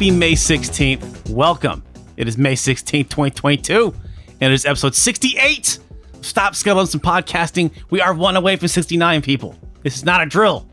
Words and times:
Happy 0.00 0.10
May 0.10 0.32
16th. 0.32 1.28
Welcome. 1.28 1.82
It 2.16 2.26
is 2.26 2.38
May 2.38 2.54
16th, 2.54 3.10
2022, 3.10 3.94
and 4.40 4.50
it 4.50 4.54
is 4.54 4.64
episode 4.64 4.94
68. 4.94 5.78
Stop 6.22 6.54
Skeletons 6.54 6.94
and 6.94 7.02
Podcasting. 7.02 7.70
We 7.90 8.00
are 8.00 8.14
one 8.14 8.34
away 8.34 8.56
from 8.56 8.68
69 8.68 9.20
people. 9.20 9.54
This 9.82 9.96
is 9.96 10.06
not 10.06 10.22
a 10.22 10.24
drill. 10.24 10.66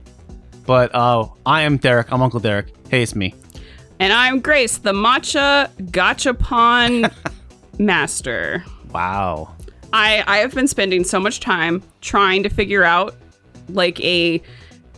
But 0.65 0.95
uh, 0.95 1.27
I 1.45 1.63
am 1.63 1.75
Derek. 1.75 2.09
I'm 2.13 2.21
Uncle 2.21 2.39
Derek. 2.39 2.73
Hey, 2.87 3.03
it's 3.03 3.15
me. 3.15 3.35
And 3.99 4.13
I'm 4.13 4.39
Grace, 4.39 4.77
the 4.77 4.93
matcha 4.93 5.71
gachapon 5.91 7.13
master. 7.79 8.63
Wow. 8.93 9.53
I 9.91 10.23
I 10.25 10.37
have 10.37 10.55
been 10.55 10.69
spending 10.69 11.03
so 11.03 11.19
much 11.19 11.41
time 11.41 11.83
trying 11.99 12.43
to 12.43 12.49
figure 12.49 12.85
out 12.85 13.13
like 13.67 13.99
a 14.05 14.41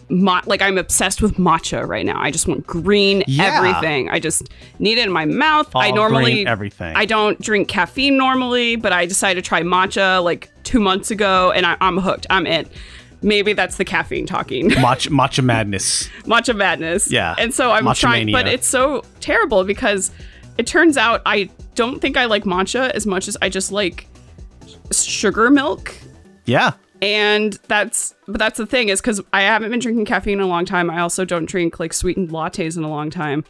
ma- 0.10 0.42
like 0.46 0.62
I'm 0.62 0.78
obsessed 0.78 1.22
with 1.22 1.36
matcha 1.36 1.88
right 1.88 2.06
now. 2.06 2.20
I 2.22 2.32
just 2.32 2.48
want 2.48 2.66
green 2.68 3.24
Yeah. 3.28 3.56
everything. 3.58 4.10
I 4.10 4.20
just 4.20 4.50
need 4.80 4.98
it 4.98 5.06
in 5.06 5.12
my 5.12 5.26
mouth. 5.26 5.70
I 5.76 5.92
normally 5.92 6.46
everything. 6.48 6.96
I 6.96 7.06
don't 7.06 7.40
drink 7.42 7.68
caffeine 7.68 8.18
normally, 8.18 8.76
but 8.76 8.92
I 8.92 9.06
decided 9.06 9.44
to 9.44 9.48
try 9.48 9.62
matcha 9.62 10.24
like 10.24 10.50
two 10.64 10.80
months 10.80 11.12
ago, 11.12 11.52
and 11.52 11.66
I, 11.66 11.78
I'm 11.82 11.98
hooked. 11.98 12.28
I'm 12.30 12.46
in. 12.48 12.68
Maybe 13.22 13.52
that's 13.52 13.76
the 13.76 13.84
caffeine 13.84 14.26
talking. 14.26 14.70
Matcha, 14.70 15.10
matcha 15.10 15.44
madness. 15.44 16.08
matcha 16.24 16.56
madness. 16.56 17.12
Yeah. 17.12 17.36
And 17.38 17.54
so 17.54 17.72
I'm 17.72 17.84
Matcha 17.84 18.00
trying, 18.00 18.32
but 18.32 18.48
it's 18.48 18.66
so 18.68 19.04
terrible 19.20 19.66
because 19.66 20.10
it 20.58 20.66
turns 20.66 20.96
out 20.96 21.22
I 21.26 21.50
don't 21.76 22.00
think 22.00 22.16
I 22.16 22.26
like 22.26 22.46
matcha 22.46 22.90
as 22.92 23.06
much 23.06 23.28
as 23.28 23.36
I 23.42 23.50
just 23.50 23.74
like 23.74 24.08
sugar 24.92 25.50
milk. 25.50 25.94
Yeah. 26.46 26.72
And 27.02 27.54
that's, 27.68 28.14
but 28.28 28.40
that's 28.40 28.58
the 28.58 28.66
thing 28.66 28.90
is 28.90 29.00
because 29.00 29.22
I 29.32 29.42
haven't 29.44 29.72
been 29.72 29.80
drinking 29.80 30.06
caffeine 30.06 30.34
in 30.40 30.42
a 30.42 30.48
long 30.48 30.66
time. 30.66 30.90
I 30.90 31.00
also 31.00 31.24
don't 31.26 31.46
drink 31.46 31.80
like 31.80 31.94
sweetened 31.94 32.30
lattes 32.30 32.76
in 32.78 32.84
a 32.84 32.90
long 32.90 33.10
time. 33.10 33.46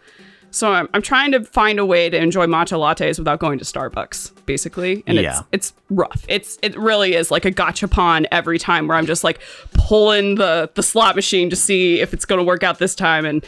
So 0.52 0.72
I'm, 0.72 0.90
I'm 0.94 1.02
trying 1.04 1.32
to 1.34 1.44
find 1.44 1.78
a 1.80 1.86
way 1.86 2.10
to 2.10 2.18
enjoy 2.18 2.48
matcha 2.48 2.78
lattes 2.78 3.20
without 3.20 3.40
going 3.40 3.60
to 3.60 3.66
Starbucks, 3.66 4.46
basically. 4.48 5.04
And 5.06 5.18
Yeah. 5.18 5.42
it's 5.52 5.72
it's 5.72 5.74
rough. 5.92 6.26
It's 6.28 6.58
it 6.64 6.76
really 6.78 7.14
is 7.14 7.30
like 7.30 7.46
a 7.46 7.52
gachapon 7.52 8.26
every 8.32 8.58
time 8.58 8.88
where 8.88 8.98
I'm 8.98 9.06
just 9.06 9.24
like 9.24 9.40
pulling 9.74 10.36
the 10.36 10.70
the 10.74 10.82
slot 10.82 11.16
machine 11.16 11.52
to 11.52 11.56
see 11.56 12.02
if 12.02 12.14
it's 12.16 12.26
going 12.26 12.40
to 12.40 12.44
work 12.44 12.64
out 12.64 12.80
this 12.80 12.96
time, 12.96 13.26
and 13.26 13.46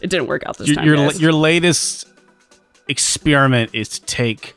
it 0.00 0.10
didn't 0.10 0.28
work 0.28 0.44
out 0.46 0.58
this 0.58 0.68
Your, 0.68 0.76
time. 0.76 0.86
your, 0.86 1.12
your 1.12 1.32
latest 1.32 2.06
experiment 2.88 3.70
is 3.72 3.88
to 3.88 4.00
take, 4.02 4.54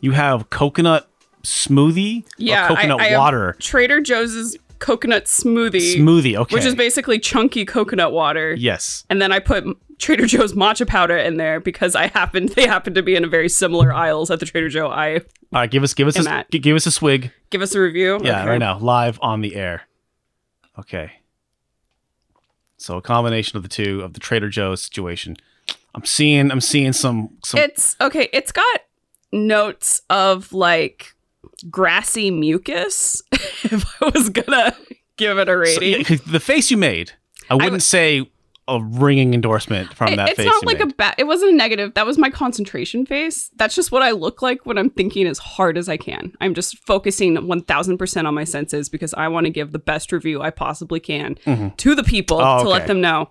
you 0.00 0.12
have 0.12 0.48
coconut 0.50 1.07
smoothie 1.42 2.24
yeah, 2.36 2.68
coconut 2.68 3.00
I, 3.00 3.04
I 3.04 3.08
have 3.08 3.18
water 3.18 3.56
Trader 3.60 4.00
Joe's 4.00 4.56
coconut 4.78 5.24
smoothie, 5.24 5.96
smoothie. 5.96 6.36
Okay. 6.36 6.54
which 6.54 6.64
is 6.64 6.74
basically 6.74 7.18
chunky 7.18 7.64
coconut 7.64 8.12
water. 8.12 8.54
yes. 8.54 9.04
And 9.10 9.20
then 9.20 9.32
I 9.32 9.38
put 9.40 9.64
Trader 9.98 10.26
Joe's 10.26 10.52
matcha 10.52 10.86
powder 10.86 11.16
in 11.16 11.36
there 11.36 11.58
because 11.58 11.96
I 11.96 12.06
happen 12.08 12.46
they 12.46 12.66
happen 12.66 12.94
to 12.94 13.02
be 13.02 13.16
in 13.16 13.24
a 13.24 13.28
very 13.28 13.48
similar 13.48 13.92
aisles 13.92 14.30
at 14.30 14.38
the 14.40 14.46
Trader 14.46 14.68
Joe. 14.68 14.88
I 14.88 15.14
All 15.14 15.20
right. 15.52 15.70
Give 15.70 15.82
us 15.82 15.94
give 15.94 16.06
us 16.06 16.16
a, 16.16 16.44
give 16.50 16.76
us 16.76 16.86
a 16.86 16.92
swig. 16.92 17.32
give 17.50 17.62
us 17.62 17.74
a 17.74 17.80
review. 17.80 18.20
Yeah, 18.22 18.40
Okay. 18.42 18.50
right 18.50 18.58
now, 18.58 18.78
live 18.78 19.18
on 19.22 19.40
the 19.40 19.56
air. 19.56 19.82
Okay. 20.78 21.12
So 22.76 22.96
a 22.96 23.02
combination 23.02 23.56
of 23.56 23.64
the 23.64 23.68
two 23.68 24.02
of 24.02 24.12
the 24.14 24.20
Trader 24.20 24.48
Joe's 24.48 24.82
situation. 24.82 25.36
I'm 25.94 26.04
seeing 26.04 26.52
I'm 26.52 26.60
seeing 26.60 26.92
some 26.92 27.30
some 27.44 27.58
It's 27.58 27.96
okay. 28.00 28.28
It's 28.32 28.52
got 28.52 28.82
notes 29.32 30.02
of 30.08 30.52
like 30.52 31.14
grassy 31.70 32.30
mucus. 32.30 33.22
if 33.32 33.84
I 34.02 34.10
was 34.14 34.28
gonna 34.28 34.74
give 35.16 35.38
it 35.38 35.48
a 35.48 35.56
rating, 35.56 36.04
'cause 36.04 36.20
the 36.22 36.40
face 36.40 36.70
you 36.70 36.76
made. 36.76 37.12
I 37.50 37.54
wouldn't 37.54 37.82
say 37.82 38.30
a 38.70 38.82
ringing 38.82 39.32
endorsement 39.32 39.94
from 39.94 40.08
It- 40.12 40.16
that 40.16 40.28
it's 40.28 40.36
face 40.36 40.46
not 40.46 40.66
like 40.66 40.78
made. 40.80 40.92
a 40.92 40.94
bad. 40.94 41.14
It 41.16 41.26
wasn't 41.26 41.52
a 41.52 41.56
negative. 41.56 41.94
That 41.94 42.04
was 42.04 42.18
my 42.18 42.28
concentration 42.28 43.06
face. 43.06 43.50
That's 43.56 43.74
just 43.74 43.90
what 43.90 44.02
I 44.02 44.10
look 44.10 44.42
like 44.42 44.66
when 44.66 44.76
I'm 44.76 44.90
thinking 44.90 45.26
as 45.26 45.38
hard 45.38 45.78
as 45.78 45.88
I 45.88 45.96
can. 45.96 46.34
I'm 46.42 46.52
just 46.52 46.76
focusing 46.86 47.34
1,000% 47.36 48.26
on 48.28 48.34
my 48.34 48.44
senses 48.44 48.90
because 48.90 49.14
I 49.14 49.26
want 49.28 49.46
to 49.46 49.50
give 49.50 49.72
the 49.72 49.78
best 49.78 50.12
review 50.12 50.42
I 50.42 50.50
possibly 50.50 51.00
can 51.00 51.36
to 51.78 51.94
the 51.94 52.04
people 52.04 52.36
Mm-hmm. 52.40 52.46
Oh, 52.46 52.64
to 52.64 52.68
okay. 52.68 52.78
let 52.78 52.86
them 52.86 53.00
know 53.00 53.30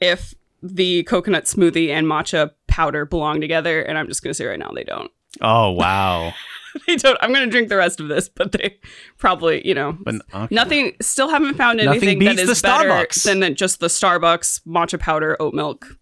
if 0.00 0.34
the 0.60 1.04
coconut 1.04 1.44
smoothie 1.44 1.90
and 1.90 2.04
matcha 2.08 2.50
powder 2.66 3.04
belong 3.06 3.40
together. 3.40 3.80
And 3.80 3.96
I'm 3.96 4.08
just 4.08 4.22
to 4.24 4.34
say 4.34 4.46
right 4.46 4.58
now 4.58 4.72
they 4.74 4.82
don't. 4.82 5.12
oh 5.40 5.70
wow. 5.70 6.32
They 6.86 6.96
don't. 6.96 7.18
I'm 7.20 7.32
going 7.32 7.44
to 7.44 7.50
drink 7.50 7.68
the 7.68 7.76
rest 7.76 8.00
of 8.00 8.08
this, 8.08 8.28
but 8.28 8.52
they 8.52 8.78
probably, 9.18 9.66
you 9.66 9.74
know, 9.74 9.96
But 10.00 10.16
okay. 10.32 10.54
Nothing. 10.54 10.96
Still 11.00 11.28
haven't 11.28 11.54
found 11.54 11.80
anything 11.80 12.18
that 12.20 12.38
is 12.38 12.62
better 12.62 12.88
Starbucks. 12.88 13.24
than 13.24 13.54
just 13.54 13.80
the 13.80 13.88
Starbucks 13.88 14.62
matcha 14.66 14.98
powder 14.98 15.36
oat 15.40 15.54
milk 15.54 15.98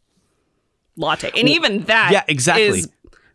latte, 0.96 1.30
and 1.36 1.48
even 1.48 1.84
that, 1.84 2.10
yeah, 2.12 2.24
exactly. 2.28 2.80
is 2.80 2.88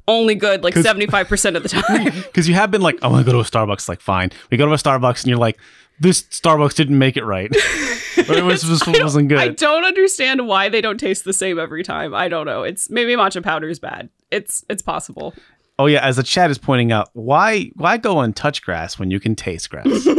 only 0.08 0.36
good 0.36 0.64
like 0.64 0.76
75 0.76 1.28
percent 1.28 1.56
of 1.56 1.64
the 1.64 1.70
time. 1.70 2.12
Because 2.32 2.48
you 2.48 2.56
have 2.56 2.72
been 2.72 2.82
like, 2.82 3.02
I 3.04 3.08
want 3.08 3.26
to 3.26 3.32
go 3.32 3.38
to 3.38 3.46
a 3.46 3.50
Starbucks. 3.50 3.90
Like, 3.90 4.02
fine. 4.02 4.32
We 4.50 4.58
go 4.58 4.66
to 4.66 4.72
a 4.72 4.78
Starbucks, 4.78 5.24
and 5.24 5.28
you're 5.28 5.38
like, 5.38 5.60
this 6.00 6.24
Starbucks 6.24 6.76
didn't 6.76 6.98
make 6.98 7.18
it 7.18 7.24
right. 7.24 7.54
or 8.18 8.36
it 8.36 8.44
was 8.44 8.62
this 8.62 8.86
wasn't 8.88 9.30
good. 9.30 9.38
I 9.38 9.50
don't 9.50 9.86
understand 9.86 10.48
why 10.48 10.70
they 10.70 10.82
don't 10.82 11.00
taste 11.00 11.26
the 11.26 11.34
same 11.34 11.60
every 11.60 11.84
time. 11.84 12.14
I 12.14 12.28
don't 12.28 12.46
know. 12.46 12.64
It's 12.64 12.90
maybe 12.90 13.14
matcha 13.14 13.44
powder 13.44 13.70
is 13.70 13.80
bad. 13.80 14.10
It's 14.32 14.66
it's 14.70 14.82
possible. 14.82 15.34
Oh 15.80 15.86
yeah, 15.88 16.06
as 16.06 16.18
the 16.18 16.24
chat 16.24 16.52
is 16.52 16.58
pointing 16.58 16.92
out, 16.92 17.10
why 17.14 17.72
why 17.76 17.98
go 17.98 18.20
and 18.20 18.36
touch 18.36 18.62
grass 18.62 19.00
when 19.00 19.10
you 19.12 19.20
can 19.20 19.36
taste 19.36 19.70
grass? 19.70 20.06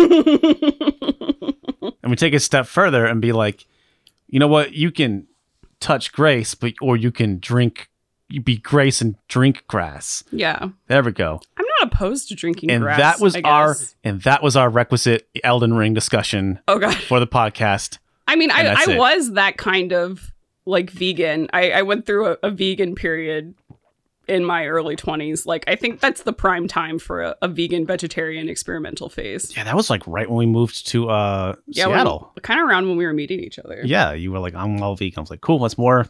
and 2.02 2.10
we 2.10 2.16
take 2.16 2.34
a 2.34 2.40
step 2.40 2.66
further 2.66 3.06
and 3.06 3.20
be 3.20 3.32
like, 3.32 3.66
you 4.28 4.38
know 4.38 4.48
what? 4.48 4.72
You 4.74 4.90
can 4.90 5.26
touch 5.80 6.12
grace, 6.12 6.54
but 6.54 6.74
or 6.80 6.96
you 6.96 7.10
can 7.12 7.38
drink. 7.38 7.88
You 8.28 8.40
be 8.40 8.56
grace 8.56 9.02
and 9.02 9.16
drink 9.28 9.64
grass. 9.68 10.24
Yeah, 10.32 10.70
There 10.86 11.02
we 11.02 11.12
go. 11.12 11.42
I'm 11.58 11.66
not 11.80 11.92
opposed 11.92 12.28
to 12.28 12.34
drinking 12.34 12.70
And 12.70 12.82
grass. 12.82 12.98
that 12.98 13.20
was 13.20 13.36
I 13.36 13.40
our 13.44 13.76
and 14.04 14.22
that 14.22 14.42
was 14.42 14.56
our 14.56 14.70
requisite 14.70 15.28
Elden 15.44 15.74
Ring 15.74 15.92
discussion 15.92 16.58
oh 16.66 16.78
god. 16.78 16.96
for 16.96 17.20
the 17.20 17.26
podcast. 17.26 17.98
I 18.26 18.36
mean, 18.36 18.50
I, 18.50 18.60
And 18.60 18.68
that's 18.68 18.88
I 18.88 18.92
it. 18.92 18.98
was 18.98 19.32
that 19.32 19.58
kind 19.58 19.92
of 19.92 20.32
like 20.64 20.88
vegan. 20.88 21.48
I, 21.52 21.72
I 21.72 21.82
went 21.82 22.06
through 22.06 22.28
a, 22.28 22.36
a 22.44 22.50
vegan 22.50 22.94
period 22.94 23.54
in 24.28 24.44
my 24.44 24.66
early 24.66 24.94
20s. 24.96 25.46
Like, 25.46 25.64
I 25.66 25.74
think 25.76 26.00
that's 26.00 26.22
the 26.22 26.32
prime 26.32 26.68
time 26.68 26.98
for 26.98 27.22
a, 27.22 27.36
a 27.42 27.48
vegan 27.48 27.84
vegetarian 27.86 28.48
experimental 28.48 29.08
phase. 29.08 29.56
Yeah, 29.56 29.64
that 29.64 29.74
was 29.74 29.90
like 29.90 30.06
right 30.06 30.28
when 30.28 30.38
we 30.38 30.46
moved 30.46 30.86
to 30.88 31.10
uh 31.10 31.54
Yeah, 31.66 31.86
Seattle. 31.86 32.32
kind 32.42 32.60
of 32.60 32.68
around 32.68 32.88
when 32.88 32.96
we 32.96 33.04
were 33.04 33.12
meeting 33.12 33.40
each 33.40 33.58
other. 33.58 33.80
Yeah, 33.84 34.12
you 34.12 34.30
were 34.32 34.38
like, 34.38 34.54
I'm 34.54 34.80
all 34.82 34.94
vegan. 34.96 35.18
I 35.18 35.20
was 35.22 35.30
like, 35.30 35.40
cool, 35.40 35.58
what's 35.58 35.76
more 35.76 36.08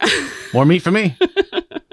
more 0.54 0.64
meat 0.64 0.80
for 0.82 0.90
me? 0.90 1.16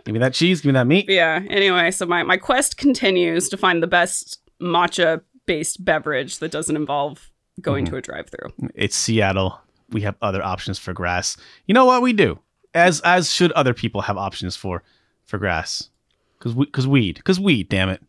give 0.06 0.14
me 0.14 0.20
that 0.20 0.34
cheese, 0.34 0.62
give 0.62 0.70
me 0.70 0.74
that 0.74 0.88
meat. 0.88 1.10
Yeah. 1.10 1.42
Anyway, 1.50 1.92
so 1.92 2.06
my, 2.06 2.24
my 2.24 2.38
quest 2.38 2.78
continues 2.78 3.50
to 3.50 3.58
find 3.58 3.82
the 3.82 3.88
best 3.88 4.40
matcha 4.62 5.22
based 5.46 5.84
beverage 5.84 6.38
that 6.40 6.52
doesn't 6.52 6.76
involve 6.76 7.32
going 7.62 7.86
Mm-hmm. 7.86 7.94
to 7.94 7.98
a 7.98 8.02
drive 8.02 8.30
through. 8.30 8.70
It's 8.76 8.96
Seattle. 8.96 9.60
We 9.90 10.02
have 10.02 10.16
other 10.22 10.44
options 10.44 10.78
for 10.80 10.94
grass. 10.94 11.38
You 11.68 11.74
know 11.74 11.86
what 11.86 12.02
we 12.02 12.12
do? 12.14 12.40
As 12.74 13.00
as 13.02 13.32
should 13.32 13.52
other 13.54 13.74
people 13.74 14.02
have 14.02 14.18
options 14.18 14.56
for 14.56 14.84
for 15.26 15.38
grass. 15.38 15.90
Cause 16.40 16.54
we, 16.54 16.66
cause 16.68 16.88
weed, 16.88 17.24
cause 17.24 17.40
weed, 17.40 17.70
damn 17.70 17.90
it, 17.90 18.02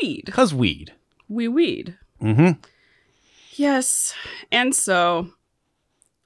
Weed. 0.00 0.30
cause 0.32 0.54
weed. 0.54 0.92
We 1.28 1.46
weed. 1.48 1.96
Mm-hmm. 2.22 2.60
Yes. 3.52 4.14
And 4.50 4.74
so 4.74 5.28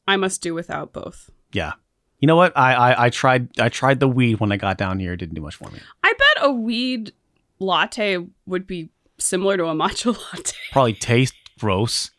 I 0.07 0.17
must 0.17 0.43
do 0.43 0.55
without 0.55 0.93
both. 0.93 1.31
Yeah. 1.53 1.73
You 2.21 2.27
know 2.27 2.37
what? 2.37 2.57
I, 2.57 2.75
I 2.75 3.05
I 3.07 3.11
tried 3.11 3.49
I 3.61 3.69
tried 3.69 4.01
the 4.01 4.09
weed 4.09 4.41
when 4.41 4.53
I 4.53 4.57
got 4.57 4.79
down 4.79 4.99
here. 5.01 5.13
It 5.13 5.19
didn't 5.19 5.35
do 5.35 5.43
much 5.43 5.57
for 5.57 5.71
me. 5.71 5.81
I 6.03 6.13
bet 6.13 6.45
a 6.45 6.53
weed 6.53 7.13
latte 7.59 8.19
would 8.47 8.67
be 8.67 8.91
similar 9.19 9.57
to 9.57 9.67
a 9.67 9.75
matcha 9.75 10.07
latte. 10.33 10.57
Probably 10.73 10.95
taste 10.95 11.35
gross. 11.59 12.11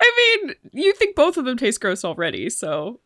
I 0.00 0.40
mean, 0.44 0.54
you 0.72 0.92
think 0.94 1.14
both 1.16 1.36
of 1.36 1.44
them 1.44 1.56
taste 1.56 1.80
gross 1.80 2.04
already, 2.04 2.50
so 2.50 3.00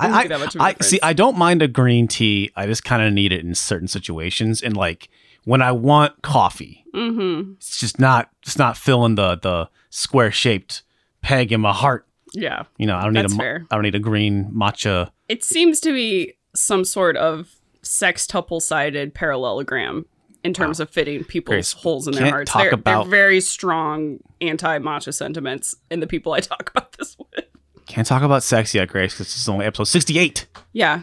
Wouldn't 0.00 0.16
I, 0.16 0.22
be 0.22 0.28
that 0.28 0.40
much 0.40 0.54
of 0.54 0.60
a 0.60 0.64
I, 0.64 0.76
I 0.80 0.82
see. 0.84 0.98
I 1.02 1.12
don't 1.12 1.36
mind 1.38 1.62
a 1.62 1.68
green 1.68 2.08
tea. 2.08 2.50
I 2.56 2.66
just 2.66 2.84
kind 2.84 3.02
of 3.02 3.12
need 3.12 3.32
it 3.32 3.44
in 3.44 3.54
certain 3.54 3.88
situations, 3.88 4.62
and 4.62 4.76
like 4.76 5.08
when 5.44 5.62
I 5.62 5.72
want 5.72 6.22
coffee, 6.22 6.84
hmm 6.94 7.52
it's 7.56 7.78
just 7.80 7.98
not. 7.98 8.30
It's 8.42 8.58
not 8.58 8.76
filling 8.76 9.14
the 9.14 9.36
the 9.36 9.68
square 9.90 10.30
shaped 10.30 10.82
peg 11.22 11.52
in 11.52 11.60
my 11.60 11.72
heart. 11.72 12.06
yeah. 12.32 12.64
You 12.78 12.86
know, 12.86 12.96
I 12.96 13.04
don't 13.04 13.12
need 13.12 13.24
a. 13.24 13.28
fair. 13.28 13.66
I 13.70 13.74
don't 13.76 13.82
need 13.82 13.94
a 13.94 13.98
green 14.00 14.50
matcha. 14.52 15.10
It 15.28 15.44
seems 15.44 15.80
to 15.80 15.92
be 15.92 16.34
some 16.54 16.84
sort 16.84 17.16
of 17.16 17.54
sextuple 17.82 18.60
sided 18.60 19.14
parallelogram 19.14 20.04
in 20.42 20.54
terms 20.54 20.80
of 20.80 20.88
fitting 20.90 21.22
people's 21.24 21.72
holes 21.72 22.08
in 22.08 22.14
their 22.14 22.30
hearts. 22.30 22.50
talk 22.50 22.62
They're, 22.62 22.74
about- 22.74 23.04
they're 23.04 23.10
very 23.10 23.40
strong 23.40 24.18
anti 24.40 24.78
matcha 24.78 25.12
sentiments 25.14 25.74
in 25.90 26.00
the 26.00 26.06
people 26.06 26.32
I 26.32 26.40
talk 26.40 26.70
about 26.70 26.92
this 26.92 27.16
with. 27.18 27.44
Can't 27.90 28.06
talk 28.06 28.22
about 28.22 28.42
sex 28.44 28.72
yet, 28.74 28.88
Grace, 28.88 29.14
because 29.14 29.26
this 29.26 29.36
is 29.36 29.48
only 29.48 29.66
episode 29.66 29.84
sixty 29.88 30.18
eight. 30.18 30.46
Yeah. 30.72 31.02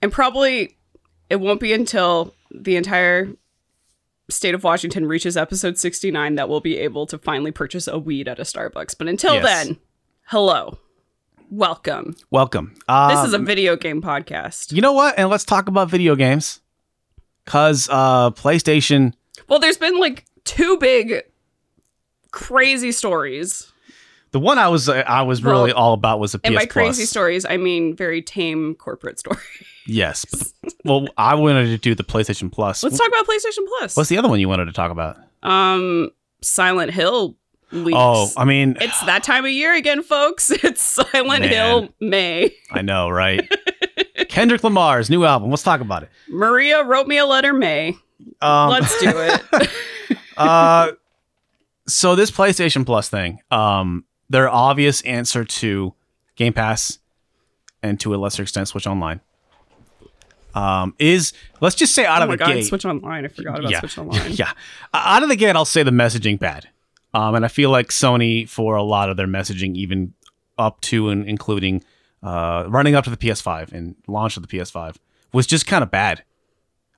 And 0.00 0.10
probably 0.10 0.76
it 1.28 1.36
won't 1.36 1.60
be 1.60 1.72
until 1.74 2.34
the 2.50 2.76
entire 2.76 3.28
state 4.30 4.54
of 4.54 4.64
Washington 4.64 5.04
reaches 5.06 5.36
episode 5.36 5.76
69 5.76 6.36
that 6.36 6.48
we'll 6.48 6.60
be 6.60 6.78
able 6.78 7.06
to 7.06 7.18
finally 7.18 7.50
purchase 7.52 7.86
a 7.86 7.98
weed 7.98 8.28
at 8.28 8.38
a 8.38 8.42
Starbucks. 8.44 8.96
But 8.96 9.08
until 9.08 9.34
Yes. 9.34 9.44
then, 9.66 9.78
hello. 10.28 10.78
welcome. 11.50 12.16
Welcome. 12.30 12.74
Uh, 12.88 13.14
This 13.14 13.26
is 13.28 13.34
a 13.34 13.38
video 13.38 13.76
game 13.76 14.00
podcast. 14.00 14.72
You 14.72 14.80
know 14.80 14.92
what? 14.94 15.18
And 15.18 15.28
let's 15.28 15.44
talk 15.44 15.68
about 15.68 15.90
video 15.90 16.16
games. 16.16 16.60
Cause 17.44 17.88
uh, 17.90 18.30
PlayStation. 18.30 19.12
Well, 19.48 19.58
there's 19.58 19.76
been 19.78 19.98
like 20.00 20.24
two 20.44 20.78
big 20.78 21.22
crazy 22.30 22.90
stories. 22.92 23.71
The 24.32 24.40
one 24.40 24.58
I 24.58 24.68
was 24.68 24.88
uh, 24.88 25.04
I 25.06 25.22
was 25.22 25.42
really 25.44 25.72
Well, 25.72 25.82
all 25.82 25.92
about 25.92 26.18
was 26.20 26.34
a 26.34 26.38
PS 26.38 26.44
And 26.46 26.54
by 26.54 26.60
Plus. 26.62 26.72
crazy 26.72 27.04
stories, 27.04 27.44
I 27.44 27.56
mean 27.58 27.94
very 27.94 28.22
tame 28.22 28.74
corporate 28.74 29.18
story. 29.18 29.38
Yes. 29.86 30.24
But, 30.24 30.72
well, 30.84 31.06
I 31.18 31.34
wanted 31.34 31.66
to 31.66 31.78
do 31.78 31.94
the 31.94 32.04
PlayStation 32.04 32.50
Plus. 32.50 32.82
Let's 32.82 32.98
talk 32.98 33.08
about 33.08 33.26
PlayStation 33.26 33.66
Plus. 33.78 33.96
What's 33.96 34.08
the 34.08 34.18
other 34.18 34.28
one 34.28 34.40
you 34.40 34.48
wanted 34.48 34.66
to 34.66 34.72
talk 34.72 34.90
about? 34.90 35.16
um 35.42 36.10
Silent 36.40 36.92
Hill 36.92 37.36
leaks. 37.72 37.96
Oh, 37.98 38.30
I 38.36 38.44
mean, 38.44 38.76
it's 38.80 39.00
that 39.04 39.22
time 39.22 39.44
of 39.44 39.50
year 39.50 39.74
again, 39.74 40.02
folks. 40.02 40.50
It's 40.64 40.80
Silent 40.82 41.42
Man. 41.42 41.48
Hill 41.48 41.88
May. 42.00 42.52
I 42.70 42.82
know, 42.82 43.08
right? 43.10 43.48
Kendrick 44.28 44.62
Lamar's 44.64 45.10
new 45.10 45.24
album. 45.24 45.50
Let's 45.50 45.62
talk 45.62 45.80
about 45.80 46.02
it. 46.04 46.10
Maria 46.28 46.82
wrote 46.84 47.06
me 47.06 47.18
a 47.18 47.26
letter, 47.26 47.52
May. 47.52 47.96
Um, 48.40 48.70
Let's 48.70 48.98
do 49.00 49.10
it. 49.14 49.68
uh, 50.36 50.92
so 51.86 52.14
this 52.14 52.30
PlayStation 52.30 52.86
Plus 52.86 53.08
thing, 53.08 53.40
um, 53.50 54.04
their 54.32 54.48
obvious 54.48 55.02
answer 55.02 55.44
to 55.44 55.94
Game 56.36 56.54
Pass 56.54 56.98
and 57.82 58.00
to 58.00 58.14
a 58.14 58.16
lesser 58.16 58.42
extent 58.42 58.66
Switch 58.66 58.86
Online, 58.86 59.20
um, 60.54 60.94
is 60.98 61.32
let's 61.60 61.76
just 61.76 61.94
say 61.94 62.06
out 62.06 62.20
oh 62.20 62.24
of 62.24 62.28
my 62.30 62.34
the 62.36 62.38
god, 62.38 62.54
gate. 62.54 62.62
Switch 62.64 62.84
Online. 62.86 63.26
I 63.26 63.28
forgot 63.28 63.58
about 63.58 63.70
yeah, 63.70 63.80
Switch 63.80 63.98
Online. 63.98 64.32
yeah. 64.32 64.52
Out 64.94 65.22
of 65.22 65.28
the 65.28 65.36
gate, 65.36 65.54
I'll 65.54 65.64
say 65.66 65.82
the 65.82 65.90
messaging 65.90 66.38
bad, 66.38 66.68
um, 67.12 67.34
and 67.34 67.44
I 67.44 67.48
feel 67.48 67.70
like 67.70 67.88
Sony 67.88 68.48
for 68.48 68.74
a 68.74 68.82
lot 68.82 69.10
of 69.10 69.16
their 69.16 69.26
messaging, 69.26 69.76
even 69.76 70.14
up 70.58 70.80
to 70.82 71.10
and 71.10 71.28
including 71.28 71.84
uh, 72.22 72.64
running 72.68 72.94
up 72.94 73.04
to 73.04 73.10
the 73.10 73.16
PS5 73.16 73.72
and 73.72 73.96
launch 74.06 74.36
of 74.38 74.46
the 74.46 74.48
PS5, 74.48 74.96
was 75.32 75.46
just 75.46 75.66
kind 75.66 75.82
of 75.82 75.90
bad. 75.90 76.24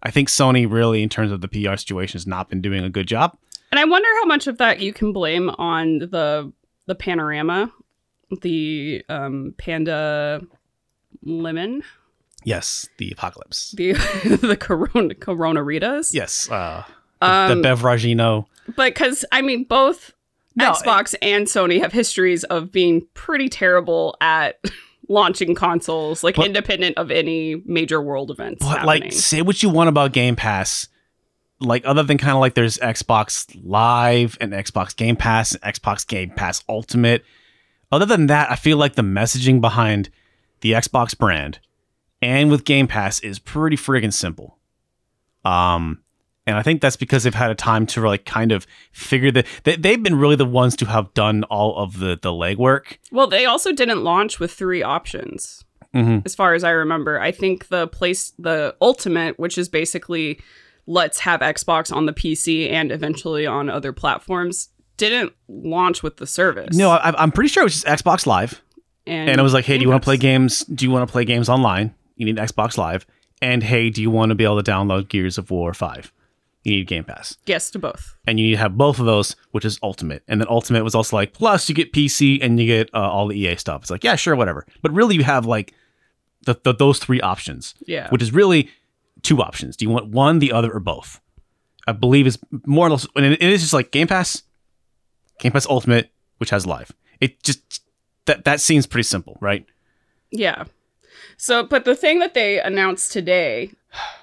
I 0.05 0.11
think 0.11 0.29
Sony 0.29 0.71
really, 0.71 1.03
in 1.03 1.09
terms 1.09 1.33
of 1.33 1.41
the 1.41 1.49
PR 1.49 1.77
situation, 1.77 2.17
has 2.17 2.27
not 2.27 2.49
been 2.49 2.61
doing 2.61 2.85
a 2.85 2.91
good 2.91 3.09
job. 3.09 3.37
And 3.73 3.81
I 3.81 3.85
wonder 3.87 4.09
how 4.21 4.27
much 4.27 4.47
of 4.47 4.59
that 4.59 4.79
you 4.79 4.93
can 4.93 5.13
blame 5.13 5.51
on 5.51 5.99
the 5.99 6.53
the 6.87 6.95
panorama, 6.95 7.73
the 8.43 9.05
um, 9.09 9.55
panda 9.59 10.41
lemon, 11.23 11.83
Yes, 12.47 12.89
the 12.99 13.11
apocalypse. 13.11 13.73
the 13.77 13.93
the 14.43 14.57
corona 14.57 15.15
corona 15.15 15.61
ritas. 15.61 16.13
Yes, 16.13 16.51
uh, 16.51 16.85
the, 17.21 17.27
Um, 17.27 17.63
the 17.63 17.69
Bevragino. 17.69 18.47
but 18.77 18.95
because 18.95 19.25
I 19.33 19.41
mean, 19.43 19.65
both 19.65 20.13
No, 20.57 20.73
Xbox 20.73 21.15
and 21.23 21.47
Sony 21.47 21.81
have 21.81 21.93
histories 21.93 22.45
of 22.45 22.71
being 22.71 23.07
pretty 23.15 23.49
terrible 23.49 24.17
at 24.21 24.61
launching 25.09 25.55
consoles, 25.55 26.23
like 26.23 26.37
But- 26.37 26.47
independent 26.47 26.99
of 26.99 27.11
any 27.11 27.63
major 27.65 28.03
world 28.03 28.31
events. 28.31 28.61
But 28.65 28.79
happening. 28.81 28.87
like, 29.05 29.13
say 29.13 29.41
what 29.43 29.63
you 29.63 29.71
want 29.71 29.89
about 29.89 30.13
Game 30.13 30.37
Pass. 30.37 30.89
Like, 31.61 31.85
other 31.87 32.03
than 32.03 32.19
kind 32.19 32.33
of 32.33 32.41
like 32.41 32.55
there's 32.55 32.79
Xbox 32.79 33.59
Live 33.63 34.37
and 34.41 34.53
Xbox 34.53 34.95
Game 34.95 35.17
Pass 35.17 35.55
and 35.55 35.63
Xbox 35.63 36.07
Game 36.07 36.31
Pass 36.31 36.63
Ultimate. 36.69 37.25
Other 37.93 38.07
than 38.07 38.27
that, 38.27 38.51
I 38.51 38.57
feel 38.57 38.77
like 38.77 38.95
the 38.95 39.03
messaging 39.03 39.61
behind 39.61 40.11
the 40.61 40.73
Xbox 40.73 41.17
brand 41.17 41.61
and 42.21 42.51
with 42.51 42.65
Game 42.65 42.87
Pass 42.87 43.21
is 43.21 43.39
pretty 43.39 43.77
friggin' 43.77 44.13
simple. 44.13 44.59
Um, 45.45 46.03
and 46.47 46.57
I 46.57 46.63
think 46.63 46.81
that's 46.81 46.97
because 46.97 47.25
they've 47.25 47.35
had 47.35 47.51
a 47.51 47.55
time 47.55 47.87
to 47.89 48.07
like 48.07 48.25
kind 48.25 48.51
of 48.51 48.67
figure 48.93 49.31
that 49.31 49.47
they, 49.65 49.77
they've 49.77 50.03
been 50.03 50.19
really 50.19 50.37
the 50.37 50.45
ones 50.45 50.75
to 50.77 50.87
have 50.87 51.13
done 51.15 51.45
all 51.45 51.77
of 51.77 51.99
the 51.99 52.19
the 52.21 52.31
legwork. 52.31 52.99
well, 53.13 53.27
they 53.27 53.45
also 53.45 53.73
didn't 53.73 54.03
launch 54.05 54.41
with 54.41 54.53
three 54.53 54.83
options. 54.83 55.65
Mm-hmm. 55.95 56.21
as 56.25 56.35
far 56.35 56.55
as 56.55 56.65
I 56.65 56.71
remember. 56.71 57.21
I 57.21 57.31
think 57.31 57.69
the 57.69 57.87
place, 57.87 58.33
the 58.37 58.75
ultimate, 58.81 59.39
which 59.39 59.57
is 59.57 59.69
basically 59.69 60.41
let's 60.87 61.21
have 61.21 61.41
Xbox 61.41 61.95
on 61.95 62.07
the 62.07 62.13
PC 62.13 62.71
and 62.71 62.93
eventually 62.93 63.47
on 63.47 63.69
other 63.71 63.93
platforms, 63.93 64.69
didn't 64.97 65.33
launch 65.49 66.03
with 66.03 66.19
the 66.19 66.27
service. 66.27 66.77
No, 66.77 66.91
I, 66.91 67.15
I'm 67.21 67.33
pretty 67.33 67.49
sure 67.49 67.63
it 67.63 67.65
was 67.65 67.83
just 67.83 67.87
Xbox 67.87 68.27
Live. 68.27 68.63
and, 69.07 69.29
and 69.31 69.41
it 69.41 69.43
was 69.43 69.53
like, 69.55 69.65
hey, 69.65 69.77
do 69.79 69.83
you 69.83 69.89
want 69.91 70.03
to 70.03 70.05
play 70.05 70.17
games? 70.17 70.61
Do 70.65 70.85
you 70.85 70.91
want 70.91 71.07
to 71.09 71.13
play 71.13 71.25
games 71.25 71.49
online? 71.49 71.95
You 72.17 72.27
need 72.27 72.37
Xbox 72.37 72.77
Live. 72.79 73.07
And 73.43 73.63
hey, 73.63 73.91
do 73.91 74.01
you 74.01 74.11
want 74.11 74.31
to 74.31 74.35
be 74.35 74.45
able 74.45 74.63
to 74.63 74.71
download 74.71 75.09
Gears 75.09 75.37
of 75.39 75.51
War 75.51 75.75
5? 75.75 76.13
You 76.63 76.77
need 76.77 76.87
Game 76.87 77.05
Pass. 77.05 77.37
Yes 77.45 77.71
to 77.73 77.79
both. 77.79 78.17
And 78.27 78.41
you 78.41 78.47
need 78.47 78.53
to 78.53 78.59
have 78.59 78.79
both 78.79 78.99
of 78.99 79.05
those, 79.05 79.37
which 79.51 79.67
is 79.67 79.79
Ultimate. 79.83 80.23
And 80.29 80.41
then 80.41 80.49
Ultimate 80.49 80.83
was 80.85 80.95
also 80.95 81.15
like, 81.17 81.35
plus 81.35 81.69
you 81.69 81.75
get 81.75 81.93
PC 81.93 82.39
and 82.41 82.59
you 82.59 82.67
get 82.67 82.89
uh, 82.95 83.01
all 83.01 83.29
the 83.29 83.39
EA 83.39 83.57
stuff. 83.57 83.83
It's 83.83 83.91
like, 83.91 84.03
yeah, 84.05 84.15
sure, 84.17 84.35
whatever. 84.35 84.65
But 84.81 84.93
really, 84.93 85.15
you 85.17 85.25
have 85.25 85.45
like 85.45 85.75
the, 86.47 86.59
the, 86.63 86.73
those 86.73 86.99
three 86.99 87.21
options, 87.21 87.75
Yeah. 87.87 88.09
which 88.09 88.23
is 88.23 88.33
really 88.33 88.71
two 89.25 89.43
options. 89.43 89.77
Do 89.77 89.85
you 89.85 89.91
want 89.91 90.09
one, 90.09 90.39
the 90.39 90.53
other, 90.53 90.71
or 90.71 90.81
both? 90.81 91.21
I 91.87 91.93
believe 91.93 92.27
is 92.27 92.39
more 92.67 92.87
or 92.87 92.91
less, 92.91 93.07
and 93.17 93.27
it 93.27 93.43
is 93.43 93.61
just 93.61 93.73
like 93.73 93.91
Game 93.91 94.07
Pass, 94.07 94.43
Game 95.41 95.53
Pass 95.53 95.67
Ultimate, 95.67 96.11
which 96.39 96.51
has 96.51 96.67
live. 96.67 96.93
It 97.21 97.43
just, 97.43 97.83
that, 98.27 98.45
that 98.45 98.61
seems 98.61 98.87
pretty 98.87 99.03
simple, 99.03 99.37
right? 99.41 99.67
Yeah. 100.31 100.65
So, 101.37 101.65
but 101.65 101.85
the 101.85 101.95
thing 101.95 102.21
that 102.21 102.35
they 102.35 102.61
announced 102.61 103.13
today, 103.13 103.73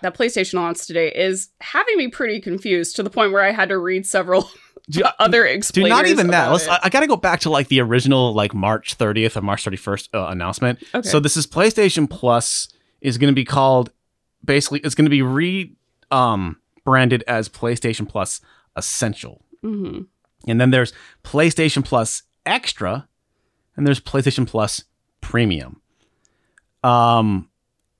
that 0.01 0.15
PlayStation 0.15 0.53
announced 0.53 0.87
today, 0.87 1.11
is 1.11 1.49
having 1.59 1.97
me 1.97 2.07
pretty 2.07 2.39
confused 2.39 2.95
to 2.95 3.03
the 3.03 3.09
point 3.09 3.31
where 3.31 3.43
I 3.43 3.51
had 3.51 3.69
to 3.69 3.77
read 3.77 4.05
several 4.05 4.49
Do- 4.89 5.03
other 5.19 5.45
explainers. 5.45 5.89
not 5.89 6.07
even 6.07 6.27
that. 6.27 6.51
Let's. 6.51 6.67
I, 6.67 6.79
I 6.83 6.89
got 6.89 7.01
to 7.01 7.07
go 7.07 7.17
back 7.17 7.41
to 7.41 7.49
like 7.49 7.67
the 7.67 7.81
original, 7.81 8.33
like 8.33 8.53
March 8.53 8.97
30th 8.97 9.35
or 9.37 9.41
March 9.41 9.63
31st 9.65 10.09
uh, 10.13 10.27
announcement. 10.31 10.83
Okay. 10.95 11.07
So 11.07 11.19
this 11.19 11.37
is 11.37 11.45
PlayStation 11.45 12.09
Plus 12.09 12.69
is 13.01 13.17
going 13.17 13.31
to 13.31 13.35
be 13.35 13.45
called, 13.45 13.91
basically, 14.43 14.79
it's 14.79 14.95
going 14.95 15.05
to 15.05 15.09
be 15.11 15.21
re 15.21 15.73
um 16.11 16.57
branded 16.83 17.23
as 17.27 17.47
PlayStation 17.49 18.07
Plus 18.09 18.41
Essential, 18.75 19.43
Mhm. 19.63 20.07
and 20.47 20.59
then 20.61 20.71
there's 20.71 20.93
PlayStation 21.23 21.83
Plus 21.85 22.23
Extra, 22.45 23.07
and 23.77 23.85
there's 23.85 23.99
PlayStation 23.99 24.47
Plus 24.47 24.83
Premium. 25.21 25.81
Um, 26.83 27.49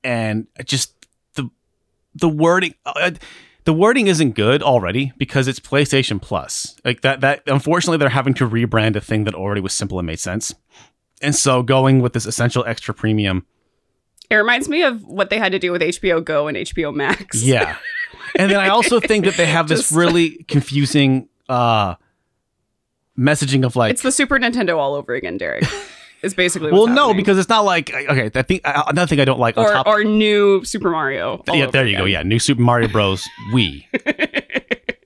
and 0.04 0.48
just 0.66 0.94
the 1.36 1.50
the 2.16 2.30
wording. 2.30 2.74
Uh, 2.86 3.12
the 3.64 3.74
wording 3.74 4.08
isn't 4.08 4.32
good 4.32 4.64
already 4.64 5.14
because 5.18 5.48
it's 5.48 5.60
PlayStation 5.60 6.20
Plus. 6.20 6.76
Like 6.84 7.02
that 7.02 7.22
that 7.22 7.44
unfortunately 7.46 7.98
they're 8.00 8.10
having 8.10 8.34
to 8.36 8.50
rebrand 8.50 8.96
a 8.96 9.02
thing 9.02 9.26
that 9.26 9.36
already 9.36 9.62
was 9.62 9.74
simple 9.74 10.00
and 10.00 10.08
made 10.08 10.20
sense. 10.20 10.54
And 11.22 11.36
so 11.36 11.62
going 11.62 12.02
with 12.02 12.14
this 12.14 12.26
essential 12.26 12.66
extra 12.66 12.96
premium, 12.96 13.46
It 14.32 14.36
reminds 14.36 14.68
me 14.70 14.82
of 14.84 15.04
what 15.04 15.30
they 15.30 15.38
had 15.38 15.52
to 15.52 15.60
do 15.60 15.72
with 15.72 15.82
HBO 15.82 16.24
Go 16.24 16.48
and 16.48 16.58
HBO 16.58 16.94
Max. 16.96 17.44
yeah. 17.44 17.76
and 18.40 18.50
then 18.50 18.60
I 18.60 18.70
also 18.70 19.00
think 19.00 19.26
that 19.26 19.36
they 19.36 19.46
have 19.46 19.68
this 19.68 19.80
Just- 19.82 19.92
really 19.92 20.44
confusing 20.48 21.28
uh 21.50 21.96
messaging 23.20 23.66
of 23.66 23.76
like 23.76 23.92
It's 23.92 24.02
the 24.04 24.12
Super 24.12 24.40
Nintendo 24.40 24.78
all 24.78 24.96
over 24.96 25.14
again, 25.14 25.38
Derek. 25.38 25.66
Is 26.24 26.36
basically 26.36 26.72
well 26.72 26.82
what's 26.84 26.94
no 26.96 27.08
happening. 27.08 27.18
because 27.24 27.40
it's 27.40 27.50
not 27.50 27.66
like 27.66 27.92
okay 27.92 28.30
I 28.36 28.42
think 28.44 28.62
uh, 28.64 28.84
another 28.88 29.08
thing 29.08 29.20
I 29.20 29.26
don't 29.26 29.40
like 29.40 29.58
on 29.58 29.66
or 29.66 29.72
top 29.72 29.88
or 29.88 30.04
new 30.04 30.64
Super 30.64 30.92
Mario. 30.92 31.44
all 31.50 31.56
yeah 31.56 31.64
over 31.64 31.72
there 31.72 31.88
you 31.88 31.98
go 31.98 32.04
again. 32.04 32.12
yeah 32.14 32.22
new 32.24 32.38
Super 32.38 32.62
Mario 32.62 32.88
Bros 32.90 33.28
Wii 33.52 33.86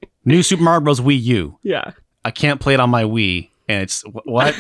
new 0.26 0.44
Super 0.44 0.62
Mario 0.62 0.82
Bros 0.82 1.00
Wii 1.00 1.22
U 1.24 1.58
Yeah. 1.64 1.92
I 2.26 2.32
can't 2.32 2.60
play 2.60 2.74
it 2.74 2.82
on 2.82 2.90
my 2.90 3.04
Wii 3.06 3.50
and 3.70 3.82
it's 3.84 4.02
wh- 4.02 4.28
what 4.28 4.54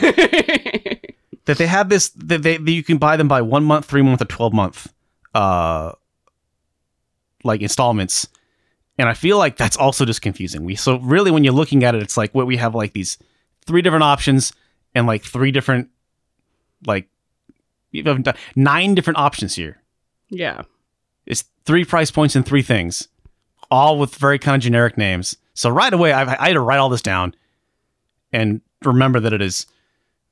that 1.45 1.57
they 1.57 1.67
have 1.67 1.89
this 1.89 2.09
that 2.09 2.43
they 2.43 2.57
that 2.57 2.71
you 2.71 2.83
can 2.83 2.97
buy 2.97 3.17
them 3.17 3.27
by 3.27 3.41
one 3.41 3.63
month, 3.63 3.85
three 3.85 4.01
month, 4.01 4.21
or 4.21 4.25
twelve 4.25 4.53
month, 4.53 4.91
uh, 5.33 5.91
like 7.43 7.61
installments, 7.61 8.27
and 8.97 9.07
I 9.07 9.13
feel 9.13 9.37
like 9.37 9.57
that's 9.57 9.77
also 9.77 10.05
just 10.05 10.21
confusing. 10.21 10.63
We 10.65 10.75
so 10.75 10.99
really 10.99 11.31
when 11.31 11.43
you're 11.43 11.53
looking 11.53 11.83
at 11.83 11.95
it, 11.95 12.01
it's 12.01 12.17
like 12.17 12.33
what 12.33 12.47
we 12.47 12.57
have 12.57 12.73
like 12.75 12.93
these 12.93 13.17
three 13.65 13.81
different 13.81 14.03
options 14.03 14.53
and 14.93 15.07
like 15.07 15.23
three 15.23 15.51
different 15.51 15.89
like 16.85 17.07
you 17.91 18.03
have 18.03 18.23
done- 18.23 18.35
nine 18.55 18.95
different 18.95 19.17
options 19.17 19.55
here. 19.55 19.81
yeah. 20.29 20.63
It's 21.25 21.43
three 21.65 21.83
price 21.85 22.11
points 22.11 22.35
and 22.35 22.45
three 22.45 22.61
things, 22.61 23.07
all 23.71 23.97
with 23.97 24.13
very 24.13 24.37
kind 24.37 24.55
of 24.55 24.61
generic 24.61 24.95
names. 24.95 25.35
So 25.55 25.71
right 25.71 25.91
away, 25.91 26.13
I, 26.13 26.21
I 26.21 26.47
had 26.49 26.53
to 26.53 26.59
write 26.59 26.77
all 26.77 26.89
this 26.89 27.01
down 27.01 27.33
and 28.31 28.61
remember 28.83 29.19
that 29.21 29.33
it 29.33 29.41
is 29.41 29.65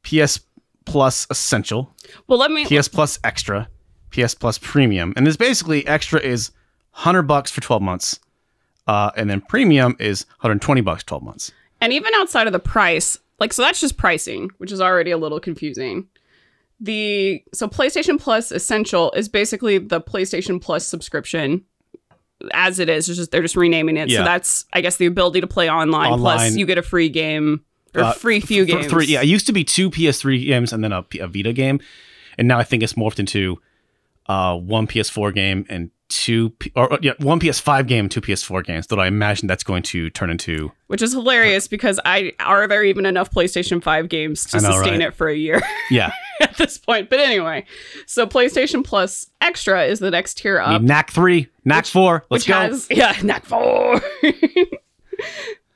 PS 0.03 0.39
Plus 0.85 1.27
Essential, 1.29 1.93
Well, 2.27 2.39
let 2.39 2.51
me. 2.51 2.65
PS 2.65 2.87
Plus 2.87 3.19
Extra, 3.23 3.69
PS 4.11 4.35
Plus 4.35 4.57
Premium, 4.57 5.13
and 5.15 5.25
this 5.25 5.37
basically 5.37 5.85
extra 5.87 6.19
is 6.19 6.51
hundred 6.91 7.23
bucks 7.23 7.51
for 7.51 7.61
twelve 7.61 7.81
months, 7.81 8.19
uh, 8.87 9.11
and 9.15 9.29
then 9.29 9.41
premium 9.41 9.95
is 9.99 10.25
120 10.41 10.81
bucks 10.81 11.03
12 11.03 11.23
months. 11.23 11.51
And 11.81 11.93
even 11.93 12.13
outside 12.15 12.47
of 12.47 12.53
the 12.53 12.59
price, 12.59 13.17
like, 13.39 13.53
so 13.53 13.61
that's 13.61 13.79
just 13.79 13.97
pricing, 13.97 14.49
which 14.57 14.71
is 14.71 14.81
already 14.81 15.11
a 15.11 15.17
little 15.17 15.39
confusing. 15.39 16.07
The 16.79 17.43
so 17.53 17.67
PlayStation 17.67 18.19
Plus 18.19 18.51
Essential 18.51 19.11
is 19.11 19.29
basically 19.29 19.77
the 19.77 20.01
PlayStation 20.01 20.61
Plus 20.61 20.85
subscription 20.85 21.63
as 22.51 22.79
it 22.79 22.89
is. 22.89 23.07
Just 23.07 23.31
they're 23.31 23.41
just 23.41 23.55
renaming 23.55 23.95
it. 23.97 24.09
Yeah. 24.09 24.19
So 24.19 24.23
that's 24.25 24.65
I 24.73 24.81
guess 24.81 24.97
the 24.97 25.05
ability 25.05 25.41
to 25.41 25.47
play 25.47 25.69
online, 25.69 26.17
plus 26.19 26.55
you 26.55 26.65
get 26.65 26.77
a 26.77 26.81
free 26.81 27.09
game 27.09 27.63
or 27.95 28.01
Uh, 28.03 28.13
free 28.13 28.39
few 28.39 28.65
games. 28.65 28.87
Three, 28.87 29.05
yeah, 29.05 29.21
it 29.21 29.27
used 29.27 29.45
to 29.47 29.53
be 29.53 29.63
two 29.63 29.89
PS3 29.89 30.45
games 30.45 30.73
and 30.73 30.83
then 30.83 30.91
a 30.93 31.01
Vita 31.11 31.53
game. 31.53 31.79
and 32.37 32.47
now 32.47 32.57
I 32.59 32.63
think 32.63 32.81
it's 32.83 32.93
morphed 32.93 33.19
into 33.19 33.59
uh, 34.27 34.55
one 34.57 34.87
PS4 34.87 35.33
game 35.33 35.65
and 35.69 35.91
two 36.09 36.51
P- 36.51 36.71
or 36.75 36.97
yeah, 37.01 37.13
one 37.19 37.39
PS5 37.39 37.87
game, 37.87 38.05
and 38.05 38.11
two 38.11 38.21
PS4 38.21 38.63
games. 38.63 38.87
That 38.87 38.99
I 38.99 39.07
imagine 39.07 39.47
that's 39.47 39.63
going 39.63 39.83
to 39.83 40.09
turn 40.11 40.29
into. 40.29 40.71
Which 40.87 41.01
is 41.01 41.11
hilarious 41.13 41.67
because 41.67 41.99
I 42.05 42.33
are 42.39 42.67
there 42.67 42.83
even 42.83 43.05
enough 43.05 43.31
PlayStation 43.31 43.81
5 43.83 44.09
games 44.09 44.45
to 44.45 44.61
know, 44.61 44.71
sustain 44.71 44.99
right? 44.99 45.07
it 45.09 45.13
for 45.15 45.27
a 45.27 45.35
year 45.35 45.61
Yeah, 45.91 46.11
at 46.39 46.55
this 46.57 46.77
point. 46.77 47.09
But 47.09 47.19
anyway, 47.19 47.65
so 48.05 48.25
PlayStation 48.27 48.83
Plus 48.83 49.27
Extra 49.41 49.85
is 49.85 49.99
the 49.99 50.11
next 50.11 50.37
tier 50.37 50.59
I 50.59 50.75
up. 50.75 50.81
mean, 50.81 50.87
Knack 50.87 51.11
three, 51.11 51.49
Knack 51.65 51.85
four. 51.87 52.23
Let's 52.29 52.43
which 52.43 52.47
go. 52.47 52.53
has 52.59 52.87
yeah, 52.91 53.15
Knack 53.23 53.45
4. 53.45 54.01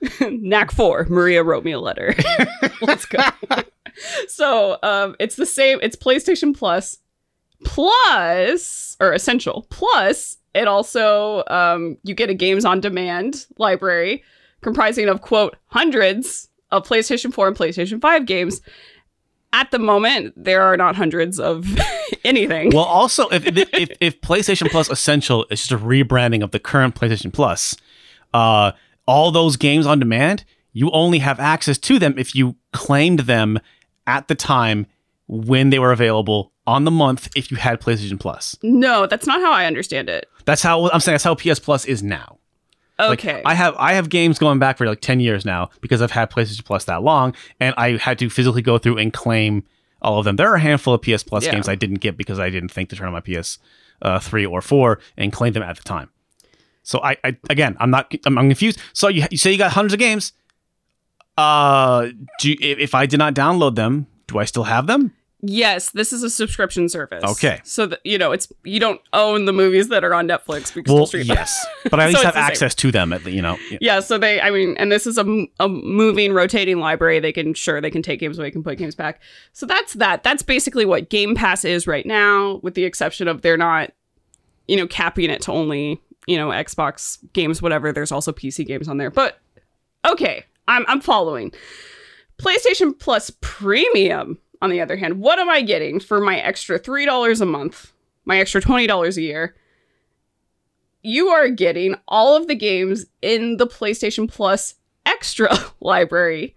Knack 0.22 0.72
4. 0.72 1.08
Maria 1.10 1.44
wrote 1.44 1.63
me 1.63 1.72
a 1.72 1.80
letter. 1.80 2.13
Let's 2.82 3.06
go. 3.06 3.20
so, 4.27 4.77
um 4.84 5.16
it's 5.20 5.36
the 5.36 5.46
same 5.46 5.80
it's 5.82 5.96
PlayStation 5.96 6.56
Plus 6.56 7.00
plus 7.63 8.96
or 9.00 9.13
essential 9.13 9.66
plus 9.72 10.38
it 10.54 10.68
also 10.68 11.44
um 11.48 11.98
you 12.04 12.13
get 12.13 12.30
a 12.30 12.34
games 12.36 12.66
on 12.66 12.80
demand 12.80 13.48
library 13.58 14.24
comprising 14.62 15.10
of 15.10 15.22
quote 15.22 15.56
hundreds 15.66 16.50
of 16.72 16.84
PlayStation 16.86 17.34
4 17.34 17.48
and 17.48 17.58
PlayStation 17.58 18.01
5 18.01 18.25
games. 18.25 18.62
At 19.54 19.72
the 19.72 19.80
moment, 19.80 20.34
there 20.36 20.62
are 20.62 20.75
not 20.75 20.96
hundreds 20.96 21.39
of 21.39 21.66
anything. 22.25 22.72
Well, 22.74 22.84
also, 22.84 23.30
if, 23.30 23.46
if, 23.48 23.70
if, 23.74 23.89
if 24.01 24.22
PlayStation 24.22 24.70
Plus 24.70 24.89
Essential 24.89 25.46
is 25.50 25.66
just 25.66 25.72
a 25.72 25.77
rebranding 25.77 26.44
of 26.44 26.51
the 26.51 26.60
current 26.60 26.96
PlayStation 26.96 27.32
Plus, 27.32 27.75
uh, 28.34 28.74
all 29.08 29.32
those 29.32 29.56
games 29.58 29.86
on 29.86 30.00
demand, 30.00 30.44
you 30.74 30.92
only 30.92 31.20
have 31.20 31.40
access 31.40 31.78
to 31.80 31.98
them 31.98 32.14
if 32.18 32.36
you 32.36 32.56
claimed 32.74 33.22
them 33.22 33.60
at 34.06 34.28
the 34.28 34.36
time 34.36 34.86
when 35.28 35.70
they 35.72 35.80
were 35.80 35.92
available 35.92 36.52
on 36.66 36.84
the 36.84 36.92
month 36.92 37.30
if 37.36 37.50
you 37.50 37.58
had 37.58 37.80
PlayStation 37.82 38.20
Plus. 38.20 38.56
no, 38.62 39.08
that's 39.08 39.26
not 39.26 39.40
how 39.42 39.52
I 39.52 39.66
understand 39.66 40.10
it. 40.10 40.28
That's 40.46 40.62
how 40.62 40.90
I'm 40.92 41.00
saying 41.00 41.14
that's 41.16 41.24
how 41.24 41.36
PS 41.36 41.60
Plus 41.60 41.86
is 41.86 42.04
now. 42.04 42.38
Like, 43.00 43.20
Okay. 43.20 43.42
I 43.46 43.54
have 43.54 43.76
I 43.78 43.94
have 43.94 44.10
games 44.10 44.40
going 44.40 44.60
back 44.60 44.78
for 44.78 44.86
like 44.88 45.02
10 45.02 45.20
years 45.20 45.46
now 45.46 45.70
because 45.82 46.02
I've 46.02 46.12
had 46.12 46.30
PlayStation 46.32 46.66
Plus 46.66 46.86
that 46.86 47.04
long 47.04 47.34
and 47.60 47.74
I 47.78 47.98
had 47.98 48.18
to 48.20 48.30
physically 48.30 48.62
go 48.62 48.78
through 48.78 48.98
and 48.98 49.14
claim 49.14 49.64
all 50.02 50.20
of 50.20 50.26
them. 50.26 50.36
There 50.36 50.50
are 50.52 50.56
a 50.56 50.60
handful 50.60 50.94
of 50.94 51.02
PS 51.02 51.24
Plus 51.24 51.46
Yeah. 51.46 51.52
games 51.54 51.68
I 51.70 51.76
didn't 51.76 52.00
get 52.00 52.18
because 52.18 52.40
I 52.40 52.50
didn't 52.50 52.70
think 52.70 52.90
to 52.90 52.96
turn 52.96 53.08
on 53.08 53.14
my 53.14 53.22
PS 53.22 53.60
uh, 54.02 54.20
3 54.20 54.46
or 54.46 54.62
4 54.62 55.00
and 55.18 55.32
claim 55.32 55.54
them 55.54 55.64
at 55.64 55.76
the 55.78 55.84
time. 55.84 56.10
So 56.88 57.01
I, 57.03 57.17
I 57.24 57.38
again, 57.50 57.75
I'm 57.79 57.91
not 57.91 58.13
I'm, 58.25 58.38
I'm 58.38 58.48
confused. 58.48 58.79
So 58.94 59.10
you, 59.10 59.25
you 59.29 59.38
say 59.38 59.51
you 59.51 59.58
got 59.58 59.74
hundreds 59.74 59.94
of 59.94 60.00
games. 60.00 60.32
Uh 61.38 62.08
do 62.39 62.50
you, 62.50 62.58
if, 62.62 62.96
I 62.96 63.06
did 63.06 63.17
not 63.17 63.36
download 63.36 63.75
them, 63.75 64.08
do 64.27 64.39
I 64.39 64.46
still 64.46 64.63
have 64.63 64.88
them? 64.88 65.13
yes, 65.41 65.91
this 65.91 66.12
is 66.12 66.24
a 66.24 66.29
subscription 66.29 66.89
service. 66.89 67.24
Okay. 67.24 67.60
So 67.63 67.86
that 67.88 68.00
you 68.03 68.17
know, 68.17 68.32
it's 68.32 68.51
you 68.63 68.79
don't 68.79 69.01
own 69.13 69.46
the 69.46 69.53
movies 69.53 69.89
that 69.89 70.03
are 70.03 70.13
on 70.13 70.27
Netflix. 70.27 70.74
We 70.74 70.84
Well, 70.88 71.08
yes. 71.13 71.65
But 71.89 72.00
I 72.00 72.03
at 72.03 72.08
least 72.08 72.17
it's 72.17 72.25
have 72.25 72.34
the 72.34 72.41
same. 72.41 72.51
access 72.51 72.75
to 72.75 72.91
them 72.91 73.13
at 73.13 73.24
the, 73.24 73.32
you 73.32 73.41
know. 73.41 73.58
Yeah, 73.82 74.00
so 74.00 74.17
they, 74.17 74.41
I 74.41 74.50
mean, 74.50 74.75
and 74.77 74.91
this 74.91 75.06
is 75.06 75.17
a, 75.17 75.48
a 75.60 75.67
moving, 75.67 76.34
rotating 76.34 76.79
library. 76.79 77.20
They 77.20 77.32
can, 77.34 77.53
sure, 77.53 77.82
they 77.82 77.91
can 77.91 78.01
take 78.01 78.20
games 78.20 78.39
away, 78.39 78.50
can 78.50 78.63
put 78.63 78.77
games 78.77 78.96
back. 78.96 79.22
So 79.53 79.65
that's 79.65 79.94
that. 79.94 80.24
That's 80.24 80.41
basically 80.41 80.86
what 80.86 81.10
Game 81.10 81.36
Pass 81.36 81.65
is 81.65 81.86
right 81.86 82.06
now, 82.06 82.60
with 82.63 82.74
the 82.74 82.86
exception 82.86 83.27
of 83.27 83.41
they're 83.41 83.58
not, 83.58 83.91
you 84.67 84.77
know, 84.77 84.88
capping 84.88 85.29
it 85.29 85.41
to 85.44 85.51
only, 85.51 86.01
you 86.27 86.38
know, 86.38 86.50
Xbox 86.50 87.17
games, 87.34 87.62
whatever. 87.62 87.91
There's 87.91 88.12
also 88.12 88.31
PC 88.31 88.65
games 88.67 88.88
on 88.88 88.98
there. 88.98 89.10
But 89.10 89.39
okay, 90.05 90.46
I'm, 90.67 90.86
I'm 90.88 91.01
following. 91.01 91.51
PlayStation 92.38 92.98
Plus 92.98 93.31
Premium, 93.41 94.38
on 94.62 94.69
the 94.69 94.81
other 94.81 94.96
hand, 94.98 95.19
what 95.19 95.39
am 95.39 95.50
I 95.50 95.62
getting 95.62 96.00
for 96.00 96.19
my 96.19 96.38
extra 96.38 96.79
$3 96.79 97.41
a 97.41 97.46
month, 97.46 97.93
my 98.25 98.39
extra 98.39 98.62
$20 98.62 99.17
a 99.17 99.22
year? 99.22 99.55
you 101.07 101.29
are 101.29 101.48
getting 101.48 101.96
all 102.07 102.36
of 102.36 102.48
the 102.48 102.55
games 102.55 103.05
in 103.22 103.55
the 103.57 103.65
PlayStation 103.65 104.29
Plus 104.29 104.75
Extra 105.05 105.57
library. 105.79 106.55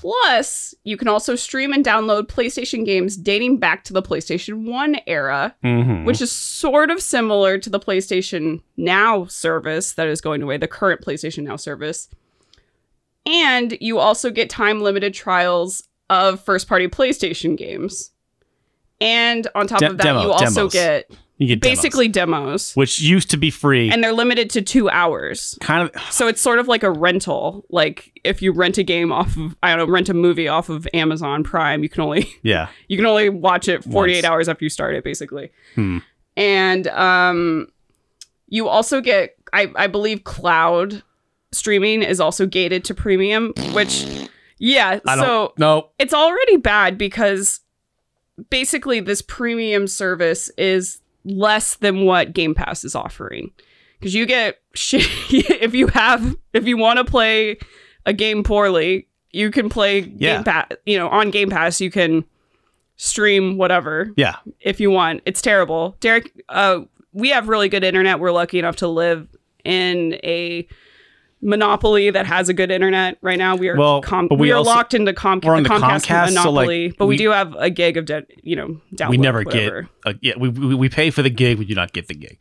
Plus, 0.00 0.74
you 0.84 0.96
can 0.96 1.08
also 1.08 1.34
stream 1.34 1.72
and 1.72 1.84
download 1.84 2.28
PlayStation 2.28 2.84
games 2.84 3.16
dating 3.16 3.58
back 3.58 3.82
to 3.84 3.92
the 3.92 4.02
PlayStation 4.02 4.64
1 4.64 4.96
era, 5.08 5.56
Mhm. 5.64 6.04
which 6.04 6.20
is 6.20 6.30
sort 6.30 6.90
of 6.90 7.02
similar 7.02 7.58
to 7.58 7.68
the 7.68 7.80
PlayStation 7.80 8.60
Now 8.76 9.26
service 9.26 9.92
that 9.94 10.06
is 10.06 10.20
going 10.20 10.40
away, 10.42 10.56
the 10.56 10.68
current 10.68 11.00
PlayStation 11.00 11.42
Now 11.42 11.56
service. 11.56 12.08
And 13.26 13.76
you 13.80 13.98
also 13.98 14.30
get 14.30 14.48
time 14.48 14.80
limited 14.80 15.14
trials 15.14 15.82
of 16.08 16.40
first 16.44 16.68
party 16.68 16.86
PlayStation 16.88 17.56
games. 17.56 18.12
And 19.00 19.46
on 19.54 19.66
top 19.66 19.80
De- 19.80 19.86
of 19.90 19.96
that, 19.98 20.04
demo- 20.04 20.22
you 20.22 20.30
also 20.32 20.68
demos. 20.68 20.72
get 20.72 21.10
you 21.38 21.46
get 21.46 21.60
basically 21.60 22.08
demos 22.08 22.74
which 22.74 23.00
used 23.00 23.30
to 23.30 23.36
be 23.36 23.50
free. 23.50 23.90
and 23.90 24.02
they're 24.02 24.12
limited 24.12 24.50
to 24.50 24.60
two 24.60 24.90
hours. 24.90 25.56
kind 25.60 25.88
of 25.88 26.02
So 26.12 26.26
it's 26.26 26.40
sort 26.40 26.58
of 26.58 26.66
like 26.66 26.82
a 26.82 26.90
rental. 26.90 27.64
Like 27.70 28.20
if 28.24 28.42
you 28.42 28.52
rent 28.52 28.76
a 28.76 28.82
game 28.82 29.12
off 29.12 29.36
of, 29.36 29.56
I 29.62 29.74
don't 29.74 29.86
know, 29.86 29.92
rent 29.92 30.08
a 30.08 30.14
movie 30.14 30.48
off 30.48 30.68
of 30.68 30.88
Amazon 30.92 31.44
Prime, 31.44 31.82
you 31.82 31.88
can 31.88 32.02
only 32.02 32.28
yeah. 32.42 32.68
you 32.88 32.96
can 32.96 33.06
only 33.06 33.28
watch 33.28 33.68
it 33.68 33.84
48 33.84 34.24
hours 34.24 34.48
after 34.48 34.64
you 34.64 34.68
start 34.68 34.94
it, 34.94 35.04
basically. 35.04 35.50
Hmm. 35.74 35.98
And 36.36 36.86
um, 36.88 37.68
you 38.48 38.68
also 38.68 39.00
get, 39.00 39.36
I, 39.52 39.72
I 39.76 39.86
believe, 39.86 40.24
cloud 40.24 41.02
streaming 41.52 42.02
is 42.02 42.20
also 42.20 42.46
gated 42.46 42.84
to 42.84 42.94
premium, 42.94 43.52
which, 43.72 44.28
yeah. 44.58 45.00
I 45.06 45.16
so 45.16 45.52
no. 45.58 45.90
it's 45.98 46.14
already 46.14 46.56
bad 46.56 46.98
because 46.98 47.60
basically 48.50 49.00
this 49.00 49.22
premium 49.22 49.86
service 49.86 50.48
is 50.56 51.00
less 51.24 51.76
than 51.76 52.04
what 52.04 52.32
Game 52.32 52.54
Pass 52.54 52.84
is 52.84 52.94
offering. 52.94 53.50
Because 53.98 54.14
you 54.14 54.26
get 54.26 54.58
shit 54.74 55.06
if 55.30 55.74
you 55.74 55.88
have 55.88 56.36
if 56.52 56.66
you 56.66 56.76
want 56.76 56.98
to 56.98 57.04
play 57.04 57.58
a 58.06 58.12
game 58.12 58.42
poorly, 58.42 59.08
you 59.32 59.50
can 59.50 59.68
play 59.68 60.00
Yeah. 60.00 60.36
Game 60.36 60.44
Pass. 60.44 60.68
You 60.86 60.98
know, 60.98 61.08
on 61.08 61.30
Game 61.30 61.50
Pass, 61.50 61.80
you 61.80 61.90
can 61.90 62.24
stream 62.96 63.56
whatever 63.56 64.12
Yeah. 64.16 64.36
if 64.60 64.80
you 64.80 64.90
want. 64.90 65.22
It's 65.26 65.40
terrible, 65.42 65.96
Derek. 66.00 66.32
Uh, 66.48 66.80
we 67.12 67.30
have 67.30 67.48
really 67.48 67.68
good 67.68 67.84
internet. 67.84 68.20
We're 68.20 68.32
lucky 68.32 68.58
enough 68.58 68.76
to 68.76 68.88
live 68.88 69.28
in 69.64 70.14
a 70.24 70.66
monopoly 71.40 72.10
that 72.10 72.26
has 72.26 72.48
a 72.48 72.54
good 72.54 72.70
internet 72.70 73.16
right 73.22 73.38
now. 73.38 73.54
We 73.56 73.68
are 73.68 73.76
Well, 73.76 74.00
com- 74.02 74.28
but 74.28 74.36
we 74.36 74.48
we, 74.48 74.52
are 74.52 74.56
also- 74.56 74.70
locked 74.70 74.94
into 74.94 75.12
Com- 75.12 75.40
we're 75.44 75.54
on 75.54 75.62
the 75.62 75.68
Comcast, 75.68 76.06
Comcast, 76.06 76.30
so, 76.30 76.50
like, 76.50 76.64
monopoly, 76.66 76.94
but 76.98 77.06
we, 77.06 77.14
we- 77.14 77.16
do 77.18 77.30
have 77.30 77.54
a 77.58 77.70
gig 77.70 77.96
of 77.96 78.04
de- 78.06 78.26
you 78.42 78.56
know 78.56 78.80
download. 78.94 79.10
we 79.10 79.16
never 79.18 79.42
whatever. 79.42 79.88
get 80.04 80.14
a, 80.14 80.18
yeah 80.22 80.34
we, 80.38 80.48
we 80.48 80.74
we 80.74 80.88
pay 80.88 81.10
for 81.10 81.22
the 81.22 81.30
gig 81.30 81.58
we 81.58 81.64
do 81.64 81.74
not 81.74 81.92
get 81.92 82.08
the 82.08 82.14
gig 82.14 82.38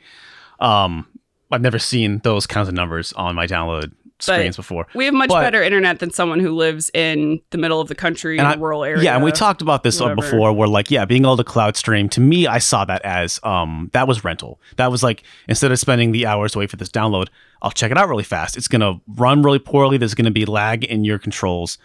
um 0.60 1.06
i've 1.52 1.62
never 1.62 1.78
seen 1.80 2.20
those 2.24 2.48
kinds 2.48 2.68
of 2.68 2.74
numbers 2.74 3.14
on 3.14 3.36
my 3.36 3.46
download 3.46 3.92
screens 4.20 4.56
before 4.56 4.88
We 4.96 5.06
have 5.06 5.14
much 5.14 5.30
But- 5.30 5.42
better 5.42 5.62
internet 5.62 6.00
than 6.00 6.12
someone 6.12 6.40
who 6.40 6.56
lives 6.56 6.90
in 6.94 7.40
the 7.52 7.58
middle 7.58 7.80
of 7.80 7.88
the 7.88 7.96
country 7.96 8.38
in 8.40 8.46
a 8.46 8.58
rural 8.58 8.84
area. 8.84 9.04
yeah 9.04 9.16
and 9.16 9.24
we 9.24 9.32
talked 9.32 9.62
about 9.62 9.84
this 9.84 10.00
uh, 10.02 10.06
whatever. 10.06 10.22
before 10.22 10.54
where 10.54 10.68
like 10.68 10.90
yeah 10.90 11.06
being 11.06 11.24
able 11.24 11.38
to 11.38 11.44
cloud 11.44 11.78
stream 11.78 12.10
to 12.10 12.20
me 12.22 12.48
i 12.48 12.58
saw 12.58 12.84
that 12.86 13.02
as 13.04 13.40
um 13.44 13.90
that 13.94 14.08
was 14.08 14.24
rental 14.24 14.60
that 14.78 14.90
was 14.92 15.04
like 15.04 15.24
instead 15.48 15.72
of 15.72 15.78
spending 15.80 16.12
the 16.14 16.26
hours 16.26 16.54
to 16.54 16.60
wait 16.60 16.70
for 16.72 16.78
this 16.78 16.90
download 16.90 17.28
i'll 17.62 17.70
check 17.72 17.92
it 17.92 17.98
out 17.98 18.10
really 18.10 18.24
fast 18.24 18.58
it's 18.58 18.68
gonna 18.68 19.00
run 19.08 19.42
really 19.44 19.60
poorly 19.60 19.98
there's 19.98 20.16
gonna 20.16 20.32
be 20.32 20.46
lag 20.46 20.84
in 20.84 21.04
your 21.04 21.20
controls 21.20 21.78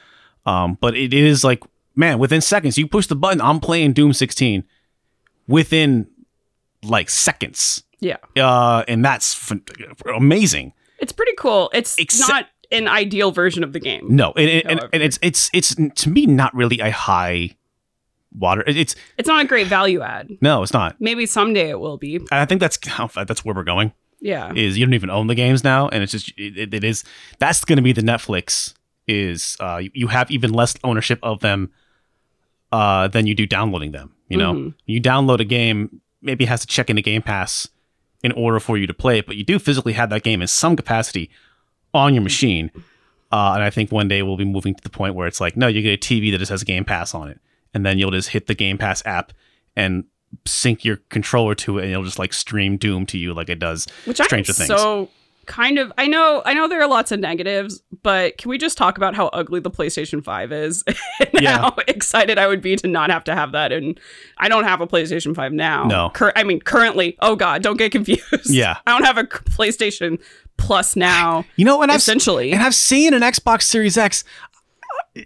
um 0.46 0.78
but 0.80 0.96
it 0.96 1.12
is 1.12 1.44
like 1.44 1.62
man 1.96 2.18
within 2.18 2.40
seconds 2.40 2.78
you 2.78 2.86
push 2.86 3.06
the 3.06 3.14
button 3.16 3.40
i'm 3.42 3.60
playing 3.60 3.92
doom 3.92 4.12
16 4.14 4.64
within 5.48 6.06
like 6.82 7.10
seconds 7.10 7.82
Yeah, 8.00 8.16
uh, 8.36 8.84
and 8.88 9.04
that's 9.04 9.52
f- 9.52 9.58
amazing. 10.16 10.72
It's 11.02 11.12
pretty 11.12 11.32
cool. 11.36 11.70
It's 11.74 11.98
Except- 11.98 12.30
not 12.30 12.46
an 12.70 12.88
ideal 12.88 13.32
version 13.32 13.62
of 13.62 13.74
the 13.74 13.80
game. 13.80 14.06
No, 14.08 14.32
and, 14.32 14.48
and, 14.48 14.70
and, 14.80 14.88
and 14.94 15.02
it's 15.02 15.18
it's 15.20 15.50
it's 15.52 15.74
to 15.74 16.08
me 16.08 16.24
not 16.24 16.54
really 16.54 16.80
a 16.80 16.90
high 16.90 17.50
water. 18.34 18.64
It's 18.66 18.94
It's 19.18 19.28
not 19.28 19.44
a 19.44 19.46
great 19.46 19.66
value 19.66 20.00
add. 20.00 20.30
no, 20.40 20.62
it's 20.62 20.72
not. 20.72 20.96
Maybe 20.98 21.26
someday 21.26 21.68
it 21.68 21.78
will 21.78 21.98
be. 21.98 22.16
And 22.16 22.28
I 22.32 22.46
think 22.46 22.62
that's 22.62 22.78
that's 23.14 23.44
where 23.44 23.54
we're 23.54 23.62
going. 23.64 23.92
Yeah. 24.20 24.52
Is 24.54 24.78
you 24.78 24.86
don't 24.86 24.94
even 24.94 25.10
own 25.10 25.26
the 25.26 25.34
games 25.34 25.62
now, 25.64 25.88
and 25.88 26.02
it's 26.02 26.12
just 26.12 26.32
it, 26.38 26.72
it- 26.72 26.84
is 26.84 27.04
that's 27.40 27.62
going 27.64 27.76
to 27.76 27.82
be 27.82 27.92
the 27.92 28.00
Netflix. 28.02 28.72
Is 29.08 29.56
uh, 29.60 29.82
you- 29.92 30.06
have 30.06 30.30
even 30.30 30.52
less 30.52 30.74
ownership 30.84 31.18
of 31.22 31.40
them 31.40 31.72
uh, 32.70 33.08
than 33.08 33.26
you 33.26 33.34
do 33.34 33.46
downloading 33.46 33.92
them. 33.92 34.14
You 34.28 34.38
know, 34.38 34.52
Mhm. 34.54 34.74
you 34.86 35.00
download 35.02 35.40
a 35.40 35.44
game, 35.44 36.00
maybe 36.22 36.44
it 36.44 36.48
has 36.48 36.60
to 36.62 36.66
check 36.66 36.88
into 36.88 37.02
Game 37.02 37.20
Pass 37.20 37.68
in 38.22 38.32
order 38.32 38.60
for 38.60 38.76
you 38.78 38.86
to 38.86 38.94
play 38.94 39.18
it, 39.18 39.26
but 39.26 39.36
you 39.36 39.44
do 39.44 39.58
physically 39.58 39.92
have 39.94 40.10
that 40.10 40.22
game 40.22 40.40
in 40.42 40.48
some 40.48 40.76
capacity 40.76 41.30
on 41.92 42.14
your 42.14 42.22
machine. 42.22 42.70
Uh, 43.32 43.52
and 43.54 43.62
I 43.62 43.70
think 43.70 43.90
one 43.90 44.08
day 44.08 44.22
we'll 44.22 44.36
be 44.36 44.44
moving 44.44 44.74
to 44.74 44.82
the 44.82 44.90
point 44.90 45.14
where 45.14 45.26
it's 45.26 45.40
like, 45.40 45.56
no, 45.56 45.66
you 45.66 45.82
get 45.82 45.94
a 45.94 45.96
TV 45.98 46.30
that 46.32 46.38
just 46.38 46.50
has 46.50 46.62
a 46.62 46.66
Game 46.66 46.84
Pass 46.84 47.14
on 47.14 47.28
it, 47.30 47.40
and 47.74 47.84
then 47.84 47.98
you'll 47.98 48.10
just 48.10 48.28
hit 48.28 48.46
the 48.46 48.54
Game 48.54 48.78
Pass 48.78 49.02
app 49.06 49.32
and 49.74 50.04
sync 50.46 50.84
your 50.84 50.96
controller 51.08 51.54
to 51.56 51.78
it, 51.78 51.82
and 51.84 51.92
it'll 51.92 52.04
just 52.04 52.18
like 52.18 52.32
stream 52.32 52.76
Doom 52.76 53.06
to 53.06 53.18
you 53.18 53.32
like 53.34 53.48
it 53.48 53.58
does 53.58 53.86
Which 54.04 54.20
I'm 54.20 54.26
Stranger 54.26 54.52
Things. 54.52 54.68
so 54.68 55.08
kind 55.52 55.78
of 55.78 55.92
I 55.98 56.06
know 56.06 56.40
I 56.46 56.54
know 56.54 56.66
there 56.66 56.80
are 56.80 56.88
lots 56.88 57.12
of 57.12 57.20
negatives, 57.20 57.82
but 58.02 58.38
can 58.38 58.48
we 58.48 58.56
just 58.56 58.78
talk 58.78 58.96
about 58.96 59.14
how 59.14 59.26
ugly 59.28 59.60
the 59.60 59.70
PlayStation 59.70 60.24
5 60.24 60.50
is? 60.50 60.82
and 61.20 61.42
Yeah. 61.42 61.58
how 61.58 61.74
excited 61.86 62.38
I 62.38 62.46
would 62.46 62.62
be 62.62 62.74
to 62.76 62.88
not 62.88 63.10
have 63.10 63.24
to 63.24 63.34
have 63.34 63.52
that 63.52 63.70
and 63.70 64.00
I 64.38 64.48
don't 64.48 64.64
have 64.64 64.80
a 64.80 64.86
PlayStation 64.86 65.34
5 65.36 65.52
now. 65.52 65.84
No. 65.84 66.10
Cur- 66.14 66.32
I 66.36 66.42
mean 66.44 66.60
currently. 66.60 67.16
Oh 67.20 67.36
god, 67.36 67.62
don't 67.62 67.76
get 67.76 67.92
confused. 67.92 68.48
Yeah. 68.48 68.78
I 68.86 68.92
don't 68.92 69.04
have 69.04 69.18
a 69.18 69.24
PlayStation 69.24 70.18
Plus 70.56 70.96
now. 70.96 71.44
You 71.56 71.64
know, 71.64 71.82
and 71.82 71.90
I've 71.90 71.98
Essentially. 71.98 72.52
and 72.52 72.62
I've 72.62 72.74
seen 72.74 73.14
an 73.14 73.22
Xbox 73.22 73.62
Series 73.62 73.98
X. 73.98 74.24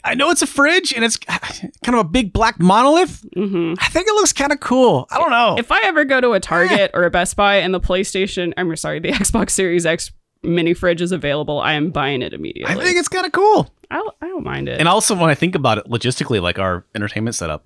I 0.03 0.15
know 0.15 0.31
it's 0.31 0.43
a 0.43 0.47
fridge 0.47 0.93
and 0.93 1.05
it's 1.05 1.17
kind 1.17 1.71
of 1.89 1.95
a 1.95 2.05
big 2.05 2.33
black 2.33 2.59
monolith. 2.59 3.25
hmm 3.35 3.75
I 3.79 3.89
think 3.89 4.09
it 4.09 4.15
looks 4.15 4.33
kind 4.33 4.51
of 4.53 4.61
cool. 4.61 5.07
I 5.11 5.19
don't 5.19 5.31
know. 5.31 5.57
If 5.59 5.71
I 5.71 5.81
ever 5.85 6.05
go 6.05 6.21
to 6.21 6.33
a 6.33 6.41
Target 6.41 6.91
or 6.93 7.05
a 7.05 7.11
Best 7.11 7.37
Buy 7.37 7.57
and 7.57 7.73
the 7.73 7.81
PlayStation, 7.81 8.53
I'm 8.57 8.75
sorry, 8.77 8.99
the 8.99 9.09
Xbox 9.13 9.51
Series 9.51 9.87
X 9.87 10.11
mini 10.43 10.75
fridge 10.75 11.01
is 11.03 11.13
available, 11.13 11.61
I 11.61 11.75
am 11.75 11.91
buying 11.91 12.23
it 12.23 12.33
immediately. 12.35 12.75
I 12.75 12.83
think 12.83 12.97
it's 12.99 13.09
kind 13.09 13.27
of 13.27 13.33
cool. 13.33 13.73
I 13.91 13.97
don't, 13.97 14.15
I 14.21 14.27
don't 14.27 14.45
mind 14.45 14.69
it. 14.69 14.81
And 14.81 14.89
also, 14.89 15.15
when 15.15 15.31
I 15.31 15.35
think 15.35 15.55
about 15.55 15.79
it 15.79 15.87
logistically, 15.87 16.43
like 16.43 16.59
our 16.59 16.85
entertainment 16.95 17.37
setup, 17.37 17.65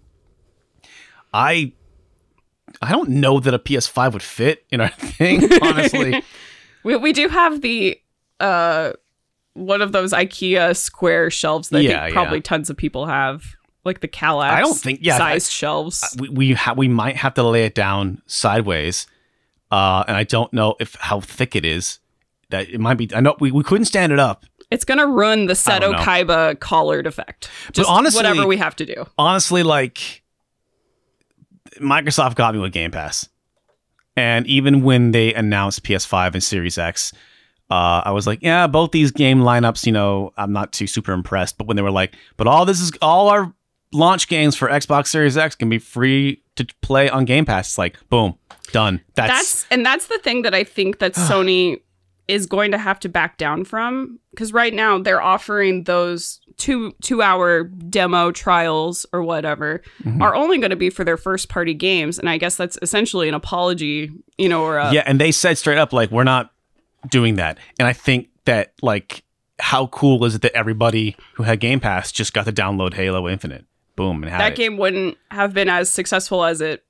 I 1.32 1.72
I 2.82 2.92
don't 2.92 3.08
know 3.10 3.40
that 3.40 3.52
a 3.54 3.58
PS5 3.58 4.12
would 4.12 4.22
fit 4.22 4.64
in 4.70 4.80
our 4.80 4.88
thing. 4.98 5.48
Honestly, 5.62 6.22
We, 6.82 6.96
we 6.96 7.12
do 7.12 7.28
have 7.28 7.60
the 7.60 8.00
uh 8.40 8.92
one 9.60 9.82
of 9.82 9.92
those 9.92 10.12
IKEA 10.12 10.76
square 10.76 11.30
shelves 11.30 11.68
that 11.70 11.78
I 11.78 11.80
Yeah, 11.82 12.10
probably 12.12 12.38
yeah. 12.38 12.42
tons 12.42 12.70
of 12.70 12.76
people 12.76 13.06
have, 13.06 13.44
like 13.84 14.00
the 14.00 14.08
Kallax. 14.08 14.50
I 14.50 14.60
don't 14.60 14.76
think- 14.78 15.00
yeah, 15.02 15.16
sized 15.18 15.52
shelves. 15.52 16.16
we 16.18 16.28
we, 16.28 16.52
ha- 16.54 16.74
we 16.76 16.88
might 16.88 17.16
have 17.16 17.34
to 17.34 17.42
lay 17.42 17.64
it 17.64 17.74
down 17.74 18.20
sideways, 18.26 19.06
uh, 19.70 20.04
and 20.08 20.16
I 20.16 20.24
don't 20.24 20.52
know 20.52 20.74
if 20.80 20.94
how 20.96 21.20
thick 21.20 21.54
it 21.56 21.64
is. 21.64 21.98
That 22.50 22.68
it 22.68 22.80
might 22.80 22.94
be. 22.94 23.08
I 23.14 23.20
know 23.20 23.36
we, 23.38 23.52
we 23.52 23.62
couldn't 23.62 23.84
stand 23.84 24.12
it 24.12 24.18
up. 24.18 24.44
it's 24.72 24.84
gonna 24.84 25.06
ruin 25.06 25.46
the 25.46 25.52
I 25.52 25.54
Seto. 25.54 25.94
Kaiba 25.94 26.58
collared 26.58 27.06
effect. 27.06 27.48
Just 27.72 27.88
honestly- 27.88 28.18
whatever 28.18 28.46
we 28.46 28.56
have 28.56 28.74
to 28.76 28.86
do. 28.86 29.06
honestly, 29.18 29.62
like 29.62 30.22
Microsoft 31.80 32.34
got 32.34 32.54
me 32.54 32.60
with 32.60 32.72
Game 32.72 32.90
Pass, 32.90 33.28
and 34.16 34.46
even 34.46 34.82
when 34.82 35.12
they 35.12 35.32
announced 35.34 35.82
PS5 35.84 36.34
and 36.34 36.42
Series 36.42 36.76
X, 36.78 37.12
uh, 37.70 38.02
I 38.04 38.10
was 38.10 38.26
like, 38.26 38.40
yeah, 38.42 38.66
both 38.66 38.90
these 38.92 39.10
game 39.12 39.40
lineups, 39.40 39.86
you 39.86 39.92
know, 39.92 40.32
I'm 40.36 40.52
not 40.52 40.72
too 40.72 40.86
super 40.86 41.12
impressed. 41.12 41.56
But 41.58 41.66
when 41.66 41.76
they 41.76 41.82
were 41.82 41.90
like, 41.90 42.14
but 42.36 42.46
all 42.46 42.64
this 42.64 42.80
is 42.80 42.90
all 43.00 43.28
our 43.28 43.52
launch 43.92 44.28
games 44.28 44.56
for 44.56 44.68
Xbox 44.68 45.08
Series 45.08 45.36
X 45.36 45.54
can 45.54 45.68
be 45.68 45.78
free 45.78 46.42
to 46.56 46.66
play 46.82 47.08
on 47.08 47.24
Game 47.24 47.44
Pass. 47.44 47.68
It's 47.68 47.78
like, 47.78 47.96
boom, 48.08 48.36
done. 48.72 49.00
That's, 49.14 49.30
That's 49.32 49.66
and 49.70 49.84
that's 49.86 50.06
the 50.08 50.18
thing 50.18 50.42
that 50.42 50.54
I 50.54 50.64
think 50.64 50.98
that 50.98 51.14
Sony 51.14 51.80
is 52.28 52.46
going 52.46 52.70
to 52.70 52.78
have 52.78 53.00
to 53.00 53.08
back 53.08 53.38
down 53.38 53.64
from 53.64 54.18
because 54.30 54.52
right 54.52 54.72
now 54.72 54.98
they're 54.98 55.20
offering 55.22 55.82
those 55.84 56.40
two 56.56 56.92
two 57.02 57.22
hour 57.22 57.64
demo 57.64 58.30
trials 58.30 59.04
or 59.12 59.22
whatever 59.22 59.82
Mhm. 60.04 60.20
are 60.22 60.34
only 60.36 60.58
going 60.58 60.70
to 60.70 60.76
be 60.76 60.90
for 60.90 61.02
their 61.04 61.16
first 61.16 61.48
party 61.48 61.74
games 61.74 62.18
and 62.20 62.28
I 62.28 62.36
guess 62.38 62.54
that's 62.56 62.78
essentially 62.82 63.28
an 63.28 63.34
apology, 63.34 64.12
you 64.38 64.48
know, 64.48 64.62
or 64.62 64.78
a, 64.78 64.92
yeah, 64.92 65.02
and 65.06 65.20
they 65.20 65.32
said 65.32 65.58
straight 65.58 65.78
up 65.78 65.92
like 65.92 66.12
we're 66.12 66.22
not 66.22 66.52
doing 67.08 67.36
that. 67.36 67.58
And 67.78 67.86
I 67.86 67.92
think 67.92 68.28
that 68.44 68.72
like 68.82 69.22
how 69.58 69.86
cool 69.88 70.24
is 70.24 70.34
it 70.34 70.42
that 70.42 70.52
everybody 70.56 71.16
who 71.34 71.42
had 71.42 71.60
Game 71.60 71.80
Pass 71.80 72.10
just 72.12 72.32
got 72.32 72.46
to 72.46 72.52
download 72.52 72.94
Halo 72.94 73.28
Infinite? 73.28 73.66
Boom, 73.96 74.22
and 74.22 74.32
that 74.32 74.52
it. 74.52 74.56
game 74.56 74.76
wouldn't 74.78 75.18
have 75.30 75.52
been 75.52 75.68
as 75.68 75.90
successful 75.90 76.44
as 76.44 76.60
it 76.60 76.84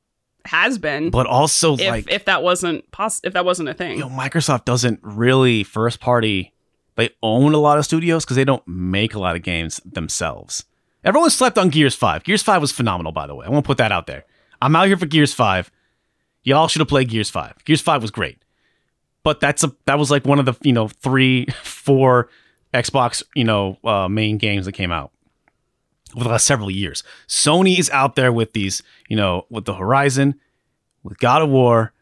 has 0.45 0.79
been 0.79 1.11
But 1.11 1.27
also 1.27 1.75
if 1.75 1.89
like 1.89 2.11
if 2.11 2.25
that 2.27 2.43
wasn't 2.43 2.91
poss- 2.93 3.21
if 3.25 3.33
that 3.35 3.45
wasn't 3.45 3.69
a 3.69 3.75
thing. 3.75 3.95
you 3.99 4.01
know, 4.01 4.09
Microsoft 4.09 4.65
doesn't 4.65 5.01
really 5.03 5.65
first 5.65 6.01
party. 6.01 6.53
They 6.97 7.11
own 7.23 7.55
a 7.55 7.59
lot 7.59 7.79
of 7.79 7.85
studios 7.85 8.25
because 8.25 8.37
they 8.37 8.45
don't 8.45 8.67
make 8.67 9.15
a 9.15 9.19
lot 9.19 9.35
of 9.37 9.43
games 9.43 9.81
themselves. 9.85 10.65
Everyone 11.03 11.31
slept 11.31 11.57
on 11.59 11.71
Gears 11.71 11.95
Five. 11.95 12.25
Gears 12.25 12.43
Five 12.43 12.61
was 12.61 12.73
phenomenal, 12.73 13.13
by 13.13 13.27
the 13.27 13.35
way. 13.35 13.47
I 13.47 13.49
want 13.51 13.65
to 13.65 13.67
put 13.67 13.79
that 13.79 13.91
out 13.93 14.07
there. 14.07 14.25
I'm 14.63 14.77
out 14.77 14.87
here 14.87 14.97
for 14.97 15.07
Gears 15.07 15.33
Five. 15.35 15.71
Y'all 16.43 16.69
should 16.69 16.81
have 16.81 16.89
played 16.89 17.09
Gears 17.09 17.31
Five. 17.31 17.65
Gears 17.65 17.81
Five 17.81 18.03
was 18.03 18.11
great, 18.11 18.40
but 19.23 19.41
that's 19.41 19.63
a 19.65 19.73
that 19.87 19.99
was 19.99 20.11
like 20.11 20.25
one 20.25 20.39
of 20.39 20.45
the 20.47 20.55
you 20.63 20.73
know 20.73 20.89
three, 20.89 21.47
four 21.63 22.29
Xbox 22.75 23.23
you 23.35 23.45
know 23.45 23.77
uh, 23.85 24.09
main 24.09 24.39
games 24.39 24.67
that 24.67 24.73
came 24.73 24.93
out 24.93 25.13
over 26.15 26.25
the 26.25 26.31
last 26.31 26.47
several 26.47 26.71
years. 26.71 27.03
Sony 27.29 27.79
is 27.79 27.89
out 27.91 28.17
there 28.17 28.33
with 28.33 28.53
these 28.53 28.83
you 29.09 29.17
know 29.17 29.47
with 29.51 29.65
the 29.65 29.75
Horizon, 29.75 30.35
with 31.03 31.19
God 31.19 31.43
of 31.43 31.49
War, 31.51 31.93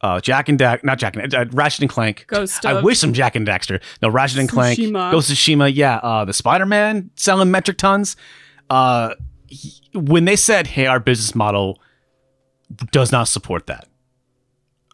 uh, 0.00 0.20
Jak 0.20 0.48
and 0.48 0.58
Dax, 0.58 0.82
not 0.84 0.98
Jak 0.98 1.16
and 1.16 1.34
uh, 1.34 1.44
Ratchet 1.52 1.80
and 1.82 1.90
Clank. 1.90 2.24
Ghost 2.28 2.64
I 2.66 2.80
wish 2.80 2.98
some 2.98 3.12
Jak 3.12 3.36
and 3.36 3.46
Daxter. 3.46 3.80
No, 4.00 4.08
Ratchet 4.08 4.38
and 4.38 4.48
Clank, 4.48 4.78
Tsushima. 4.78 5.12
Ghost 5.12 5.30
of 5.30 5.36
Tsushima. 5.36 5.70
Yeah, 5.74 5.96
uh, 5.98 6.24
the 6.24 6.32
Spider 6.32 6.66
Man 6.66 7.10
selling 7.16 7.50
metric 7.50 7.78
tons. 7.78 8.16
Uh, 8.70 9.14
he- 9.46 9.80
when 9.94 10.24
they 10.24 10.36
said, 10.36 10.66
"Hey, 10.68 10.86
our 10.86 10.98
business 11.00 11.34
model 11.34 11.78
does 12.90 13.12
not 13.12 13.28
support 13.28 13.66
that," 13.66 13.86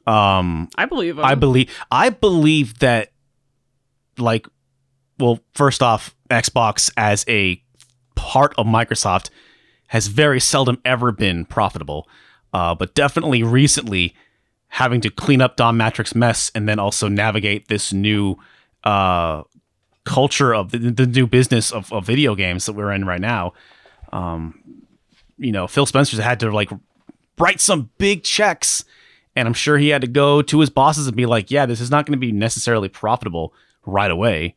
um, 0.09 0.71
I 0.77 0.87
believe 0.87 1.17
them. 1.17 1.25
I 1.25 1.35
believe 1.35 1.71
I 1.91 2.09
believe 2.09 2.79
that 2.79 3.13
like 4.17 4.47
well 5.19 5.41
first 5.55 5.83
off 5.83 6.17
Xbox 6.31 6.91
as 6.97 7.25
a 7.29 7.63
part 8.15 8.55
of 8.57 8.67
Microsoft 8.67 9.29
has 9.89 10.07
very 10.07 10.41
seldom 10.41 10.81
ever 10.85 11.13
been 11.13 11.45
profitable 11.45 12.09
uh, 12.55 12.75
but 12.75 12.95
definitely 12.95 13.43
recently 13.43 14.15
having 14.69 15.01
to 15.03 15.11
clean 15.11 15.41
up 15.41 15.57
Don 15.57 15.77
Mattrick's 15.77 16.15
mess 16.15 16.51
and 16.55 16.69
then 16.69 16.79
also 16.79 17.09
navigate 17.09 17.69
this 17.69 17.93
new 17.93 18.37
uh, 18.85 19.43
culture 20.05 20.55
of 20.55 20.71
the, 20.73 20.79
the 20.79 21.07
new 21.07 21.27
business 21.27 21.71
of, 21.71 21.93
of 21.93 22.07
video 22.07 22.35
games 22.35 22.65
that 22.67 22.73
we're 22.73 22.93
in 22.93 23.05
right 23.05 23.21
now 23.21 23.53
um, 24.13 24.59
you 25.37 25.53
know 25.53 25.67
Phil 25.67 25.85
Spencer's 25.85 26.19
had 26.19 26.41
to 26.41 26.51
like 26.51 26.71
write 27.39 27.61
some 27.61 27.91
big 27.99 28.25
checks 28.25 28.85
and 29.39 29.47
I'm 29.47 29.55
sure 29.55 29.79
he 29.79 29.91
had 29.91 30.01
to 30.01 30.09
go 30.09 30.43
to 30.43 30.59
his 30.59 30.69
bosses 30.69 31.07
and 31.07 31.17
be 31.17 31.25
like, 31.25 31.49
"Yeah, 31.49 31.65
this 31.65 31.81
is 31.81 31.93
not 31.93 32.07
going 32.07 32.13
to 32.13 32.19
be 32.19 32.33
necessarily 32.33 32.89
profitable 32.89 33.55
right 33.87 34.11
away." 34.11 34.57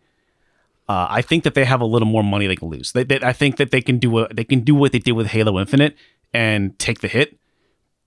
Uh, 0.89 1.05
I 1.07 1.21
think 1.21 1.43
that 1.43 1.53
they 1.53 1.65
have 1.65 1.81
a 1.81 1.85
little 1.85 2.07
more 2.07 2.23
money 2.23 2.47
they 2.47 2.55
can 2.55 2.67
lose. 2.67 2.91
They, 2.91 3.03
they, 3.03 3.19
I 3.21 3.31
think 3.31 3.57
that 3.57 3.69
they 3.69 3.81
can 3.81 3.99
do 3.99 4.17
a, 4.17 4.33
they 4.33 4.43
can 4.43 4.61
do 4.61 4.73
what 4.73 4.91
they 4.91 4.97
did 4.97 5.11
with 5.11 5.27
Halo 5.27 5.59
Infinite 5.59 5.95
and 6.33 6.77
take 6.79 7.01
the 7.01 7.07
hit. 7.07 7.37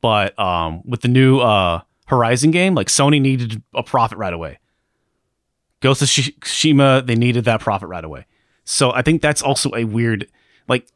But 0.01 0.37
um, 0.37 0.83
with 0.85 1.03
the 1.03 1.09
new 1.09 1.39
uh, 1.39 1.83
Horizon 2.07 2.51
game, 2.51 2.75
like 2.75 2.89
Sony 2.89 3.21
needed 3.21 3.63
a 3.73 3.85
profit 3.85 4.19
right 4.19 4.33
away. 4.33 4.59
Ghost 5.79 6.03
of 6.03 6.09
Shi- 6.09 6.33
Tsushima, 6.41 7.07
they 7.07 7.15
needed 7.15 7.45
that 7.45 7.61
profit 7.61 7.89
right 7.89 8.05
away. 8.05 8.27
So 8.65 8.91
I 8.91 9.03
think 9.03 9.23
that's 9.23 9.43
also 9.43 9.71
a 9.77 9.85
weird 9.85 10.27
like 10.67 10.89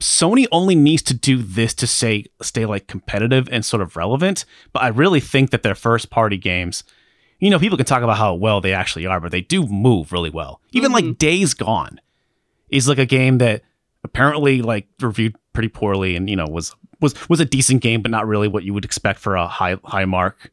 Sony 0.00 0.46
only 0.52 0.74
needs 0.74 1.02
to 1.02 1.14
do 1.14 1.38
this 1.38 1.72
to 1.74 1.86
say 1.86 2.26
stay 2.42 2.66
like 2.66 2.86
competitive 2.86 3.48
and 3.50 3.64
sort 3.64 3.82
of 3.82 3.96
relevant. 3.96 4.44
But 4.72 4.82
I 4.82 4.88
really 4.88 5.20
think 5.20 5.50
that 5.50 5.62
their 5.62 5.74
first 5.74 6.10
party 6.10 6.36
games, 6.36 6.84
you 7.38 7.50
know, 7.50 7.58
people 7.58 7.78
can 7.78 7.86
talk 7.86 8.02
about 8.02 8.18
how 8.18 8.34
well 8.34 8.60
they 8.60 8.74
actually 8.74 9.06
are, 9.06 9.20
but 9.20 9.32
they 9.32 9.40
do 9.40 9.66
move 9.66 10.12
really 10.12 10.30
well. 10.30 10.60
Even 10.72 10.92
like 10.92 11.04
mm-hmm. 11.04 11.12
Days 11.14 11.54
Gone 11.54 12.00
is 12.68 12.88
like 12.88 12.98
a 12.98 13.06
game 13.06 13.38
that 13.38 13.62
apparently 14.04 14.62
like 14.62 14.86
reviewed 15.00 15.34
pretty 15.52 15.68
poorly 15.68 16.14
and 16.16 16.28
you 16.28 16.36
know 16.36 16.46
was 16.46 16.74
was 17.00 17.28
was 17.28 17.40
a 17.40 17.44
decent 17.44 17.82
game, 17.82 18.02
but 18.02 18.10
not 18.10 18.26
really 18.26 18.48
what 18.48 18.64
you 18.64 18.74
would 18.74 18.84
expect 18.84 19.18
for 19.18 19.36
a 19.36 19.46
high 19.46 19.76
high 19.84 20.04
mark 20.04 20.52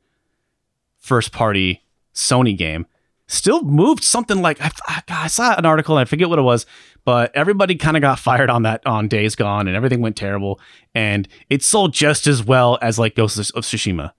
first 0.99 1.32
party 1.32 1.84
Sony 2.13 2.58
game. 2.58 2.86
Still 3.27 3.63
moved 3.63 4.03
something 4.03 4.41
like 4.41 4.62
I, 4.62 4.71
I, 4.88 5.01
I 5.10 5.27
saw 5.27 5.56
an 5.56 5.65
article 5.65 5.97
and 5.97 6.01
I 6.01 6.06
forget 6.06 6.29
what 6.29 6.39
it 6.39 6.43
was, 6.43 6.65
but 7.05 7.35
everybody 7.35 7.75
kind 7.75 7.97
of 7.97 8.01
got 8.01 8.19
fired 8.19 8.49
on 8.49 8.63
that 8.63 8.85
on 8.85 9.07
Days 9.07 9.35
Gone 9.35 9.67
and 9.67 9.75
everything 9.75 10.01
went 10.01 10.15
terrible. 10.15 10.59
And 10.95 11.27
it 11.49 11.63
sold 11.63 11.93
just 11.93 12.27
as 12.27 12.43
well 12.43 12.77
as 12.81 12.97
like 12.97 13.15
Ghost 13.15 13.37
of 13.37 13.63
Tsushima. 13.63 14.13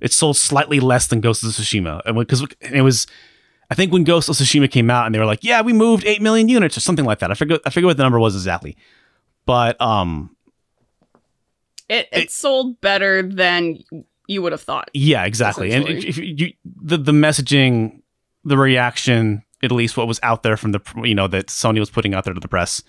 It 0.00 0.12
sold 0.12 0.36
slightly 0.36 0.80
less 0.80 1.06
than 1.06 1.20
Ghost 1.20 1.44
of 1.44 1.50
Tsushima, 1.50 2.02
and 2.04 2.18
because 2.18 2.44
it 2.60 2.82
was, 2.82 3.06
I 3.70 3.76
think 3.76 3.92
when 3.92 4.02
Ghost 4.02 4.28
of 4.28 4.34
Tsushima 4.34 4.68
came 4.68 4.90
out 4.90 5.06
and 5.06 5.14
they 5.14 5.20
were 5.20 5.26
like, 5.26 5.44
yeah, 5.44 5.62
we 5.62 5.72
moved 5.72 6.04
eight 6.04 6.20
million 6.20 6.48
units 6.48 6.76
or 6.76 6.80
something 6.80 7.04
like 7.04 7.20
that. 7.20 7.30
I 7.30 7.34
forget 7.34 7.60
I 7.64 7.70
forget 7.70 7.86
what 7.86 7.96
the 7.96 8.02
number 8.02 8.18
was 8.18 8.34
exactly, 8.34 8.76
but 9.46 9.80
um, 9.80 10.34
it, 11.88 12.08
it 12.10 12.32
sold 12.32 12.80
better 12.80 13.22
than 13.22 13.78
you 14.26 14.42
would 14.42 14.50
have 14.50 14.62
thought. 14.62 14.90
Yeah, 14.92 15.24
exactly. 15.24 15.70
And 15.70 15.88
if 15.88 16.18
you, 16.18 16.24
you 16.24 16.52
the 16.64 16.96
the 16.96 17.12
messaging, 17.12 18.02
the 18.44 18.58
reaction, 18.58 19.44
at 19.62 19.72
least 19.72 19.96
what 19.96 20.08
was 20.08 20.20
out 20.22 20.42
there 20.42 20.56
from 20.56 20.72
the 20.72 20.80
you 21.04 21.14
know 21.14 21.28
that 21.28 21.46
Sony 21.46 21.78
was 21.78 21.90
putting 21.90 22.14
out 22.14 22.24
there 22.24 22.34
to 22.34 22.40
the 22.40 22.48
press, 22.48 22.82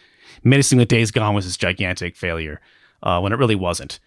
menacing 0.43 0.77
that 0.79 0.89
Days 0.89 1.11
Gone 1.11 1.35
was 1.35 1.45
this 1.45 1.57
gigantic 1.57 2.15
failure, 2.15 2.61
uh, 3.01 3.19
when 3.19 3.31
it 3.33 3.37
really 3.39 3.55
wasn't. 3.55 3.99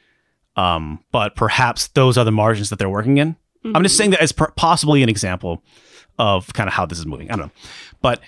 Um, 0.56 1.04
but 1.12 1.34
perhaps 1.36 1.88
those 1.88 2.16
are 2.16 2.24
the 2.24 2.32
margins 2.32 2.70
that 2.70 2.78
they're 2.78 2.88
working 2.88 3.18
in. 3.18 3.36
I'm 3.74 3.82
just 3.82 3.96
saying 3.96 4.10
that 4.10 4.20
as 4.20 4.30
per- 4.30 4.52
possibly 4.52 5.02
an 5.02 5.08
example 5.08 5.62
of 6.20 6.52
kind 6.54 6.68
of 6.68 6.74
how 6.74 6.86
this 6.86 6.98
is 7.00 7.06
moving. 7.06 7.30
I 7.30 7.36
don't 7.36 7.46
know, 7.46 7.52
but 8.00 8.20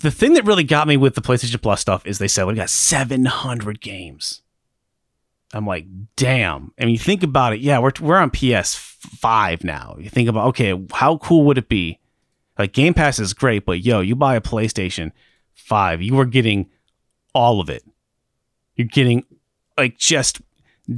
the 0.00 0.10
thing 0.10 0.34
that 0.34 0.44
really 0.44 0.64
got 0.64 0.88
me 0.88 0.96
with 0.96 1.14
the 1.14 1.20
PlayStation 1.20 1.60
Plus 1.60 1.80
stuff 1.80 2.06
is 2.06 2.18
they 2.18 2.28
said 2.28 2.46
we 2.46 2.54
got 2.54 2.70
700 2.70 3.80
games. 3.80 4.42
I'm 5.54 5.66
like, 5.66 5.86
damn. 6.16 6.72
I 6.78 6.84
mean, 6.84 6.92
you 6.92 6.98
think 6.98 7.22
about 7.22 7.54
it. 7.54 7.60
Yeah, 7.60 7.78
we're 7.78 7.92
we're 8.00 8.18
on 8.18 8.30
PS5 8.30 9.64
now. 9.64 9.96
You 9.98 10.10
think 10.10 10.28
about 10.28 10.48
okay, 10.48 10.80
how 10.92 11.18
cool 11.18 11.44
would 11.44 11.58
it 11.58 11.68
be? 11.68 11.98
Like 12.58 12.72
Game 12.72 12.92
Pass 12.92 13.18
is 13.18 13.32
great, 13.32 13.64
but 13.64 13.84
yo, 13.84 14.00
you 14.00 14.16
buy 14.16 14.34
a 14.34 14.40
PlayStation 14.40 15.12
5, 15.54 16.02
you 16.02 16.18
are 16.18 16.24
getting 16.24 16.68
all 17.32 17.60
of 17.60 17.70
it. 17.70 17.84
You're 18.74 18.88
getting 18.88 19.24
like 19.76 19.96
just 19.96 20.40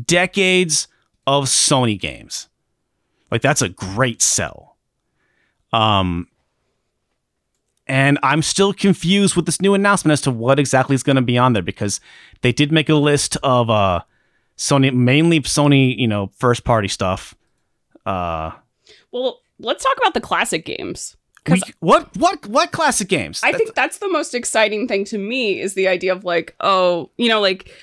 decades 0.04 0.88
of 1.26 1.44
Sony 1.44 2.00
games. 2.00 2.48
Like 3.30 3.42
that's 3.42 3.62
a 3.62 3.68
great 3.68 4.22
sell. 4.22 4.78
Um 5.72 6.28
and 7.86 8.18
I'm 8.22 8.42
still 8.42 8.72
confused 8.72 9.34
with 9.34 9.46
this 9.46 9.60
new 9.60 9.74
announcement 9.74 10.12
as 10.12 10.20
to 10.22 10.30
what 10.30 10.60
exactly 10.60 10.94
is 10.94 11.02
going 11.02 11.16
to 11.16 11.22
be 11.22 11.36
on 11.36 11.54
there 11.54 11.62
because 11.62 12.00
they 12.42 12.52
did 12.52 12.70
make 12.70 12.88
a 12.88 12.94
list 12.94 13.36
of 13.42 13.68
uh 13.68 14.00
Sony 14.60 14.92
mainly 14.92 15.40
Sony, 15.40 15.96
you 15.96 16.06
know, 16.06 16.30
first 16.36 16.64
party 16.64 16.86
stuff. 16.86 17.34
Uh 18.04 18.52
Well, 19.10 19.40
let's 19.58 19.82
talk 19.82 19.96
about 19.96 20.12
the 20.12 20.20
classic 20.20 20.66
games. 20.66 21.16
we, 21.48 21.62
what 21.80 22.14
what 22.18 22.46
what 22.46 22.70
classic 22.70 23.08
games? 23.08 23.40
I 23.42 23.52
think 23.52 23.74
that's 23.74 23.98
the 23.98 24.08
most 24.08 24.34
exciting 24.34 24.86
thing 24.86 25.06
to 25.06 25.18
me 25.18 25.58
is 25.58 25.72
the 25.72 25.88
idea 25.88 26.12
of 26.12 26.24
like, 26.24 26.54
oh, 26.60 27.10
you 27.16 27.30
know, 27.30 27.40
like 27.40 27.74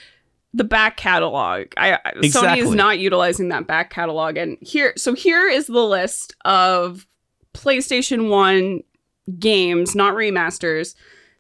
the 0.54 0.64
back 0.64 0.98
catalog. 0.98 1.74
I, 1.78 1.94
I 2.06 2.14
Sony 2.22 2.58
is 2.58 2.72
not 2.72 3.00
utilizing 3.00 3.50
that 3.50 3.66
back 3.66 3.90
catalog, 3.90 4.38
and 4.38 4.58
here, 4.62 4.94
so 4.98 5.16
here 5.16 5.48
is 5.48 5.66
the 5.66 5.84
list 5.84 6.36
of 6.46 7.08
PlayStation 7.56 8.30
One 8.30 8.84
games, 9.40 9.96
not 9.96 10.14
remasters, 10.14 10.94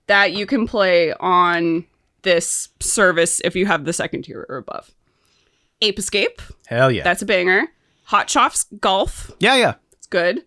that 0.08 0.34
you 0.34 0.47
can 0.47 0.67
play 0.67 1.13
on 1.13 1.86
this 2.23 2.69
service 2.80 3.39
if 3.43 3.56
you 3.56 3.67
have 3.67 3.86
the 3.86 3.93
second 3.93 4.23
tier 4.23 4.45
or 4.50 4.58
above. 4.58 4.91
Ape 5.82 6.00
Escape, 6.00 6.42
Hell 6.68 6.92
yeah. 6.92 7.04
that's 7.04 7.22
a 7.22 7.26
banger. 7.26 7.68
Hot 8.06 8.30
Shots 8.30 8.66
Golf, 8.80 9.32
yeah, 9.40 9.56
yeah. 9.56 9.74
it's 9.94 10.08
good. 10.08 10.44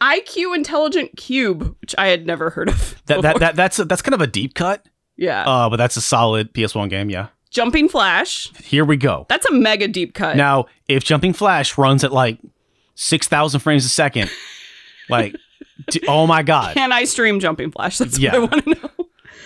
IQ 0.00 0.54
Intelligent 0.56 1.16
Cube, 1.16 1.76
which 1.80 1.94
I 1.96 2.08
had 2.08 2.26
never 2.26 2.50
heard 2.50 2.68
of. 2.68 3.00
That, 3.06 3.22
that, 3.22 3.40
that 3.40 3.56
that's 3.56 3.78
a, 3.78 3.84
that's 3.84 4.02
kind 4.02 4.14
of 4.14 4.20
a 4.20 4.26
deep 4.26 4.54
cut. 4.54 4.84
yeah. 5.16 5.42
Uh 5.44 5.68
but 5.70 5.76
that's 5.76 5.96
a 5.96 6.00
solid 6.00 6.52
PS1 6.54 6.88
game, 6.90 7.10
yeah. 7.10 7.28
Jumping 7.50 7.88
Flash. 7.88 8.50
Here 8.64 8.84
we 8.84 8.96
go. 8.96 9.26
That's 9.28 9.44
a 9.46 9.52
mega 9.52 9.86
deep 9.88 10.14
cut. 10.14 10.36
Now, 10.36 10.66
if 10.88 11.04
Jumping 11.04 11.34
Flash 11.34 11.76
runs 11.76 12.02
at 12.04 12.10
like 12.12 12.38
6,000 12.94 13.60
frames 13.60 13.84
a 13.84 13.88
second, 13.90 14.30
like, 15.10 15.36
d- 15.90 16.00
oh 16.08 16.26
my 16.26 16.42
God. 16.42 16.74
Can 16.74 16.92
I 16.92 17.04
stream 17.04 17.40
Jumping 17.40 17.70
Flash? 17.70 17.98
That's 17.98 18.18
Yeah. 18.18 18.38
what 18.38 18.52
I 18.54 18.56
want 18.56 18.64
to 18.64 18.70
know. 18.98 19.01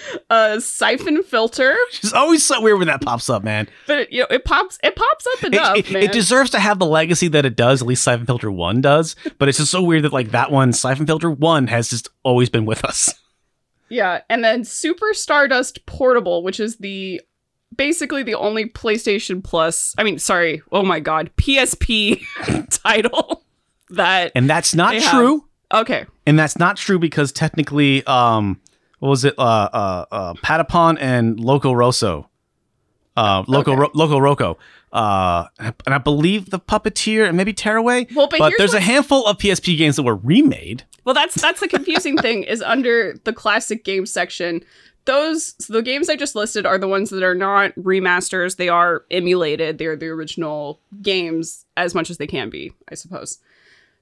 Uh, 0.31 0.59
siphon 0.61 1.23
filter, 1.23 1.77
It's 2.03 2.13
always 2.13 2.45
so 2.45 2.61
weird 2.61 2.79
when 2.79 2.89
that 2.89 3.01
pops 3.01 3.31
up, 3.31 3.45
man. 3.45 3.69
but 3.87 4.01
it, 4.01 4.13
you 4.13 4.21
know 4.21 4.27
it 4.31 4.45
pops. 4.45 4.79
It 4.83 4.97
pops 4.97 5.27
up 5.35 5.45
enough, 5.45 5.77
it- 5.79 5.91
man. 5.93 6.03
it 6.03 6.13
deserves 6.13 6.51
to 6.51 6.59
have 6.61 6.79
the 6.79 6.87
legacy 6.87 7.29
that 7.29 7.45
it 7.47 7.55
does, 7.57 7.81
at 7.83 7.87
least 7.89 8.03
Siphon 8.03 8.27
Filter 8.27 8.51
1 8.51 8.81
does. 8.81 9.15
But 9.39 9.49
it's 9.49 9.59
just 9.59 9.71
so 9.71 9.83
weird 9.83 10.03
that, 10.03 10.13
like, 10.13 10.31
that 10.33 10.51
one, 10.51 10.73
Siphon 10.73 11.07
Filter 11.07 11.31
1, 11.31 11.69
has 11.69 11.89
just 11.91 12.09
always 12.25 12.51
been 12.51 12.67
with 12.67 12.85
us. 12.85 13.15
yeah, 13.89 14.21
and 14.29 14.43
then 14.43 14.65
Super 14.65 15.13
Stardust 15.15 15.87
Portable, 15.87 16.43
which 16.43 16.59
is 16.61 16.77
the 16.77 17.21
basically 17.77 18.23
the 18.23 18.35
only 18.35 18.67
PlayStation 18.69 19.43
Plus. 19.43 19.95
I 19.99 20.03
mean, 20.05 20.19
sorry. 20.19 20.63
Oh 20.73 20.83
my 20.83 20.99
God, 21.01 21.31
PSP 21.37 22.21
title 22.71 23.45
that. 23.91 24.33
And 24.35 24.49
that's 24.51 24.75
not 24.75 24.91
They 24.93 25.01
have- 25.01 25.11
true. 25.13 25.45
Okay, 25.75 26.07
And 26.25 26.39
that's 26.39 26.57
not 26.57 26.77
true 26.77 26.97
because 27.01 27.33
technically, 27.33 28.07
um, 28.07 28.61
what 28.99 29.09
was 29.09 29.25
it? 29.25 29.35
Uh, 29.39 29.43
uh, 29.43 30.05
uh, 30.11 30.35
Patapon 30.35 30.97
and 31.01 31.39
Loco 31.41 31.73
Rosso. 31.73 32.29
Uh, 33.17 33.45
Loco, 33.47 33.73
Okay. 33.73 33.81
Ro- 33.81 33.91
Loco 33.95 34.19
Roco. 34.19 34.57
Uh, 34.93 35.47
and 35.59 35.75
I 35.95 35.99
believe 35.99 36.51
the 36.51 36.59
Puppeteer 36.61 37.27
and 37.27 37.37
maybe 37.37 37.53
Tearaway. 37.53 38.07
Well, 38.15 38.29
but 38.29 38.39
but 38.39 38.49
here's 38.51 38.59
there's 38.59 38.75
a 38.75 38.81
handful 38.81 39.27
of 39.27 39.39
PSP 39.39 39.77
games 39.77 39.97
that 39.97 40.03
were 40.03 40.17
remade. 40.17 40.85
Well, 41.05 41.15
that's 41.15 41.41
that's 41.41 41.61
the 41.61 41.69
confusing 41.69 42.17
thing 42.19 42.43
is 42.45 42.63
under 42.63 43.15
the 43.25 43.33
classic 43.33 43.85
games 43.85 44.11
section. 44.13 44.63
Those 45.05 45.55
so 45.59 45.73
the 45.75 45.83
games 45.83 46.09
I 46.09 46.17
just 46.17 46.35
listed 46.35 46.67
are 46.67 46.79
the 46.79 46.89
ones 46.89 47.11
that 47.11 47.23
are 47.23 47.35
not 47.35 47.73
remasters. 47.77 48.57
They 48.57 48.69
are 48.69 49.05
emulated. 49.11 49.79
They're 49.79 49.97
the 49.97 50.09
original 50.09 50.81
games 51.01 51.65
as 51.77 51.95
much 51.95 52.11
as 52.11 52.19
they 52.19 52.27
can 52.27 52.51
be, 52.51 52.73
I 52.91 52.95
suppose. 52.97 53.39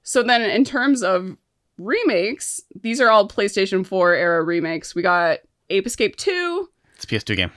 So 0.03 0.23
then, 0.23 0.43
in 0.43 0.65
terms 0.65 1.03
of 1.03 1.37
remakes, 1.79 2.61
these 2.81 3.01
are 3.01 3.11
all 3.11 3.29
PlayStation 3.29 3.87
4 3.87 4.15
era 4.15 4.43
remakes. 4.43 4.95
We 4.95 5.03
got 5.03 5.39
Ape 5.71 5.87
Escape 5.87 6.17
2, 6.17 6.69
It's 6.97 7.05
a 7.05 7.07
PS2 7.07 7.37
game. 7.37 7.51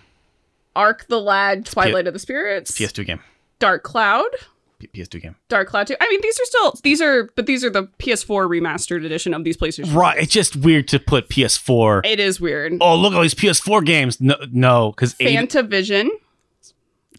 Arc 0.76 1.08
the 1.08 1.20
Lad, 1.20 1.66
Twilight 1.66 2.08
of 2.08 2.14
the 2.14 2.20
Spirits, 2.20 2.72
PS2 2.72 3.06
game. 3.06 3.20
Dark 3.60 3.84
Cloud, 3.84 4.28
P- 4.80 4.88
PS2 4.94 5.20
game. 5.22 5.36
Dark 5.50 5.68
Cloud 5.70 5.88
2. 5.88 5.96
I 6.00 6.08
mean, 6.10 6.22
these 6.22 6.40
are 6.40 6.46
still 6.46 6.80
these 6.84 7.02
are, 7.02 7.32
but 7.36 7.48
these 7.48 7.64
are 7.64 7.70
the 7.72 7.84
PS4 8.00 8.48
remastered 8.48 9.04
edition 9.04 9.34
of 9.34 9.44
these 9.44 9.58
PlayStation. 9.58 9.92
Right. 9.96 10.18
It's 10.20 10.32
just 10.32 10.56
weird 10.56 10.88
to 10.90 11.00
put 11.00 11.30
PS4. 11.30 12.02
It 12.06 12.20
is 12.20 12.40
weird. 12.40 12.74
Oh, 12.80 12.96
look 12.96 13.14
at 13.14 13.16
all 13.16 13.24
these 13.24 13.34
PS4 13.34 13.84
games. 13.86 14.22
No, 14.22 14.36
no, 14.52 14.92
because 14.92 15.16
Fantavision, 15.16 16.10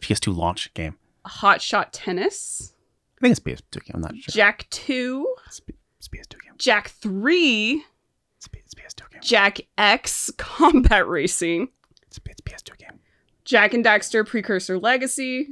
PS2 0.01 0.37
launch 0.37 0.73
game. 0.75 0.95
Hot 1.27 1.61
Shot 1.61 1.93
Tennis, 1.93 2.73
I 3.19 3.21
think 3.23 3.33
it's 3.33 3.41
PS2 3.41 3.85
game. 3.85 3.93
I'm 3.95 4.01
not 4.03 4.15
sure. 4.17 4.33
Jak 4.33 4.67
2, 4.71 5.35
It's, 5.49 5.59
P- 5.61 5.75
it's 5.99 6.07
PS2 6.09 6.41
game. 6.43 6.48
Jak 6.59 6.89
3, 6.89 7.83
It's, 8.37 8.49
it's 8.53 8.75
PS2 8.75 9.11
game. 9.11 9.21
Jak 9.23 9.59
X 9.77 10.31
Combat 10.37 11.07
Racing, 11.07 11.69
It's, 12.07 12.19
it's 12.27 12.41
PS2 12.41 12.77
game. 12.79 12.99
Jak 13.45 13.73
and 13.75 13.85
Daxter 13.85 14.27
Precursor 14.27 14.79
Legacy, 14.79 15.49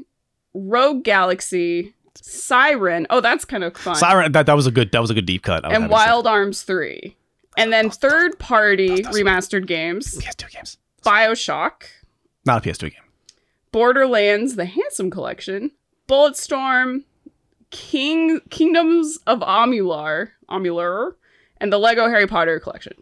Rogue 0.55 1.03
Galaxy, 1.05 1.95
Siren. 2.21 3.07
Oh, 3.11 3.21
that's 3.21 3.45
kind 3.45 3.63
of 3.65 3.77
fun. 3.77 3.95
Siren. 3.97 4.33
That, 4.33 4.47
that 4.47 4.55
was 4.57 4.67
a 4.67 4.71
good. 4.71 4.91
That 4.93 5.01
was 5.01 5.11
a 5.11 5.15
good 5.15 5.27
deep 5.27 5.43
cut. 5.43 5.65
And 5.65 5.73
have 5.73 5.83
to 5.83 5.89
say. 5.89 5.93
Wild 5.93 6.27
Arms 6.27 6.63
3. 6.63 7.17
And 7.59 7.73
then 7.73 7.89
third 7.91 8.39
party 8.39 9.03
those- 9.03 9.15
remastered 9.15 9.67
games 9.67 10.19
PS2 10.19 10.51
games. 10.53 10.79
Bioshock, 11.05 11.85
Not 12.45 12.67
a 12.67 12.69
PS2 12.69 12.81
game. 12.91 12.93
Borderlands, 13.73 14.57
the 14.57 14.65
Handsome 14.65 15.11
Collection, 15.11 15.71
Bulletstorm, 16.09 17.05
King 17.71 18.41
Kingdoms 18.51 19.19
of 19.27 19.41
Amalur, 19.41 20.31
Amalur, 20.51 21.13
and 21.61 21.73
the 21.73 21.79
Lego 21.79 22.09
Harry 22.09 22.27
Potter 22.27 22.59
collection. 22.61 22.95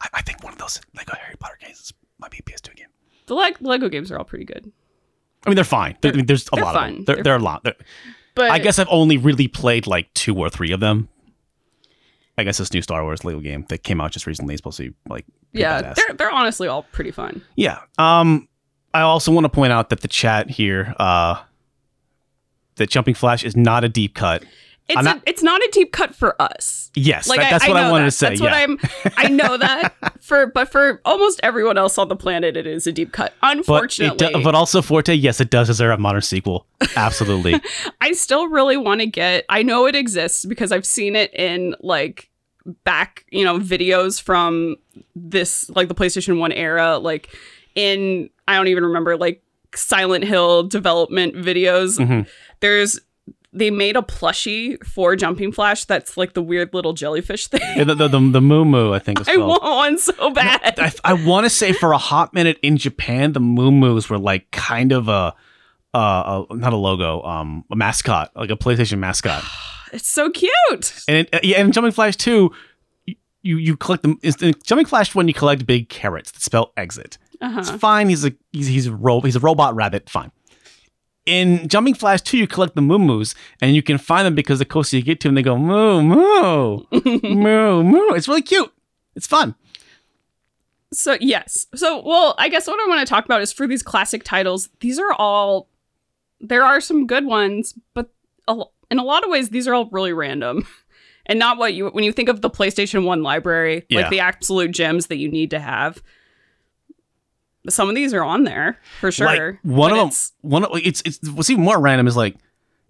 I, 0.00 0.08
I 0.14 0.22
think 0.22 0.42
one 0.42 0.52
of 0.52 0.58
those 0.58 0.80
Lego 0.96 1.12
Harry 1.20 1.36
Potter 1.38 1.58
games 1.60 1.80
is- 1.80 1.92
might 2.18 2.30
be 2.30 2.38
a 2.38 2.42
PS2 2.42 2.74
game. 2.76 2.86
The 3.26 3.34
Leg- 3.34 3.56
Lego 3.60 3.88
games 3.88 4.10
are 4.10 4.18
all 4.18 4.24
pretty 4.24 4.44
good. 4.44 4.70
I 5.46 5.50
mean, 5.50 5.56
they're 5.56 5.64
fine. 5.64 5.96
There- 6.00 6.12
I 6.12 6.16
mean, 6.16 6.26
there's 6.26 6.48
a 6.52 6.56
lot 6.56 6.74
fun. 6.74 6.88
of 6.90 6.94
them. 6.96 7.04
They're 7.04 7.22
there 7.22 7.32
are 7.34 7.38
a 7.38 7.42
lot. 7.42 7.64
There- 7.64 7.74
But 8.34 8.50
I 8.50 8.58
guess 8.58 8.78
I've 8.78 8.88
only 8.90 9.16
really 9.16 9.48
played 9.48 9.86
like 9.86 10.12
two 10.14 10.36
or 10.36 10.48
three 10.50 10.72
of 10.72 10.80
them. 10.80 11.08
I 12.36 12.42
guess 12.42 12.58
this 12.58 12.72
new 12.72 12.82
Star 12.82 13.04
Wars 13.04 13.24
Lego 13.24 13.38
game 13.40 13.64
that 13.68 13.84
came 13.84 14.00
out 14.00 14.10
just 14.10 14.26
recently 14.26 14.54
is 14.54 14.58
supposed 14.58 14.78
to 14.78 14.90
be 14.90 14.96
like 15.08 15.24
yeah, 15.52 15.80
badass. 15.82 15.94
they're 15.94 16.14
they're 16.14 16.30
honestly 16.32 16.66
all 16.66 16.82
pretty 16.82 17.12
fun. 17.12 17.42
Yeah. 17.54 17.78
Um, 17.96 18.48
I 18.92 19.02
also 19.02 19.30
want 19.30 19.44
to 19.44 19.48
point 19.48 19.72
out 19.72 19.90
that 19.90 20.00
the 20.00 20.08
chat 20.08 20.50
here, 20.50 20.94
uh, 20.98 21.40
that 22.76 22.90
Jumping 22.90 23.14
Flash 23.14 23.44
is 23.44 23.56
not 23.56 23.84
a 23.84 23.88
deep 23.88 24.14
cut. 24.14 24.44
It's 24.88 24.98
I'm 24.98 25.06
a, 25.06 25.08
not- 25.14 25.22
it's 25.26 25.42
not 25.42 25.62
a 25.62 25.68
deep 25.72 25.92
cut 25.92 26.14
for 26.14 26.40
us. 26.40 26.90
Yes, 26.94 27.26
Like 27.26 27.40
that- 27.40 27.46
I- 27.46 27.50
that's 27.52 27.64
I, 27.64 27.68
what 27.68 27.76
I, 27.78 27.82
know 27.84 27.90
wanted 27.92 28.04
that. 28.04 28.10
to 28.10 28.16
say. 28.16 28.28
That's 28.28 28.40
yeah. 28.42 28.66
what 28.66 29.12
I'm. 29.14 29.14
I 29.16 29.28
know 29.28 29.56
that 29.58 29.94
for, 30.22 30.46
but 30.46 30.70
for 30.70 31.00
almost 31.06 31.40
everyone 31.42 31.78
else 31.78 31.96
on 31.96 32.08
the 32.08 32.16
planet, 32.16 32.56
it 32.56 32.66
is 32.66 32.86
a 32.86 32.92
deep 32.92 33.10
cut. 33.12 33.32
but, 33.40 33.54
it 33.54 33.56
Unfortunately, 33.58 34.28
do- 34.34 34.42
but 34.44 34.54
also 34.54 34.82
Forte, 34.82 35.14
yes, 35.14 35.40
it 35.40 35.48
does 35.50 35.68
deserve 35.68 35.92
a 35.92 35.96
modern 36.00 36.20
sequel. 36.22 36.66
Absolutely. 36.96 37.60
I 38.02 38.12
still 38.12 38.48
really 38.48 38.76
want 38.76 39.00
to 39.00 39.06
get. 39.06 39.44
I 39.48 39.62
know 39.62 39.86
it 39.86 39.94
exists 39.94 40.44
because 40.44 40.70
I've 40.70 40.86
seen 40.86 41.16
it 41.16 41.32
in 41.34 41.74
like 41.80 42.30
back, 42.84 43.24
you 43.30 43.44
know, 43.44 43.58
videos 43.58 44.20
from 44.20 44.76
this 45.16 45.68
like 45.70 45.88
the 45.88 45.94
PlayStation 45.94 46.38
1 46.38 46.52
era 46.52 46.98
like 46.98 47.28
in 47.74 48.28
I 48.46 48.56
don't 48.56 48.68
even 48.68 48.84
remember 48.84 49.16
like 49.16 49.42
Silent 49.74 50.24
Hill 50.24 50.62
development 50.64 51.34
videos. 51.34 51.98
Mhm. 51.98 52.26
There's 52.60 53.00
they 53.56 53.70
made 53.70 53.96
a 53.96 54.02
plushie 54.02 54.84
for 54.84 55.14
Jumping 55.16 55.52
Flash 55.52 55.84
that's 55.84 56.16
like 56.16 56.34
the 56.34 56.42
weird 56.42 56.74
little 56.74 56.92
jellyfish 56.92 57.46
thing. 57.46 57.60
Yeah, 57.76 57.84
the, 57.84 57.94
the, 57.94 58.08
the, 58.08 58.18
the 58.32 58.40
Moo 58.40 58.64
Moo, 58.64 58.92
I 58.92 58.98
think 58.98 59.20
it's 59.20 59.28
I 59.32 59.36
want 59.36 59.62
one 59.62 59.98
so 59.98 60.30
bad. 60.30 60.74
I, 60.78 60.92
I 61.04 61.12
want 61.12 61.44
to 61.44 61.50
say 61.50 61.72
for 61.72 61.92
a 61.92 61.98
hot 61.98 62.34
minute 62.34 62.58
in 62.62 62.76
Japan, 62.76 63.32
the 63.32 63.40
Moo 63.40 63.70
Moos 63.70 64.10
were 64.10 64.18
like 64.18 64.50
kind 64.50 64.90
of 64.92 65.08
a, 65.08 65.34
uh, 65.94 66.44
a 66.50 66.54
not 66.56 66.72
a 66.72 66.76
logo, 66.76 67.22
um, 67.22 67.64
a 67.70 67.76
mascot, 67.76 68.32
like 68.34 68.50
a 68.50 68.56
PlayStation 68.56 68.98
mascot. 68.98 69.42
it's 69.92 70.08
so 70.08 70.30
cute. 70.30 71.04
and 71.08 71.28
it, 71.32 71.44
yeah, 71.44 71.60
and 71.60 71.72
Jumping 71.72 71.92
Flash 71.92 72.16
two, 72.16 72.50
you 73.06 73.58
you, 73.58 73.76
collect 73.76 74.02
them. 74.02 74.18
In 74.22 74.54
Jumping 74.64 74.86
Flash 74.86 75.14
one, 75.14 75.28
you 75.28 75.34
collect 75.34 75.66
big 75.66 75.88
carrots 75.88 76.30
that 76.32 76.42
spell 76.42 76.72
exit. 76.76 77.18
It's 77.40 77.68
Uh-huh. 77.68 77.78
fine. 77.78 78.08
He's 78.08 78.24
a 78.24 78.32
he's 78.52 78.66
he's 78.66 78.86
a 78.86 78.94
ro- 78.94 79.20
he's 79.20 79.36
a 79.36 79.40
robot 79.40 79.74
rabbit. 79.76 80.08
Fine. 80.08 80.32
In 81.26 81.68
Jumping 81.68 81.94
Flash 81.94 82.20
2, 82.22 82.36
you 82.36 82.46
collect 82.46 82.74
the 82.74 82.82
moo 82.82 82.98
moos, 82.98 83.34
and 83.62 83.74
you 83.74 83.82
can 83.82 83.96
find 83.96 84.26
them 84.26 84.34
because 84.34 84.58
the 84.58 84.64
closer 84.66 84.96
you 84.98 85.02
get 85.02 85.20
to 85.20 85.28
them, 85.28 85.34
they 85.36 85.42
go 85.42 85.56
moo 85.56 86.02
moo 86.02 86.84
moo 87.22 87.82
moo. 87.82 88.08
It's 88.14 88.28
really 88.28 88.42
cute. 88.42 88.70
It's 89.16 89.26
fun. 89.26 89.54
So 90.92 91.16
yes. 91.20 91.66
So 91.74 92.02
well, 92.04 92.34
I 92.38 92.48
guess 92.48 92.66
what 92.66 92.78
I 92.78 92.88
want 92.88 93.00
to 93.00 93.06
talk 93.06 93.24
about 93.24 93.40
is 93.42 93.52
for 93.52 93.66
these 93.66 93.82
classic 93.82 94.22
titles, 94.22 94.68
these 94.80 94.98
are 94.98 95.12
all 95.14 95.68
there 96.40 96.62
are 96.64 96.80
some 96.80 97.06
good 97.06 97.24
ones, 97.24 97.74
but 97.94 98.10
a, 98.46 98.62
in 98.90 98.98
a 98.98 99.04
lot 99.04 99.24
of 99.24 99.30
ways, 99.30 99.48
these 99.48 99.66
are 99.66 99.74
all 99.74 99.88
really 99.90 100.12
random. 100.12 100.66
And 101.26 101.38
not 101.38 101.56
what 101.56 101.72
you 101.72 101.86
when 101.88 102.04
you 102.04 102.12
think 102.12 102.28
of 102.28 102.42
the 102.42 102.50
PlayStation 102.50 103.06
1 103.06 103.22
library, 103.22 103.86
Yeah. 103.88 104.00
like 104.02 104.10
the 104.10 104.20
absolute 104.20 104.72
gems 104.72 105.06
that 105.06 105.16
you 105.16 105.30
need 105.30 105.48
to 105.52 105.58
have. 105.58 106.02
Some 107.68 107.88
of 107.88 107.94
these 107.94 108.12
are 108.12 108.22
on 108.22 108.44
there 108.44 108.78
for 109.00 109.10
sure. 109.10 109.26
Like 109.26 109.58
one 109.62 109.90
of 109.92 109.96
them, 109.98 110.06
it's- 110.08 110.32
one 110.42 110.64
of 110.64 110.70
it's 110.74 111.02
it's 111.04 111.18
what's 111.30 111.48
even 111.50 111.64
more 111.64 111.80
random 111.80 112.06
is 112.06 112.16
like 112.16 112.36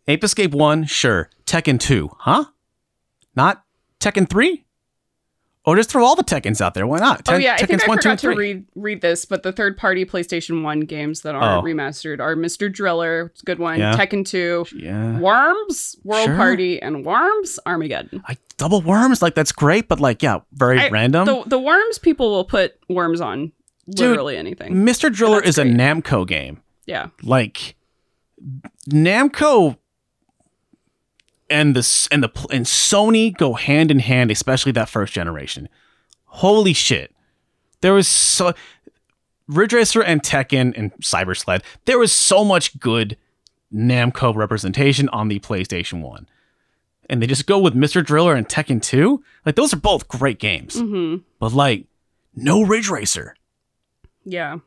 Ape 0.08 0.24
Escape 0.24 0.52
One, 0.52 0.84
sure. 0.84 1.30
Tekken 1.46 1.78
Two, 1.78 2.10
huh? 2.18 2.44
Not 3.36 3.62
Tekken 4.00 4.28
Three, 4.28 4.64
or 5.64 5.76
just 5.76 5.90
throw 5.90 6.04
all 6.04 6.14
the 6.16 6.24
Tekkens 6.24 6.60
out 6.60 6.74
there. 6.74 6.86
Why 6.86 6.98
not? 6.98 7.20
Oh 7.28 7.32
Ten- 7.32 7.40
yeah, 7.40 7.54
I 7.54 7.58
think 7.58 7.70
Tekken's 7.70 7.84
I 7.84 7.88
one, 7.88 7.98
forgot 7.98 8.10
and 8.10 8.18
to 8.20 8.28
read 8.34 8.64
read 8.74 9.00
this, 9.00 9.24
but 9.24 9.42
the 9.44 9.52
third 9.52 9.76
party 9.76 10.04
PlayStation 10.04 10.62
One 10.62 10.80
games 10.80 11.22
that 11.22 11.34
are 11.34 11.58
Oh. 11.58 11.62
remastered 11.62 12.20
are 12.20 12.34
Mr. 12.36 12.70
Driller, 12.72 13.30
it's 13.32 13.42
a 13.42 13.44
good 13.46 13.58
one, 13.58 13.78
Yeah. 13.78 13.96
Tekken 13.96 14.24
Two, 14.26 14.66
Yeah, 14.74 15.18
Worms, 15.20 15.96
World 16.04 16.26
Sure. 16.26 16.36
Party, 16.36 16.82
and 16.82 17.04
Worms 17.04 17.58
Armageddon. 17.64 18.22
I 18.28 18.36
double 18.56 18.82
worms 18.82 19.22
like 19.22 19.34
that's 19.34 19.52
great, 19.52 19.88
but 19.88 20.00
like 20.00 20.22
yeah, 20.22 20.40
very 20.52 20.78
I- 20.80 20.88
random. 20.90 21.26
The 21.26 21.42
the 21.46 21.58
Worms 21.60 21.98
people 21.98 22.30
will 22.30 22.44
put 22.44 22.74
Worms 22.88 23.20
on 23.20 23.52
Dude, 23.88 24.10
literally 24.10 24.36
anything. 24.36 24.74
Mr. 24.74 25.12
Driller 25.12 25.42
is 25.42 25.58
a. 25.58 25.64
Namco 25.64 26.26
game. 26.26 26.62
Yeah, 26.86 27.08
like 27.22 27.76
Namco 28.88 29.78
and 31.50 31.74
the 31.76 32.08
and 32.10 32.22
the 32.22 32.46
and 32.50 32.66
Sony 32.66 33.34
go 33.36 33.54
hand 33.54 33.90
in 33.90 33.98
hand, 34.00 34.30
especially 34.30 34.72
that 34.72 34.88
first 34.88 35.12
generation. 35.12 35.68
Holy 36.26 36.72
shit! 36.72 37.14
There 37.80 37.94
was 37.94 38.08
so 38.08 38.52
Ridge 39.48 39.72
Racer 39.72 40.02
and 40.02 40.22
Tekken 40.22 40.76
and 40.76 40.92
Cyber 40.96 41.36
Sled. 41.36 41.62
There 41.84 41.98
was 41.98 42.12
so 42.12 42.44
much 42.44 42.78
good 42.80 43.16
Namco 43.72 44.34
representation 44.34 45.08
on 45.10 45.28
the 45.28 45.38
PlayStation 45.40 46.00
One, 46.02 46.28
and 47.08 47.22
they 47.22 47.26
just 47.26 47.46
go 47.46 47.58
with 47.58 47.74
Mr. 47.74 48.04
Driller 48.04 48.34
and 48.34 48.48
Tekken 48.48 48.82
Two. 48.82 49.22
Like 49.46 49.54
those 49.56 49.72
are 49.72 49.78
both 49.78 50.08
great 50.08 50.38
games, 50.38 50.78
hmm 50.78 51.16
but 51.38 51.52
like 51.52 51.86
no 52.34 52.62
Ridge 52.62 52.88
Racer. 52.88 53.36
Yeah. 54.24 54.58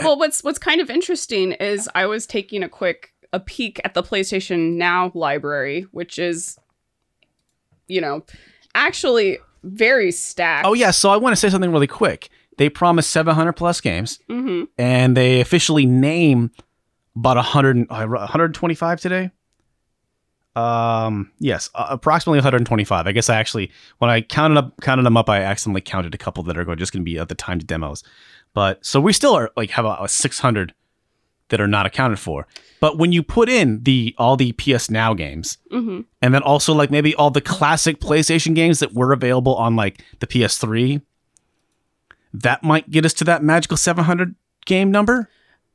Well, 0.00 0.18
what's 0.18 0.42
what's 0.44 0.58
kind 0.58 0.80
of 0.80 0.90
interesting 0.90 1.52
is 1.52 1.88
I 1.94 2.06
was 2.06 2.26
taking 2.26 2.62
a 2.62 2.68
quick 2.68 3.12
a 3.32 3.40
peek 3.40 3.80
at 3.84 3.94
the 3.94 4.02
PlayStation 4.02 4.74
Now 4.76 5.10
library, 5.14 5.86
which 5.92 6.18
is, 6.18 6.58
you 7.88 8.00
know, 8.00 8.24
actually 8.74 9.38
very 9.62 10.12
stacked. 10.12 10.66
Oh 10.66 10.74
yeah, 10.74 10.90
so 10.90 11.08
I 11.10 11.16
want 11.16 11.32
to 11.32 11.40
say 11.40 11.48
something 11.48 11.72
really 11.72 11.86
quick. 11.86 12.28
They 12.58 12.68
promised 12.68 13.10
700 13.12 13.52
plus 13.54 13.80
games. 13.80 14.18
hmm 14.28 14.64
and 14.76 15.16
they 15.16 15.40
officially 15.40 15.86
name 15.86 16.50
about 17.16 17.36
100 17.36 17.76
and- 17.76 17.86
uh, 17.90 18.06
125 18.06 19.00
today 19.00 19.30
um 20.54 21.30
yes 21.38 21.70
uh, 21.74 21.86
approximately 21.88 22.36
125 22.36 23.06
i 23.06 23.12
guess 23.12 23.30
i 23.30 23.36
actually 23.36 23.70
when 23.98 24.10
i 24.10 24.20
counted 24.20 24.58
up 24.58 24.78
counted 24.82 25.02
them 25.02 25.16
up 25.16 25.30
i 25.30 25.40
accidentally 25.40 25.80
counted 25.80 26.14
a 26.14 26.18
couple 26.18 26.42
that 26.42 26.58
are 26.58 26.64
go- 26.64 26.74
just 26.74 26.92
going 26.92 27.00
to 27.00 27.04
be 27.10 27.18
at 27.18 27.30
the 27.30 27.34
timed 27.34 27.66
demos 27.66 28.04
but 28.54 28.84
so 28.84 29.00
we 29.00 29.12
still 29.12 29.34
are 29.34 29.50
like 29.56 29.70
have 29.70 29.84
a, 29.84 29.96
a 30.00 30.08
600 30.08 30.74
that 31.48 31.60
are 31.60 31.68
not 31.68 31.84
accounted 31.86 32.18
for 32.18 32.46
but 32.80 32.96
when 32.98 33.12
you 33.12 33.22
put 33.22 33.48
in 33.48 33.82
the 33.82 34.14
all 34.18 34.36
the 34.36 34.52
ps 34.52 34.90
now 34.90 35.12
games 35.14 35.58
hmm 35.70 36.00
and 36.22 36.32
then 36.32 36.42
also 36.42 36.72
like 36.72 36.90
maybe 36.90 37.14
all 37.16 37.30
the 37.30 37.40
classic 37.40 37.98
PlayStation 37.98 38.54
games 38.54 38.78
that 38.78 38.94
were 38.94 39.12
available 39.12 39.56
on 39.56 39.74
like 39.74 40.04
the 40.20 40.26
PS3. 40.28 41.02
That 42.32 42.62
might 42.62 42.88
get 42.90 43.04
us 43.04 43.12
to 43.14 43.24
that 43.24 43.42
magical 43.42 43.76
700 43.76 44.36
game 44.64 44.90
number. 44.92 45.28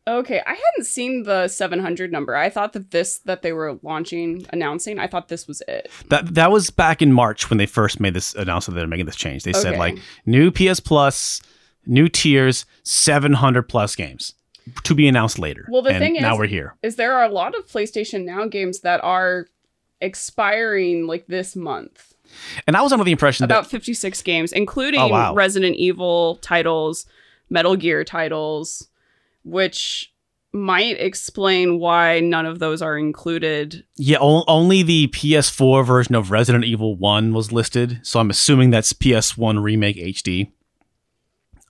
Okay, 0.07 0.41
I 0.45 0.51
hadn't 0.51 0.85
seen 0.85 1.23
the 1.23 1.49
700 1.49 2.13
number. 2.13 2.33
I 2.33 2.49
thought 2.49 2.71
that 2.73 2.91
this 2.91 3.19
that 3.25 3.41
they 3.41 3.51
were 3.51 3.77
launching, 3.83 4.45
announcing. 4.53 4.99
I 4.99 5.07
thought 5.07 5.27
this 5.27 5.47
was 5.47 5.61
it. 5.67 5.91
That 6.07 6.33
that 6.35 6.49
was 6.49 6.69
back 6.69 7.01
in 7.01 7.11
March 7.11 7.49
when 7.49 7.57
they 7.57 7.65
first 7.65 7.99
made 7.99 8.13
this 8.13 8.33
announcement 8.33 8.75
that 8.75 8.79
they're 8.79 8.87
making 8.87 9.05
this 9.05 9.17
change. 9.17 9.43
They 9.43 9.51
said 9.51 9.77
like 9.77 9.97
new 10.25 10.49
PS 10.49 10.79
Plus, 10.79 11.41
new 11.87 12.07
tiers, 12.09 12.65
700 12.83 13.63
plus 13.63 13.95
games 13.95 14.33
to 14.83 14.93
be 14.93 15.07
announced 15.07 15.39
later. 15.39 15.65
Well, 15.69 15.81
the 15.81 15.91
And 15.91 15.99
thing 15.99 16.13
now 16.19 16.33
is- 16.33 16.39
we're 16.39 16.47
here. 16.47 16.75
Is 16.83 16.95
there 16.97 17.13
are 17.13 17.23
a 17.23 17.29
lot 17.31 17.55
of 17.57 17.65
PlayStation 17.67 18.25
Now 18.25 18.45
games 18.47 18.81
that 18.81 19.03
are 19.03 19.47
expiring 20.01 21.07
like 21.07 21.27
this 21.27 21.55
month? 21.55 22.13
And 22.67 22.75
I 22.75 22.81
was 22.81 22.91
under 22.91 23.05
the 23.05 23.11
impression 23.11 23.43
that 23.47 23.53
About 23.53 23.63
that 23.65 23.69
56 23.71 24.21
games, 24.21 24.51
including 24.51 24.99
Oh, 24.99 25.07
wow. 25.07 25.33
Resident 25.33 25.75
Evil 25.77 26.37
titles, 26.41 27.05
Metal 27.49 27.75
Gear 27.75 28.03
titles, 28.03 28.87
which 29.43 30.11
might 30.53 30.99
explain 30.99 31.79
why 31.79 32.19
none 32.19 32.45
of 32.45 32.59
those 32.59 32.81
are 32.81 32.97
included. 32.97 33.83
yeah, 33.95 34.17
o- 34.19 34.43
only 34.47 34.81
the 34.81 35.07
PS4 35.07 35.85
version 35.85 36.15
of 36.15 36.31
Resident 36.31 36.65
Evil 36.65 36.95
1 36.95 37.33
was 37.33 37.51
listed, 37.51 37.99
so 38.01 38.19
I'm 38.19 38.29
assuming 38.29 38.71
that's 38.71 38.91
PS1 38.93 39.61
remake 39.61 39.97
HD. 39.97 40.51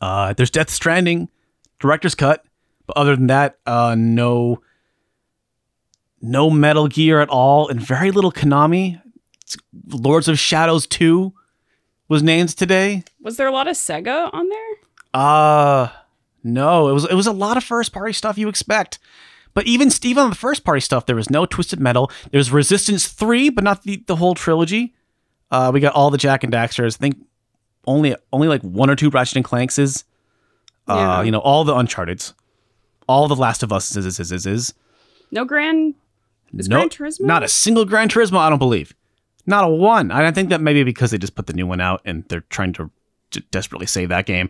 Uh, 0.01 0.33
there's 0.33 0.51
Death 0.51 0.69
Stranding, 0.69 1.29
director's 1.79 2.15
cut, 2.15 2.45
but 2.85 2.95
other 2.97 3.15
than 3.15 3.27
that, 3.27 3.57
uh, 3.65 3.95
no, 3.97 4.61
no 6.21 6.49
Metal 6.49 6.87
Gear 6.87 7.19
at 7.21 7.29
all, 7.29 7.67
and 7.67 7.79
very 7.79 8.11
little 8.11 8.31
Konami. 8.31 8.95
It's- 8.95 9.57
Lords 9.89 10.27
of 10.27 10.37
Shadows 10.39 10.85
2 10.87 11.33
was 12.09 12.21
named 12.23 12.49
today. 12.49 13.03
Was 13.21 13.37
there 13.37 13.47
a 13.47 13.51
lot 13.51 13.67
of 13.67 13.75
Sega 13.75 14.29
on 14.33 14.49
there? 14.49 14.67
Uh 15.13 15.89
no, 16.43 16.89
it 16.89 16.93
was 16.93 17.05
it 17.05 17.13
was 17.15 17.27
a 17.27 17.31
lot 17.31 17.57
of 17.57 17.63
first 17.63 17.91
party 17.93 18.13
stuff 18.13 18.37
you 18.37 18.47
expect. 18.49 18.99
But 19.53 19.65
even 19.67 19.89
even 20.03 20.23
on 20.25 20.29
the 20.29 20.35
first 20.35 20.63
party 20.63 20.81
stuff, 20.81 21.05
there 21.05 21.15
was 21.15 21.29
no 21.29 21.45
Twisted 21.45 21.79
Metal. 21.79 22.11
There's 22.31 22.51
Resistance 22.51 23.07
3, 23.07 23.49
but 23.49 23.63
not 23.63 23.83
the, 23.83 24.03
the 24.07 24.17
whole 24.17 24.35
trilogy. 24.35 24.93
Uh 25.49 25.71
we 25.73 25.79
got 25.79 25.93
all 25.95 26.09
the 26.11 26.17
Jak 26.17 26.43
and 26.43 26.51
Daxters. 26.53 26.95
I 26.95 26.99
think 26.99 27.17
only 27.87 28.15
only 28.31 28.47
like 28.47 28.61
one 28.61 28.89
or 28.89 28.95
two 28.95 29.09
Ratchet 29.09 29.37
and 29.37 29.45
Clanks 29.45 29.79
is. 29.79 30.03
Uh, 30.87 30.95
Yeah. 30.95 31.23
you 31.23 31.31
know, 31.31 31.39
all 31.39 31.63
the 31.63 31.73
Uncharted's. 31.75 32.33
All 33.07 33.27
the 33.27 33.35
Last 33.35 33.63
of 33.63 33.71
Us 33.73 33.95
is 33.95 34.05
is 34.05 34.19
is 34.19 34.31
is. 34.31 34.45
is. 34.45 34.73
No 35.31 35.43
Gran 35.45 35.95
Is 36.57 36.69
No- 36.69 36.77
Gran 36.77 36.89
Turismo? 36.89 37.21
Not 37.25 37.43
a 37.43 37.47
single 37.47 37.83
Gran 37.85 38.07
Turismo, 38.09 38.37
I 38.37 38.49
don't 38.49 38.59
believe. 38.59 38.93
Not 39.45 39.63
a 39.63 39.67
one. 39.69 40.11
And 40.11 40.21
I 40.25 40.31
think 40.31 40.49
that 40.49 40.61
maybe 40.61 40.83
because 40.83 41.11
they 41.11 41.17
just 41.17 41.35
put 41.35 41.47
the 41.47 41.53
new 41.53 41.65
one 41.67 41.81
out 41.81 42.01
and 42.05 42.23
they're 42.29 42.41
trying 42.49 42.73
to 42.73 42.89
j- 43.31 43.41
desperately 43.51 43.87
save 43.87 44.09
that 44.09 44.25
game. 44.25 44.49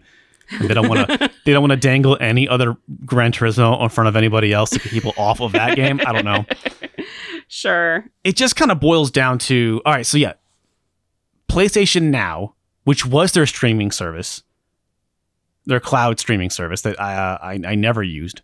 And 0.51 0.69
they 0.69 0.73
don't 0.73 0.87
want 0.87 1.07
to. 1.07 1.17
they 1.45 1.51
don't 1.53 1.61
want 1.61 1.71
to 1.73 1.77
dangle 1.87 2.17
any 2.21 2.47
other 2.47 2.77
Gran 3.05 3.31
Turismo 3.31 3.81
in 3.83 3.89
front 3.89 4.07
of 4.07 4.15
anybody 4.15 4.53
else 4.53 4.69
to 4.71 4.79
keep 4.79 4.91
people 4.91 5.13
off 5.17 5.39
of 5.41 5.51
that 5.53 5.75
game. 5.75 5.99
I 6.05 6.11
don't 6.13 6.25
know. 6.25 6.45
Sure. 7.49 8.05
It 8.25 8.35
just 8.35 8.57
kind 8.57 8.71
of 8.71 8.81
boils 8.81 9.09
down 9.09 9.39
to 9.39 9.81
all 9.85 9.93
right. 9.93 10.05
So 10.05 10.17
yeah, 10.17 10.33
PlayStation 11.49 12.03
Now, 12.09 12.55
which 12.87 13.05
was 13.05 13.33
their 13.33 13.45
streaming 13.45 13.91
service, 13.91 14.43
their 15.65 15.81
cloud 15.81 16.21
streaming 16.21 16.49
service 16.49 16.83
that 16.83 16.97
I 17.01 17.15
uh, 17.15 17.37
I, 17.41 17.59
I 17.71 17.75
never 17.75 18.01
used, 18.01 18.43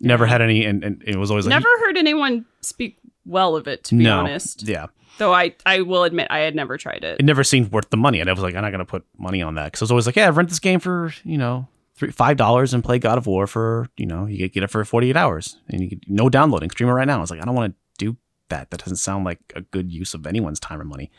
never 0.00 0.26
had 0.26 0.42
any, 0.42 0.66
and, 0.66 0.84
and 0.84 1.02
it 1.06 1.16
was 1.16 1.30
always 1.30 1.46
like 1.46 1.50
Never 1.50 1.68
heard 1.80 1.96
anyone 1.96 2.44
speak 2.60 2.98
well 3.24 3.56
of 3.56 3.66
it, 3.66 3.84
to 3.84 3.94
be 3.94 4.04
no, 4.04 4.18
honest. 4.18 4.68
yeah. 4.68 4.88
Though 5.16 5.32
I, 5.32 5.54
I 5.64 5.80
will 5.80 6.04
admit 6.04 6.26
I 6.28 6.40
had 6.40 6.54
never 6.54 6.76
tried 6.76 7.04
it. 7.04 7.20
it 7.20 7.24
never 7.24 7.42
seemed 7.42 7.72
worth 7.72 7.88
the 7.88 7.96
money. 7.96 8.20
And 8.20 8.28
I 8.28 8.34
was 8.34 8.42
like, 8.42 8.54
I'm 8.54 8.60
not 8.60 8.70
gonna 8.70 8.84
put 8.84 9.06
money 9.16 9.40
on 9.40 9.54
that 9.54 9.72
because 9.72 9.80
I 9.80 9.84
was 9.84 9.90
always 9.92 10.04
like, 10.04 10.16
yeah, 10.16 10.30
rent 10.30 10.50
this 10.50 10.58
game 10.58 10.78
for 10.78 11.14
you 11.24 11.38
know 11.38 11.66
three 11.94 12.10
five 12.10 12.36
dollars 12.36 12.74
and 12.74 12.84
play 12.84 12.98
God 12.98 13.16
of 13.16 13.26
War 13.26 13.46
for 13.46 13.88
you 13.96 14.04
know 14.04 14.26
you 14.26 14.36
get, 14.36 14.52
get 14.52 14.62
it 14.62 14.70
for 14.70 14.84
48 14.84 15.16
hours 15.16 15.56
and 15.70 15.80
you 15.80 15.88
get 15.88 16.00
no 16.06 16.28
downloading, 16.28 16.68
stream 16.68 16.90
it 16.90 16.92
right 16.92 17.06
now. 17.06 17.16
I 17.16 17.20
was 17.22 17.30
like, 17.30 17.40
I 17.40 17.46
don't 17.46 17.54
want 17.54 17.72
to 17.72 18.04
do 18.04 18.18
that. 18.50 18.70
That 18.70 18.80
doesn't 18.80 18.96
sound 18.96 19.24
like 19.24 19.38
a 19.56 19.62
good 19.62 19.90
use 19.90 20.12
of 20.12 20.26
anyone's 20.26 20.60
time 20.60 20.82
or 20.82 20.84
money. 20.84 21.10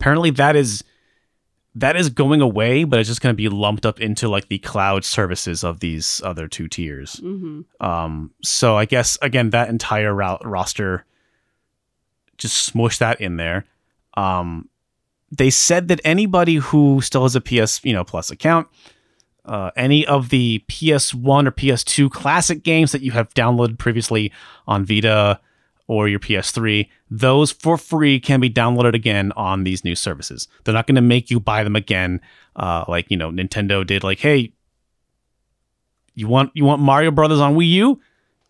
Apparently, 0.00 0.30
that 0.30 0.56
is 0.56 0.82
that 1.74 1.96
is 1.96 2.10
going 2.10 2.40
away, 2.40 2.84
but 2.84 3.00
it's 3.00 3.08
just 3.08 3.20
going 3.22 3.32
to 3.32 3.36
be 3.36 3.48
lumped 3.48 3.86
up 3.86 4.00
into 4.00 4.28
like 4.28 4.48
the 4.48 4.58
cloud 4.58 5.04
services 5.04 5.64
of 5.64 5.80
these 5.80 6.20
other 6.24 6.46
two 6.48 6.68
tiers. 6.68 7.14
hmm 7.20 7.62
Um, 7.80 8.32
so 8.42 8.76
I 8.76 8.84
guess 8.84 9.16
again 9.22 9.50
that 9.50 9.68
entire 9.68 10.14
ro- 10.14 10.38
roster 10.44 11.04
just 12.38 12.56
smush 12.58 12.98
that 12.98 13.20
in 13.20 13.36
there. 13.36 13.64
Um, 14.16 14.68
they 15.30 15.48
said 15.48 15.88
that 15.88 16.00
anybody 16.04 16.56
who 16.56 17.00
still 17.00 17.22
has 17.22 17.34
a 17.36 17.40
PS, 17.40 17.82
you 17.84 17.92
know, 17.94 18.04
Plus 18.04 18.30
account, 18.30 18.68
uh, 19.46 19.70
any 19.76 20.06
of 20.06 20.28
the 20.28 20.62
PS1 20.68 21.46
or 21.46 21.50
PS2 21.52 22.10
classic 22.10 22.62
games 22.62 22.92
that 22.92 23.00
you 23.02 23.12
have 23.12 23.32
downloaded 23.34 23.78
previously 23.78 24.30
on 24.66 24.84
Vita 24.84 25.40
or 25.92 26.08
your 26.08 26.18
PS3, 26.18 26.88
those 27.10 27.52
for 27.52 27.76
free 27.76 28.18
can 28.18 28.40
be 28.40 28.48
downloaded 28.48 28.94
again 28.94 29.30
on 29.32 29.64
these 29.64 29.84
new 29.84 29.94
services. 29.94 30.48
They're 30.64 30.72
not 30.72 30.86
going 30.86 30.94
to 30.94 31.02
make 31.02 31.30
you 31.30 31.38
buy 31.38 31.62
them 31.64 31.76
again, 31.76 32.22
uh, 32.56 32.86
like 32.88 33.10
you 33.10 33.16
know 33.18 33.30
Nintendo 33.30 33.86
did. 33.86 34.02
Like, 34.02 34.18
hey, 34.18 34.54
you 36.14 36.28
want 36.28 36.50
you 36.54 36.64
want 36.64 36.80
Mario 36.80 37.10
Brothers 37.10 37.40
on 37.40 37.56
Wii 37.56 37.68
U? 37.72 38.00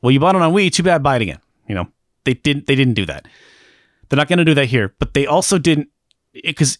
Well, 0.00 0.12
you 0.12 0.20
bought 0.20 0.36
it 0.36 0.42
on 0.42 0.52
Wii. 0.52 0.70
Too 0.70 0.84
bad, 0.84 1.02
buy 1.02 1.16
it 1.16 1.22
again. 1.22 1.40
You 1.68 1.74
know, 1.74 1.88
they 2.22 2.34
didn't 2.34 2.68
they 2.68 2.76
didn't 2.76 2.94
do 2.94 3.06
that. 3.06 3.26
They're 4.08 4.18
not 4.18 4.28
going 4.28 4.38
to 4.38 4.44
do 4.44 4.54
that 4.54 4.66
here. 4.66 4.94
But 5.00 5.12
they 5.12 5.26
also 5.26 5.58
didn't 5.58 5.88
because 6.32 6.78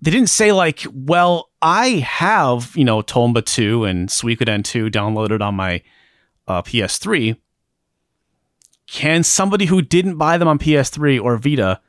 they 0.00 0.10
didn't 0.10 0.30
say 0.30 0.52
like, 0.52 0.86
well, 0.94 1.50
I 1.60 1.88
have 2.06 2.74
you 2.74 2.86
know 2.86 3.02
Tomba 3.02 3.44
two 3.44 3.84
and 3.84 4.08
Suikoden 4.08 4.64
two 4.64 4.88
downloaded 4.88 5.42
on 5.42 5.56
my 5.56 5.82
uh, 6.48 6.62
PS3. 6.62 7.36
Can 8.90 9.22
somebody 9.22 9.66
who 9.66 9.82
didn't 9.82 10.16
buy 10.16 10.36
them 10.36 10.48
on 10.48 10.58
PS3 10.58 11.22
or 11.22 11.36
Vita 11.36 11.80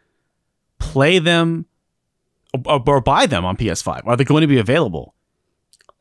play 0.80 1.20
them 1.20 1.66
or, 2.66 2.84
or 2.88 3.02
buy 3.02 3.26
them 3.26 3.44
on 3.44 3.58
PS5? 3.58 4.02
Are 4.06 4.16
they 4.16 4.24
going 4.24 4.42
to 4.42 4.48
be 4.48 4.60
available? 4.60 5.16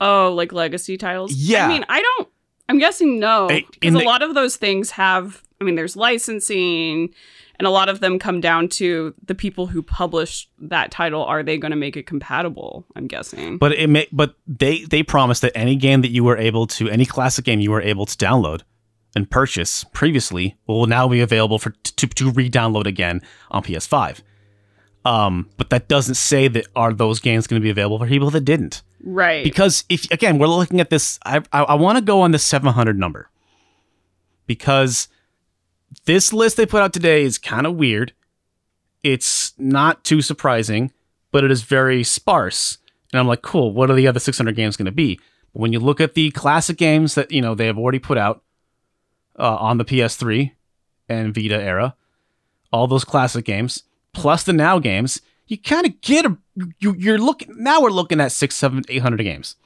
Oh, 0.01 0.33
like 0.35 0.53
legacy 0.53 0.97
titles? 0.97 1.33
Yeah. 1.33 1.67
I 1.67 1.69
mean, 1.69 1.85
I 1.89 2.03
don't. 2.03 2.29
I'm 2.69 2.79
guessing 2.79 3.19
no, 3.19 3.49
because 3.49 3.95
a 3.95 3.99
the- 3.99 4.05
lot 4.05 4.23
of 4.23 4.35
those 4.35 4.57
things 4.57 4.93
have. 4.93 5.43
I 5.61 5.65
mean, 5.65 5.75
there's 5.75 5.97
licensing, 5.97 7.13
and 7.59 7.67
a 7.67 7.71
lot 7.71 7.89
of 7.91 8.01
them 8.01 8.19
come 8.19 8.41
down 8.41 8.69
to 8.69 9.13
the 9.25 9.35
people 9.35 9.67
who 9.67 9.83
publish 9.83 10.49
that 10.59 10.91
title. 10.91 11.25
Are 11.25 11.43
they 11.43 11.59
going 11.59 11.73
to 11.73 11.77
make 11.77 11.97
it 11.97 12.07
compatible? 12.07 12.87
I'm 12.97 13.07
guessing. 13.09 13.59
But 13.59 13.73
it 13.73 13.89
may, 13.89 14.07
but 14.13 14.37
they 14.47 14.85
they 14.85 15.03
promised 15.03 15.43
that 15.43 15.53
any 15.57 15.77
game 15.77 16.01
that 16.03 16.11
you 16.11 16.25
were 16.25 16.39
able 16.39 16.67
to 16.69 16.89
any 16.89 17.05
classic 17.05 17.45
game 17.45 17.61
you 17.61 17.73
were 17.73 17.83
able 17.83 18.07
to 18.07 18.17
download 18.17 18.63
and 19.15 19.31
purchase 19.31 19.85
previously 19.93 20.57
will 20.67 20.87
now 20.87 21.09
be 21.09 21.21
available 21.21 21.59
for 21.59 21.71
to, 21.71 22.07
to 22.07 22.31
re-download 22.31 22.87
again 22.87 23.21
on 23.51 23.63
PS5. 23.63 24.21
Um, 25.05 25.49
but 25.57 25.71
that 25.71 25.89
doesn't 25.89 26.17
say 26.17 26.49
that 26.49 26.67
are 26.77 26.93
those 26.93 27.21
games 27.21 27.47
going 27.47 27.61
to 27.61 27.65
be 27.65 27.71
available 27.71 27.99
for 27.99 28.07
people 28.07 28.31
that 28.31 28.43
didn't. 28.43 28.83
right. 29.03 29.43
Because 29.43 29.85
if 29.89 30.11
again 30.11 30.39
we're 30.39 30.47
looking 30.47 30.81
at 30.81 30.91
this, 30.91 31.19
I 31.25 31.39
I, 31.53 31.63
I 31.63 31.75
want 31.75 31.97
to 31.97 32.03
go 32.03 32.21
on 32.21 32.33
the 32.33 32.39
700 32.39 32.99
number 32.99 33.31
because 34.47 35.09
this 36.05 36.33
list 36.33 36.57
they 36.57 36.67
put 36.67 36.83
out 36.83 36.93
today 36.93 37.23
is 37.23 37.39
kind 37.39 37.67
of 37.67 37.77
weird. 37.77 38.13
It's 39.03 39.55
not 39.57 40.05
too 40.05 40.21
surprising, 40.21 40.93
but 41.33 41.45
it 41.45 41.51
is 41.51 41.63
very 41.63 42.05
sparse. 42.05 42.77
And 43.13 43.19
I'm 43.19 43.27
like, 43.27 43.43
cool. 43.43 43.73
What 43.73 43.91
are 43.91 43.95
the 43.95 44.07
other 44.07 44.21
600 44.21 44.55
games 44.55 44.77
going 44.77 44.87
to 44.87 44.93
be? 44.93 45.19
But 45.53 45.61
when 45.61 45.73
you 45.73 45.81
look 45.81 46.01
at 46.01 46.15
the 46.15 46.31
classic 46.33 46.77
games 46.77 47.15
that 47.15 47.33
you 47.33 47.41
know 47.41 47.55
they 47.55 47.67
have 47.67 47.79
already 47.79 47.99
put 47.99 48.19
out 48.19 48.43
uh, 49.39 49.57
on 49.57 49.79
the 49.79 49.85
PS3 49.85 50.53
and 51.09 51.35
Vita 51.35 51.61
era, 51.61 51.95
all 52.73 52.87
those 52.87 53.05
classic 53.05 53.45
games 53.45 53.85
plus 54.13 54.43
the 54.45 54.53
now 54.53 54.79
games, 54.79 55.21
you 55.47 55.57
kind 55.59 55.87
of 55.87 56.01
get 56.01 56.27
a 56.27 56.37
you, 56.79 56.95
you're 56.99 57.19
looking 57.19 57.55
now 57.57 57.81
we're 57.81 57.91
looking 57.91 58.21
at 58.21 58.33
six, 58.33 58.55
seven, 58.57 58.83
eight 58.89 59.03
hundred 59.03 59.23
games. 59.23 59.57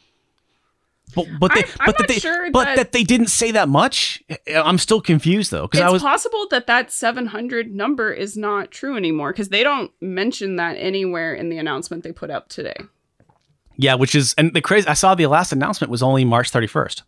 But 1.14 1.26
but 1.38 1.52
they 1.54 1.60
I- 1.64 1.66
I'm 1.80 1.86
but 1.86 1.98
that 1.98 2.08
they 2.08 2.18
sure 2.18 2.50
but 2.50 2.64
that- 2.64 2.76
that 2.76 2.92
they 2.92 3.04
didn't 3.04 3.26
say 3.28 3.50
that 3.52 3.68
much. 3.68 4.22
I'm 4.52 4.78
still 4.78 5.00
confused 5.00 5.50
though 5.50 5.66
because 5.66 5.80
it's 5.80 5.88
I 5.88 5.92
was 5.92 6.02
possible 6.02 6.46
that 6.50 6.66
that 6.66 6.90
700 6.90 7.72
number 7.74 8.10
is 8.12 8.36
not 8.36 8.70
true 8.70 8.96
anymore 8.96 9.32
because 9.32 9.50
they 9.50 9.62
don't 9.62 9.90
mention 10.00 10.56
that 10.56 10.74
anywhere 10.74 11.34
in 11.34 11.50
the 11.50 11.58
announcement 11.58 12.02
they 12.04 12.12
put 12.12 12.30
out 12.30 12.48
today. 12.48 12.76
Yeah, 13.76 13.94
which 13.96 14.14
is 14.14 14.34
and 14.38 14.54
the 14.54 14.60
crazy. 14.62 14.86
I 14.88 14.94
saw 14.94 15.14
the 15.14 15.26
last 15.26 15.52
announcement 15.52 15.90
was 15.90 16.02
only 16.02 16.24
March 16.24 16.50
31st. 16.50 17.02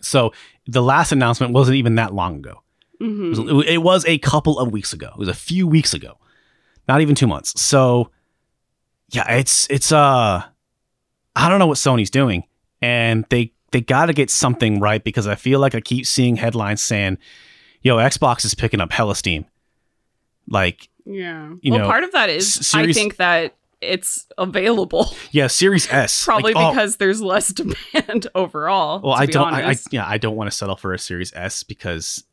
So 0.00 0.32
the 0.66 0.82
last 0.82 1.12
announcement 1.12 1.52
wasn't 1.52 1.76
even 1.76 1.94
that 1.96 2.12
long 2.14 2.36
ago. 2.36 2.62
hmm 3.00 3.32
It 3.32 3.52
was, 3.52 3.66
it 3.66 3.78
was 3.78 4.04
a 4.06 4.18
couple 4.18 4.58
of 4.58 4.72
weeks 4.72 4.92
ago. 4.92 5.08
It 5.12 5.18
was 5.18 5.28
a 5.28 5.34
few 5.34 5.66
weeks 5.66 5.94
ago, 5.94 6.18
not 6.88 7.00
even 7.00 7.14
two 7.14 7.26
months. 7.26 7.60
So 7.60 8.10
yeah, 9.10 9.30
it's 9.34 9.66
it's 9.70 9.92
uh, 9.92 10.42
I 11.36 11.48
don't 11.48 11.58
know 11.58 11.66
what 11.68 11.76
Sony's 11.78 12.10
doing, 12.10 12.44
and 12.82 13.24
they 13.30 13.52
they 13.70 13.80
got 13.80 14.06
to 14.06 14.12
get 14.12 14.30
something 14.30 14.80
right 14.80 15.02
because 15.02 15.26
I 15.26 15.34
feel 15.34 15.60
like 15.60 15.74
I 15.74 15.80
keep 15.80 16.06
seeing 16.06 16.36
headlines 16.36 16.82
saying, 16.82 17.18
"Yo, 17.82 17.96
Xbox 17.98 18.44
is 18.44 18.54
picking 18.54 18.80
up 18.80 18.90
hella 18.92 19.14
steam." 19.14 19.44
Like 20.48 20.88
Yeah. 21.04 21.52
You 21.60 21.72
well, 21.72 21.80
know, 21.82 21.86
part 21.86 22.04
of 22.04 22.12
that 22.12 22.30
is 22.30 22.52
series- 22.52 22.96
I 22.96 22.98
think 23.00 23.16
that 23.16 23.54
it's 23.80 24.26
available 24.38 25.14
yeah, 25.32 25.46
Series 25.48 25.88
S 25.92 26.24
probably 26.24 26.54
like, 26.54 26.64
oh, 26.64 26.70
because 26.70 26.96
there's 26.96 27.20
less 27.20 27.48
demand 27.48 28.26
overall. 28.34 29.00
Well, 29.02 29.12
I 29.12 29.26
don't. 29.26 29.52
I, 29.52 29.70
I 29.70 29.76
yeah, 29.90 30.06
I 30.06 30.18
don't 30.18 30.36
want 30.36 30.50
to 30.50 30.56
settle 30.56 30.76
for 30.76 30.94
a 30.94 30.98
Series 30.98 31.32
S 31.34 31.62
because 31.62 32.24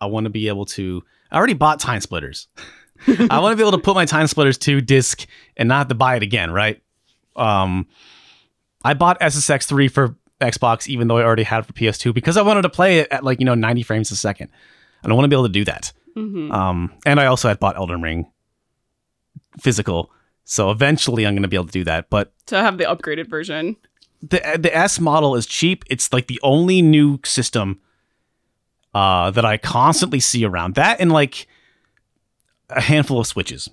I 0.00 0.06
want 0.06 0.24
to 0.24 0.30
be 0.30 0.48
able 0.48 0.66
to. 0.66 1.02
I 1.30 1.36
already 1.38 1.54
bought 1.54 1.80
TimeSplitters. 1.80 2.46
I 3.30 3.40
want 3.40 3.52
to 3.52 3.56
be 3.56 3.62
able 3.62 3.72
to 3.72 3.82
put 3.82 3.94
my 3.94 4.06
TimeSplitters 4.06 4.58
to 4.60 4.80
disc 4.80 5.26
and 5.56 5.68
not 5.68 5.78
have 5.78 5.88
to 5.88 5.94
buy 5.94 6.16
it 6.16 6.22
again, 6.22 6.50
right? 6.50 6.82
Um, 7.34 7.86
I 8.82 8.94
bought 8.94 9.20
SSX 9.20 9.64
three 9.64 9.88
for 9.88 10.16
Xbox, 10.40 10.86
even 10.88 11.08
though 11.08 11.18
I 11.18 11.22
already 11.24 11.42
had 11.42 11.60
it 11.60 11.66
for 11.66 11.72
PS2 11.72 12.14
because 12.14 12.36
I 12.36 12.42
wanted 12.42 12.62
to 12.62 12.68
play 12.70 13.00
it 13.00 13.08
at 13.10 13.24
like 13.24 13.40
you 13.40 13.46
know 13.46 13.54
90 13.54 13.82
frames 13.82 14.10
a 14.10 14.16
second, 14.16 14.50
and 15.02 15.12
I 15.12 15.14
want 15.14 15.24
to 15.24 15.28
be 15.28 15.34
able 15.34 15.46
to 15.46 15.52
do 15.52 15.64
that. 15.64 15.92
Mhm. 16.16 16.52
Um, 16.52 16.92
and 17.04 17.20
I 17.20 17.26
also 17.26 17.48
had 17.48 17.58
bought 17.58 17.76
Elden 17.76 18.02
Ring 18.02 18.30
physical, 19.58 20.10
so 20.46 20.70
eventually 20.70 21.26
I'm 21.26 21.34
going 21.34 21.42
to 21.42 21.48
be 21.48 21.56
able 21.56 21.66
to 21.66 21.72
do 21.72 21.84
that. 21.84 22.08
But 22.08 22.32
to 22.46 22.56
have 22.56 22.78
the 22.78 22.84
upgraded 22.84 23.28
version. 23.28 23.76
the 24.22 24.40
the 24.58 24.74
S 24.74 24.98
model 24.98 25.34
is 25.36 25.44
cheap. 25.44 25.84
It's 25.90 26.10
like 26.12 26.26
the 26.28 26.40
only 26.42 26.80
new 26.80 27.18
system 27.24 27.80
uh, 28.94 29.30
that 29.32 29.44
I 29.44 29.58
constantly 29.58 30.20
see 30.20 30.44
around. 30.46 30.76
That 30.76 31.00
and 31.00 31.12
like 31.12 31.46
a 32.70 32.80
handful 32.80 33.20
of 33.20 33.26
switches. 33.26 33.68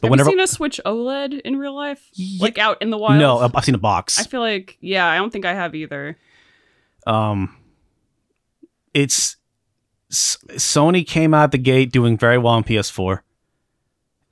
But 0.00 0.04
Have 0.08 0.10
whenever 0.10 0.30
you 0.30 0.36
seen 0.38 0.40
a 0.44 0.46
Switch 0.48 0.80
OLED 0.86 1.40
in 1.42 1.56
real 1.58 1.74
life? 1.76 2.08
Ye- 2.14 2.40
Like 2.40 2.58
out 2.58 2.80
in 2.82 2.90
the 2.90 2.98
wild? 2.98 3.20
no, 3.20 3.38
I've 3.38 3.64
seen 3.64 3.74
a 3.74 3.78
box. 3.78 4.18
I 4.18 4.24
feel 4.24 4.40
like 4.40 4.76
yeah, 4.80 5.06
I 5.06 5.16
don't 5.16 5.30
think 5.30 5.44
I 5.44 5.52
have 5.54 5.74
either. 5.74 6.16
um, 7.06 7.56
it's 8.94 9.36
S- 10.10 10.38
Sony 10.52 11.06
came 11.06 11.32
out 11.34 11.52
the 11.52 11.58
gate 11.58 11.92
doing 11.92 12.16
very 12.18 12.36
well 12.38 12.54
on 12.54 12.64
PS4, 12.64 13.20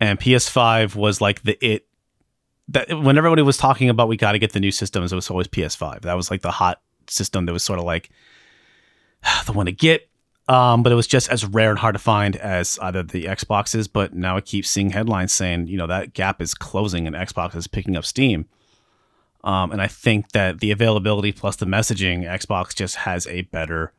and 0.01 0.19
PS5 0.19 0.95
was 0.97 1.21
like 1.21 1.43
the 1.43 1.59
it. 1.65 1.87
That 2.69 2.89
when 3.03 3.19
everybody 3.19 3.43
was 3.43 3.57
talking 3.57 3.89
about 3.89 4.07
we 4.09 4.17
got 4.17 4.33
to 4.33 4.39
get 4.39 4.53
the 4.53 4.61
new 4.61 4.71
systems, 4.71 5.13
it 5.13 5.17
was 5.17 5.29
always 5.31 5.49
PS5. 5.49 6.03
That 6.03 6.15
was 6.15 6.31
like 6.31 6.43
the 6.43 6.53
hot 6.53 6.81
system 7.09 7.47
that 7.47 7.53
was 7.53 7.65
sort 7.65 7.79
of 7.81 7.85
like 7.85 8.11
the 9.47 9.53
one 9.53 9.67
to 9.67 9.73
get. 9.73 10.09
Um, 10.49 10.83
but 10.83 10.91
it 10.91 10.97
was 10.97 11.07
just 11.07 11.29
as 11.31 11.45
rare 11.45 11.71
and 11.71 11.79
hard 11.79 11.95
to 11.95 12.01
find 12.01 12.35
as 12.37 12.77
either 12.83 13.03
the 13.05 13.25
Xboxes. 13.27 13.89
But 13.93 14.15
now 14.15 14.37
I 14.37 14.41
keep 14.41 14.67
seeing 14.67 14.91
headlines 14.91 15.33
saying, 15.33 15.69
you 15.69 15.77
know, 15.77 15.87
that 15.87 16.13
gap 16.13 16.41
is 16.43 16.55
closing 16.55 17.07
and 17.07 17.15
Xbox 17.15 17.55
is 17.55 17.67
picking 17.69 17.97
up 17.97 18.05
steam. 18.05 18.47
Um, 19.45 19.71
and 19.73 19.81
I 19.81 19.87
think 19.87 20.33
that 20.33 20.59
the 20.61 20.71
availability 20.73 21.31
plus 21.33 21.57
the 21.57 21.67
messaging, 21.67 22.23
Xbox 22.25 22.75
just 22.75 22.97
has 22.97 23.27
a 23.29 23.43
better 23.43 23.93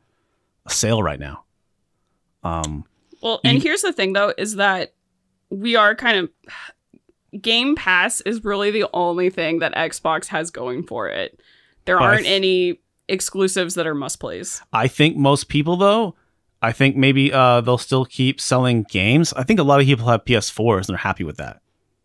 sale 0.68 1.02
right 1.02 1.18
now. 1.18 1.44
Um, 2.44 2.84
Well, 3.22 3.40
and 3.44 3.54
You- 3.56 3.60
here's 3.62 3.82
the 3.82 3.92
thing 3.92 4.12
though, 4.12 4.34
is 4.36 4.56
that 4.56 4.92
we 5.52 5.76
are 5.76 5.94
kind 5.94 6.18
of 6.18 6.30
Game 7.40 7.76
Pass 7.76 8.20
is 8.22 8.44
really 8.44 8.70
the 8.70 8.86
only 8.92 9.30
thing 9.30 9.60
that 9.60 9.74
Xbox 9.74 10.26
has 10.28 10.50
going 10.50 10.82
for 10.82 11.08
it. 11.08 11.40
There 11.84 11.98
But 11.98 12.04
aren't 12.04 12.22
th- 12.24 12.36
any 12.36 12.80
exclusives 13.08 13.74
that 13.74 13.86
are 13.86 13.94
must 13.94 14.20
plays. 14.20 14.62
I 14.72 14.88
think 14.88 15.16
most 15.16 15.48
people, 15.48 15.76
though, 15.76 16.14
I 16.60 16.72
think 16.72 16.96
maybe 16.96 17.32
uh, 17.32 17.60
they'll 17.60 17.78
still 17.78 18.04
keep 18.04 18.40
selling 18.40 18.84
games. 18.84 19.32
I 19.32 19.42
think 19.42 19.58
a 19.58 19.62
lot 19.62 19.80
of 19.80 19.86
people 19.86 20.06
have 20.08 20.24
PS4s 20.24 20.76
and 20.76 20.86
they're 20.88 20.96
happy 20.98 21.24
with 21.24 21.36
that. 21.38 21.60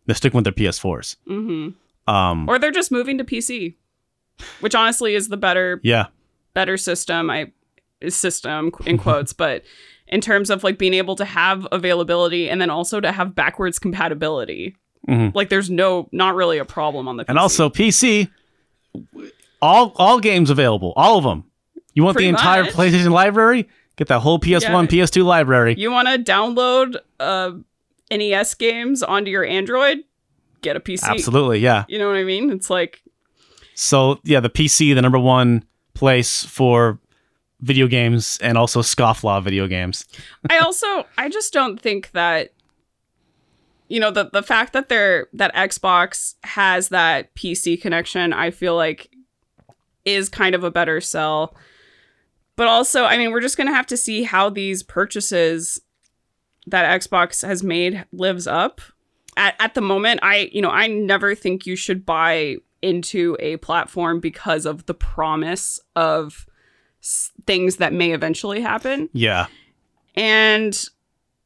They're 0.06 0.14
sticking 0.16 0.38
with 0.38 0.44
their 0.44 0.52
PS4s. 0.52 1.16
hmm 1.26 1.68
Um, 2.10 2.48
Or 2.48 2.58
they're 2.58 2.70
just 2.70 2.90
moving 2.90 3.18
to 3.18 3.24
PC, 3.24 3.74
which 4.60 4.74
honestly 4.74 5.14
is 5.14 5.28
the 5.28 5.36
better 5.36 5.80
yeah, 5.82 6.06
better 6.54 6.76
system. 6.76 7.28
I 7.30 7.52
system 8.08 8.72
in 8.86 8.96
quotes, 8.98 9.32
but 9.44 9.62
in 10.08 10.20
terms 10.20 10.50
of 10.50 10.64
like 10.64 10.78
being 10.78 10.94
able 10.94 11.16
to 11.16 11.24
have 11.24 11.66
availability 11.72 12.48
and 12.48 12.60
then 12.60 12.70
also 12.70 13.00
to 13.00 13.12
have 13.12 13.34
backwards 13.34 13.78
compatibility. 13.78 14.74
Mhm. 15.08 15.34
Like 15.34 15.48
there's 15.48 15.70
no 15.70 16.08
not 16.12 16.34
really 16.34 16.58
a 16.58 16.64
problem 16.64 17.08
on 17.08 17.16
the 17.16 17.24
PC. 17.24 17.28
and 17.28 17.38
also 17.38 17.68
PC, 17.70 18.28
all 19.60 19.92
all 19.96 20.20
games 20.20 20.50
available, 20.50 20.92
all 20.96 21.18
of 21.18 21.24
them. 21.24 21.44
You 21.94 22.04
want 22.04 22.14
Pretty 22.16 22.26
the 22.30 22.36
entire 22.36 22.64
much. 22.64 22.72
PlayStation 22.74 23.10
library? 23.10 23.68
Get 23.96 24.06
that 24.08 24.20
whole 24.20 24.38
PS1, 24.38 24.86
PS2 24.88 25.24
library. 25.24 25.74
you 25.76 25.90
want 25.90 26.06
to 26.08 26.18
download 26.32 26.96
uh 27.18 27.52
NES 28.10 28.54
games 28.54 29.02
onto 29.02 29.30
your 29.30 29.44
Android? 29.44 29.98
Get 30.62 30.76
a 30.76 30.80
PC. 30.80 31.04
Absolutely, 31.08 31.58
yeah. 31.60 31.84
You 31.88 31.98
know 31.98 32.08
what 32.08 32.16
I 32.16 32.24
mean? 32.24 32.50
It's 32.50 32.70
like 32.70 33.02
So 33.74 34.20
yeah, 34.24 34.40
the 34.40 34.50
PC, 34.50 34.94
the 34.94 35.02
number 35.02 35.18
one 35.18 35.64
place 35.94 36.44
for 36.44 36.98
video 37.60 37.86
games 37.86 38.38
and 38.40 38.56
also 38.56 38.82
scofflaw 38.82 39.42
video 39.42 39.66
games. 39.66 40.04
I 40.48 40.58
also 40.58 41.06
I 41.16 41.28
just 41.28 41.52
don't 41.52 41.80
think 41.80 42.12
that 42.12 42.52
you 43.88 43.98
know 44.00 44.10
the 44.10 44.30
the 44.32 44.42
fact 44.42 44.72
that 44.74 44.88
they're 44.88 45.28
that 45.32 45.54
Xbox 45.54 46.34
has 46.44 46.88
that 46.88 47.34
PC 47.34 47.80
connection, 47.80 48.32
I 48.32 48.50
feel 48.50 48.76
like 48.76 49.10
is 50.04 50.28
kind 50.28 50.54
of 50.54 50.64
a 50.64 50.70
better 50.70 51.00
sell. 51.00 51.54
But 52.56 52.66
also, 52.66 53.04
I 53.04 53.18
mean, 53.18 53.30
we're 53.30 53.40
just 53.40 53.56
going 53.56 53.68
to 53.68 53.74
have 53.74 53.86
to 53.86 53.96
see 53.96 54.24
how 54.24 54.50
these 54.50 54.82
purchases 54.82 55.80
that 56.66 57.00
Xbox 57.00 57.46
has 57.46 57.62
made 57.62 58.04
lives 58.12 58.46
up. 58.46 58.80
At 59.36 59.54
at 59.60 59.74
the 59.74 59.80
moment, 59.80 60.20
I 60.22 60.50
you 60.52 60.60
know, 60.60 60.70
I 60.70 60.86
never 60.86 61.34
think 61.34 61.66
you 61.66 61.76
should 61.76 62.04
buy 62.04 62.56
into 62.82 63.36
a 63.40 63.56
platform 63.58 64.20
because 64.20 64.66
of 64.66 64.86
the 64.86 64.94
promise 64.94 65.80
of 65.96 66.47
things 67.46 67.76
that 67.76 67.92
may 67.92 68.12
eventually 68.12 68.60
happen. 68.60 69.08
Yeah, 69.12 69.46
And 70.14 70.78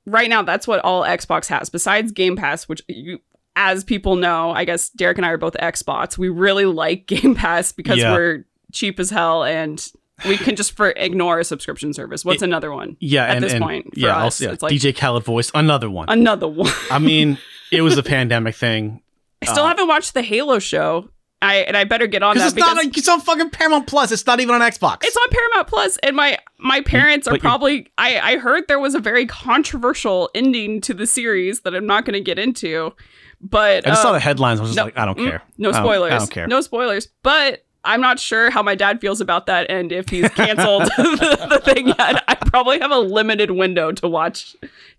right 0.07 0.29
now, 0.29 0.43
that's 0.43 0.67
what 0.67 0.81
all 0.81 1.03
Xbox 1.03 1.47
has, 1.49 1.71
besides 1.71 2.13
Game 2.13 2.37
Pass, 2.37 2.69
which 2.69 2.83
you, 2.89 3.19
as 3.57 3.85
people 3.85 4.17
know, 4.17 4.51
I 4.53 4.65
guess 4.65 4.89
Derek 4.91 5.19
and 5.19 5.27
I 5.27 5.31
are 5.31 5.39
both 5.39 5.55
Xbox. 5.55 6.17
We 6.19 6.29
really 6.29 6.65
like 6.65 7.07
Game 7.07 7.35
Pass 7.35 7.73
because 7.73 7.99
Yeah. 7.99 8.13
we're 8.13 8.45
cheap 8.73 8.99
as 8.99 9.11
hell 9.11 9.45
and 9.45 9.87
we 10.27 10.37
can 10.37 10.57
just 10.57 10.73
for 10.77 10.91
ignore 10.91 11.41
a 11.41 11.45
subscription 11.45 11.93
service. 11.93 12.25
What's 12.25 12.43
another 12.43 12.73
one? 12.73 12.97
Yeah, 13.01 13.25
at 13.25 13.37
and, 13.37 13.45
this 13.45 13.53
and- 13.53 13.63
point 13.63 13.93
for 13.95 14.01
yeah, 14.01 14.17
us, 14.17 14.23
also, 14.25 14.45
yeah, 14.47 14.53
it's 14.53 14.63
like 14.63 14.73
DJ 14.73 14.97
Khaled 14.97 15.25
voice, 15.25 15.51
another 15.55 15.91
one. 15.91 16.07
another 16.09 16.49
one. 16.49 16.73
I 16.91 16.99
mean, 16.99 17.39
it 17.73 17.83
was 17.83 17.99
a 17.99 18.03
pandemic 18.03 18.55
thing. 18.55 19.03
I 19.43 19.47
still 19.47 19.65
Uh, 19.65 19.69
haven't 19.69 19.89
watched 19.89 20.15
the 20.15 20.23
Halo 20.23 20.59
show. 20.61 21.11
I 21.43 21.57
and 21.57 21.77
I 21.77 21.85
better 21.85 22.07
get 22.07 22.23
on 22.23 22.35
Because 22.35 22.53
that 22.55 22.59
it's 22.59 22.67
because 22.67 22.85
not. 22.87 22.97
It's 22.97 23.09
on 23.09 23.21
fucking 23.21 23.51
Paramount 23.51 23.87
Plus. 23.87 24.13
It's 24.13 24.27
not 24.27 24.41
even 24.41 24.55
on 24.55 24.61
Xbox. 24.61 24.99
it's 25.03 25.17
on 25.17 25.29
Paramount 25.31 25.69
Plus, 25.69 25.97
and 25.99 26.17
my 26.17 26.39
my 26.59 26.81
parents 26.81 27.27
are 27.27 27.33
but 27.33 27.41
probably. 27.41 27.89
I 27.99 28.19
I 28.21 28.37
heard 28.39 28.65
there 28.69 28.79
was 28.81 28.95
a 28.95 29.01
very 29.01 29.27
controversial 29.27 30.31
ending 30.35 30.81
to 30.83 30.95
the 30.95 31.07
series 31.07 31.61
that 31.61 31.75
I'm 31.75 31.87
not 31.87 32.05
going 32.05 32.15
to 32.15 32.21
get 32.21 32.39
into, 32.39 32.93
but 33.41 33.87
I 33.87 33.91
just 33.91 34.01
uh, 34.01 34.03
saw 34.05 34.13
the 34.13 34.21
headlines. 34.21 34.61
I 34.61 34.63
was 34.63 34.71
just 34.71 34.77
no, 34.77 34.85
like, 34.85 34.99
I 34.99 35.05
don't 35.05 35.19
mm, 35.19 35.29
care. 35.29 35.43
No 35.59 35.71
I 35.71 35.73
don't- 35.73 35.83
spoilers. 35.83 36.13
I 36.13 36.19
don't 36.19 36.31
care. 36.31 36.47
No 36.47 36.61
spoilers. 36.61 37.09
But 37.23 37.65
I'm 37.85 38.01
not 38.01 38.21
sure 38.21 38.51
how 38.51 38.63
my 38.63 38.75
dad 38.75 39.01
feels 39.01 39.21
about 39.21 39.47
that 39.47 39.69
and 39.71 39.91
if 39.91 40.09
he's 40.09 40.29
canceled 40.31 40.85
the, 40.97 41.47
the 41.51 41.73
thing 41.73 41.89
yet. 41.89 42.23
I 42.29 42.35
probably 42.35 42.79
have 42.79 42.91
a 42.91 42.99
limited 42.99 43.51
window 43.51 43.93
to 43.93 44.09
watch 44.09 44.57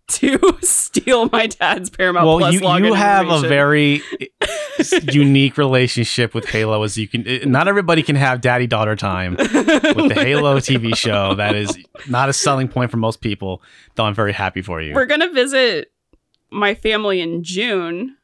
to 0.07 0.57
steal 0.61 1.29
my 1.31 1.47
dad's 1.47 1.89
Paramount 1.89 2.27
well, 2.27 2.39
Plus 2.39 2.53
you 2.53 2.85
you 2.85 2.93
have 2.93 3.29
a 3.29 3.39
very 3.41 4.01
unique 5.11 5.57
relationship 5.57 6.33
with 6.33 6.45
Halo. 6.45 6.83
As 6.83 6.97
you 6.97 7.07
can, 7.07 7.27
eh, 7.27 7.45
not 7.45 7.67
everybody 7.67 8.03
can 8.03 8.15
have 8.15 8.41
daddy 8.41 8.67
daughter 8.67 8.95
time 8.95 9.35
with 9.37 9.49
the 9.53 10.15
Halo 10.15 10.57
TV 10.57 10.95
show. 10.95 11.35
That 11.35 11.55
is 11.55 11.77
not 12.09 12.29
a 12.29 12.33
selling 12.33 12.67
point 12.67 12.91
for 12.91 12.97
most 12.97 13.21
people. 13.21 13.61
Though 13.95 14.05
I'm 14.05 14.15
very 14.15 14.33
happy 14.33 14.61
for 14.61 14.81
you. 14.81 14.93
We're 14.93 15.05
gonna 15.05 15.31
visit 15.31 15.91
my 16.51 16.75
family 16.75 17.21
in 17.21 17.43
June. 17.43 18.17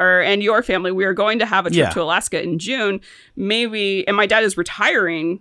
Or 0.00 0.20
and 0.20 0.42
your 0.42 0.62
family, 0.62 0.92
we 0.92 1.04
are 1.04 1.14
going 1.14 1.40
to 1.40 1.46
have 1.46 1.66
a 1.66 1.70
trip 1.70 1.78
Yeah. 1.78 1.90
to 1.90 2.02
Alaska 2.02 2.40
in 2.42 2.58
June. 2.58 3.00
Maybe, 3.36 4.06
and 4.06 4.16
my 4.16 4.26
dad 4.26 4.44
is 4.44 4.56
retiring 4.56 5.40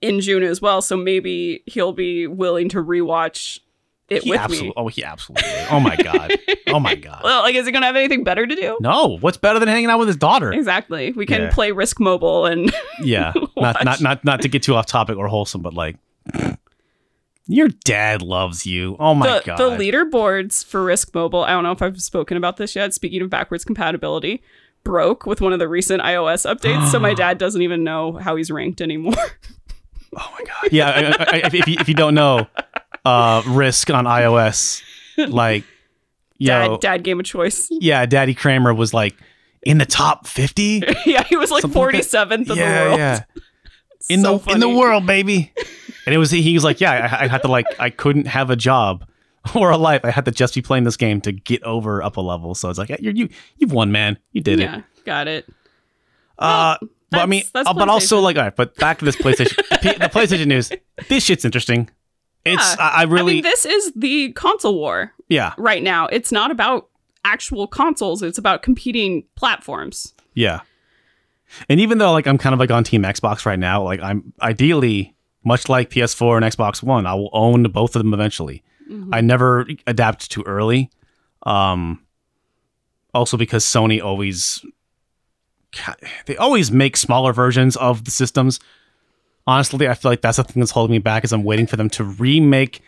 in 0.00 0.20
June 0.20 0.42
as 0.42 0.60
well, 0.60 0.82
so 0.82 0.96
maybe 0.96 1.62
he'll 1.66 1.92
be 1.92 2.26
willing 2.26 2.68
to 2.70 2.78
rewatch 2.82 3.60
it 4.08 4.24
He 4.24 4.30
with 4.30 4.40
absolutely. 4.40 4.68
me. 4.70 4.74
Oh, 4.76 4.88
he 4.88 5.04
absolutely. 5.04 5.48
Oh 5.70 5.78
my 5.78 5.94
god. 5.96 6.32
Oh 6.66 6.80
my 6.80 6.94
god. 7.08 7.20
Well, 7.22 7.42
like, 7.42 7.54
is 7.54 7.64
he 7.64 7.70
gonna 7.72 7.86
have 7.86 7.94
anything 7.96 8.24
better 8.24 8.44
to 8.44 8.54
do? 8.56 8.76
No. 8.80 9.18
What's 9.20 9.36
better 9.36 9.60
than 9.60 9.68
hanging 9.68 9.88
out 9.90 10.00
with 10.00 10.08
his 10.08 10.16
daughter? 10.16 10.52
Exactly. 10.52 11.12
We 11.12 11.24
can 11.24 11.42
Yeah. 11.42 11.50
play 11.52 11.70
Risk 11.70 12.00
Mobile 12.00 12.44
and 12.46 12.74
Yeah. 13.02 13.32
not 13.56 13.84
not 13.84 14.00
not 14.00 14.24
not 14.24 14.42
to 14.42 14.48
get 14.48 14.64
too 14.64 14.74
off 14.74 14.86
topic 14.86 15.16
or 15.16 15.28
wholesome, 15.28 15.62
but 15.62 15.72
like. 15.74 15.96
Your 17.46 17.68
dad 17.68 18.22
loves 18.22 18.66
you. 18.66 18.96
Oh 19.00 19.14
my 19.14 19.40
the, 19.40 19.42
god. 19.44 19.58
the 19.58 19.70
leaderboards 19.70 20.64
for 20.64 20.84
Risk 20.84 21.14
Mobile. 21.14 21.42
I 21.44 21.50
don't 21.50 21.64
know 21.64 21.72
if 21.72 21.82
I've 21.82 22.00
spoken 22.00 22.36
about 22.36 22.56
this 22.56 22.76
yet. 22.76 22.94
Speaking 22.94 23.20
of 23.22 23.30
backwards 23.30 23.64
compatibility, 23.64 24.42
broke 24.84 25.26
with 25.26 25.40
one 25.40 25.52
of 25.52 25.58
the 25.58 25.68
recent 25.68 26.02
iOS 26.02 26.48
updates, 26.52 26.90
so 26.90 26.98
my 26.98 27.14
dad 27.22 27.38
doesn't 27.38 27.62
even 27.62 27.82
know 27.84 28.12
how 28.12 28.36
he's 28.36 28.50
ranked 28.50 28.80
anymore. 28.80 29.14
Oh 30.14 30.30
my 30.38 30.44
god. 30.44 30.72
Yeah, 30.72 30.90
I, 30.90 31.00
I, 31.00 31.36
I, 31.38 31.46
if, 31.46 31.54
you, 31.54 31.62
if 31.80 31.88
you 31.88 31.94
don't 31.94 32.14
know, 32.14 32.46
uh, 33.06 33.42
Risk 33.46 33.88
on 33.88 34.04
iOS, 34.04 34.82
like, 35.16 35.64
dad, 36.38 36.80
dad 36.80 37.02
game 37.02 37.18
of 37.18 37.24
choice. 37.24 37.68
yeah, 37.70 38.04
Daddy 38.04 38.34
Kramer 38.34 38.74
was 38.74 38.92
like 38.92 39.14
in 39.62 39.78
the 39.78 39.86
top 39.86 40.26
fifty. 40.26 40.82
yeah, 41.06 41.24
he 41.24 41.36
was 41.36 41.50
like 41.50 41.62
Something 41.62 41.80
like 41.80 41.92
forty 41.92 42.02
seventh 42.02 42.50
in 42.50 42.58
yeah, 42.58 42.84
the 42.84 42.84
world. 42.90 42.98
yeah, 42.98 43.24
in 44.10 44.20
So 44.20 44.36
the 44.36 44.52
in 44.52 44.60
the 44.60 44.68
world, 44.68 45.06
baby. 45.06 45.50
And 46.06 46.14
it 46.14 46.18
was 46.18 46.30
he 46.30 46.54
was 46.54 46.64
like, 46.64 46.80
yeah, 46.80 47.08
I, 47.20 47.24
I 47.24 47.28
had 47.28 47.42
to 47.42 47.48
like, 47.48 47.66
I 47.78 47.90
couldn't 47.90 48.26
have 48.26 48.50
a 48.50 48.56
job 48.56 49.06
or 49.54 49.70
a 49.70 49.76
life. 49.76 50.04
I 50.04 50.10
had 50.10 50.24
to 50.24 50.30
just 50.30 50.54
be 50.54 50.62
playing 50.62 50.84
this 50.84 50.96
game 50.96 51.20
to 51.22 51.32
get 51.32 51.62
over 51.62 52.02
up 52.02 52.16
a 52.16 52.20
level. 52.20 52.54
So 52.54 52.70
it's 52.70 52.78
like, 52.78 52.88
yeah, 52.88 52.96
you're, 53.00 53.14
you 53.14 53.28
you've 53.58 53.72
won, 53.72 53.92
man. 53.92 54.18
You 54.32 54.40
did 54.40 54.60
it. 54.60 54.64
Yeah, 54.64 54.82
got 55.04 55.28
it. 55.28 55.46
Uh, 56.38 56.76
but 57.10 57.20
I 57.20 57.26
mean, 57.26 57.42
uh, 57.54 57.72
but 57.74 57.88
also 57.88 58.20
like, 58.20 58.36
all 58.36 58.42
right, 58.42 58.56
but 58.56 58.74
back 58.76 58.98
to 59.00 59.04
this 59.04 59.16
PlayStation. 59.16 59.56
P- 59.82 59.92
the 59.98 60.08
PlayStation 60.08 60.46
news. 60.46 60.72
This 61.08 61.24
shit's 61.24 61.44
interesting. 61.44 61.88
It's 62.44 62.76
Yeah. 62.76 62.82
I, 62.84 63.00
I 63.00 63.02
really 63.04 63.32
I 63.32 63.34
mean, 63.36 63.42
this 63.44 63.64
is 63.66 63.92
the 63.94 64.32
console 64.32 64.74
war 64.74 65.12
yeah 65.28 65.54
right 65.58 65.82
now. 65.82 66.06
It's 66.06 66.32
not 66.32 66.50
about 66.50 66.88
actual 67.24 67.68
consoles. 67.68 68.22
It's 68.22 68.38
about 68.38 68.62
competing 68.62 69.24
platforms. 69.36 70.14
yeah. 70.34 70.60
And 71.68 71.78
even 71.80 71.98
though 71.98 72.12
like 72.12 72.26
I'm 72.26 72.38
kind 72.38 72.54
of 72.54 72.58
like 72.58 72.70
on 72.70 72.82
Team 72.82 73.02
Xbox 73.02 73.44
right 73.44 73.58
now, 73.58 73.82
like 73.82 74.00
I'm 74.00 74.32
ideally 74.40 75.14
much 75.44 75.68
like 75.68 75.90
PS4 75.90 76.36
and 76.36 76.44
Xbox 76.44 76.82
One, 76.82 77.06
I 77.06 77.14
will 77.14 77.30
own 77.32 77.64
both 77.64 77.96
of 77.96 78.02
them 78.02 78.14
eventually. 78.14 78.62
Mm-hmm. 78.90 79.14
I 79.14 79.20
never 79.20 79.66
adapt 79.86 80.30
too 80.30 80.42
early. 80.46 80.90
Um, 81.44 82.00
also 83.14 83.36
because 83.36 83.64
Sony 83.64 84.02
always 84.02 84.64
they 86.26 86.36
always 86.36 86.70
make 86.70 86.96
smaller 86.96 87.32
versions 87.32 87.76
of 87.76 88.04
the 88.04 88.10
systems. 88.10 88.60
Honestly, 89.46 89.88
I 89.88 89.94
feel 89.94 90.10
like 90.12 90.20
that's 90.20 90.36
the 90.36 90.44
thing 90.44 90.60
that's 90.60 90.70
holding 90.70 90.92
me 90.92 90.98
back 90.98 91.24
is 91.24 91.32
I'm 91.32 91.42
waiting 91.44 91.66
for 91.66 91.76
them 91.76 91.90
to 91.90 92.04
remake, 92.04 92.80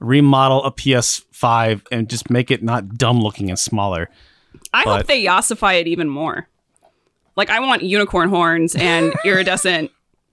remodel 0.00 0.64
a 0.64 0.72
PS5 0.72 1.82
and 1.92 2.08
just 2.10 2.30
make 2.30 2.50
it 2.50 2.62
not 2.62 2.96
dumb 2.96 3.20
looking 3.20 3.48
and 3.50 3.58
smaller. 3.58 4.08
I 4.72 4.84
But- 4.84 4.96
hope 4.98 5.06
they 5.06 5.24
yassify 5.24 5.80
it 5.80 5.86
even 5.86 6.08
more. 6.08 6.48
Like 7.36 7.50
I 7.50 7.60
want 7.60 7.82
unicorn 7.82 8.28
horns 8.28 8.74
and 8.74 9.14
iridescent 9.24 9.90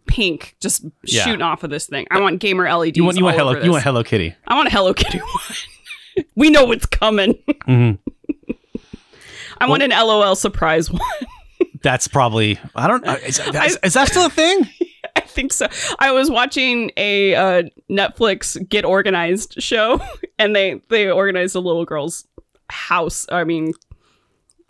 pink 0.07 0.55
just 0.59 0.85
Yeah. 1.03 1.23
shooting 1.25 1.41
off 1.41 1.63
of 1.63 1.69
this 1.69 1.85
thing. 1.87 2.07
I 2.11 2.19
want 2.19 2.39
gamer 2.39 2.65
LEDs. 2.73 2.97
You 2.97 3.03
want 3.03 3.17
you 3.17 3.23
want 3.23 3.37
Hello 3.37 3.59
you 3.61 3.71
want. 3.71 3.83
Hello 3.83 4.03
Kitty. 4.03 4.35
I 4.47 4.55
want 4.55 4.67
a 4.67 4.71
Hello 4.71 4.93
Kitty 4.93 5.17
one. 6.15 6.25
we 6.35 6.49
know 6.49 6.65
what's 6.65 6.85
coming. 6.85 7.35
Mhm. 7.67 7.99
I 9.59 9.67
want 9.67 9.83
an 9.83 9.89
LOL 9.91 10.35
surprise 10.35 10.91
one. 10.91 11.01
That's 11.81 12.07
probably 12.07 12.59
I 12.75 12.87
don't. 12.87 13.05
uh, 13.07 13.17
Is, 13.25 13.39
is, 13.39 13.77
is 13.83 13.93
that 13.93 14.07
still 14.09 14.25
a 14.25 14.29
thing? 14.29 14.67
I 15.15 15.21
think 15.21 15.53
so. 15.53 15.67
I 15.99 16.11
was 16.11 16.29
watching 16.29 16.91
a 16.97 17.33
uh, 17.35 17.63
Netflix 17.89 18.57
Get 18.67 18.85
Organized 18.85 19.61
show, 19.61 19.99
and 20.39 20.55
they 20.55 20.81
they 20.89 21.09
organized 21.09 21.55
a 21.55 21.59
little 21.59 21.85
girl's 21.85 22.27
house. 22.69 23.25
I 23.31 23.43
mean, 23.43 23.73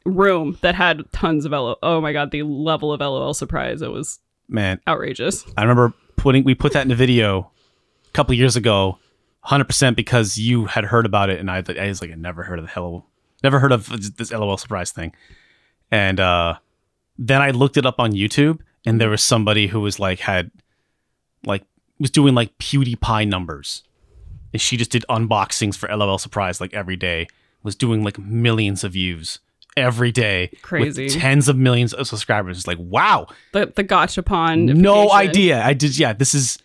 room 0.05 0.57
that 0.61 0.75
had 0.75 1.03
tons 1.11 1.45
of 1.45 1.51
LOL. 1.51 1.77
Oh 1.83 1.99
my 2.01 2.13
god, 2.13 2.31
the 2.31 2.43
level 2.43 2.93
of 2.93 2.99
LOL 3.01 3.33
surprise! 3.33 3.81
It 3.81 3.91
was 3.91 4.19
Man, 4.49 4.79
outrageous. 4.87 5.45
I 5.57 5.61
remember 5.61 5.93
putting 6.15 6.43
we 6.43 6.55
put 6.55 6.73
that 6.73 6.85
in 6.85 6.91
a 6.91 6.95
video 6.95 7.51
a 8.07 8.11
couple 8.11 8.33
years 8.33 8.55
ago, 8.55 8.97
hundred 9.41 9.65
percent 9.65 9.95
because 9.95 10.37
you 10.37 10.65
had 10.65 10.85
heard 10.85 11.05
about 11.05 11.29
it, 11.29 11.39
and 11.39 11.51
I, 11.51 11.63
I 11.79 11.87
was 11.87 12.01
like, 12.01 12.11
I 12.11 12.15
never 12.15 12.43
heard 12.43 12.59
of 12.59 12.65
the 12.65 12.71
hello, 12.71 13.05
never 13.43 13.59
heard 13.59 13.71
of 13.71 13.87
this 14.17 14.31
LOL 14.31 14.57
surprise 14.57 14.91
thing, 14.91 15.13
and 15.91 16.19
uh, 16.19 16.55
then 17.17 17.41
I 17.41 17.51
looked 17.51 17.77
it 17.77 17.85
up 17.85 17.99
on 17.99 18.11
YouTube, 18.13 18.59
and 18.85 19.01
there 19.01 19.09
was 19.09 19.23
somebody 19.23 19.67
who 19.67 19.81
was 19.81 19.99
like 19.99 20.19
had, 20.19 20.51
like 21.45 21.63
was 21.99 22.11
doing 22.11 22.33
like 22.33 22.57
PewDiePie 22.57 23.27
numbers, 23.27 23.83
and 24.53 24.61
she 24.61 24.77
just 24.77 24.91
did 24.91 25.03
unboxings 25.09 25.75
for 25.75 25.93
LOL 25.93 26.17
surprise 26.17 26.61
like 26.61 26.73
every 26.73 26.95
day, 26.95 27.27
was 27.63 27.75
doing 27.75 28.03
like 28.03 28.17
millions 28.17 28.85
of 28.85 28.93
views 28.93 29.39
every 29.78 30.11
day, 30.11 30.49
with 30.51 30.61
Crazy. 30.61 31.09
tens 31.09 31.47
of 31.47 31.55
millions 31.55 31.93
of 31.93 32.07
subscribers. 32.07 32.57
It's 32.57 32.67
like 32.67 32.80
wow 32.80 33.28
The 33.53 33.71
the 33.73 33.84
gachapon. 33.84 34.75
no 34.75 35.11
idea. 35.13 35.63
I 35.63 35.73
did. 35.73 35.97
Yeah, 35.97 36.11
this 36.13 36.34
is 36.34 36.57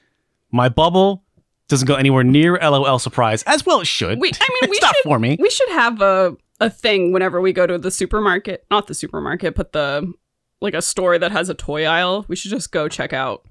my 0.51 0.69
bubble. 0.69 1.23
Doesn't 1.69 1.87
go 1.87 1.95
anywhere 1.95 2.25
near 2.25 2.59
LOL 2.61 2.99
surprise 2.99 3.43
as 3.45 3.65
well. 3.65 3.81
It 3.81 3.87
should. 3.87 4.21
We, 4.21 4.31
I 4.35 4.59
mean, 4.63 4.71
we 4.71 4.77
should 4.79 4.97
for 5.05 5.19
me. 5.19 5.37
we 5.41 5.49
should 5.51 5.69
have 5.71 6.03
a 6.03 6.37
a 6.61 6.69
thing 6.71 7.13
whenever 7.13 7.41
we 7.41 7.53
go 7.53 7.67
to 7.67 7.79
the 7.79 7.91
supermarket. 7.91 8.65
Not 8.71 8.87
the 8.89 8.95
supermarket, 8.95 9.55
but 9.55 9.73
the 9.73 10.13
like 10.61 10.75
a 10.75 10.83
store 10.83 11.19
that 11.19 11.33
has 11.33 11.49
a 11.49 11.55
toy 11.55 11.85
aisle. 11.87 12.25
We 12.29 12.37
should 12.37 12.51
just 12.51 12.73
go 12.73 12.89
check 12.89 13.13
out 13.13 13.45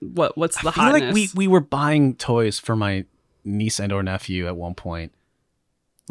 what 0.00 0.36
what's 0.36 0.60
the 0.62 0.68
I 0.68 0.72
hotness. 0.72 1.02
like 1.02 1.14
we 1.14 1.28
we 1.34 1.48
were 1.48 1.60
buying 1.60 2.14
toys 2.16 2.58
for 2.58 2.76
my 2.76 3.04
niece 3.44 3.80
and 3.80 3.92
or 3.92 4.02
nephew 4.02 4.46
at 4.46 4.56
one 4.56 4.74
point. 4.74 5.12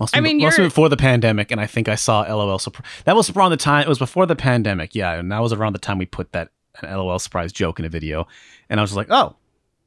Must 0.01 0.15
I 0.15 0.17
been- 0.17 0.23
mean, 0.23 0.37
must 0.39 0.57
have 0.57 0.57
you're- 0.59 0.65
been 0.65 0.69
before 0.69 0.89
the 0.89 0.97
pandemic, 0.97 1.51
and 1.51 1.61
I 1.61 1.67
think 1.67 1.87
I 1.87 1.95
saw 1.95 2.21
LOL 2.21 2.57
surprise. 2.59 2.85
That 3.05 3.15
was 3.15 3.29
around 3.29 3.51
the 3.51 3.57
time. 3.57 3.83
It 3.83 3.87
was 3.87 3.99
before 3.99 4.25
the 4.25 4.35
pandemic, 4.35 4.95
yeah, 4.95 5.13
and 5.13 5.31
that 5.31 5.39
was 5.41 5.53
around 5.53 5.73
the 5.73 5.79
time 5.79 5.97
we 5.99 6.05
put 6.05 6.31
that 6.33 6.49
an 6.81 6.89
LOL 6.91 7.19
surprise 7.19 7.51
joke 7.51 7.79
in 7.79 7.85
a 7.85 7.89
video, 7.89 8.27
and 8.69 8.79
I 8.79 8.83
was 8.83 8.89
just 8.89 8.97
like, 8.97 9.07
oh, 9.11 9.35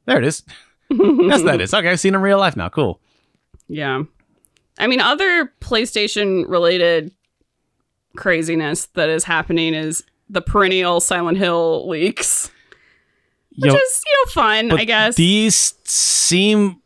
there 0.05 0.17
it 0.17 0.23
is. 0.25 0.43
That's 0.89 1.43
that 1.43 1.59
is. 1.61 1.73
Okay, 1.73 1.89
I've 1.89 1.99
seen 1.99 2.13
it 2.13 2.17
in 2.17 2.23
real 2.23 2.37
life 2.39 2.55
now. 2.55 2.69
Cool. 2.69 2.99
Yeah. 3.67 4.03
I 4.79 4.87
mean, 4.87 5.01
other 5.01 5.51
PlayStation 5.61 6.45
related 6.47 7.11
craziness 8.15 8.85
that 8.93 9.09
is 9.09 9.23
happening 9.25 9.73
is 9.73 10.03
the 10.29 10.41
perennial 10.41 10.99
Silent 11.01 11.37
Hill 11.37 11.87
leaks, 11.89 12.51
which 13.57 13.73
is, 13.73 14.03
you 14.05 14.13
know, 14.25 14.31
fun, 14.31 14.71
I 14.71 14.85
guess. 14.85 15.15
these 15.15 15.73
seem 15.85 16.81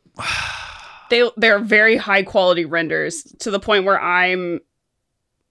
they 1.10 1.30
they're 1.38 1.60
very 1.60 1.98
high 1.98 2.24
quality 2.24 2.66
renders 2.66 3.24
to 3.40 3.52
the 3.52 3.60
point 3.60 3.86
where 3.86 4.00
I'm 4.02 4.60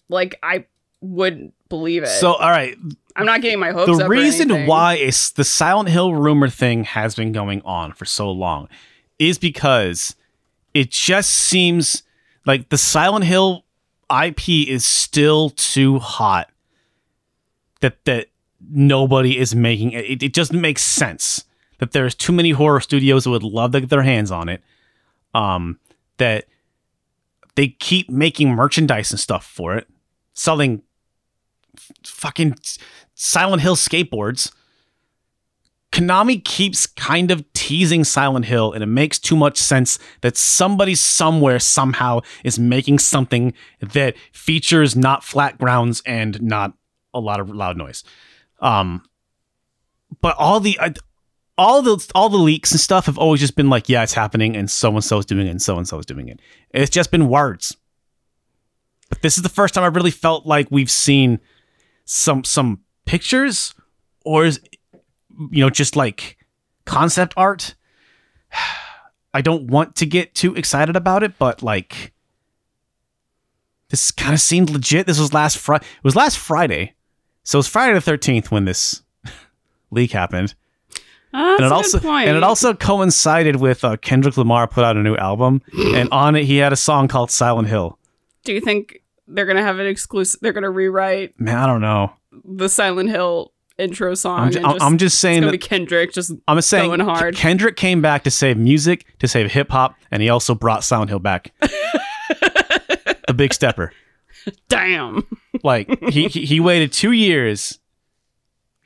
like 0.09 0.39
I 0.43 0.67
would 1.01 1.53
believe 1.69 2.03
it. 2.03 2.09
so. 2.09 2.33
All 2.35 2.51
right, 2.51 2.77
I'm 3.17 3.27
not 3.27 3.43
getting 3.43 3.59
my 3.59 3.73
hopes 3.73 3.99
the 3.99 4.09
reason 4.09 4.67
why 4.67 4.95
is 4.95 5.33
the 5.33 5.45
Silent 5.45 5.89
Hill 5.89 6.15
rumor 6.15 6.49
thing 6.49 6.85
has 6.85 7.15
been 7.15 7.33
going 7.33 7.63
on 7.63 7.93
for 7.93 8.05
so 8.05 8.31
long 8.31 8.69
is 9.19 9.39
because 9.39 10.15
it 10.75 10.91
just 10.91 11.31
seems 11.31 12.03
like 12.47 12.69
the 12.69 12.79
Silent 12.79 13.25
Hill 13.25 13.65
IP 14.11 14.49
is 14.69 14.85
still 14.85 15.51
too 15.51 15.99
hot 15.99 16.51
that 17.81 18.05
that 18.05 18.29
nobody 18.71 19.39
is 19.39 19.55
making 19.55 19.93
it. 19.93 20.05
It, 20.05 20.23
it 20.23 20.33
doesn't 20.33 20.61
make 20.61 20.79
sense. 20.79 21.45
that 21.79 21.93
there's 21.93 22.15
too 22.15 22.33
many 22.33 22.51
horror 22.51 22.81
studios 22.81 23.25
that 23.25 23.31
would 23.31 23.43
love 23.45 23.73
to 23.73 23.81
get 23.81 23.91
their 23.91 24.03
hands 24.03 24.31
on 24.31 24.49
it. 24.49 24.63
Um, 25.39 25.79
that 26.17 26.47
they 27.55 27.69
keep 27.69 28.11
making 28.11 28.51
merchandise 28.51 29.11
and 29.11 29.21
stuff 29.21 29.47
for 29.47 29.77
it, 29.77 29.87
selling 30.35 30.83
f- 31.77 31.93
fucking 32.05 32.57
Silent 33.15 33.63
Hill 33.63 33.77
skateboards. 33.77 34.53
Konami 35.91 36.45
keeps 36.45 36.87
kind 36.87 37.31
of 37.31 37.51
teasing 37.53 38.05
Silent 38.05 38.45
Hill, 38.45 38.73
and 38.73 38.83
it 38.83 38.87
makes 38.87 39.19
too 39.19 39.37
much 39.37 39.59
sense 39.59 39.99
that 40.21 40.37
somebody 40.37 40.95
somewhere 40.95 41.59
somehow 41.59 42.21
is 42.45 42.59
making 42.59 42.99
something 42.99 43.55
that 43.81 44.17
features 44.33 44.95
not 44.95 45.25
flat 45.25 45.57
grounds 45.59 46.03
and 46.05 46.43
not 46.43 46.75
a 47.15 47.21
lot 47.21 47.41
of 47.41 47.49
loud 47.51 47.77
noise. 47.77 48.05
Um, 48.61 49.03
but 50.21 50.37
all 50.37 50.61
the 50.61 50.79
uh, 50.79 50.91
all 51.59 51.83
the 51.83 52.11
all 52.15 52.29
the 52.29 52.39
leaks 52.39 52.71
and 52.71 52.81
stuff 52.81 53.07
have 53.07 53.19
always 53.19 53.41
just 53.41 53.57
been 53.57 53.69
like, 53.69 53.89
yeah, 53.89 54.05
it's 54.05 54.15
happening, 54.15 54.57
and 54.57 54.71
so 54.71 54.91
and 54.95 55.05
so 55.05 55.19
is 55.19 55.27
doing 55.27 55.47
it, 55.47 55.51
and 55.51 55.61
so 55.61 55.77
and 55.77 55.87
so 55.87 55.99
is 55.99 56.07
doing 56.07 56.29
it. 56.29 56.41
It's 56.71 56.89
just 56.89 57.11
been 57.11 57.29
words. 57.29 57.77
But 59.11 59.23
this 59.23 59.37
is 59.37 59.43
the 59.43 59.49
first 59.49 59.75
time 59.75 59.85
I 59.85 59.89
really 59.89 60.13
felt 60.13 60.47
like 60.47 60.69
we've 60.71 60.91
seen 60.91 61.41
some 62.05 62.45
some 62.45 62.81
pictures, 63.05 63.75
or 64.25 64.47
is 64.47 64.61
you 65.51 65.63
know 65.63 65.69
just 65.69 65.97
like 65.97 66.39
concept 66.85 67.35
art. 67.37 67.75
I 69.35 69.43
don't 69.43 69.65
want 69.67 69.95
to 69.97 70.07
get 70.07 70.35
too 70.35 70.55
excited 70.55 70.97
about 70.97 71.23
it, 71.23 71.39
but 71.39 71.63
like 71.63 72.15
this 73.91 74.11
kind 74.11 74.33
of 74.33 74.41
seemed 74.41 74.71
legit. 74.71 75.07
This 75.07 75.19
was 75.19 75.35
last 75.35 75.59
Friday. 75.59 75.85
It 75.85 76.05
was 76.05 76.17
last 76.17 76.39
Friday, 76.39 76.95
so 77.43 77.57
it 77.57 77.61
was 77.61 77.69
Friday 77.69 77.95
the 77.95 78.01
thirteenth 78.01 78.53
when 78.53 78.65
this 78.65 79.03
leak 79.91 80.13
happened 80.13 80.55
And 81.33 81.61
it 81.61 81.71
a 81.71 81.75
also 81.75 82.01
point. 82.01 82.29
and 82.29 82.37
it 82.37 82.43
also 82.43 82.75
coincided 82.75 83.57
with 83.57 83.85
uh, 83.85 83.97
Kendrick 83.99 84.37
Lamar 84.37 84.67
put 84.67 84.85
out 84.85 84.97
a 84.97 85.03
new 85.03 85.15
album, 85.17 85.63
and 85.95 86.09
on 86.11 86.37
it 86.37 86.45
he 86.45 86.57
had 86.57 86.73
a 86.73 86.77
song 86.77 87.09
called 87.09 87.31
Silent 87.31 87.69
Hill. 87.69 87.99
Do 88.45 88.53
you 88.55 88.61
think 88.61 89.03
they're 89.27 89.47
gonna 89.47 89.63
have 89.63 89.79
an 89.79 89.87
exclusive? 89.87 90.41
They're 90.41 90.53
gonna 90.55 90.71
rewrite 90.71 91.39
Man, 91.39 91.57
I 91.57 91.67
don't 91.67 91.83
know. 91.83 92.13
the 92.45 92.69
Silent 92.69 93.11
Hill 93.11 93.53
intro 93.79 94.15
song. 94.15 94.41
I'm, 94.41 94.51
ju- 94.51 94.59
and 94.59 94.83
I'm, 94.83 94.99
just 94.99 95.21
saying 95.21 95.43
that 95.43 95.61
Kendrick 95.61 96.13
just 96.13 96.33
I'm 96.47 96.57
just 96.57 96.69
saying 96.69 96.89
going 96.89 97.01
hard. 97.01 97.37
Kendrick 97.37 97.77
came 97.77 98.03
back 98.03 98.25
to 98.25 98.31
save 98.31 98.57
music, 98.57 99.05
to 99.21 99.29
save 99.29 99.53
hip 99.53 99.71
hop, 99.71 99.97
and 100.11 100.23
he 100.23 100.29
also 100.29 100.55
brought 100.55 100.85
Silent 100.85 101.11
Hill 101.11 101.21
back. 101.21 101.53
the 101.61 103.35
big 103.35 103.55
stepper. 103.55 103.93
damn. 104.69 105.27
Like 105.63 105.89
he, 106.11 106.29
he 106.29 106.45
he 106.45 106.61
waited 106.61 106.93
two 106.93 107.13
years. 107.13 107.79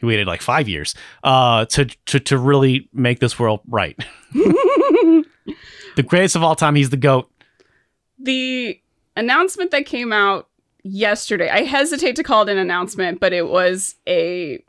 He 0.03 0.07
waited 0.07 0.27
like 0.27 0.43
five 0.43 0.69
years 0.69 0.95
uh, 1.23 1.65
to, 1.67 1.85
to 1.87 2.19
to 2.19 2.37
really 2.37 2.91
make 2.93 3.21
this 3.21 3.39
world 3.39 3.61
right. 3.69 3.97
the 4.35 5.25
greatest 6.05 6.37
of 6.37 6.43
all 6.43 6.57
time. 6.57 6.75
He's 6.75 6.91
the 6.91 6.97
goat. 6.97 7.31
the 8.19 8.81
announcement 9.17 9.71
that 9.71 9.87
came 9.87 10.13
out 10.13 10.49
yesterday. 10.83 11.49
I 11.49 11.63
hesitate 11.63 12.17
to 12.17 12.23
call 12.23 12.43
it 12.43 12.49
an 12.51 12.59
announcement, 12.59 13.21
but 13.21 13.33
it 13.33 13.49
was 13.49 13.95
a 14.09 14.63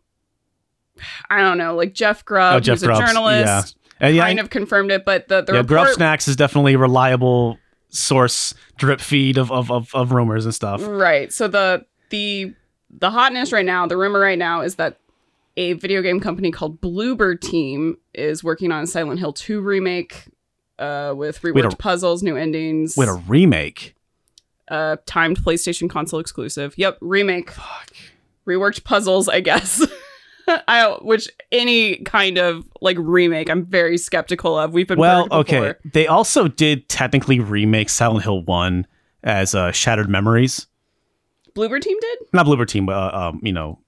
I 1.30 1.42
don't 1.42 1.58
know, 1.58 1.76
like 1.76 1.94
Jeff 1.94 2.24
Grubb, 2.24 2.58
Oh, 2.58 2.60
Jeff 2.60 2.80
who's 2.82 2.84
a 2.84 2.94
journalist, 2.96 3.76
yeah. 4.00 4.08
And 4.08 4.16
yeah, 4.16 4.26
kind 4.26 4.40
of 4.40 4.50
confirmed 4.52 4.92
it, 4.92 5.04
but 5.06 5.28
the, 5.30 5.42
the 5.42 5.54
yeah, 5.54 5.60
report 5.60 5.90
Snacks 5.96 6.28
is 6.28 6.36
definitely 6.36 6.74
a 6.74 6.78
reliable 6.78 7.58
source 7.90 8.54
drip 8.78 9.00
feed 9.00 9.38
of, 9.38 9.52
of, 9.52 9.72
of, 9.72 9.90
of 9.96 10.12
rumors 10.12 10.46
and 10.46 10.54
stuff. 10.54 10.82
Right. 10.86 11.32
So 11.34 11.48
the 11.48 11.86
the 12.10 12.54
the 12.92 13.10
hotness 13.10 13.52
right 13.52 13.66
now, 13.66 13.88
the 13.88 13.98
rumor 13.98 14.20
right 14.20 14.38
now 14.38 14.62
is 14.62 14.76
that 14.76 15.00
a 15.58 15.74
video 15.74 16.02
game 16.02 16.20
company 16.20 16.52
called 16.52 16.82
Bloober 16.82 17.40
Team 17.40 17.98
is 18.14 18.44
working 18.44 18.72
on 18.72 18.84
a 18.84 18.88
Silent 18.88 19.20
Hill 19.20 19.34
2 19.34 19.62
remake 19.62 20.26
uh, 20.80 21.14
with 21.16 21.42
reworked 21.42 21.74
a- 21.74 21.78
puzzles, 21.78 22.24
new 22.24 22.36
endings, 22.36 22.96
With 22.98 23.10
a 23.10 23.22
remake. 23.28 23.96
uh, 24.70 24.98
timed 25.06 25.38
PlayStation 25.44 25.90
console 25.90 26.20
exclusive. 26.20 26.74
Yep, 26.78 26.98
remake, 27.02 27.52
Fuck. 27.52 27.92
reworked 28.48 28.84
puzzles, 28.84 29.30
I 29.30 29.40
guess. 29.42 29.86
I 30.48 30.98
which 31.02 31.30
any 31.54 31.98
kind 32.04 32.38
of 32.38 32.68
like 32.82 32.98
remake, 33.00 33.50
I'm 33.50 33.66
very 33.66 33.98
skeptical 33.98 34.58
of. 34.58 34.74
We've 34.74 34.88
been 34.88 35.00
Well, 35.00 35.28
okay. 35.32 35.76
They 35.94 36.08
also 36.08 36.50
did 36.50 36.90
technically 36.90 37.40
remake 37.40 37.88
Silent 37.90 38.24
Hill 38.24 38.44
1 38.44 38.86
as 39.24 39.56
uh, 39.56 39.72
Shattered 39.72 40.10
Memories. 40.10 40.68
Bloober 41.56 41.80
Team 41.80 41.98
did. 42.02 42.20
Not 42.34 42.46
Bloober 42.46 42.68
Team, 42.68 42.88
but, 42.88 42.94
uh, 43.14 43.30
um, 43.30 43.40
you 43.42 43.54
know, 43.54 43.80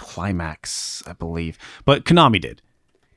Climax, 0.00 1.02
I 1.06 1.12
believe. 1.12 1.58
But 1.84 2.04
Konami 2.04 2.40
did. 2.40 2.62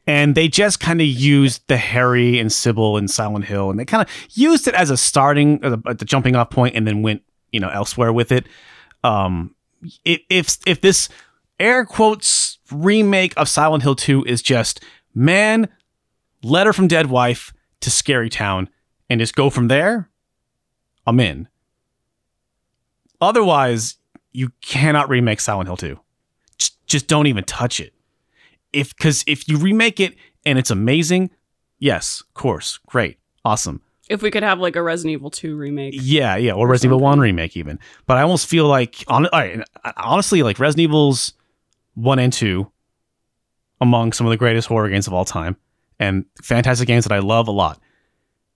And 0.07 0.35
they 0.35 0.47
just 0.47 0.79
kind 0.79 0.99
of 0.99 1.07
used 1.07 1.67
the 1.67 1.77
Harry 1.77 2.39
and 2.39 2.49
Cybil 2.49 2.97
and 2.97 3.09
Silent 3.09 3.45
Hill, 3.45 3.69
and 3.69 3.79
they 3.79 3.85
kind 3.85 4.01
of 4.01 4.09
used 4.31 4.67
it 4.67 4.73
as 4.73 4.89
a 4.89 4.97
starting, 4.97 5.63
as 5.63 5.97
the 5.97 6.05
jumping 6.05 6.35
off 6.35 6.49
point, 6.49 6.75
and 6.75 6.87
then 6.87 7.01
went, 7.01 7.21
you 7.51 7.59
know, 7.59 7.69
elsewhere 7.69 8.11
with 8.11 8.31
it. 8.31 8.47
Um, 9.03 9.55
if 10.03 10.21
if 10.29 10.57
if 10.65 10.81
this 10.81 11.07
air 11.59 11.85
quotes 11.85 12.57
remake 12.71 13.33
of 13.37 13.47
Silent 13.47 13.83
Hill 13.83 13.95
2 13.95 14.25
is 14.25 14.41
just 14.41 14.83
man, 15.13 15.69
letter 16.43 16.73
from 16.73 16.87
dead 16.87 17.07
wife 17.07 17.53
to 17.81 17.91
Scary 17.91 18.29
Town, 18.29 18.69
and 19.09 19.19
just 19.19 19.35
go 19.35 19.49
from 19.49 19.67
there, 19.67 20.09
I'm 21.05 21.19
in. 21.19 21.47
Otherwise, 23.19 23.97
you 24.31 24.51
cannot 24.61 25.09
remake 25.09 25.39
Silent 25.39 25.67
Hill 25.67 25.77
2. 25.77 25.99
Just, 26.91 27.07
don't 27.07 27.27
even 27.27 27.45
touch 27.45 27.79
it. 27.79 27.93
If 28.73 28.93
because 28.93 29.23
if 29.25 29.47
you 29.47 29.57
remake 29.57 30.01
it 30.01 30.13
and 30.45 30.59
it's 30.59 30.69
amazing, 30.69 31.29
yes, 31.79 32.19
of 32.19 32.33
course, 32.33 32.79
great, 32.85 33.17
awesome. 33.45 33.81
If 34.09 34.21
we 34.21 34.29
could 34.29 34.43
have 34.43 34.59
like 34.59 34.75
a 34.75 34.81
Resident 34.81 35.13
Evil 35.13 35.29
2 35.29 35.55
remake. 35.55 35.93
Yeah, 35.97 36.35
yeah, 36.35 36.51
or 36.51 36.67
Resident 36.67 36.89
Evil 36.89 36.99
1 36.99 37.21
remake 37.21 37.55
even. 37.55 37.79
But 38.07 38.17
I 38.17 38.23
almost 38.23 38.45
feel 38.45 38.67
like 38.67 39.05
on 39.07 39.29
right, 39.31 39.63
honestly 39.95 40.43
like 40.43 40.59
Resident 40.59 40.83
Evil's 40.83 41.33
1 41.93 42.19
and 42.19 42.33
2 42.33 42.69
among 43.79 44.11
some 44.11 44.27
of 44.27 44.31
the 44.31 44.37
greatest 44.37 44.67
horror 44.67 44.89
games 44.89 45.07
of 45.07 45.13
all 45.13 45.23
time 45.23 45.55
and 45.97 46.25
fantastic 46.43 46.87
games 46.87 47.05
that 47.05 47.13
I 47.13 47.19
love 47.19 47.47
a 47.47 47.51
lot. 47.51 47.79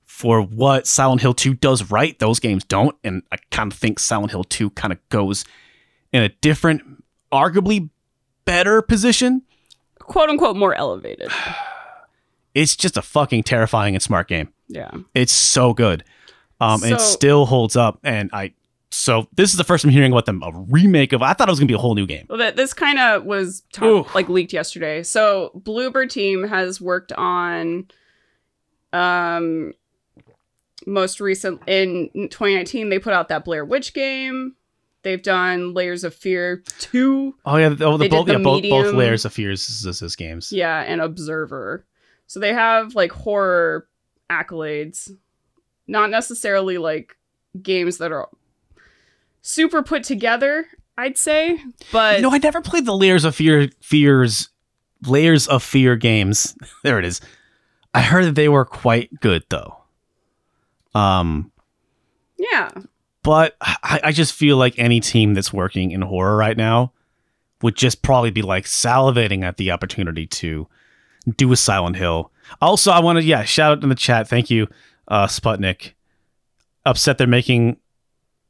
For 0.03 0.41
what 0.41 0.87
Silent 0.87 1.21
Hill 1.21 1.33
2 1.33 1.53
does 1.53 1.89
right, 1.89 2.19
those 2.19 2.41
games 2.41 2.65
don't 2.65 2.97
and 3.01 3.23
I 3.31 3.37
kind 3.51 3.71
of 3.71 3.77
think 3.77 3.97
Silent 3.97 4.31
Hill 4.31 4.43
2 4.43 4.71
kind 4.71 4.91
of 4.91 4.99
goes 5.07 5.45
in 6.11 6.21
a 6.21 6.27
different 6.41 6.81
arguably 7.31 7.89
better 8.45 8.81
position. 8.81 9.41
Quote 9.99 10.29
unquote 10.29 10.55
more 10.55 10.75
elevated. 10.75 11.31
It's 12.53 12.77
just 12.77 12.95
a 12.95 13.01
fucking 13.01 13.43
terrifying 13.43 13.95
and 13.95 14.01
smart 14.01 14.29
game. 14.29 14.47
Yeah. 14.69 14.89
It's 15.13 15.33
so 15.33 15.73
good. 15.73 16.05
Um, 16.61 16.83
and 16.83 16.93
it 16.93 17.01
still 17.01 17.45
holds 17.45 17.75
up. 17.75 17.99
And 18.01 18.29
I, 18.31 18.53
so 18.91 19.27
this 19.35 19.51
is 19.51 19.57
the 19.57 19.65
first 19.65 19.83
I'm 19.83 19.89
hearing 19.89 20.13
about 20.13 20.25
them 20.25 20.41
a 20.41 20.51
remake 20.69 21.11
of. 21.11 21.21
I 21.21 21.33
thought 21.33 21.49
it 21.49 21.51
was 21.51 21.59
gonna 21.59 21.67
be 21.67 21.73
a 21.73 21.77
whole 21.77 21.95
new 21.95 22.07
game. 22.07 22.27
Well, 22.29 22.37
that 22.37 22.55
this 22.55 22.73
kind 22.73 22.97
of 22.97 23.25
was 23.25 23.63
like 24.15 24.29
leaked 24.29 24.53
yesterday. 24.53 25.03
So 25.03 25.51
Bloober 25.65 26.09
team 26.09 26.47
has 26.47 26.79
worked 26.79 27.11
on, 27.11 27.89
um, 28.93 29.73
most 30.87 31.19
recent 31.19 31.61
in 31.67 32.09
2019 32.13 32.89
they 32.89 32.99
put 32.99 33.11
out 33.11 33.27
that 33.29 33.43
Blair 33.43 33.65
Witch 33.65 33.93
game. 33.93 34.55
They've 35.05 35.21
done 35.21 35.75
Layers 35.75 36.03
of 36.03 36.15
Fear 36.15 36.63
two, 36.79 37.35
Oh 37.45 37.57
yeah, 37.57 37.67
oh, 37.79 37.95
the 37.95 38.09
both, 38.09 38.25
the 38.25 38.31
yeah, 38.33 38.37
both, 38.39 38.63
both 38.63 38.91
layers 38.91 39.23
of 39.23 39.33
fears 39.33 39.69
is 39.69 39.83
this, 39.83 39.99
this 39.99 40.15
games. 40.15 40.51
yeah, 40.51 40.81
and 40.81 40.99
Observer. 40.99 41.85
So 42.25 42.39
they 42.39 42.51
have 42.51 42.95
like 42.95 43.11
horror 43.11 43.87
accolades, 44.31 45.11
not 45.85 46.09
necessarily 46.09 46.79
like 46.79 47.17
games 47.61 47.99
that 47.99 48.11
are 48.11 48.29
super 49.43 49.83
put 49.83 50.03
together. 50.03 50.65
I'd 50.97 51.19
say, 51.19 51.59
but 51.91 52.15
You 52.15 52.23
know, 52.23 52.33
I 52.33 52.39
never 52.39 52.61
played 52.61 52.87
the 52.87 52.97
layers 52.97 53.25
of 53.25 53.35
fear 53.35 53.69
fears 53.81 54.49
layers 55.05 55.47
of 55.47 55.61
fear 55.61 55.95
games. 55.95 56.57
there 56.83 56.97
it 56.97 57.05
is. 57.05 57.21
I 57.93 58.01
heard 58.01 58.25
that 58.25 58.33
they 58.33 58.49
were 58.49 58.65
quite 58.65 59.19
good 59.19 59.43
though. 59.49 59.83
Um, 60.95 61.51
yeah, 62.39 62.71
but 63.25 63.57
I, 63.59 63.99
I 64.03 64.11
just 64.11 64.33
feel 64.33 64.55
like 64.55 64.77
any 64.77 64.99
team 64.99 65.33
that's 65.33 65.51
working 65.51 65.89
in 65.89 66.03
horror 66.03 66.37
right 66.37 66.55
now 66.55 66.93
would 67.63 67.75
just 67.75 68.03
probably 68.03 68.29
be 68.29 68.43
like 68.43 68.65
salivating 68.65 69.43
at 69.43 69.57
the 69.57 69.71
opportunity 69.71 70.27
to 70.27 70.67
do 71.35 71.51
a 71.51 71.55
Silent 71.55 71.95
Hill. 71.95 72.31
Also, 72.61 72.91
I 72.91 72.99
want 72.99 73.17
to 73.17 73.23
yeah 73.23 73.43
shout 73.43 73.71
out 73.71 73.83
in 73.83 73.89
the 73.89 73.95
chat. 73.95 74.27
Thank 74.27 74.51
you, 74.51 74.67
uh, 75.07 75.25
Sputnik. 75.25 75.93
Upset 76.85 77.17
they're 77.17 77.25
making, 77.25 77.77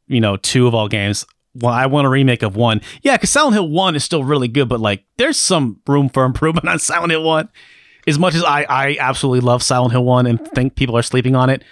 you 0.07 0.19
know, 0.19 0.35
two 0.35 0.67
of 0.67 0.75
all 0.75 0.89
games. 0.89 1.25
Well, 1.55 1.71
I 1.71 1.85
want 1.85 2.05
a 2.05 2.09
remake 2.09 2.43
of 2.43 2.57
one. 2.57 2.81
Yeah, 3.01 3.15
because 3.15 3.29
Silent 3.29 3.53
Hill 3.53 3.69
One 3.69 3.95
is 3.95 4.03
still 4.03 4.25
really 4.25 4.49
good, 4.49 4.67
but 4.67 4.81
like, 4.81 5.05
there's 5.15 5.39
some 5.39 5.79
room 5.87 6.09
for 6.09 6.25
improvement 6.25 6.67
on 6.67 6.79
Silent 6.79 7.11
Hill 7.11 7.23
One. 7.23 7.47
As 8.05 8.19
much 8.19 8.35
as 8.35 8.43
I, 8.43 8.65
I 8.67 8.97
absolutely 8.99 9.39
love 9.39 9.63
Silent 9.63 9.93
Hill 9.93 10.03
One 10.03 10.27
and 10.27 10.45
think 10.51 10.75
people 10.75 10.97
are 10.97 11.01
sleeping 11.01 11.33
on 11.33 11.49
it, 11.49 11.63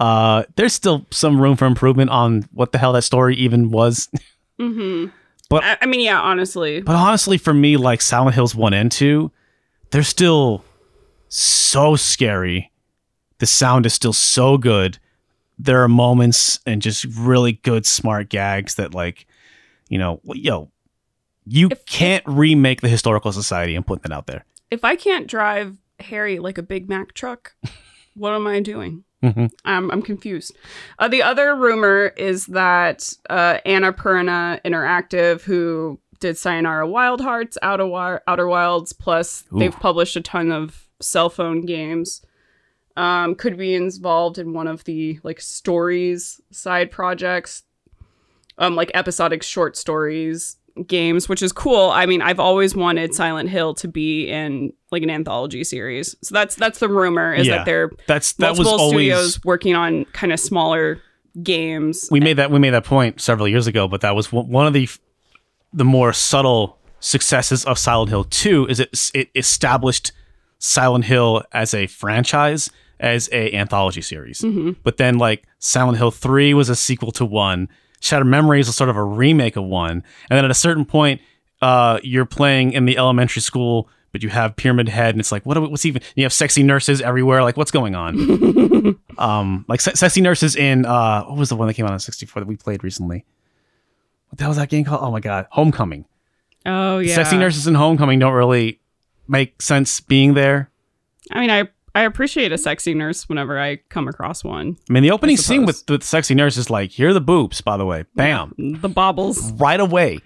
uh, 0.00 0.44
there's 0.56 0.72
still 0.72 1.06
some 1.10 1.40
room 1.40 1.56
for 1.56 1.66
improvement 1.66 2.10
on 2.10 2.48
what 2.52 2.72
the 2.72 2.78
hell 2.78 2.92
that 2.92 3.02
story 3.02 3.36
even 3.36 3.70
was. 3.70 4.08
Mm-hmm. 4.60 5.10
But- 5.50 5.64
I, 5.64 5.78
I 5.82 5.86
mean, 5.86 5.98
yeah, 5.98 6.20
honestly, 6.20 6.80
But 6.80 6.94
honestly, 6.94 7.38
for 7.38 7.52
me, 7.52 7.76
like 7.76 8.00
Silent 8.00 8.36
Hills 8.36 8.54
1 8.54 8.72
and 8.72 8.90
2, 8.92 9.32
they're 9.90 10.04
still 10.04 10.64
so 11.28 11.96
scary. 11.96 12.70
The 13.38 13.46
sound 13.46 13.84
is 13.84 13.92
still 13.94 14.12
so 14.12 14.56
good. 14.56 14.98
There 15.58 15.82
are 15.82 15.88
moments 15.88 16.60
and 16.66 16.80
just 16.80 17.04
really 17.04 17.52
good, 17.52 17.84
smart 17.84 18.28
gags 18.28 18.76
that, 18.76 18.94
like, 18.94 19.26
you 19.88 19.98
know, 19.98 20.20
yo, 20.24 20.70
you 21.44 21.68
If- 21.72 21.84
can't 21.86 22.22
remake 22.26 22.80
the 22.80 22.88
historical 22.88 23.32
society 23.32 23.74
and 23.74 23.84
put 23.84 24.02
that 24.04 24.12
out 24.12 24.28
there. 24.28 24.44
If 24.70 24.84
I 24.84 24.94
can't 24.94 25.26
drive 25.26 25.76
Harry 25.98 26.38
like 26.38 26.58
a 26.58 26.62
Big 26.62 26.88
Mac 26.88 27.12
truck, 27.12 27.56
what 28.14 28.32
am 28.32 28.46
I 28.46 28.60
doing? 28.60 29.02
Mhm. 29.24 29.50
I'm, 29.64 29.90
I'm 29.90 30.02
confused. 30.02 30.54
Uh, 30.98 31.08
the 31.08 31.22
other 31.22 31.54
rumor 31.56 32.12
is 32.16 32.46
that 32.46 33.12
uh, 33.30 33.58
Annapurna 33.64 34.60
Interactive, 34.64 35.42
who 35.42 35.98
did 36.20 36.36
Sayonara 36.36 36.86
Wild 36.86 37.20
Hearts, 37.20 37.56
Outer, 37.62 37.84
Wi- 37.84 38.20
Outer 38.26 38.46
Wilds, 38.46 38.92
plus 38.92 39.44
Ooh. 39.52 39.58
they've 39.58 39.72
published 39.78 40.16
a 40.16 40.20
ton 40.20 40.52
of 40.52 40.88
cell 41.00 41.30
phone 41.30 41.62
games, 41.62 42.22
um, 42.96 43.34
could 43.34 43.56
be 43.56 43.74
involved 43.74 44.38
in 44.38 44.52
one 44.52 44.68
of 44.68 44.84
the 44.84 45.18
like 45.22 45.40
stories 45.40 46.40
side 46.50 46.90
projects, 46.90 47.62
um, 48.58 48.76
like 48.76 48.90
episodic 48.94 49.42
short 49.42 49.76
stories 49.76 50.56
games, 50.86 51.28
which 51.28 51.42
is 51.42 51.52
cool. 51.52 51.90
I 51.90 52.06
mean, 52.06 52.20
I've 52.22 52.40
always 52.40 52.74
wanted 52.74 53.14
Silent 53.14 53.48
Hill 53.48 53.74
to 53.74 53.88
be 53.88 54.28
in 54.28 54.72
like 54.90 55.02
an 55.02 55.10
anthology 55.10 55.62
series. 55.64 56.16
So 56.22 56.34
that's 56.34 56.56
that's 56.56 56.78
the 56.80 56.88
rumor 56.88 57.32
is 57.32 57.46
Yeah. 57.46 57.58
that 57.58 57.66
they're 57.66 57.90
That's 58.06 58.32
that 58.34 58.50
was 58.50 58.60
multiple 58.66 58.80
always 58.80 58.94
studios 58.96 59.44
working 59.44 59.74
on 59.74 60.04
kind 60.06 60.32
of 60.32 60.40
smaller 60.40 61.00
games. 61.42 62.08
we 62.10 62.20
made 62.20 62.34
that 62.38 62.50
we 62.50 62.58
made 62.58 62.70
that 62.70 62.84
point 62.84 63.20
several 63.20 63.46
years 63.48 63.66
ago, 63.66 63.86
but 63.88 64.00
that 64.00 64.14
was 64.16 64.32
one 64.32 64.48
one 64.48 64.66
of 64.66 64.72
the 64.72 64.88
the 65.72 65.84
more 65.84 66.12
subtle 66.12 66.78
successes 67.00 67.64
of 67.64 67.78
Silent 67.78 68.08
Hill 68.10 68.24
2 68.24 68.66
is 68.68 68.80
it 68.80 69.10
it 69.14 69.28
established 69.34 70.12
Silent 70.58 71.04
Hill 71.04 71.42
as 71.52 71.74
a 71.74 71.86
franchise 71.86 72.70
as 73.00 73.28
a 73.32 73.52
anthology 73.54 74.00
series. 74.00 74.40
Mm-hmm. 74.40 74.72
But 74.82 74.96
then 74.96 75.18
like 75.18 75.44
Silent 75.58 75.98
Hill 75.98 76.10
3 76.10 76.54
was 76.54 76.68
a 76.68 76.76
sequel 76.76 77.12
to 77.12 77.24
1, 77.24 77.68
Shattered 78.04 78.26
Memories 78.26 78.66
was 78.66 78.76
sort 78.76 78.90
of 78.90 78.96
a 78.96 79.02
remake 79.04 79.56
of 79.56 79.64
1, 79.64 79.90
and 79.90 80.02
then 80.30 80.44
at 80.44 80.50
a 80.50 80.54
certain 80.54 80.84
point 80.84 81.20
uh 81.62 81.98
you're 82.02 82.26
playing 82.26 82.72
in 82.72 82.84
the 82.84 82.96
elementary 82.98 83.40
school 83.42 83.88
but 84.12 84.22
you 84.22 84.28
have 84.28 84.54
Pyramid 84.54 84.88
Head, 84.88 85.12
and 85.12 85.18
it's 85.18 85.32
like, 85.32 85.44
what? 85.44 85.60
we- 85.60 85.66
What's 85.66 85.84
even? 85.84 86.00
You 86.14 86.22
have 86.22 86.32
sexy 86.32 86.62
nurses 86.62 87.00
everywhere. 87.00 87.42
Like, 87.42 87.56
what's 87.56 87.72
going 87.72 87.96
on? 87.96 88.96
um, 89.18 89.64
like 89.66 89.80
se- 89.80 89.94
sexy 89.94 90.20
nurses 90.20 90.54
in 90.54 90.86
uh, 90.86 91.24
what 91.24 91.36
was 91.36 91.48
the 91.48 91.56
one 91.56 91.66
that 91.66 91.74
came 91.74 91.84
out 91.84 91.90
on 91.90 91.98
64 91.98 92.42
that 92.42 92.46
we 92.46 92.56
played 92.56 92.84
recently? 92.84 93.24
What 94.28 94.38
the 94.38 94.44
hell 94.44 94.50
was 94.50 94.58
that 94.58 94.68
game 94.68 94.84
called? 94.84 95.00
Oh 95.02 95.10
my 95.10 95.18
god, 95.18 95.48
Homecoming. 95.50 96.04
Oh 96.64 97.00
yeah. 97.00 97.16
Sexy 97.16 97.36
nurses 97.36 97.66
in 97.66 97.74
Homecoming 97.74 98.20
don't 98.20 98.34
really 98.34 98.78
make 99.26 99.60
sense 99.60 99.98
being 99.98 100.34
there. 100.34 100.70
I 101.32 101.40
mean, 101.40 101.50
I 101.50 101.68
I 101.94 102.02
appreciate 102.02 102.50
a 102.52 102.58
sexy 102.58 102.92
nurse 102.94 103.28
whenever 103.28 103.58
I 103.60 103.76
come 103.88 104.08
across 104.08 104.42
one. 104.42 104.76
I 104.90 104.92
mean, 104.92 105.02
the 105.04 105.12
opening 105.12 105.36
scene 105.36 105.64
with 105.64 105.86
the 105.86 106.00
sexy 106.00 106.34
nurse 106.34 106.56
is 106.56 106.68
like, 106.68 106.90
here 106.90 107.10
are 107.10 107.12
the 107.12 107.20
boobs, 107.20 107.60
by 107.60 107.76
the 107.76 107.86
way, 107.86 108.04
bam, 108.16 108.52
The 108.58 108.88
bobbles. 108.88 109.52
right 109.52 109.78
away. 109.78 110.18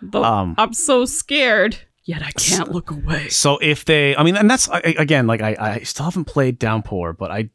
The, 0.00 0.22
Um, 0.22 0.54
I'm 0.58 0.72
so 0.72 1.04
scared. 1.04 1.78
Yet 2.04 2.22
I 2.22 2.30
can't 2.30 2.70
look 2.72 2.90
away. 2.90 3.28
So 3.28 3.58
if 3.58 3.84
they, 3.84 4.16
I 4.16 4.22
mean, 4.22 4.36
and 4.36 4.48
that's 4.48 4.68
I- 4.70 4.94
again, 4.98 5.26
like 5.26 5.42
I, 5.42 5.56
I 5.58 5.78
still 5.80 6.04
haven't 6.04 6.24
played 6.26 6.58
Downpour, 6.58 7.12
but 7.14 7.30
I 7.30 7.50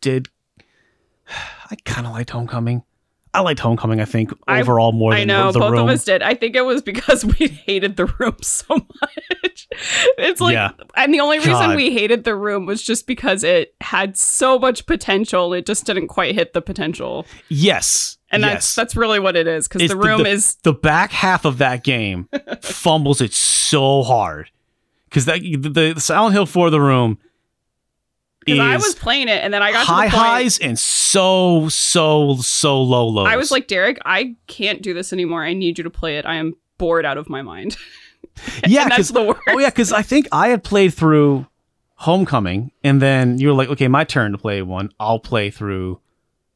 did. 0.00 0.28
I 1.70 1.76
kind 1.84 2.06
of 2.06 2.12
liked 2.12 2.30
Homecoming. 2.30 2.82
I 3.34 3.40
liked 3.40 3.60
Homecoming. 3.60 4.00
I 4.00 4.04
think 4.04 4.32
overall 4.48 4.92
more 4.92 5.12
I 5.12 5.20
than 5.20 5.28
know 5.28 5.46
the, 5.46 5.52
the 5.52 5.58
both 5.60 5.72
room. 5.72 5.80
of 5.82 5.88
us 5.90 6.04
did. 6.04 6.22
I 6.22 6.34
think 6.34 6.56
it 6.56 6.62
was 6.62 6.82
because 6.82 7.24
we 7.38 7.48
hated 7.48 7.96
the 7.96 8.06
room 8.18 8.36
so 8.42 8.74
much. 8.74 9.68
It's 10.16 10.40
like, 10.40 10.54
Yeah. 10.54 10.70
and 10.96 11.12
the 11.12 11.20
only 11.20 11.38
reason 11.38 11.52
God. 11.52 11.76
we 11.76 11.92
hated 11.92 12.24
the 12.24 12.34
room 12.34 12.66
was 12.66 12.82
just 12.82 13.06
because 13.06 13.44
it 13.44 13.74
had 13.80 14.16
so 14.16 14.58
much 14.58 14.86
potential. 14.86 15.52
It 15.52 15.66
just 15.66 15.84
didn't 15.84 16.08
quite 16.08 16.34
hit 16.34 16.52
the 16.52 16.62
potential, 16.62 17.26
yes, 17.48 18.18
and 18.30 18.42
yes. 18.42 18.52
that's 18.52 18.74
that's 18.74 18.96
really 18.96 19.20
what 19.20 19.36
it 19.36 19.46
is. 19.46 19.68
Because 19.68 19.88
the 19.88 19.96
room 19.96 20.22
the, 20.22 20.30
is 20.30 20.56
the 20.62 20.72
back 20.72 21.12
half 21.12 21.44
of 21.44 21.58
that 21.58 21.84
game 21.84 22.28
fumbles 22.62 23.20
it 23.20 23.32
so 23.32 24.02
hard 24.02 24.50
because 25.04 25.26
that 25.26 25.40
the, 25.40 25.92
the 25.94 26.00
Silent 26.00 26.34
Hill 26.34 26.46
4 26.46 26.70
the 26.70 26.80
room 26.80 27.18
is 28.52 28.60
I 28.60 28.76
was 28.76 28.94
playing 28.94 29.28
it, 29.28 29.42
and 29.42 29.52
then 29.52 29.62
I 29.62 29.72
got 29.72 29.86
high 29.86 30.08
point, 30.08 30.14
highs 30.14 30.58
and 30.58 30.78
so 30.78 31.68
so 31.68 32.36
so 32.36 32.82
low 32.82 33.08
lows. 33.08 33.26
I 33.28 33.36
was 33.36 33.50
like, 33.50 33.66
Derek, 33.66 33.98
I 34.04 34.36
can't 34.46 34.82
do 34.82 34.94
this 34.94 35.12
anymore. 35.12 35.44
I 35.44 35.52
need 35.54 35.78
you 35.78 35.84
to 35.84 35.90
play 35.90 36.18
it. 36.18 36.26
I 36.26 36.36
am 36.36 36.54
bored 36.78 37.04
out 37.04 37.18
of 37.18 37.28
my 37.28 37.42
mind. 37.42 37.76
yeah, 38.66 38.82
and 38.82 38.92
that's 38.92 39.10
the 39.10 39.22
worst. 39.22 39.40
oh 39.48 39.58
yeah, 39.58 39.70
because 39.70 39.92
I 39.92 40.02
think 40.02 40.28
I 40.32 40.48
had 40.48 40.64
played 40.64 40.94
through 40.94 41.46
Homecoming, 41.96 42.70
and 42.84 43.02
then 43.02 43.38
you 43.38 43.48
were 43.48 43.54
like, 43.54 43.68
okay, 43.70 43.88
my 43.88 44.04
turn 44.04 44.32
to 44.32 44.38
play 44.38 44.62
one. 44.62 44.90
I'll 45.00 45.18
play 45.18 45.50
through 45.50 46.00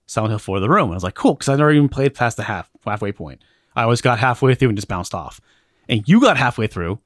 Silent 0.07 0.31
Hill 0.31 0.39
4 0.39 0.61
the 0.61 0.69
room. 0.69 0.85
And 0.85 0.93
I 0.93 0.95
was 0.95 1.03
like, 1.03 1.15
cool, 1.15 1.35
because 1.35 1.49
I 1.49 1.57
never 1.57 1.73
even 1.73 1.89
played 1.89 2.15
past 2.15 2.37
the 2.37 2.45
half 2.45 2.71
halfway 2.85 3.13
point. 3.13 3.43
I 3.75 3.83
always 3.83 4.01
got 4.01 4.19
halfway 4.19 4.55
through 4.55 4.69
and 4.69 4.79
just 4.79 4.89
bounced 4.89 5.15
off. 5.15 5.41
And 5.89 6.07
you 6.07 6.21
got 6.21 6.37
halfway 6.37 6.67
through, 6.67 7.01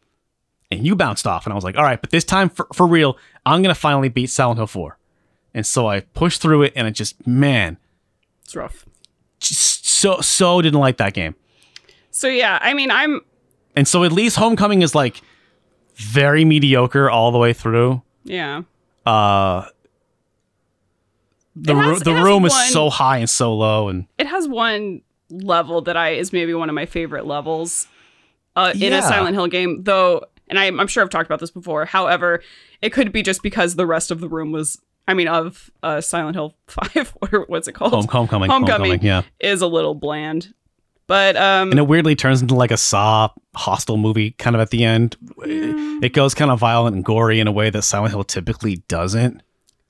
and 0.70 0.84
you 0.86 0.96
bounced 0.96 1.26
off, 1.26 1.46
and 1.46 1.52
I 1.52 1.54
was 1.54 1.64
like, 1.64 1.76
all 1.76 1.84
right, 1.84 2.00
but 2.00 2.10
this 2.10 2.24
time 2.24 2.48
for 2.48 2.66
for 2.74 2.86
real, 2.86 3.16
I'm 3.44 3.62
gonna 3.62 3.74
finally 3.74 4.08
beat 4.08 4.30
Silent 4.30 4.58
Hill 4.58 4.66
four. 4.66 4.98
And 5.54 5.64
so 5.66 5.86
I 5.88 6.00
pushed 6.00 6.42
through 6.42 6.62
it, 6.64 6.72
and 6.76 6.86
it 6.86 6.90
just 6.92 7.26
man, 7.26 7.78
It's 8.44 8.54
rough. 8.56 8.84
just 9.40 9.86
so 9.86 10.20
so 10.20 10.60
didn't 10.60 10.80
like 10.80 10.96
that 10.98 11.14
game. 11.14 11.34
So 12.10 12.28
yeah, 12.28 12.58
I 12.60 12.74
mean, 12.74 12.90
I'm 12.90 13.20
And 13.76 13.86
so 13.86 14.04
at 14.04 14.12
least 14.12 14.36
Homecoming 14.36 14.82
is 14.82 14.94
like 14.94 15.20
very 15.96 16.44
mediocre 16.44 17.08
all 17.10 17.30
the 17.32 17.38
way 17.38 17.52
through. 17.52 18.02
yeah. 18.24 18.62
Uh 19.06 19.66
the 21.54 21.74
has- 21.74 21.86
roo- 21.86 21.98
the 22.00 22.22
room 22.22 22.44
is 22.44 22.70
so 22.72 22.90
high 22.90 23.18
and 23.18 23.30
so 23.30 23.54
low 23.54 23.88
and 23.88 24.06
It 24.18 24.26
has 24.26 24.46
one 24.48 25.02
level 25.30 25.80
that 25.82 25.96
I 25.96 26.10
is 26.10 26.32
maybe 26.32 26.52
one 26.54 26.68
of 26.68 26.74
my 26.74 26.86
favorite 26.86 27.24
levels 27.26 27.86
uh, 28.54 28.72
in 28.74 28.80
Yeah. 28.92 28.98
a 28.98 29.02
Silent 29.02 29.34
Hill 29.34 29.46
game, 29.48 29.82
though. 29.82 30.22
And 30.48 30.58
I, 30.58 30.66
I'm 30.66 30.86
sure 30.86 31.02
I've 31.02 31.10
talked 31.10 31.26
about 31.26 31.40
this 31.40 31.50
before. 31.50 31.84
However, 31.86 32.42
it 32.80 32.90
could 32.92 33.12
be 33.12 33.22
just 33.22 33.42
because 33.42 33.74
the 33.76 33.86
rest 33.86 34.10
of 34.10 34.20
the 34.20 34.28
room 34.28 34.52
was, 34.52 34.80
I 35.08 35.14
mean, 35.14 35.28
of 35.28 35.70
uh, 35.82 36.00
Silent 36.00 36.36
Hill 36.36 36.54
Five, 36.66 37.16
or 37.20 37.44
what's 37.48 37.68
it 37.68 37.72
called? 37.72 37.92
Home, 37.92 38.06
homecoming, 38.08 38.50
Homecoming. 38.50 38.90
homecoming, 38.92 39.02
yeah. 39.02 39.22
is 39.40 39.60
a 39.62 39.66
little 39.66 39.94
bland. 39.94 40.54
But 41.08 41.36
um, 41.36 41.70
And 41.70 41.78
it 41.78 41.86
weirdly 41.86 42.16
turns 42.16 42.42
into 42.42 42.54
like 42.56 42.72
a 42.72 42.76
Saw 42.76 43.28
Hostel 43.54 43.96
movie 43.96 44.32
kind 44.32 44.56
of 44.56 44.60
at 44.60 44.70
the 44.70 44.84
end. 44.84 45.16
It 45.38 46.12
goes 46.12 46.34
kind 46.34 46.50
of 46.50 46.58
violent 46.58 46.96
and 46.96 47.04
gory 47.04 47.38
in 47.38 47.46
a 47.46 47.52
way 47.52 47.70
that 47.70 47.82
Silent 47.82 48.12
Hill 48.12 48.24
typically 48.24 48.76
doesn't. 48.88 49.40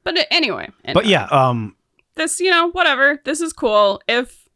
but 0.04 0.14
anyway, 0.30 0.68
and 0.84 0.94
But 0.94 1.06
yeah, 1.06 1.24
um 1.30 1.74
this, 2.16 2.38
you 2.40 2.50
know, 2.50 2.70
whatever. 2.70 3.20
This 3.24 3.40
is 3.40 3.52
cool. 3.54 4.02
If 4.06 4.46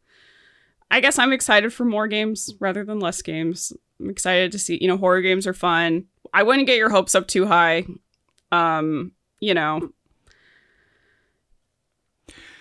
I 0.91 0.99
guess 0.99 1.17
I'm 1.17 1.33
excited 1.33 1.73
for 1.73 1.83
more 1.85 2.07
games 2.07 2.53
rather 2.59 2.83
than 2.83 2.99
less 2.99 3.21
games. 3.21 3.73
I'm 4.01 4.09
excited 4.09 4.51
to 4.53 4.59
see, 4.59 4.77
you 4.81 4.87
know, 4.87 4.97
horror 4.97 5.21
games 5.21 5.45
are 5.47 5.53
fun. 5.53 6.05
I 6.33 6.43
wouldn't 6.43 6.67
get 6.67 6.77
your 6.77 6.89
hopes 6.89 7.13
up 7.15 7.27
too 7.27 7.45
high. 7.45 7.85
Um, 8.51 9.11
you 9.39 9.53
know, 9.53 9.91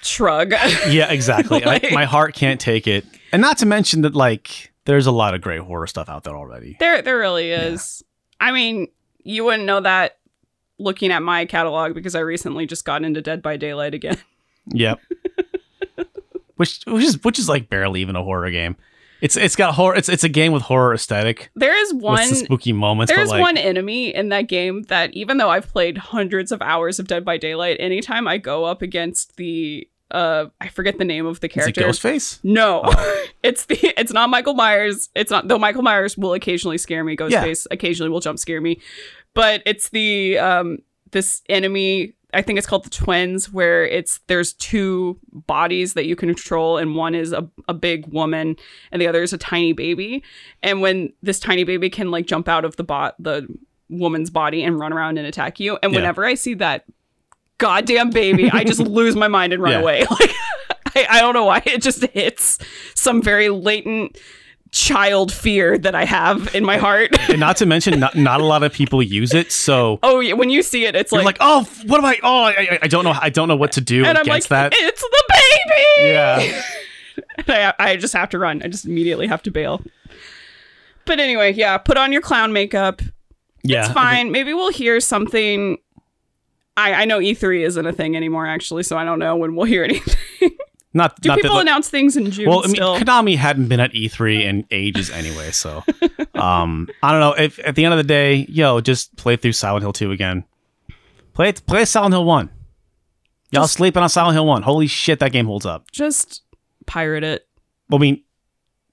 shrug. 0.02 0.52
yeah, 0.88 1.10
exactly. 1.10 1.60
Like- 1.60 1.84
I, 1.90 1.94
my 1.94 2.04
heart 2.04 2.34
can't 2.34 2.60
take 2.60 2.86
it. 2.86 3.04
And 3.32 3.40
not 3.42 3.58
to 3.58 3.66
mention 3.66 4.02
that 4.02 4.14
like 4.14 4.72
there's 4.84 5.06
a 5.06 5.12
lot 5.12 5.34
of 5.34 5.40
great 5.40 5.60
horror 5.60 5.86
stuff 5.86 6.08
out 6.08 6.24
there 6.24 6.36
already. 6.36 6.76
there 6.80 7.00
there 7.02 7.18
really 7.18 7.50
is. 7.52 8.02
I 8.40 8.50
mean, 8.52 8.88
you 9.22 9.44
wouldn't 9.44 9.64
know 9.64 9.80
that 9.80 10.18
looking 10.78 11.12
at 11.12 11.22
my 11.22 11.44
catalog 11.44 11.94
because 11.94 12.14
I 12.14 12.20
recently 12.20 12.66
just 12.66 12.84
got 12.84 13.04
into 13.04 13.20
Dead 13.20 13.42
by 13.42 13.56
Daylight 13.56 13.94
again. 13.94 14.18
Yep. 14.72 15.00
which 16.56 16.80
which 16.86 17.02
is 17.04 17.24
which 17.24 17.38
is 17.40 17.48
like 17.48 17.68
barely 17.70 18.02
even 18.02 18.14
a 18.14 18.22
horror 18.22 18.50
game. 18.50 18.76
It's 19.20 19.36
it's 19.36 19.56
got 19.56 19.74
horror. 19.74 19.94
It's 19.94 20.08
it's 20.08 20.24
a 20.24 20.28
game 20.28 20.52
with 20.52 20.62
horror 20.62 20.94
aesthetic 20.94 21.50
There 21.54 21.76
is 21.76 21.92
one 21.94 22.26
some 22.26 22.44
spooky 22.44 22.72
moments. 22.72 23.12
There's 23.12 23.30
like, 23.30 23.40
one 23.40 23.56
enemy 23.56 24.14
in 24.14 24.30
that 24.30 24.42
game 24.42 24.82
that 24.84 25.12
even 25.14 25.36
though 25.36 25.50
I've 25.50 25.68
played 25.68 25.98
hundreds 25.98 26.52
of 26.52 26.62
hours 26.62 26.98
of 26.98 27.06
Dead 27.06 27.24
by 27.24 27.36
Daylight, 27.36 27.76
anytime 27.80 28.26
I 28.26 28.38
go 28.38 28.64
up 28.64 28.82
against 28.82 29.36
the 29.36 29.88
uh 30.10 30.46
I 30.60 30.68
forget 30.68 30.98
the 30.98 31.04
name 31.04 31.26
of 31.26 31.40
the 31.40 31.48
Is 31.48 31.66
it 31.66 31.74
character. 31.74 32.08
Ghostface? 32.08 32.40
No. 32.42 32.82
it's 33.42 33.66
the 33.66 33.78
it's 33.98 34.12
not 34.12 34.30
Michael 34.30 34.54
Myers. 34.54 35.08
It's 35.14 35.30
not 35.30 35.48
though 35.48 35.58
Michael 35.58 35.82
Myers 35.82 36.16
will 36.16 36.34
occasionally 36.34 36.78
scare 36.78 37.04
me, 37.04 37.16
Ghostface 37.16 37.66
occasionally 37.70 38.10
will 38.10 38.20
jump 38.20 38.38
scare 38.38 38.60
me. 38.60 38.80
But 39.34 39.62
it's 39.66 39.90
the 39.90 40.38
um 40.38 40.78
this 41.12 41.42
enemy 41.48 42.14
I 42.34 42.42
think 42.42 42.58
it's 42.58 42.66
called 42.66 42.84
the 42.84 42.90
twins, 42.90 43.52
where 43.52 43.84
it's 43.86 44.18
there's 44.26 44.52
two 44.54 45.18
bodies 45.32 45.94
that 45.94 46.06
you 46.06 46.16
control, 46.16 46.78
and 46.78 46.94
one 46.94 47.14
is 47.14 47.32
a, 47.32 47.48
a 47.68 47.74
big 47.74 48.06
woman, 48.12 48.56
and 48.92 49.00
the 49.02 49.06
other 49.06 49.22
is 49.22 49.32
a 49.32 49.38
tiny 49.38 49.72
baby. 49.72 50.22
And 50.62 50.80
when 50.80 51.12
this 51.22 51.40
tiny 51.40 51.64
baby 51.64 51.90
can 51.90 52.10
like 52.10 52.26
jump 52.26 52.48
out 52.48 52.64
of 52.64 52.76
the 52.76 52.84
bot 52.84 53.14
the 53.18 53.46
woman's 53.88 54.30
body 54.30 54.62
and 54.62 54.78
run 54.78 54.92
around 54.92 55.18
and 55.18 55.26
attack 55.26 55.58
you, 55.60 55.78
and 55.82 55.92
Yeah. 55.92 55.98
whenever 55.98 56.24
I 56.24 56.34
see 56.34 56.54
that 56.54 56.84
goddamn 57.58 58.10
baby, 58.10 58.50
I 58.50 58.64
just 58.64 58.80
lose 58.98 59.16
my 59.16 59.28
mind 59.28 59.52
and 59.52 59.62
run 59.62 59.72
Yeah. 59.72 59.80
away. 59.80 60.04
Like 60.20 61.06
I, 61.08 61.18
I 61.18 61.20
don't 61.20 61.34
know 61.34 61.44
why 61.44 61.62
it 61.66 61.82
just 61.82 62.02
hits 62.06 62.58
some 62.96 63.22
very 63.22 63.48
latent 63.48 64.18
child 64.72 65.32
fear 65.32 65.76
that 65.78 65.94
I 65.94 66.04
have 66.04 66.54
in 66.54 66.64
my 66.64 66.76
heart. 66.76 67.10
and 67.28 67.40
not 67.40 67.56
to 67.58 67.66
mention, 67.66 67.98
not, 67.98 68.14
not 68.16 68.40
a 68.40 68.44
lot 68.44 68.62
of 68.62 68.72
people 68.72 69.02
use 69.02 69.34
it. 69.34 69.50
So 69.52 69.98
oh 70.02 70.20
yeah, 70.20 70.34
when 70.34 70.50
you 70.50 70.62
see 70.62 70.84
it, 70.84 70.94
it's 70.94 71.10
like, 71.12 71.24
like, 71.24 71.36
oh, 71.40 71.68
what 71.86 71.98
am 71.98 72.04
I? 72.04 72.18
Oh, 72.22 72.44
I, 72.44 72.50
I- 72.72 72.78
I 72.82 72.88
don't 72.88 73.04
know. 73.04 73.14
I 73.20 73.30
don't 73.30 73.48
know 73.48 73.56
what 73.56 73.72
to 73.72 73.80
do 73.80 74.04
and 74.04 74.16
I'm 74.16 74.22
like, 74.24 74.26
against 74.26 74.48
that. 74.50 74.72
it's 74.74 75.00
the 75.00 75.24
baby. 75.28 76.08
Yeah. 76.08 76.62
And 77.36 77.50
I, 77.50 77.74
I 77.78 77.96
just 77.96 78.14
have 78.14 78.30
to 78.30 78.38
run. 78.38 78.62
I 78.62 78.68
just 78.68 78.84
immediately 78.86 79.26
have 79.26 79.42
to 79.42 79.50
bail. 79.50 79.82
But 81.04 81.20
anyway, 81.20 81.52
yeah, 81.52 81.76
put 81.78 81.96
on 81.96 82.12
your 82.12 82.22
clown 82.22 82.52
makeup. 82.52 83.02
Yeah. 83.62 83.84
It's 83.84 83.92
fine. 83.94 84.30
Maybe 84.30 84.52
we'll 84.54 84.72
hear 84.72 85.00
something. 85.00 85.78
I, 86.76 86.94
I 86.94 87.04
know 87.04 87.18
E3 87.18 87.64
isn't 87.66 87.86
a 87.86 87.92
thing 87.92 88.16
anymore, 88.16 88.46
actually, 88.46 88.82
so 88.84 88.96
I 88.96 89.04
don't 89.04 89.18
know 89.18 89.36
when 89.36 89.54
we'll 89.54 89.66
hear 89.66 89.84
anything. 89.84 90.14
Not, 90.92 91.20
Do 91.20 91.28
not 91.28 91.38
people 91.38 91.54
that, 91.56 91.62
announce 91.62 91.88
things 91.88 92.16
in 92.16 92.30
June 92.32 92.48
Well, 92.48 92.60
I 92.60 92.66
mean, 92.66 92.74
still? 92.74 92.96
Konami 92.98 93.36
hadn't 93.36 93.68
been 93.68 93.78
at 93.78 93.92
E3 93.92 94.42
in 94.42 94.66
ages 94.72 95.08
anyway, 95.10 95.52
so 95.52 95.84
um, 96.34 96.88
I 97.02 97.12
don't 97.12 97.20
know. 97.20 97.32
If 97.32 97.60
at 97.64 97.76
the 97.76 97.84
end 97.84 97.94
of 97.94 97.98
the 97.98 98.04
day, 98.04 98.46
yo, 98.48 98.80
just 98.80 99.14
play 99.16 99.36
through 99.36 99.52
Silent 99.52 99.82
Hill 99.84 99.92
2 99.92 100.10
again. 100.10 100.44
Play 101.32 101.52
play 101.52 101.84
Silent 101.84 102.12
Hill 102.12 102.24
1. 102.24 102.50
Y'all 103.52 103.62
Just- 103.64 103.74
sleeping 103.74 104.02
on 104.02 104.08
Silent 104.08 104.34
Hill 104.34 104.46
1. 104.46 104.62
Holy 104.62 104.88
shit, 104.88 105.20
that 105.20 105.30
game 105.32 105.46
holds 105.46 105.64
up. 105.64 105.90
Just 105.92 106.42
pirate 106.86 107.22
it. 107.24 107.46
Well, 107.88 107.98
I 107.98 108.02
mean, 108.02 108.22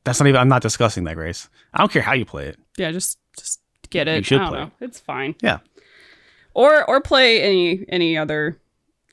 that's 0.03 0.19
not 0.19 0.27
even. 0.27 0.39
I'm 0.39 0.49
not 0.49 0.61
discussing 0.61 1.03
that, 1.05 1.15
Grace. 1.15 1.49
I 1.73 1.79
don't 1.79 1.91
care 1.91 2.01
how 2.01 2.13
you 2.13 2.25
play 2.25 2.47
it. 2.47 2.57
Yeah, 2.77 2.91
just 2.91 3.17
just 3.37 3.59
get 3.89 4.07
it. 4.07 4.17
You 4.17 4.23
should 4.23 4.37
I 4.37 4.43
don't 4.43 4.49
play 4.51 4.59
know. 4.61 4.71
It's 4.81 4.99
fine. 4.99 5.35
Yeah. 5.41 5.59
Or 6.53 6.87
or 6.89 7.01
play 7.01 7.41
any 7.41 7.85
any 7.89 8.17
other 8.17 8.59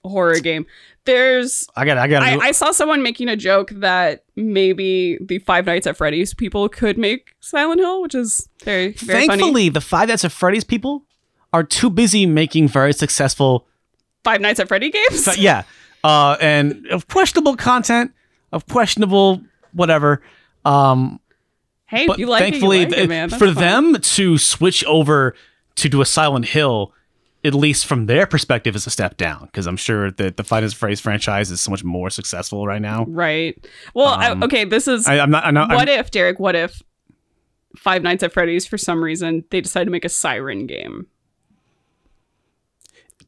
horror 0.05 0.39
game. 0.41 0.67
There's 1.05 1.69
I 1.77 1.85
got. 1.85 1.99
I 1.99 2.09
got. 2.09 2.23
I, 2.23 2.39
I 2.39 2.53
saw 2.53 2.71
someone 2.71 3.03
making 3.03 3.29
a 3.29 3.37
joke 3.37 3.71
that 3.75 4.25
maybe 4.37 5.19
the 5.21 5.39
Five 5.41 5.67
Nights 5.67 5.87
at 5.87 5.97
Freddy's 5.97 6.33
people 6.33 6.69
could 6.69 6.97
make 6.97 7.35
Silent 7.41 7.81
Hill, 7.81 8.01
which 8.01 8.15
is 8.15 8.49
very 8.63 8.93
very 8.93 9.27
funny. 9.27 9.39
Thankfully, 9.39 9.69
the 9.69 9.83
Five 9.83 10.09
Nights 10.09 10.25
at 10.25 10.33
Freddy's 10.33 10.65
people 10.65 11.05
are 11.53 11.63
too 11.63 11.91
busy 11.91 12.27
making 12.27 12.69
very 12.69 12.93
successful. 12.93 13.67
Five 14.25 14.41
Nights 14.41 14.61
at 14.61 14.69
Freddy 14.69 14.91
games. 14.91 15.27
But 15.27 15.37
yeah, 15.37 15.65
uh, 16.03 16.37
and 16.41 16.87
of 16.87 17.07
questionable 17.09 17.57
content, 17.57 18.13
of 18.53 18.67
questionable 18.67 19.43
whatever. 19.73 20.23
Um, 20.65 21.21
hey, 21.87 22.07
but 22.07 22.19
you 22.19 22.27
like 22.27 22.41
thankfully, 22.41 22.83
it, 22.83 22.97
you 22.97 23.07
like 23.07 23.33
it. 23.33 23.37
For 23.37 23.53
fine. 23.53 23.55
them 23.55 24.01
to 24.01 24.39
switch 24.39 24.83
over 24.87 25.35
to 25.77 25.89
do 25.91 26.01
a 26.01 26.07
Silent 26.07 26.47
Hill, 26.47 26.95
at 27.45 27.55
least 27.55 27.87
from 27.87 28.07
their 28.07 28.27
perspective, 28.27 28.75
is 28.75 28.87
a 28.87 28.91
step 28.91 29.17
down 29.17 29.47
because 29.47 29.67
I'm 29.67 29.77
sure 29.77 30.11
that 30.13 30.37
the 30.37 30.45
Five 30.45 30.63
Nights 30.63 30.83
at 30.83 30.99
franchise 30.99 31.51
is 31.51 31.61
so 31.61 31.71
much 31.71 31.85
more 31.85 32.09
successful 32.11 32.67
right 32.67 32.81
now. 32.83 33.05
right? 33.09 33.55
Well, 33.95 34.07
I- 34.09 34.31
Um, 34.31 34.43
okay. 34.43 34.65
This 34.65 34.89
is 34.89 35.07
I, 35.07 35.19
I'm 35.19 35.31
not. 35.31 35.45
I'm 35.45 35.55
not. 35.55 35.69
what 35.71 35.89
I'm, 35.89 35.99
if 36.01 36.11
Derek? 36.11 36.39
What 36.41 36.57
if 36.57 36.83
Five 37.77 38.03
Nights 38.03 38.23
at 38.23 38.33
Freddy's 38.33 38.67
for 38.67 38.79
some 38.79 39.03
reason 39.05 39.45
they 39.51 39.61
decide 39.61 39.85
to 39.85 39.91
make 39.91 40.05
a 40.05 40.09
Siren 40.09 40.67
game? 40.67 41.07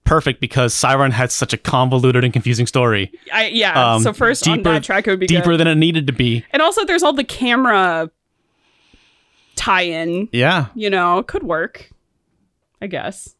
perfect 0.04 0.40
because 0.40 0.72
Siren 0.72 1.10
had 1.10 1.32
such 1.32 1.52
a 1.52 1.56
convoluted 1.56 2.22
and 2.22 2.32
confusing 2.32 2.66
story, 2.66 3.10
I 3.32 3.48
yeah. 3.48 3.94
Um, 3.94 4.02
so 4.02 4.12
first 4.12 4.46
on 4.46 4.58
deeper- 4.58 4.72
that 4.74 4.84
track 4.84 5.06
it 5.06 5.10
would 5.10 5.18
be 5.20 5.26
deeper 5.26 5.50
good. 5.50 5.60
than 5.60 5.66
it 5.66 5.74
needed 5.74 6.06
to 6.06 6.12
be. 6.12 6.44
and 6.52 6.62
also 6.62 6.84
there's 6.84 7.02
all 7.02 7.12
the 7.12 7.24
camera 7.24 8.08
tie-in. 9.56 10.28
Yeah. 10.32 10.66
You 10.74 10.90
know, 10.90 11.22
could 11.24 11.42
work. 11.42 11.90
I 12.80 12.86
guess 12.86 13.34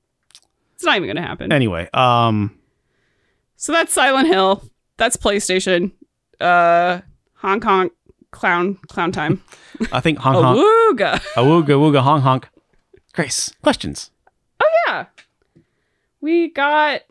it's 0.77 0.85
not 0.85 0.97
even 0.97 1.09
gonna 1.09 1.27
happen. 1.27 1.51
Anyway, 1.53 1.89
um, 1.93 2.57
So 3.57 3.73
that's 3.73 3.93
Silent 3.93 4.29
Hill. 4.29 4.63
That's 4.99 5.17
PlayStation. 5.17 5.91
Uh, 6.39 7.01
Hong 7.37 7.61
Kong 7.61 7.91
clown 8.31 8.75
clown 8.89 9.11
time. 9.13 9.43
I 9.91 10.01
think 10.01 10.19
Hong 10.19 10.35
Kong, 10.35 10.57
Awooga. 10.57 11.21
awooga 11.35 11.77
wooga 11.81 12.03
honk 12.03 12.23
honk. 12.23 12.49
Grace, 13.15 13.51
questions. 13.63 14.11
Oh 14.61 14.71
yeah. 14.87 15.07
We 16.21 16.51
got 16.51 17.03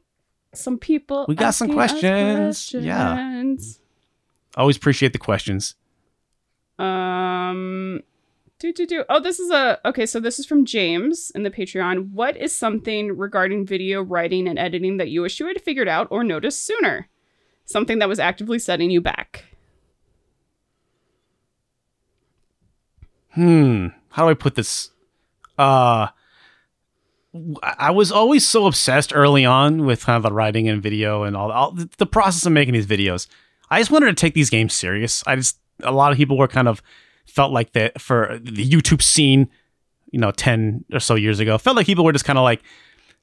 some 0.54 0.78
people. 0.78 1.26
We 1.28 1.36
got 1.36 1.56
some 1.56 1.72
us 1.72 1.74
questions. 1.74 2.74
Yeah. 2.74 3.14
questions. 3.14 3.80
Always 4.56 4.78
appreciate 4.78 5.14
the 5.14 5.20
questions. 5.20 5.76
Um. 6.78 8.02
Do 8.58 8.72
do 8.72 8.86
do. 8.86 9.04
Oh, 9.10 9.20
this 9.20 9.40
is 9.40 9.52
a 9.52 9.80
okay. 9.86 10.06
So 10.06 10.20
this 10.20 10.40
is 10.40 10.46
from 10.46 10.64
James 10.66 11.32
in 11.36 11.44
the 11.44 11.52
Patreon. 11.52 12.12
What 12.12 12.38
is 12.38 12.56
something 12.56 13.18
regarding 13.18 13.66
video 13.66 14.02
writing 14.02 14.48
and 14.48 14.58
editing 14.58 14.98
that 14.98 15.10
you 15.10 15.24
wish 15.24 15.40
you 15.40 15.48
had 15.48 15.62
figured 15.62 15.90
out 15.90 16.08
or 16.10 16.24
noticed 16.24 16.66
sooner? 16.66 17.10
Something 17.66 18.00
that 18.00 18.08
was 18.08 18.20
actively 18.20 18.60
setting 18.60 18.92
you 18.92 19.02
back. 19.02 19.44
Hmm. 23.32 23.88
How 24.10 24.24
do 24.24 24.30
I 24.30 24.34
put 24.34 24.56
this? 24.56 24.92
Uh, 25.58 26.08
I 27.62 27.92
was 27.92 28.12
always 28.12 28.48
so 28.48 28.66
obsessed 28.66 29.14
early 29.14 29.44
on 29.44 29.86
with 29.86 30.06
kind 30.06 30.16
of 30.16 30.24
the 30.24 30.34
writing 30.34 30.70
and 30.70 30.82
video 30.82 31.24
and 31.24 31.36
all, 31.36 31.52
all 31.52 31.72
the, 31.72 31.90
the 31.98 32.06
process 32.06 32.46
of 32.46 32.54
making 32.54 32.74
these 32.74 32.88
videos. 32.88 33.28
I 33.70 33.80
just 33.80 33.92
wanted 33.92 34.06
to 34.06 34.14
take 34.14 34.34
these 34.34 34.50
games 34.50 34.74
serious. 34.74 35.22
I 35.28 35.36
just 35.36 35.60
a 35.84 35.92
lot 35.92 36.14
of 36.14 36.18
people 36.18 36.38
were 36.38 36.48
kind 36.48 36.70
of 36.70 36.82
felt 37.26 37.52
like 37.52 37.74
that 37.74 38.00
for 38.02 38.40
the 38.42 38.68
YouTube 38.68 39.02
scene, 39.02 39.50
you 40.12 40.20
know, 40.20 40.32
ten 40.32 40.86
or 40.94 41.00
so 41.00 41.16
years 41.16 41.40
ago. 41.40 41.58
Felt 41.58 41.76
like 41.76 41.86
people 41.86 42.06
were 42.06 42.14
just 42.14 42.26
kind 42.26 42.40
of 42.40 42.44
like 42.44 42.62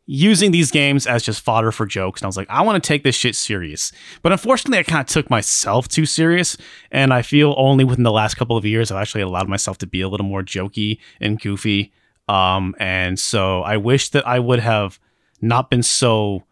using 0.07 0.51
these 0.51 0.71
games 0.71 1.07
as 1.07 1.23
just 1.23 1.41
fodder 1.41 1.71
for 1.71 1.87
jokes. 1.87 2.21
And 2.21 2.27
I 2.27 2.29
was 2.29 2.37
like, 2.37 2.51
I 2.51 2.63
want 2.63 2.83
to 2.83 2.87
take 2.87 3.05
this 3.05 3.15
shit 3.15 3.37
serious. 3.37 3.93
But 4.23 4.33
unfortunately, 4.33 4.79
I 4.79 4.83
kind 4.83 5.01
of 5.01 5.07
took 5.07 5.31
myself 5.31 5.89
too 5.89 6.07
serious. 6.07 6.57
And 6.91 7.15
I 7.15 7.23
feel 7.23 7.55
only 7.57 7.85
within 7.85 8.03
the 8.03 8.13
last 8.13 8.35
couple 8.35 8.57
of 8.57 8.65
years, 8.65 8.91
I've 8.91 9.01
actually 9.01 9.23
allowed 9.23 9.49
myself 9.49 9.79
to 9.79 9.87
be 9.87 10.01
a 10.01 10.09
little 10.09 10.27
more 10.27 10.43
jokey 10.43 10.99
and 11.21 11.41
goofy. 11.41 11.93
Um, 12.29 12.75
and 12.79 13.19
so 13.19 13.63
I 13.63 13.77
wish 13.77 14.11
that 14.11 14.27
I 14.27 14.39
would 14.39 14.61
have 14.61 14.99
not 15.41 15.71
been 15.71 15.83
so 15.83 16.45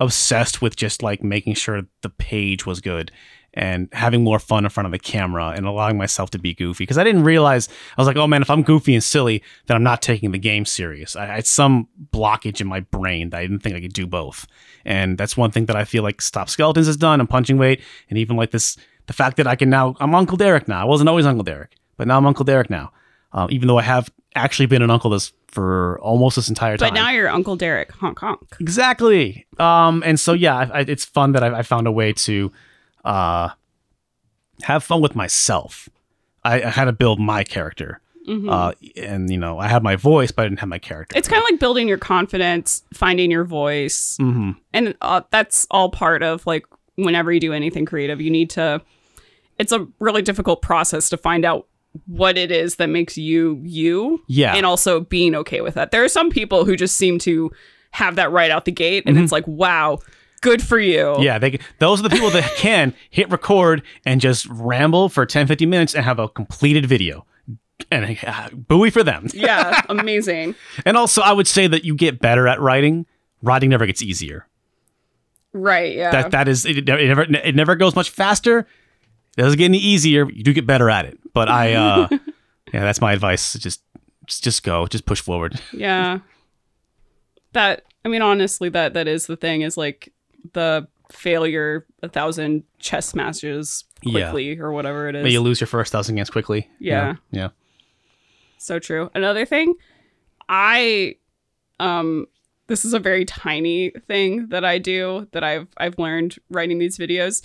obsessed 0.00 0.62
with 0.62 0.76
just 0.76 1.02
like 1.02 1.22
making 1.22 1.54
sure 1.54 1.82
the 2.02 2.10
page 2.10 2.66
was 2.66 2.80
good 2.80 3.10
and 3.54 3.88
having 3.92 4.22
more 4.22 4.38
fun 4.38 4.64
in 4.64 4.70
front 4.70 4.86
of 4.86 4.92
the 4.92 4.98
camera 4.98 5.52
and 5.56 5.66
allowing 5.66 5.96
myself 5.96 6.30
to 6.30 6.38
be 6.38 6.54
goofy 6.54 6.84
because 6.84 6.98
I 6.98 7.04
didn't 7.04 7.24
realize 7.24 7.68
I 7.96 8.00
was 8.00 8.06
like, 8.06 8.16
oh 8.16 8.26
man, 8.26 8.42
if 8.42 8.50
I'm 8.50 8.62
goofy 8.62 8.94
and 8.94 9.02
silly, 9.02 9.42
then 9.66 9.76
I'm 9.76 9.82
not 9.82 10.02
taking 10.02 10.32
the 10.32 10.38
game 10.38 10.64
serious. 10.64 11.16
I 11.16 11.26
had 11.26 11.46
some 11.46 11.88
blockage 12.12 12.60
in 12.60 12.66
my 12.66 12.80
brain 12.80 13.30
that 13.30 13.38
I 13.38 13.42
didn't 13.42 13.60
think 13.60 13.74
I 13.74 13.80
could 13.80 13.92
do 13.92 14.06
both, 14.06 14.46
and 14.84 15.18
that's 15.18 15.36
one 15.36 15.50
thing 15.50 15.66
that 15.66 15.76
I 15.76 15.84
feel 15.84 16.02
like 16.02 16.20
Stop 16.20 16.48
Skeletons 16.48 16.86
has 16.86 16.96
done 16.96 17.20
and 17.20 17.28
Punching 17.28 17.58
Weight, 17.58 17.80
and 18.10 18.18
even 18.18 18.36
like 18.36 18.50
this, 18.50 18.76
the 19.06 19.12
fact 19.12 19.36
that 19.38 19.46
I 19.46 19.56
can 19.56 19.70
now 19.70 19.96
I'm 20.00 20.14
Uncle 20.14 20.36
Derek 20.36 20.68
now. 20.68 20.80
I 20.80 20.84
wasn't 20.84 21.08
always 21.08 21.26
Uncle 21.26 21.44
Derek, 21.44 21.76
but 21.96 22.06
now 22.06 22.18
I'm 22.18 22.26
Uncle 22.26 22.44
Derek 22.44 22.70
now, 22.70 22.92
um, 23.32 23.48
even 23.50 23.66
though 23.68 23.78
I 23.78 23.82
have 23.82 24.10
actually 24.34 24.66
been 24.66 24.82
an 24.82 24.90
uncle 24.90 25.10
this 25.10 25.32
for 25.48 25.98
almost 26.00 26.36
this 26.36 26.48
entire 26.48 26.76
time. 26.76 26.90
But 26.90 26.94
now 26.94 27.10
you're 27.10 27.28
Uncle 27.28 27.56
Derek. 27.56 27.90
Honk 27.92 28.18
honk. 28.18 28.56
Exactly. 28.60 29.46
Um, 29.58 30.02
and 30.06 30.20
so 30.20 30.32
yeah, 30.32 30.56
I, 30.56 30.62
I, 30.62 30.80
it's 30.80 31.04
fun 31.04 31.32
that 31.32 31.42
I, 31.42 31.58
I 31.58 31.62
found 31.62 31.86
a 31.86 31.92
way 31.92 32.12
to 32.12 32.52
uh, 33.04 33.50
have 34.62 34.82
fun 34.84 35.00
with 35.00 35.14
myself. 35.14 35.88
I, 36.44 36.62
I 36.62 36.68
had 36.70 36.84
to 36.86 36.92
build 36.92 37.20
my 37.20 37.44
character, 37.44 38.00
Mhm. 38.28 38.50
uh, 38.50 38.72
and 39.00 39.30
you 39.30 39.36
know, 39.38 39.58
I 39.58 39.68
had 39.68 39.82
my 39.82 39.96
voice, 39.96 40.30
but 40.30 40.42
I 40.42 40.44
didn't 40.48 40.60
have 40.60 40.68
my 40.68 40.78
character. 40.78 41.16
it's 41.16 41.28
kind 41.28 41.42
of 41.42 41.48
like 41.50 41.60
building 41.60 41.88
your 41.88 41.98
confidence, 41.98 42.82
finding 42.94 43.30
your 43.30 43.44
voice, 43.44 44.16
hmm 44.18 44.52
and 44.72 44.94
uh, 45.00 45.22
that's 45.30 45.66
all 45.70 45.90
part 45.90 46.22
of 46.22 46.46
like 46.46 46.64
whenever 46.96 47.32
you 47.32 47.38
do 47.40 47.52
anything 47.52 47.84
creative 47.86 48.20
you 48.20 48.28
need 48.30 48.50
to 48.50 48.82
it's 49.56 49.70
a 49.72 49.86
really 50.00 50.20
difficult 50.20 50.62
process 50.62 51.08
to 51.08 51.16
find 51.16 51.44
out 51.44 51.66
what 52.06 52.36
it 52.36 52.50
is 52.50 52.76
that 52.76 52.88
makes 52.88 53.16
you 53.16 53.60
you 53.64 54.20
Yeah. 54.26 54.54
and 54.56 54.66
also 54.66 55.00
being 55.00 55.34
okay 55.36 55.60
with 55.60 55.74
that 55.74 55.90
there 55.92 56.02
are 56.04 56.08
some 56.08 56.28
people 56.28 56.64
who 56.64 56.74
just 56.76 56.96
seem 56.96 57.18
to 57.20 57.52
have 57.92 58.16
that 58.16 58.32
right 58.32 58.50
out 58.50 58.64
the 58.64 58.72
gate 58.72 59.04
and 59.06 59.16
it's 59.16 59.30
like 59.32 59.46
wow 59.46 59.98
good 60.38 60.62
for 60.62 60.78
you. 60.78 61.16
Yeah, 61.20 61.38
they 61.38 61.58
those 61.78 62.00
are 62.00 62.02
the 62.02 62.10
people 62.10 62.30
that 62.30 62.44
can 62.56 62.94
hit 63.10 63.30
record 63.30 63.82
and 64.04 64.20
just 64.20 64.46
ramble 64.46 65.08
for 65.08 65.26
10, 65.26 65.46
15 65.46 65.68
minutes 65.68 65.94
and 65.94 66.04
have 66.04 66.18
a 66.18 66.28
completed 66.28 66.86
video. 66.86 67.26
And 67.90 68.18
uh, 68.26 68.48
buoy 68.52 68.90
for 68.90 69.02
them. 69.04 69.28
yeah 69.32 69.82
amazing 69.88 70.54
And 70.84 70.96
also, 70.96 71.22
I 71.22 71.32
would 71.32 71.46
say 71.46 71.66
that 71.68 71.84
you 71.84 71.94
get 71.94 72.18
better 72.20 72.48
at 72.48 72.60
writing. 72.60 73.06
Writing 73.40 73.70
never 73.70 73.86
gets 73.86 74.02
easier. 74.02 74.46
right 75.52 75.94
yeah 75.94 76.10
that 76.10 76.30
that 76.32 76.48
is 76.48 76.66
it, 76.66 76.78
it 76.78 76.84
never 76.86 77.22
it 77.22 77.54
never 77.54 77.76
goes 77.76 77.94
much 77.94 78.10
faster. 78.10 78.66
It 79.36 79.42
doesn't 79.42 79.58
get 79.58 79.66
any 79.66 79.78
easier. 79.78 80.28
You 80.30 80.42
do 80.42 80.52
get 80.52 80.66
better 80.66 80.90
at 80.90 81.04
it. 81.06 81.18
But 81.32 81.48
I 81.48 81.74
uh 81.74 82.08
yeah, 82.72 82.80
that's 82.80 83.00
my 83.00 83.12
advice. 83.12 83.52
Just 83.54 83.82
just 84.26 84.42
just 84.42 84.62
go. 84.64 84.86
Just 84.88 85.06
push 85.06 85.20
forward. 85.20 85.58
yeah 85.72 86.18
that 87.54 87.84
i 88.04 88.08
mean 88.08 88.20
honestly 88.20 88.68
that 88.68 88.92
that 88.92 89.08
is 89.08 89.26
the 89.26 89.36
thing 89.36 89.62
is 89.62 89.76
like 89.78 90.12
the 90.54 90.86
failure 91.10 91.86
a 92.02 92.08
thousand 92.08 92.64
chess 92.78 93.14
matches 93.14 93.84
Yeah. 94.02 94.30
quickly 94.30 94.58
or 94.58 94.72
whatever 94.72 95.08
it 95.08 95.14
is 95.16 95.24
May 95.24 95.30
you 95.30 95.40
lose 95.40 95.60
your 95.60 95.66
first 95.66 95.90
thousand 95.92 96.16
games 96.16 96.30
quickly. 96.30 96.68
you 96.78 96.90
Yeah. 96.90 97.12
know? 97.12 97.18
Yeah. 97.30 97.48
So 98.58 98.78
true. 98.78 99.10
Another 99.14 99.44
thing, 99.46 99.74
I 100.48 101.16
um 101.80 102.26
this 102.66 102.84
is 102.84 102.92
a 102.92 102.98
very 102.98 103.24
tiny 103.24 103.90
thing 104.06 104.48
that 104.48 104.64
I 104.64 104.78
do 104.78 105.26
that 105.32 105.42
I've 105.42 105.68
I've 105.78 105.98
learned 105.98 106.36
writing 106.50 106.78
these 106.78 106.98
videos 106.98 107.44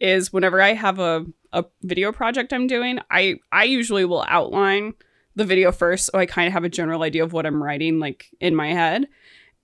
is 0.00 0.32
whenever 0.32 0.60
I 0.62 0.72
have 0.72 0.98
a 0.98 1.26
a 1.52 1.64
video 1.82 2.12
project 2.12 2.52
I'm 2.54 2.66
doing, 2.66 2.98
I 3.10 3.36
I 3.52 3.64
usually 3.64 4.04
will 4.06 4.24
outline 4.28 4.94
the 5.36 5.44
video 5.44 5.72
first 5.72 6.06
so 6.06 6.18
I 6.18 6.26
kind 6.26 6.46
of 6.46 6.52
have 6.54 6.64
a 6.64 6.68
general 6.70 7.02
idea 7.02 7.22
of 7.24 7.32
what 7.32 7.44
I'm 7.46 7.62
writing 7.62 7.98
like 7.98 8.26
in 8.40 8.54
my 8.54 8.72
head. 8.72 9.06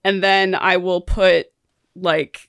And 0.04 0.22
then 0.22 0.54
I 0.54 0.76
will 0.76 1.00
put 1.00 1.46
like 1.94 2.47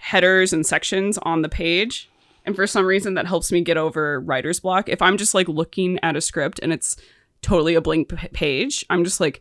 headers 0.00 0.52
and 0.52 0.66
sections 0.66 1.18
on 1.18 1.42
the 1.42 1.48
page. 1.48 2.10
And 2.46 2.56
for 2.56 2.66
some 2.66 2.86
reason 2.86 3.14
that 3.14 3.26
helps 3.26 3.52
me 3.52 3.60
get 3.60 3.76
over 3.76 4.18
writer's 4.20 4.60
block. 4.60 4.88
If 4.88 5.02
I'm 5.02 5.16
just 5.18 5.34
like 5.34 5.46
looking 5.48 5.98
at 6.02 6.16
a 6.16 6.20
script 6.20 6.58
and 6.62 6.72
it's 6.72 6.96
totally 7.42 7.74
a 7.74 7.80
blank 7.80 8.08
p- 8.08 8.28
page, 8.28 8.84
I'm 8.90 9.04
just 9.04 9.20
like 9.20 9.40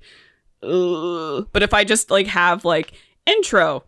Ugh. 0.61 1.47
But 1.53 1.63
if 1.63 1.73
I 1.73 1.83
just 1.83 2.11
like 2.11 2.27
have 2.27 2.65
like 2.65 2.91
intro, 3.25 3.83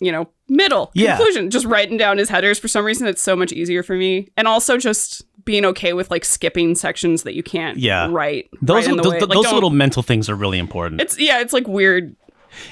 you 0.00 0.12
know, 0.12 0.28
middle, 0.48 0.90
Yeah. 0.94 1.16
conclusion, 1.16 1.50
just 1.50 1.66
writing 1.66 1.96
down 1.96 2.18
his 2.18 2.28
headers, 2.28 2.58
for 2.60 2.68
some 2.68 2.84
reason 2.84 3.08
it's 3.08 3.22
so 3.22 3.34
much 3.34 3.52
easier 3.52 3.82
for 3.82 3.96
me. 3.96 4.28
And 4.36 4.46
also 4.46 4.78
just 4.78 5.24
being 5.44 5.64
okay 5.64 5.92
with 5.92 6.10
like 6.10 6.24
skipping 6.24 6.74
sections 6.76 7.24
that 7.24 7.34
you 7.34 7.42
can't 7.42 7.78
Yeah. 7.78 8.08
write. 8.10 8.48
Those 8.62 8.86
right 8.86 8.96
those, 8.96 9.04
those 9.04 9.22
Like, 9.22 9.30
don't- 9.30 9.54
little 9.54 9.70
mental 9.70 10.02
things 10.04 10.28
are 10.28 10.34
really 10.36 10.58
important. 10.58 11.00
It's 11.00 11.18
yeah, 11.18 11.40
it's 11.40 11.52
like 11.52 11.66
weird. 11.66 12.14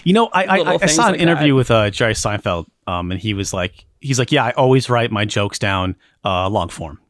You 0.05 0.13
know, 0.13 0.29
I 0.33 0.45
I, 0.45 0.79
I, 0.83 0.87
saw 0.87 1.07
an 1.07 1.13
like 1.13 1.21
interview 1.21 1.53
that. 1.53 1.57
with 1.57 1.71
uh, 1.71 1.91
Jerry 1.91 2.15
Seinfeld, 2.15 2.67
um, 2.87 3.11
and 3.11 3.21
he 3.21 3.35
was 3.35 3.53
like, 3.53 3.85
he's 4.01 4.19
like, 4.19 4.33
yeah, 4.33 4.45
I 4.45 4.51
always 4.53 4.91
write 4.91 5.11
my 5.11 5.25
jokes 5.25 5.59
down 5.59 5.97
uh, 6.25 6.49
long 6.49 6.69
form 6.69 7.01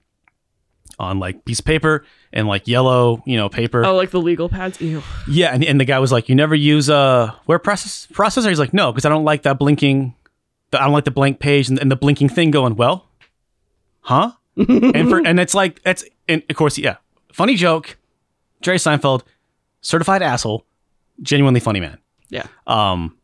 on 0.98 1.18
like 1.18 1.44
piece 1.44 1.58
of 1.58 1.64
paper 1.64 2.04
and 2.32 2.46
like 2.46 2.68
yellow, 2.68 3.22
you 3.26 3.36
know, 3.36 3.48
paper. 3.48 3.84
Oh, 3.84 3.96
like 3.96 4.10
the 4.10 4.20
legal 4.20 4.48
pads. 4.48 4.80
Ew. 4.80 5.02
Yeah, 5.28 5.52
and, 5.52 5.64
and 5.64 5.80
the 5.80 5.84
guy 5.84 5.98
was 5.98 6.12
like, 6.12 6.28
"You 6.28 6.34
never 6.34 6.54
use 6.54 6.88
a 6.88 7.36
word 7.46 7.60
process 7.60 8.08
processor?" 8.12 8.48
He's 8.48 8.58
like, 8.58 8.74
"No, 8.74 8.92
because 8.92 9.04
I 9.04 9.08
don't 9.08 9.24
like 9.24 9.42
that 9.42 9.58
blinking. 9.58 10.14
The, 10.70 10.80
I 10.80 10.84
don't 10.84 10.92
like 10.92 11.04
the 11.04 11.10
blank 11.10 11.40
page 11.40 11.68
and, 11.68 11.78
and 11.78 11.90
the 11.90 11.96
blinking 11.96 12.28
thing 12.28 12.50
going. 12.50 12.76
Well, 12.76 13.08
huh? 14.00 14.32
and 14.56 15.08
for 15.08 15.18
and 15.24 15.40
it's 15.40 15.54
like 15.54 15.80
it's 15.84 16.04
and 16.28 16.42
of 16.48 16.56
course, 16.56 16.78
yeah, 16.78 16.96
funny 17.32 17.56
joke. 17.56 17.96
Jerry 18.60 18.78
Seinfeld, 18.78 19.22
certified 19.82 20.22
asshole, 20.22 20.64
genuinely 21.20 21.60
funny 21.60 21.80
man. 21.80 21.98
Yeah. 22.34 22.46
Um, 22.66 23.16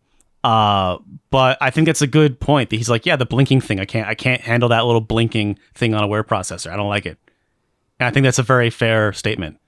uh, 0.45 0.99
but 1.31 1.59
I 1.61 1.71
think 1.71 1.87
that's 1.87 2.01
a 2.01 2.07
good 2.07 2.41
point. 2.41 2.71
That 2.71 2.77
he's 2.77 2.89
like, 2.89 3.05
yeah, 3.05 3.17
the 3.17 3.27
blinking 3.27 3.61
thing. 3.61 3.81
I 3.81 3.85
can't 3.85 4.09
I 4.09 4.15
can't 4.15 4.41
handle 4.41 4.69
that 4.71 4.87
little 4.87 5.01
blinking 5.01 5.59
thing 5.75 5.95
on 5.95 6.03
a 6.03 6.07
word 6.07 6.29
processor. 6.29 6.71
I 6.71 6.77
don't 6.77 6.89
like 6.89 7.07
it. 7.07 7.19
And 7.99 8.07
I 8.07 8.11
think 8.11 8.25
that's 8.25 8.39
a 8.39 8.43
very 8.43 8.71
fair 8.71 9.13
statement. 9.13 9.59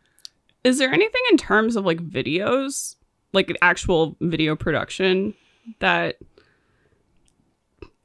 Is 0.64 0.78
there 0.78 0.92
anything 0.92 1.22
in 1.30 1.36
terms 1.36 1.76
of 1.76 1.84
like 1.84 1.98
videos, 1.98 2.94
like 3.32 3.54
actual 3.60 4.16
video 4.20 4.54
production, 4.56 5.34
that 5.80 6.16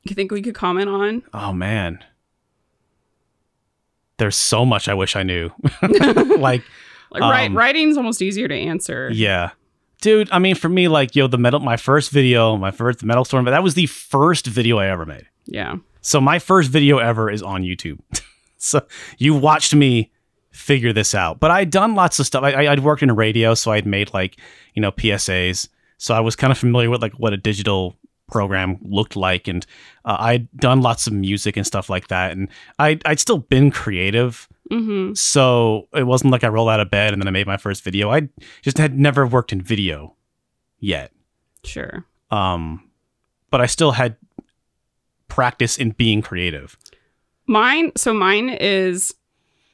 you 0.03 0.15
think 0.15 0.31
we 0.31 0.41
could 0.41 0.55
comment 0.55 0.89
on? 0.89 1.23
Oh 1.33 1.53
man. 1.53 2.03
There's 4.17 4.35
so 4.35 4.65
much 4.65 4.89
I 4.89 4.95
wish 4.95 5.15
I 5.15 5.21
knew. 5.23 5.51
like, 6.39 6.63
Like 7.11 7.21
Um, 7.21 7.55
writing's 7.55 7.95
almost 7.95 8.21
easier 8.21 8.47
to 8.47 8.55
answer. 8.55 9.09
yeah. 9.13 9.51
Dude, 10.01 10.29
I 10.31 10.39
mean 10.39 10.55
for 10.55 10.69
me, 10.69 10.87
like, 10.87 11.15
yo, 11.15 11.27
the 11.27 11.37
metal 11.37 11.59
my 11.59 11.77
first 11.77 12.11
video, 12.11 12.55
my 12.57 12.71
first 12.71 13.03
metal 13.03 13.25
storm, 13.25 13.45
but 13.45 13.51
that 13.51 13.63
was 13.63 13.73
the 13.73 13.87
first 13.87 14.45
video 14.45 14.77
I 14.77 14.87
ever 14.87 15.05
made. 15.05 15.27
Yeah. 15.45 15.77
So 16.01 16.21
my 16.21 16.39
first 16.39 16.69
video 16.69 16.99
ever 16.99 17.29
is 17.31 17.41
on 17.41 17.63
YouTube. 17.63 17.99
so 18.57 18.81
you 19.17 19.33
watched 19.33 19.73
me 19.73 20.11
figure 20.51 20.93
this 20.93 21.13
out. 21.15 21.39
But 21.39 21.51
I'd 21.51 21.69
done 21.71 21.95
lots 21.95 22.19
of 22.19 22.25
stuff. 22.25 22.43
I, 22.43 22.51
I- 22.51 22.71
I'd 22.71 22.79
worked 22.83 23.03
in 23.03 23.11
radio, 23.15 23.53
so 23.53 23.71
I'd 23.71 23.85
made 23.87 24.13
like, 24.13 24.39
you 24.73 24.81
know, 24.81 24.91
PSAs. 24.91 25.67
So 25.97 26.13
I 26.13 26.19
was 26.19 26.35
kind 26.35 26.51
of 26.51 26.57
familiar 26.57 26.89
with 26.91 27.01
like 27.01 27.13
what 27.13 27.33
a 27.33 27.37
digital 27.37 27.95
program 28.28 28.78
looked 28.82 29.15
like. 29.15 29.47
And 29.47 29.65
uh, 30.05 30.17
I'd 30.19 30.51
done 30.57 30.82
lots 30.82 31.07
of 31.07 31.13
music 31.13 31.57
and 31.57 31.65
stuff 31.65 31.89
like 31.89 32.07
that. 32.09 32.32
And 32.32 32.49
I, 32.80 32.99
I'd 33.05 33.19
still 33.19 33.39
been 33.39 33.71
creative. 33.71 34.47
Mm-hmm. 34.71 35.13
So 35.13 35.88
it 35.93 36.03
wasn't 36.03 36.32
like 36.32 36.43
I 36.43 36.49
rolled 36.49 36.69
out 36.69 36.80
of 36.80 36.91
bed 36.91 37.13
and 37.13 37.21
then 37.21 37.28
I 37.28 37.32
made 37.32 37.47
my 37.47 37.57
first 37.57 37.84
video. 37.84 38.11
I 38.11 38.30
just 38.61 38.78
had 38.78 38.97
never 38.97 39.25
worked 39.25 39.53
in 39.53 39.61
video 39.61 40.15
yet. 40.80 41.11
Sure. 41.63 42.05
Um, 42.32 42.89
but 43.49 43.61
I 43.61 43.65
still 43.65 43.91
had 43.91 44.17
practice 45.28 45.78
in 45.78 45.91
being 45.91 46.21
creative. 46.21 46.78
Mine. 47.47 47.91
So 47.95 48.13
mine 48.13 48.49
is 48.49 49.13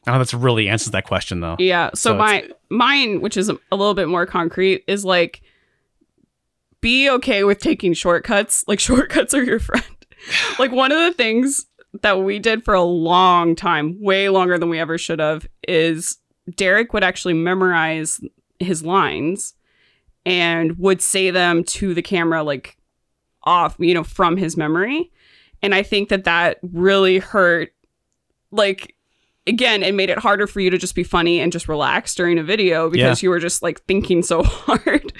I 0.06 0.12
don't 0.12 0.18
know 0.18 0.22
if 0.22 0.28
that's 0.28 0.34
really 0.34 0.68
answers 0.68 0.92
that 0.92 1.06
question 1.06 1.40
though. 1.40 1.56
yeah. 1.60 1.90
So, 1.90 2.12
So 2.12 2.16
my 2.18 2.50
mine, 2.70 3.22
which 3.22 3.38
is 3.38 3.50
a 3.50 3.58
little 3.72 3.94
bit 3.94 4.10
more 4.10 4.26
concrete, 4.26 4.84
is 4.88 5.06
like 5.06 5.42
be 6.84 7.10
okay 7.10 7.44
with 7.44 7.60
taking 7.60 7.94
shortcuts. 7.94 8.64
Like 8.68 8.80
shortcuts 8.80 9.34
are 9.34 9.44
your 9.44 9.60
friend. 9.60 9.86
like 10.60 10.72
one 10.72 10.92
of 10.92 11.00
the 11.00 11.14
things 11.14 11.66
that 12.02 12.22
we 12.22 12.38
did 12.38 12.64
for 12.64 12.76
a 12.76 12.84
long 12.84 13.56
time, 13.56 14.00
way 14.02 14.30
longer 14.30 14.60
than 14.60 14.70
we 14.70 14.80
ever 14.80 14.98
should 15.00 15.20
have, 15.20 15.48
is 15.68 16.18
Derek 16.56 16.94
would 16.94 17.04
actually 17.04 17.34
memorize 17.34 18.22
his 18.60 18.84
lines 18.84 19.56
and 20.26 20.78
would 20.78 21.02
say 21.02 21.32
them 21.32 21.64
to 21.64 21.94
the 21.94 22.02
camera 22.02 22.44
like 22.44 22.78
off, 23.44 23.76
you 23.80 23.94
know, 23.94 24.04
from 24.04 24.38
his 24.38 24.56
memory. 24.56 25.12
And 25.62 25.74
I 25.74 25.84
think 25.84 26.10
that 26.10 26.26
that 26.26 26.60
really 26.62 27.20
hurt 27.20 27.74
like 28.52 28.93
again, 29.46 29.84
it 29.84 29.94
made 29.94 30.10
it 30.10 30.20
harder 30.20 30.48
for 30.48 30.60
you 30.60 30.70
to 30.70 30.78
just 30.78 30.96
be 30.96 31.04
funny 31.04 31.40
and 31.40 31.52
just 31.52 31.68
relax 31.68 32.16
during 32.16 32.40
a 32.40 32.44
video 32.44 32.90
because 32.90 33.22
you 33.24 33.30
were 33.30 33.40
just 33.40 33.62
like 33.62 33.84
thinking 33.84 34.24
so 34.24 34.44
hard. 34.44 35.14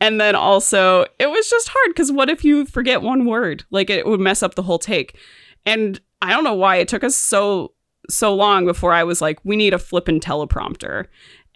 and 0.00 0.20
then 0.20 0.34
also, 0.34 1.04
it 1.18 1.28
was 1.28 1.48
just 1.50 1.68
hard 1.68 1.88
because 1.88 2.12
what 2.12 2.30
if 2.30 2.44
you 2.44 2.66
forget 2.66 3.02
one 3.02 3.24
word? 3.24 3.64
Like 3.70 3.90
it 3.90 4.06
would 4.06 4.20
mess 4.20 4.42
up 4.42 4.54
the 4.54 4.62
whole 4.62 4.78
take. 4.78 5.18
And 5.66 6.00
I 6.22 6.30
don't 6.30 6.44
know 6.44 6.54
why 6.54 6.76
it 6.76 6.88
took 6.88 7.04
us 7.04 7.16
so 7.16 7.72
so 8.10 8.34
long 8.34 8.66
before 8.66 8.92
I 8.92 9.02
was 9.04 9.22
like, 9.22 9.38
we 9.44 9.56
need 9.56 9.72
a 9.72 9.78
flippin' 9.78 10.20
teleprompter. 10.20 11.06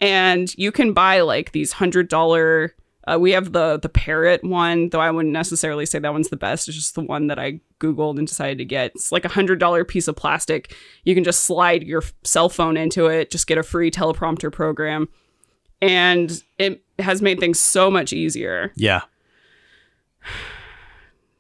And 0.01 0.53
you 0.57 0.73
can 0.73 0.93
buy 0.93 1.21
like 1.21 1.53
these 1.53 1.73
hundred 1.73 2.09
dollar. 2.09 2.75
Uh, 3.09 3.19
we 3.19 3.31
have 3.33 3.53
the 3.53 3.79
the 3.79 3.89
parrot 3.89 4.45
one, 4.45 4.89
though 4.91 5.01
I 5.01 5.11
wouldn't 5.11 5.33
necessarily 5.33 5.87
say 5.87 5.99
that 5.99 6.13
one's 6.13 6.29
the 6.29 6.37
best. 6.37 6.69
It's 6.69 6.77
just 6.77 6.95
the 6.95 7.01
one 7.01 7.29
that 7.29 7.39
I 7.39 7.61
googled 7.81 8.19
and 8.19 8.27
decided 8.27 8.59
to 8.59 8.65
get. 8.65 8.93
It's 8.95 9.11
like 9.13 9.25
a 9.25 9.29
hundred 9.29 9.59
dollar 9.61 9.85
piece 9.85 10.09
of 10.09 10.17
plastic. 10.17 10.75
You 11.05 11.15
can 11.15 11.25
just 11.25 11.45
slide 11.45 11.83
your 11.85 12.03
cell 12.25 12.49
phone 12.49 12.77
into 12.77 13.07
it, 13.07 13.31
just 13.31 13.47
get 13.47 13.57
a 13.59 13.63
free 13.63 13.91
teleprompter 13.91 14.53
program, 14.53 15.09
and 15.81 16.43
it 16.59 16.83
has 16.99 17.23
made 17.23 17.41
things 17.41 17.59
so 17.59 17.91
much 17.91 18.13
easier. 18.13 18.73
Yeah. 18.77 19.03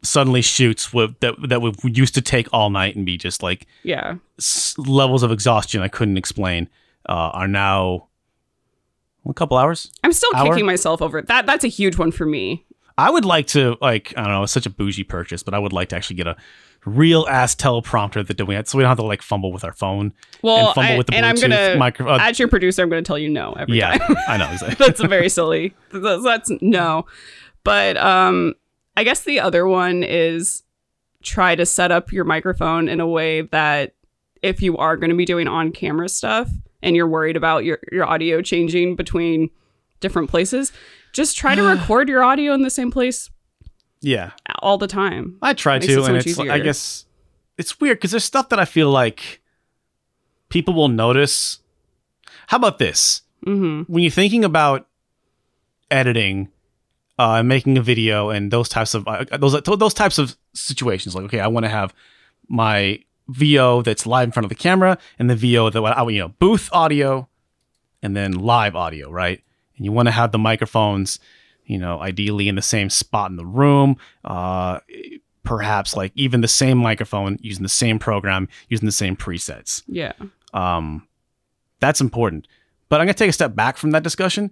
Suddenly 0.02 0.42
shoots 0.42 0.92
with, 0.92 1.18
that 1.20 1.34
that 1.48 1.60
would 1.60 1.76
used 1.96 2.14
to 2.14 2.22
take 2.22 2.46
all 2.52 2.70
night 2.70 2.94
and 2.94 3.04
be 3.04 3.18
just 3.18 3.42
like 3.42 3.66
Yeah, 3.82 4.14
s- 4.38 4.78
levels 4.78 5.24
of 5.24 5.32
exhaustion 5.32 5.82
I 5.82 5.88
couldn't 5.88 6.16
explain 6.16 6.68
uh, 7.08 7.30
are 7.34 7.48
now 7.48 8.07
a 9.28 9.34
couple 9.34 9.56
hours. 9.56 9.90
I'm 10.04 10.12
still 10.12 10.30
Hour? 10.34 10.50
kicking 10.50 10.66
myself 10.66 11.02
over 11.02 11.18
it. 11.18 11.26
That 11.26 11.46
that's 11.46 11.64
a 11.64 11.68
huge 11.68 11.98
one 11.98 12.10
for 12.12 12.26
me. 12.26 12.64
I 12.96 13.10
would 13.10 13.24
like 13.24 13.46
to 13.48 13.76
like 13.80 14.12
I 14.16 14.22
don't 14.22 14.32
know, 14.32 14.42
it's 14.42 14.52
such 14.52 14.66
a 14.66 14.70
bougie 14.70 15.04
purchase, 15.04 15.42
but 15.42 15.54
I 15.54 15.58
would 15.58 15.72
like 15.72 15.88
to 15.90 15.96
actually 15.96 16.16
get 16.16 16.26
a 16.26 16.36
real 16.84 17.26
ass 17.28 17.54
teleprompter 17.54 18.26
that 18.26 18.44
we 18.46 18.54
had, 18.54 18.66
so 18.68 18.78
we 18.78 18.82
don't 18.82 18.88
have 18.88 18.98
to 18.98 19.04
like 19.04 19.22
fumble 19.22 19.52
with 19.52 19.62
our 19.64 19.72
phone 19.72 20.12
Well, 20.42 20.66
and 20.66 20.74
fumble 20.74 20.94
I- 20.94 20.98
with 20.98 21.06
the 21.08 21.14
and 21.14 21.26
I'm 21.26 21.36
gonna 21.36 21.76
micro. 21.76 22.08
uh, 22.12 22.18
as 22.20 22.38
your 22.38 22.48
producer, 22.48 22.82
I'm 22.82 22.88
going 22.88 23.02
to 23.02 23.06
tell 23.06 23.18
you 23.18 23.28
no 23.28 23.52
every 23.52 23.78
yeah, 23.78 23.98
time. 23.98 24.16
I 24.28 24.36
know 24.36 24.48
exactly. 24.52 24.86
that's 24.86 25.00
very 25.02 25.28
silly. 25.28 25.74
That's, 25.92 26.24
that's 26.24 26.50
no. 26.60 27.06
But 27.64 27.96
um 27.98 28.54
I 28.96 29.04
guess 29.04 29.22
the 29.22 29.38
other 29.40 29.66
one 29.66 30.02
is 30.02 30.64
try 31.22 31.54
to 31.54 31.66
set 31.66 31.92
up 31.92 32.12
your 32.12 32.24
microphone 32.24 32.88
in 32.88 33.00
a 33.00 33.06
way 33.06 33.42
that 33.42 33.94
if 34.42 34.62
you 34.62 34.76
are 34.76 34.96
going 34.96 35.10
to 35.10 35.16
be 35.16 35.24
doing 35.24 35.48
on-camera 35.48 36.08
stuff 36.08 36.50
and 36.82 36.94
you're 36.96 37.08
worried 37.08 37.36
about 37.36 37.64
your 37.64 37.78
your 37.92 38.04
audio 38.06 38.40
changing 38.42 38.96
between 38.96 39.50
different 40.00 40.30
places, 40.30 40.72
just 41.12 41.36
try 41.36 41.54
to 41.54 41.62
record 41.74 42.08
your 42.08 42.22
audio 42.22 42.52
in 42.54 42.62
the 42.62 42.70
same 42.70 42.90
place 42.90 43.30
yeah, 44.00 44.30
all 44.60 44.78
the 44.78 44.86
time. 44.86 45.36
I 45.42 45.54
try 45.54 45.78
to, 45.78 45.90
it 45.92 46.08
and 46.08 46.16
it's 46.16 46.38
like- 46.38 46.50
I 46.50 46.60
guess 46.60 47.04
it's 47.56 47.80
weird 47.80 47.98
because 47.98 48.12
there's 48.12 48.24
stuff 48.24 48.48
that 48.50 48.60
I 48.60 48.64
feel 48.64 48.90
like 48.90 49.40
people 50.48 50.74
will 50.74 50.88
notice. 50.88 51.58
How 52.46 52.56
about 52.58 52.78
this? 52.78 53.22
Mhm. 53.44 53.88
When 53.88 54.02
you're 54.02 54.10
thinking 54.12 54.44
about 54.44 54.86
editing 55.90 56.48
uh, 57.18 57.34
and 57.34 57.48
making 57.48 57.76
a 57.76 57.82
video 57.82 58.30
and 58.30 58.50
those 58.50 58.68
types 58.68 58.94
of 58.94 59.06
uh, 59.08 59.24
those 59.38 59.60
those 59.62 59.94
types 59.94 60.18
of 60.18 60.36
situations, 60.54 61.14
like 61.14 61.24
okay, 61.24 61.40
I 61.40 61.48
want 61.48 61.64
to 61.64 61.70
have 61.70 61.92
my 62.48 63.00
VO 63.28 63.82
that's 63.82 64.06
live 64.06 64.28
in 64.28 64.32
front 64.32 64.44
of 64.44 64.48
the 64.48 64.54
camera 64.54 64.98
and 65.18 65.28
the 65.28 65.36
VO 65.36 65.70
that 65.70 66.06
you 66.10 66.18
know 66.20 66.28
booth 66.38 66.68
audio 66.72 67.28
and 68.02 68.16
then 68.16 68.32
live 68.32 68.74
audio, 68.76 69.10
right? 69.10 69.42
And 69.76 69.84
you 69.84 69.92
want 69.92 70.06
to 70.06 70.12
have 70.12 70.32
the 70.32 70.38
microphones, 70.38 71.18
you 71.66 71.78
know, 71.78 72.00
ideally 72.00 72.48
in 72.48 72.54
the 72.54 72.62
same 72.62 72.90
spot 72.90 73.30
in 73.30 73.36
the 73.36 73.46
room. 73.46 73.96
Uh, 74.24 74.80
perhaps 75.44 75.96
like 75.96 76.12
even 76.14 76.40
the 76.42 76.48
same 76.48 76.76
microphone 76.76 77.38
using 77.40 77.62
the 77.62 77.68
same 77.70 77.98
program 77.98 78.48
using 78.68 78.84
the 78.84 78.92
same 78.92 79.16
presets 79.16 79.82
Yeah. 79.86 80.12
um, 80.52 81.08
that's 81.80 82.02
important 82.02 82.46
but 82.90 83.00
i'm 83.00 83.06
going 83.06 83.14
to 83.14 83.18
take 83.18 83.30
a 83.30 83.32
step 83.32 83.54
back 83.54 83.78
from 83.78 83.92
that 83.92 84.02
discussion 84.02 84.50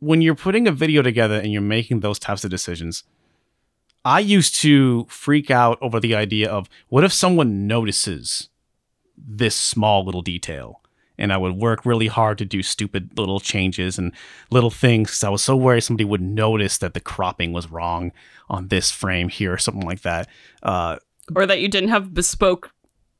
when 0.00 0.20
you're 0.20 0.34
putting 0.34 0.68
a 0.68 0.72
video 0.72 1.00
together 1.00 1.36
and 1.36 1.52
you're 1.54 1.62
making 1.62 2.00
those 2.00 2.18
types 2.18 2.44
of 2.44 2.50
decisions 2.50 3.04
i 4.04 4.20
used 4.20 4.54
to 4.56 5.06
freak 5.08 5.50
out 5.50 5.78
over 5.80 5.98
the 6.00 6.14
idea 6.14 6.50
of 6.50 6.68
what 6.88 7.04
if 7.04 7.12
someone 7.12 7.66
notices 7.66 8.48
this 9.16 9.54
small 9.54 10.04
little 10.04 10.22
detail. 10.22 10.80
And 11.16 11.32
I 11.32 11.36
would 11.36 11.52
work 11.52 11.86
really 11.86 12.08
hard 12.08 12.38
to 12.38 12.44
do 12.44 12.60
stupid 12.64 13.16
little 13.16 13.38
changes 13.38 13.96
and 13.98 14.10
little 14.50 14.68
things 14.70 15.10
because 15.10 15.22
I 15.22 15.28
was 15.28 15.44
so 15.44 15.54
worried 15.56 15.82
somebody 15.82 16.04
would 16.04 16.20
notice 16.20 16.78
that 16.78 16.92
the 16.92 17.00
cropping 17.00 17.52
was 17.52 17.70
wrong 17.70 18.10
on 18.50 18.66
this 18.68 18.90
frame 18.90 19.28
here 19.28 19.52
or 19.52 19.58
something 19.58 19.86
like 19.86 20.02
that. 20.02 20.28
Uh, 20.60 20.96
or 21.36 21.46
that 21.46 21.60
you 21.60 21.68
didn't 21.68 21.90
have 21.90 22.12
bespoke 22.12 22.72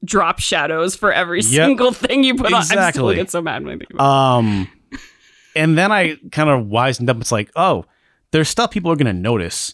drop 0.04 0.40
shadows 0.40 0.96
for 0.96 1.12
every 1.12 1.38
Yep. 1.40 1.44
single 1.68 1.92
thing 1.92 2.24
you 2.24 2.34
put 2.34 2.46
on. 2.52 2.54
I 2.54 2.62
still 2.64 2.78
Exactly. 2.78 3.14
get 3.14 3.30
so 3.30 3.40
mad 3.40 3.62
when 3.64 3.74
I 3.76 3.78
think 3.78 3.90
about 3.92 4.02
it. 4.04 4.10
Um, 4.10 4.68
and 5.54 5.78
then 5.78 5.92
I 5.92 6.16
kind 6.32 6.50
of 6.50 6.66
wisened 6.66 7.08
up. 7.08 7.20
It's 7.20 7.30
like, 7.30 7.52
oh, 7.54 7.84
there's 8.32 8.48
stuff 8.48 8.72
people 8.72 8.90
are 8.90 8.96
going 8.96 9.06
to 9.06 9.12
notice, 9.12 9.72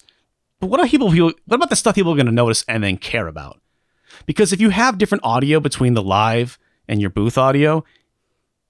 but 0.61 0.67
what 0.67 0.81
are 0.81 0.87
people? 0.87 1.11
What 1.11 1.37
about 1.49 1.71
the 1.71 1.77
stuff 1.77 1.95
people 1.95 2.13
are 2.13 2.17
going 2.17 2.27
to 2.27 2.33
notice 2.33 2.65
and 2.69 2.85
then 2.85 2.99
care 2.99 3.27
about? 3.27 3.61
Because 4.27 4.53
if 4.53 4.61
you 4.61 4.71
have 4.71 4.99
different 4.99 5.25
audio 5.25 5.59
between 5.59 5.95
the 5.95 6.03
live 6.03 6.59
and 6.87 7.01
your 7.01 7.11
booth 7.11 7.39
audio, 7.39 7.85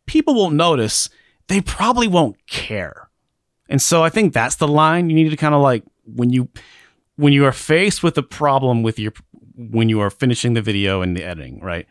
people 0.06 0.34
won't 0.34 0.54
notice. 0.54 1.08
They 1.48 1.60
probably 1.60 2.06
won't 2.06 2.46
care. 2.46 3.10
And 3.68 3.82
so 3.82 4.02
I 4.02 4.08
think 4.08 4.32
that's 4.32 4.56
the 4.56 4.68
line 4.68 5.10
you 5.10 5.16
need 5.16 5.30
to 5.30 5.36
kind 5.36 5.54
of 5.54 5.62
like 5.62 5.84
when 6.04 6.30
you 6.30 6.48
when 7.16 7.32
you 7.32 7.44
are 7.44 7.52
faced 7.52 8.02
with 8.02 8.16
a 8.16 8.22
problem 8.22 8.82
with 8.82 8.98
your 8.98 9.12
when 9.56 9.88
you 9.88 10.00
are 10.00 10.10
finishing 10.10 10.54
the 10.54 10.62
video 10.62 11.02
and 11.02 11.16
the 11.16 11.24
editing, 11.24 11.60
right? 11.60 11.86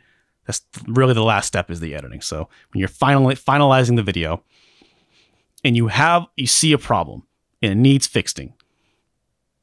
That's 0.47 0.62
really 0.88 1.14
the 1.14 1.24
last 1.24 1.47
step 1.47 1.70
is 1.70 1.80
the 1.80 1.93
editing. 1.93 2.22
So 2.22 2.50
when 2.72 2.80
you're 2.80 2.88
finally 2.88 3.36
finalizing 3.36 3.95
the 3.95 4.04
video 4.04 4.43
and 5.64 5.76
you 5.76 5.88
have 5.88 6.26
you 6.36 6.47
see 6.47 6.72
a 6.72 6.78
problem 6.78 7.24
and 7.62 7.74
it 7.74 7.76
needs 7.76 8.08
fixing. 8.08 8.54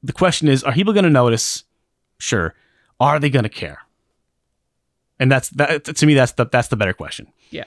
The 0.07 0.13
question 0.13 0.49
is, 0.49 0.63
are 0.65 0.73
people 0.73 0.93
going 0.93 1.05
to 1.05 1.11
notice? 1.11 1.65
Sure. 2.19 2.55
Are 3.01 3.19
they 3.19 3.29
going 3.31 3.43
to 3.43 3.49
care? 3.49 3.81
And 5.19 5.31
that's 5.33 5.49
that 5.51 5.85
to 5.85 6.07
me 6.07 6.15
that's 6.15 6.33
the 6.33 6.45
that's 6.47 6.69
the 6.69 6.77
better 6.77 6.93
question. 6.93 7.27
Yeah. 7.51 7.65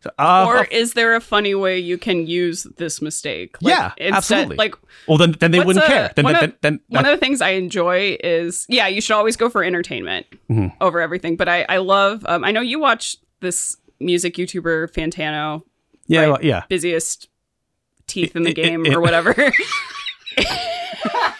So, 0.00 0.10
uh, 0.18 0.44
or 0.46 0.58
uh, 0.58 0.64
is 0.70 0.92
there 0.92 1.14
a 1.14 1.20
funny 1.20 1.54
way 1.54 1.78
you 1.78 1.96
can 1.96 2.26
use 2.26 2.64
this 2.76 3.00
mistake? 3.00 3.56
Yeah, 3.60 3.92
absolutely. 3.98 4.56
Like 4.56 4.74
well 5.08 5.16
then 5.16 5.36
then 5.40 5.50
they 5.52 5.60
wouldn't 5.60 5.84
a- 5.84 5.88
care. 5.88 6.12
Then 6.14 6.24
one 6.24 6.34
then, 6.34 6.44
of- 6.44 6.54
then, 6.60 6.80
one 6.88 7.06
of 7.06 7.12
the 7.12 7.16
things 7.24 7.40
I 7.40 7.50
enjoy 7.50 8.18
is 8.22 8.66
yeah, 8.68 8.86
you 8.88 9.00
should 9.00 9.14
always 9.14 9.36
go 9.36 9.48
for 9.48 9.62
entertainment 9.64 10.26
Mhm. 10.50 10.72
over 10.80 11.00
everything. 11.00 11.36
But 11.36 11.48
I 11.48 11.64
I 11.68 11.76
love 11.78 12.24
um, 12.26 12.44
I 12.44 12.50
know 12.50 12.60
you 12.60 12.78
watch 12.80 13.16
this 13.40 13.76
music 14.00 14.34
YouTuber 14.34 14.92
Fantano, 14.92 15.62
yeah 16.06 16.20
right. 16.22 16.28
well, 16.28 16.38
yeah. 16.44 16.64
busiest 16.68 17.28
teeth 18.08 18.34
in 18.36 18.42
the 18.42 18.50
It- 18.50 18.58
it- 18.58 18.62
game 18.62 18.84
it- 18.86 18.94
or 18.94 19.00
whatever. 19.00 19.32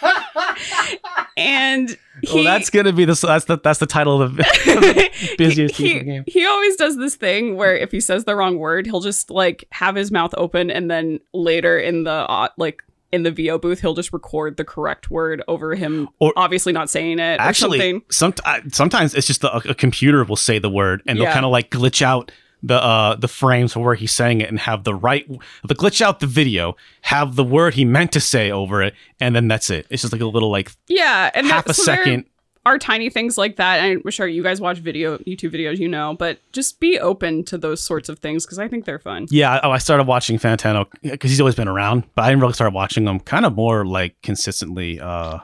and 1.37 1.89
he, 2.21 2.33
well, 2.35 2.43
that's 2.43 2.69
gonna 2.69 2.93
be 2.93 3.05
the 3.05 3.13
that's 3.15 3.45
the 3.45 3.57
that's 3.57 3.79
the 3.79 3.85
title 3.85 4.21
of 4.21 4.35
the 4.35 5.11
busiest 5.37 5.75
he, 5.75 5.99
the 5.99 6.03
game. 6.05 6.23
he 6.27 6.45
always 6.45 6.75
does 6.75 6.97
this 6.97 7.15
thing 7.15 7.55
where 7.55 7.75
if 7.75 7.91
he 7.91 7.99
says 7.99 8.25
the 8.25 8.35
wrong 8.35 8.57
word, 8.57 8.85
he'll 8.85 9.01
just 9.01 9.29
like 9.31 9.65
have 9.71 9.95
his 9.95 10.11
mouth 10.11 10.33
open 10.37 10.69
and 10.71 10.89
then 10.89 11.19
later 11.33 11.77
in 11.77 12.03
the 12.03 12.11
uh, 12.11 12.47
like 12.57 12.81
in 13.11 13.23
the 13.23 13.31
VO 13.31 13.57
booth, 13.57 13.79
he'll 13.79 13.93
just 13.93 14.11
record 14.11 14.57
the 14.57 14.65
correct 14.65 15.09
word 15.09 15.41
over 15.47 15.73
him 15.75 16.09
Or- 16.19 16.33
obviously 16.35 16.73
not 16.73 16.89
saying 16.89 17.19
it 17.19 17.39
Actually, 17.39 17.79
or 17.79 18.01
something. 18.11 18.33
some, 18.43 18.69
sometimes 18.71 19.13
it's 19.13 19.27
just 19.27 19.43
a, 19.45 19.69
a 19.69 19.75
computer 19.75 20.23
will 20.25 20.35
say 20.35 20.59
the 20.59 20.69
word 20.69 21.01
and 21.05 21.17
they'll 21.19 21.31
kind 21.31 21.45
of 21.45 21.51
like 21.51 21.69
glitch 21.69 22.01
out 22.01 22.31
the 22.67 22.75
uh 22.83 23.15
the 23.15 23.27
frames 23.27 23.73
for 23.73 23.79
where 23.81 23.95
he's 23.95 24.11
saying 24.11 24.41
it 24.41 24.49
and 24.49 24.57
have 24.59 24.83
the 24.83 24.93
right 24.95 25.25
the 25.67 25.75
glitch 25.75 26.01
out 26.01 26.19
the 26.19 26.27
video 26.27 26.75
have 27.01 27.35
the 27.35 27.43
word 27.43 27.73
he 27.75 27.85
meant 27.85 28.11
to 28.11 28.19
say 28.19 28.49
over 28.51 28.81
it 28.81 28.93
and 29.19 29.35
then 29.35 29.47
that's 29.47 29.69
it 29.69 29.85
it's 29.91 30.01
just 30.01 30.11
like 30.11 30.21
a 30.21 30.25
little 30.25 30.49
like 30.49 30.71
Yeah, 30.87 31.29
and 31.33 31.45
half 31.45 31.65
there- 31.65 31.71
a 31.71 31.75
so 31.75 31.83
second 31.83 32.25
are 32.67 32.79
tiny 32.79 33.11
things 33.11 33.37
like 33.37 33.57
that. 33.57 33.79
And 33.81 34.01
I'm 34.03 34.09
sure 34.09 34.25
you 34.25 34.41
guys 34.41 34.59
watch 34.59 34.79
video 34.79 35.19
YouTube 35.19 35.53
videos, 35.53 35.77
you 35.77 35.87
know, 35.87 36.15
but 36.17 36.39
just 36.51 36.79
be 36.79 36.97
open 36.99 37.43
to 37.43 37.59
those 37.59 37.79
sorts 37.83 38.09
of 38.09 38.17
things 38.17 38.43
because 38.43 38.57
I 38.57 38.67
think 38.67 38.85
they're 38.85 38.97
fun. 38.97 39.27
yeah 39.29 39.59
oh 39.61 39.69
i 39.69 39.77
started 39.77 40.07
watching 40.07 40.39
fantano 40.39 40.87
because 41.03 41.29
he's 41.29 41.39
always 41.39 41.53
been 41.53 41.67
around 41.67 42.03
but 42.15 42.23
i 42.23 42.29
didn't 42.29 42.41
really 42.41 42.53
start 42.53 42.73
watching 42.73 43.05
him 43.07 43.19
kind 43.19 43.45
of 43.45 43.53
more 43.55 43.85
like 43.85 44.19
consistently 44.23 44.99
uh 44.99 45.37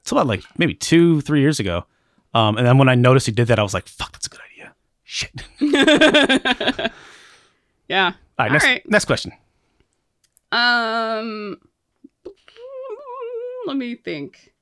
it's 0.00 0.10
about 0.12 0.26
like 0.26 0.42
maybe 0.56 0.72
two 0.72 1.20
three 1.20 1.40
years 1.40 1.60
ago 1.60 1.84
um 2.32 2.56
and 2.56 2.66
then 2.66 2.78
when 2.78 2.88
i 2.88 2.94
noticed 2.94 3.26
he 3.26 3.32
did 3.32 3.48
that 3.48 3.58
i 3.58 3.62
was 3.62 3.74
like 3.74 3.86
fuck 3.86 4.10
that's 4.12 4.26
a 4.26 4.30
good 4.30 4.40
idea 4.40 4.47
shit 5.10 5.32
Yeah. 7.88 8.12
all 8.38 8.44
right 8.46 8.52
next, 8.52 8.64
All 8.64 8.70
right. 8.70 8.90
next 8.90 9.04
question 9.06 9.32
Um, 10.52 11.56
let 13.66 13.76
me 13.76 13.94
think. 13.96 14.52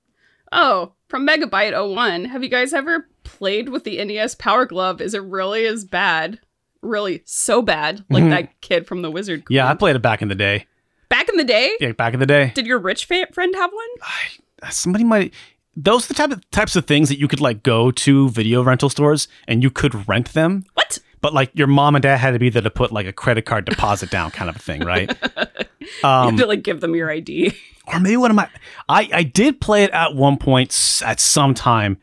Oh, 0.53 0.93
from 1.09 1.27
Megabyte 1.27 1.95
01, 1.95 2.27
have 2.27 2.43
you 2.43 2.49
guys 2.49 2.73
ever 2.73 3.09
played 3.25 3.69
with 3.69 3.83
the 3.85 4.03
NES 4.05 4.35
Power 4.37 4.65
Glove? 4.67 5.01
Is 5.01 5.15
it 5.15 5.23
really 5.23 5.67
as 5.67 5.85
bad? 5.85 6.39
Really 6.83 7.23
so 7.25 7.63
bad, 7.63 8.05
like 8.11 8.23
Mhm. 8.25 8.31
that 8.31 8.61
kid 8.61 8.87
from 8.87 9.03
the 9.03 9.11
Wizard. 9.11 9.43
yeah 9.51 9.69
i 9.69 9.75
played 9.75 9.97
it 9.97 10.03
back 10.03 10.23
in 10.23 10.29
the 10.29 10.35
day 10.37 10.67
back 11.09 11.29
in 11.29 11.37
the 11.37 11.45
day. 11.45 11.73
yeah 11.81 11.91
back 11.93 12.15
in 12.15 12.21
the 12.21 12.27
day 12.27 12.53
Did 12.55 12.67
your 12.67 12.79
rich 12.79 13.05
fa- 13.07 13.27
friend 13.33 13.55
have 13.57 13.73
one? 13.73 13.89
I, 14.63 14.71
somebody 14.71 15.03
might 15.05 15.35
those 15.77 16.05
are 16.07 16.09
the 16.09 16.15
type 16.15 16.31
of 16.31 16.51
types 16.51 16.75
of 16.77 16.87
things 16.87 17.09
that 17.09 17.19
you 17.19 17.29
could 17.29 17.41
like 17.41 17.63
go 17.63 17.91
to 17.91 18.29
video 18.31 18.63
rental 18.63 18.89
stores 18.89 19.29
and 19.47 19.63
you 19.63 19.71
could 19.71 20.09
rent 20.09 20.33
them 20.33 20.65
What? 20.75 20.99
but 21.21 21.35
like 21.35 21.51
your 21.55 21.67
mom 21.67 21.95
and 21.95 22.03
dad 22.03 22.17
had 22.17 22.33
to 22.33 22.39
be 22.39 22.49
there 22.51 22.63
to 22.63 22.71
put 22.71 22.93
like 22.93 23.07
a 23.07 23.13
credit 23.13 23.45
card 23.45 23.65
deposit 23.67 24.11
down 24.11 24.31
kind 24.31 24.49
of 24.51 24.57
a 24.57 24.59
thing 24.59 24.83
right 24.85 25.15
Um, 26.03 26.25
you 26.25 26.31
have 26.33 26.41
to 26.41 26.47
like 26.47 26.63
give 26.65 26.81
them 26.81 26.95
your 26.97 27.09
ID. 27.11 27.53
or 27.87 28.01
maybe 28.01 28.17
one 28.17 28.31
of 28.31 28.35
my 28.35 28.49
i 28.89 29.09
i 29.13 29.23
did 29.23 29.61
play 29.61 29.85
it 29.85 29.91
at 29.93 30.15
one 30.17 30.37
point 30.37 30.71
at 31.05 31.21
some 31.21 31.55
time 31.55 31.99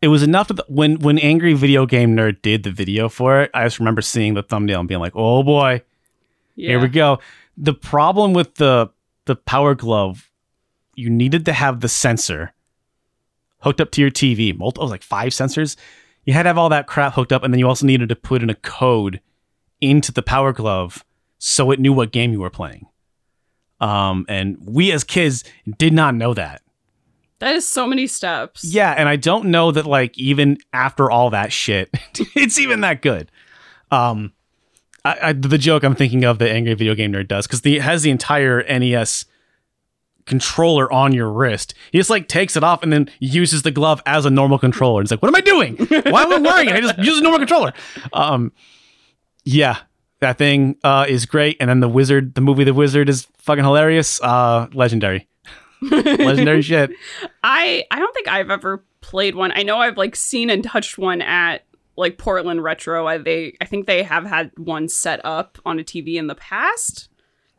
it 0.00 0.08
was 0.08 0.22
enough 0.22 0.48
that 0.48 0.70
when 0.70 0.98
when 1.00 1.18
angry 1.18 1.52
video 1.52 1.84
game 1.84 2.16
nerd 2.16 2.40
did 2.40 2.62
the 2.62 2.70
video 2.70 3.08
for 3.10 3.42
it 3.42 3.50
i 3.52 3.64
just 3.64 3.78
remember 3.78 4.00
seeing 4.00 4.32
the 4.34 4.42
thumbnail 4.42 4.80
and 4.80 4.88
being 4.88 5.00
like 5.00 5.12
oh 5.14 5.42
boy 5.42 5.82
Yeah. 6.56 6.70
Here 6.70 6.80
we 6.80 6.88
go. 6.88 7.18
The 7.58 7.74
problem 7.74 8.32
with 8.32 8.54
the 8.54 8.88
the 9.26 9.36
power 9.36 9.74
glove, 9.74 10.30
you 10.94 11.10
needed 11.10 11.44
to 11.44 11.52
have 11.52 11.80
the 11.80 11.88
sensor 11.88 12.52
hooked 13.60 13.80
up 13.80 13.90
to 13.92 14.00
your 14.00 14.10
TV. 14.10 14.56
Multiple, 14.56 14.88
like 14.88 15.02
five 15.02 15.30
sensors. 15.30 15.76
You 16.24 16.32
had 16.32 16.44
to 16.44 16.48
have 16.48 16.58
all 16.58 16.68
that 16.68 16.86
crap 16.86 17.14
hooked 17.14 17.32
up, 17.32 17.42
and 17.42 17.52
then 17.52 17.58
you 17.58 17.66
also 17.66 17.86
needed 17.86 18.08
to 18.08 18.16
put 18.16 18.42
in 18.42 18.50
a 18.50 18.54
code 18.54 19.20
into 19.80 20.12
the 20.12 20.22
power 20.22 20.52
glove 20.52 21.04
so 21.38 21.70
it 21.70 21.80
knew 21.80 21.92
what 21.92 22.12
game 22.12 22.32
you 22.32 22.40
were 22.40 22.50
playing. 22.50 22.86
Um, 23.80 24.26
and 24.28 24.58
we 24.60 24.92
as 24.92 25.04
kids 25.04 25.42
did 25.78 25.92
not 25.92 26.14
know 26.14 26.34
that. 26.34 26.62
That 27.38 27.54
is 27.54 27.66
so 27.66 27.86
many 27.86 28.06
steps. 28.06 28.62
Yeah, 28.62 28.90
and 28.90 29.08
I 29.08 29.16
don't 29.16 29.46
know 29.46 29.72
that 29.72 29.86
like 29.86 30.18
even 30.18 30.58
after 30.74 31.10
all 31.10 31.30
that 31.30 31.52
shit, 31.52 31.88
it's 32.36 32.58
even 32.58 32.82
that 32.82 33.00
good. 33.00 33.30
Um, 33.90 34.32
I, 35.04 35.18
I, 35.22 35.32
the 35.32 35.56
joke 35.56 35.82
I'm 35.82 35.94
thinking 35.94 36.24
of 36.24 36.38
the 36.38 36.50
angry 36.50 36.74
video 36.74 36.94
game 36.94 37.12
nerd 37.12 37.28
does 37.28 37.46
because 37.46 37.62
the 37.62 37.78
has 37.78 38.02
the 38.02 38.10
entire 38.10 38.62
NES 38.62 39.24
controller 40.30 40.90
on 40.90 41.12
your 41.12 41.30
wrist. 41.30 41.74
He 41.90 41.98
just 41.98 42.08
like 42.08 42.28
takes 42.28 42.56
it 42.56 42.62
off 42.64 42.82
and 42.82 42.92
then 42.92 43.10
uses 43.18 43.62
the 43.62 43.72
glove 43.72 44.00
as 44.06 44.24
a 44.24 44.30
normal 44.30 44.58
controller. 44.58 45.02
It's 45.02 45.10
like, 45.10 45.20
what 45.20 45.28
am 45.28 45.34
I 45.34 45.40
doing? 45.40 45.76
Why 45.76 46.22
am 46.22 46.32
I 46.32 46.38
wearing 46.38 46.68
it? 46.68 46.76
I 46.76 46.80
just 46.80 46.98
use 46.98 47.18
a 47.18 47.20
normal 47.20 47.40
controller. 47.40 47.74
Um, 48.12 48.52
yeah, 49.44 49.78
that 50.20 50.38
thing 50.38 50.76
uh, 50.84 51.04
is 51.08 51.26
great. 51.26 51.56
And 51.60 51.68
then 51.68 51.80
the 51.80 51.88
wizard, 51.88 52.34
the 52.36 52.40
movie 52.40 52.64
The 52.64 52.72
Wizard 52.72 53.08
is 53.08 53.26
fucking 53.38 53.64
hilarious. 53.64 54.22
Uh, 54.22 54.68
legendary, 54.72 55.28
legendary 55.82 56.62
shit. 56.62 56.92
I 57.42 57.84
I 57.90 57.98
don't 57.98 58.14
think 58.14 58.28
I've 58.28 58.50
ever 58.50 58.84
played 59.00 59.34
one. 59.34 59.52
I 59.54 59.64
know 59.64 59.78
I've 59.78 59.98
like 59.98 60.14
seen 60.14 60.48
and 60.48 60.62
touched 60.62 60.96
one 60.96 61.20
at 61.20 61.64
like 61.96 62.18
Portland 62.18 62.62
Retro. 62.62 63.06
I 63.08 63.18
they 63.18 63.56
I 63.60 63.64
think 63.64 63.86
they 63.86 64.04
have 64.04 64.24
had 64.24 64.52
one 64.56 64.88
set 64.88 65.20
up 65.24 65.58
on 65.66 65.80
a 65.80 65.82
TV 65.82 66.14
in 66.14 66.28
the 66.28 66.36
past. 66.36 67.09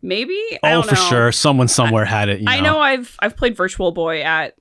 Maybe 0.02 0.40
I 0.64 0.74
Oh, 0.74 0.82
for 0.82 0.96
know. 0.96 1.02
sure. 1.10 1.32
Someone 1.32 1.68
somewhere 1.68 2.06
had 2.06 2.30
it. 2.30 2.40
You 2.40 2.46
know. 2.46 2.52
I 2.52 2.60
know 2.60 2.80
I've 2.80 3.16
I've 3.20 3.36
played 3.38 3.56
Virtual 3.56 3.92
Boy 3.92 4.22
at 4.22 4.56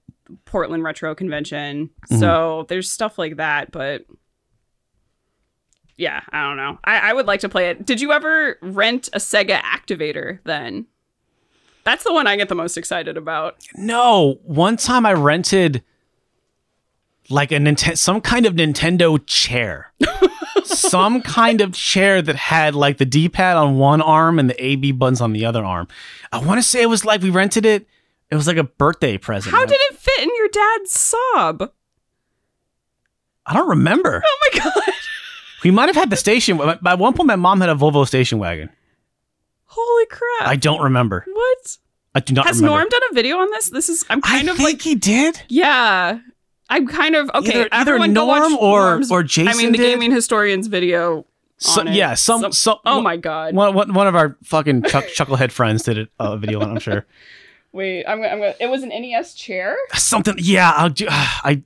Portland 0.45 0.83
Retro 0.85 1.15
Convention, 1.15 1.91
Mm-hmm. 2.11 2.19
so 2.21 2.67
there's 2.69 2.91
stuff 2.91 3.19
like 3.19 3.37
that. 3.37 3.71
But 3.73 4.05
yeah, 5.97 6.21
I 6.33 6.43
don't 6.47 6.57
know. 6.57 6.79
I, 6.85 7.11
I 7.11 7.13
would 7.13 7.27
like 7.27 7.41
to 7.41 7.49
play 7.49 7.69
it. 7.71 7.85
Did 7.85 8.01
you 8.01 8.13
ever 8.13 8.59
rent 8.63 9.09
a 9.13 9.19
Sega 9.19 9.61
Activator? 9.61 10.39
Then 10.45 10.87
that's 11.85 12.05
the 12.05 12.13
one 12.13 12.27
I 12.27 12.37
get 12.37 12.49
the 12.49 12.55
most 12.55 12.77
excited 12.79 13.17
about. 13.17 13.57
No, 13.75 14.39
one 14.45 14.77
time 14.77 15.05
I 15.05 15.13
rented 15.13 15.83
like 17.29 17.53
a 17.53 17.57
Nintendo, 17.57 17.99
some 17.99 18.21
kind 18.21 18.47
of 18.47 18.55
Nintendo 18.55 19.21
chair, 19.27 19.93
some 20.67 21.23
kind 21.23 21.61
of 21.61 21.73
chair 21.73 22.21
that 22.23 22.37
had 22.37 22.75
like 22.75 22.99
the 22.99 23.05
D-pad 23.05 23.57
on 23.57 23.77
one 23.79 24.01
arm 24.01 24.39
and 24.39 24.49
the 24.51 24.65
AB 24.65 24.93
buttons 24.93 25.21
on 25.21 25.33
the 25.33 25.45
other 25.45 25.65
arm. 25.65 25.89
I 26.33 26.39
want 26.39 26.59
to 26.59 26.63
say 26.63 26.83
it 26.83 26.87
was 26.89 27.05
like 27.05 27.23
we 27.23 27.31
rented 27.31 27.67
it. 27.67 27.87
It 28.31 28.37
was 28.37 28.47
like 28.47 28.57
a 28.57 28.65
birthday 28.65 29.19
present. 29.19 29.55
How 29.55 29.65
did 29.67 29.79
it 29.91 29.97
fit 29.97 30.21
in 30.23 30.29
your 30.37 30.49
dad's 30.49 31.15
Saab? 31.35 31.71
I 33.47 33.55
don't 33.55 33.69
remember. 33.71 34.23
Oh 34.25 34.39
my 34.53 34.59
god! 34.61 34.95
We 35.65 35.71
might 35.71 35.87
have 35.89 35.97
had 35.97 36.11
the 36.11 36.17
station. 36.17 36.59
By 36.81 36.95
one 36.95 37.13
point, 37.15 37.27
my 37.27 37.37
mom 37.37 37.61
had 37.61 37.69
a 37.71 37.75
Volvo 37.75 38.07
station 38.07 38.39
wagon. 38.39 38.71
Holy 39.65 40.07
crap! 40.07 40.49
I 40.49 40.57
don't 40.57 40.81
remember. 40.83 41.25
what 41.33 41.79
I 42.15 42.21
do 42.21 42.35
not 42.35 42.47
has 42.47 42.57
remember. 42.59 42.77
Norm 42.79 42.89
done 42.89 43.03
a 43.11 43.15
video 43.15 43.39
on 43.39 43.51
this? 43.51 43.71
This 43.71 43.89
is 43.89 44.05
I'm 44.11 44.19
I 44.25 44.29
kind 44.29 44.49
of 44.49 44.57
think 44.57 44.69
like 44.69 44.83
he 44.83 44.95
did. 44.95 45.41
yeah. 45.49 46.19
I'm 46.71 46.87
kind 46.87 47.15
of 47.17 47.31
okay. 47.35 47.63
Either- 47.63 47.69
either 47.73 47.99
Norm 48.09 48.57
or- 48.57 48.91
Norm's- 49.01 49.11
or 49.11 49.25
I 49.39 49.55
mean, 49.55 49.73
the 49.73 49.79
did. 49.79 49.85
gaming 49.91 50.13
historians 50.13 50.69
video. 50.69 51.27
So, 51.59 51.83
yeah, 51.83 52.15
some, 52.15 52.53
some 52.53 52.79
oh 52.87 53.03
my 53.03 53.19
god! 53.19 53.55
One, 53.55 53.75
one, 53.75 53.93
one 53.93 54.07
of 54.07 54.15
our 54.17 54.39
fucking 54.45 54.85
chuck, 54.85 55.05
chucklehead 55.09 55.51
friends 55.51 55.83
did 55.83 55.99
a 55.99 56.09
uh, 56.19 56.37
video 56.37 56.61
on. 56.63 56.71
I'm 56.71 56.79
sure 56.81 57.05
Wait, 57.73 58.05
I'm, 58.07 58.17
gonna- 58.23 58.29
I'm 58.33 58.39
gonna. 58.39 58.55
It 58.59 58.69
was 58.71 58.83
an 58.83 58.89
NES 58.89 59.35
chair. 59.35 59.77
something. 59.93 60.37
Yeah, 60.39 60.73
I'll 60.75 60.89
do. 60.89 61.07
I. 61.11 61.63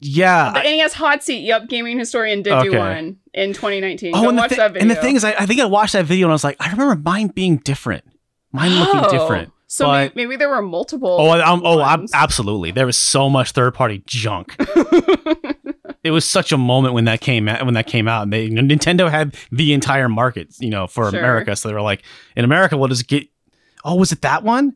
Yeah. 0.00 0.52
The 0.54 0.62
NES 0.62 0.94
hot 0.94 1.22
seat. 1.22 1.40
Yep, 1.44 1.68
gaming 1.68 1.98
historian 1.98 2.42
did 2.42 2.62
do 2.62 2.76
one 2.76 3.18
in 3.34 3.52
2019. 3.52 4.12
oh, 4.14 4.22
Go 4.22 4.28
and 4.30 4.38
the, 4.38 4.40
watch 4.42 4.50
thi- 4.50 4.56
that 4.56 4.72
video. 4.72 4.82
and 4.82 4.90
the 4.90 4.94
thing 4.96 5.14
is, 5.16 5.24
I, 5.24 5.32
I 5.38 5.46
think 5.46 5.60
I 5.60 5.66
watched 5.66 5.92
that 5.92 6.06
video 6.06 6.26
and 6.26 6.32
I 6.32 6.34
was 6.34 6.44
like, 6.44 6.56
I 6.58 6.70
remember 6.70 6.96
mine 6.96 7.28
being 7.28 7.58
different. 7.58 8.04
Mine 8.52 8.72
looking 8.78 9.00
Oh, 9.04 9.10
different. 9.10 9.52
So 9.72 9.86
but- 9.86 10.16
may- 10.16 10.24
maybe 10.24 10.36
there 10.36 10.48
were 10.48 10.62
multiple. 10.62 11.16
Oh, 11.20 11.60
oh, 11.64 11.80
I'm, 11.80 12.06
absolutely. 12.12 12.72
There 12.72 12.86
was 12.86 12.96
so 12.96 13.30
much 13.30 13.52
third 13.52 13.72
party 13.72 14.02
junk. 14.04 14.56
it 16.02 16.10
was 16.10 16.24
such 16.24 16.50
a 16.50 16.58
moment 16.58 16.92
when 16.94 17.04
that 17.04 17.20
came 17.20 17.48
out. 17.48 17.64
When 17.64 17.74
that 17.74 17.86
came 17.86 18.08
out, 18.08 18.24
and 18.24 18.32
they 18.32 18.48
Nintendo 18.48 19.08
had 19.08 19.36
the 19.52 19.72
entire 19.72 20.08
market, 20.08 20.54
you 20.58 20.70
know, 20.70 20.88
for 20.88 21.08
Sure. 21.10 21.18
America. 21.20 21.54
So 21.54 21.68
they 21.68 21.74
were 21.74 21.82
like, 21.82 22.02
in 22.34 22.44
America, 22.44 22.76
we'll 22.76 22.88
just 22.88 23.06
get. 23.06 23.28
Oh, 23.84 23.94
was 23.94 24.10
it 24.10 24.22
that 24.22 24.42
one? 24.42 24.74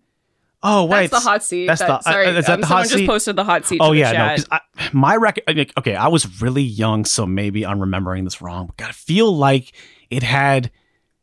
Oh, 0.63 0.85
wait. 0.85 1.11
That's 1.11 1.25
the 1.25 1.29
hot 1.29 1.43
seat. 1.43 1.67
that's 1.67 1.81
that, 1.81 1.89
the- 1.89 1.95
uh, 1.95 2.13
sorry, 2.13 2.27
is 2.29 2.47
that 2.47 2.55
um, 2.55 2.61
the 2.61 2.67
someone 2.69 2.83
hot 2.85 2.89
just 2.89 2.95
seat? 2.95 3.07
posted 3.09 3.37
the 3.37 3.45
hot 3.45 3.67
seat. 3.67 3.81
Oh 3.83 3.89
to 3.89 3.95
the 3.95 3.99
yeah, 3.99 4.13
no, 4.13 4.35
because 4.37 4.93
my 4.95 5.17
rec. 5.17 5.41
Okay, 5.77 5.97
I 5.97 6.07
was 6.07 6.41
really 6.41 6.63
young, 6.63 7.05
so 7.05 7.27
maybe 7.27 7.67
I'm 7.67 7.81
remembering 7.81 8.23
this 8.23 8.41
wrong. 8.41 8.73
But 8.77 8.87
I 8.87 8.93
feel 8.93 9.37
like 9.37 9.73
it 10.09 10.23
had 10.23 10.71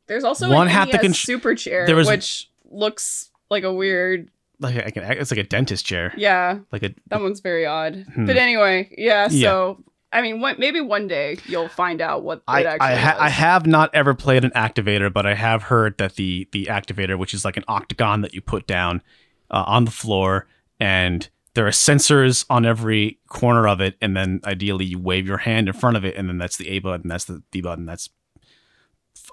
There's 0.07 0.25
also 0.25 0.51
one 0.51 0.67
had 0.67 0.91
the 0.91 0.99
con- 0.99 1.13
super 1.13 1.55
chair, 1.55 1.87
there 1.87 1.95
was- 1.95 2.07
which 2.07 2.51
looks 2.69 3.30
like 3.51 3.63
a 3.63 3.71
weird. 3.71 4.31
like, 4.59 4.75
like 4.75 4.95
an, 4.95 5.03
it's 5.03 5.29
like 5.29 5.39
a 5.39 5.43
dentist 5.43 5.85
chair, 5.85 6.13
Yeah, 6.17 6.59
like 6.71 6.81
a 6.81 6.95
that 7.07 7.21
one's 7.21 7.41
very 7.41 7.65
odd. 7.67 8.05
Hmm. 8.15 8.25
But 8.25 8.37
anyway, 8.37 8.93
yeah. 8.97 9.27
Yeah. 9.29 9.49
So 9.49 9.83
I 10.13 10.21
mean, 10.21 10.41
one, 10.41 10.55
maybe 10.57 10.81
one 10.81 11.07
day 11.07 11.37
you'll 11.45 11.69
find 11.69 12.01
out 12.01 12.23
what 12.23 12.39
it 12.39 12.43
I, 12.47 12.77
I, 12.79 12.95
ha-. 12.95 13.17
I 13.19 13.29
have 13.29 13.65
not 13.65 13.93
ever 13.93 14.13
played 14.13 14.43
an 14.43 14.51
activator, 14.51 15.11
but 15.11 15.25
I 15.25 15.35
have 15.35 15.63
heard 15.63 15.97
that 15.99 16.15
the 16.15 16.47
the 16.51 16.65
activator, 16.65 17.17
which 17.17 17.33
is 17.33 17.45
like 17.45 17.57
an 17.57 17.63
octagon 17.67 18.21
that 18.21 18.33
you 18.33 18.41
put 18.41 18.67
down 18.67 19.01
uh, 19.49 19.63
on 19.67 19.85
the 19.85 19.91
floor, 19.91 20.47
and 20.79 21.29
there 21.53 21.65
are 21.65 21.71
sensors 21.71 22.45
on 22.49 22.65
every 22.65 23.19
corner 23.27 23.67
of 23.67 23.79
it, 23.81 23.95
and 24.01 24.15
then 24.15 24.41
ideally 24.45 24.85
you 24.85 24.99
wave 24.99 25.27
your 25.27 25.37
hand 25.37 25.67
in 25.67 25.73
front 25.73 25.97
of 25.97 26.03
it, 26.03 26.15
and 26.15 26.27
then 26.27 26.37
that's 26.37 26.57
the 26.57 26.69
A 26.69 26.79
button, 26.79 27.07
that's 27.07 27.25
the 27.25 27.41
D 27.51 27.61
button, 27.61 27.85
that's 27.85 28.09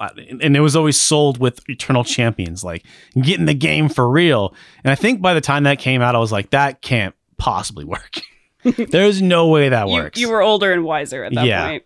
and 0.00 0.56
it 0.56 0.60
was 0.60 0.76
always 0.76 0.98
sold 1.00 1.38
with 1.38 1.60
Eternal 1.68 2.04
Champions, 2.04 2.62
like 2.64 2.84
getting 3.20 3.46
the 3.46 3.54
game 3.54 3.88
for 3.88 4.08
real. 4.08 4.54
And 4.84 4.90
I 4.90 4.94
think 4.94 5.20
by 5.20 5.34
the 5.34 5.40
time 5.40 5.64
that 5.64 5.78
came 5.78 6.00
out, 6.02 6.14
I 6.14 6.18
was 6.18 6.32
like, 6.32 6.50
that 6.50 6.82
can't 6.82 7.14
possibly 7.36 7.84
work. 7.84 8.20
There's 8.90 9.22
no 9.22 9.48
way 9.48 9.68
that 9.68 9.86
you, 9.88 9.94
works. 9.94 10.18
you 10.20 10.28
were 10.30 10.42
older 10.42 10.72
and 10.72 10.84
wiser 10.84 11.24
at 11.24 11.34
that 11.34 11.46
Yeah. 11.46 11.66
point. 11.68 11.82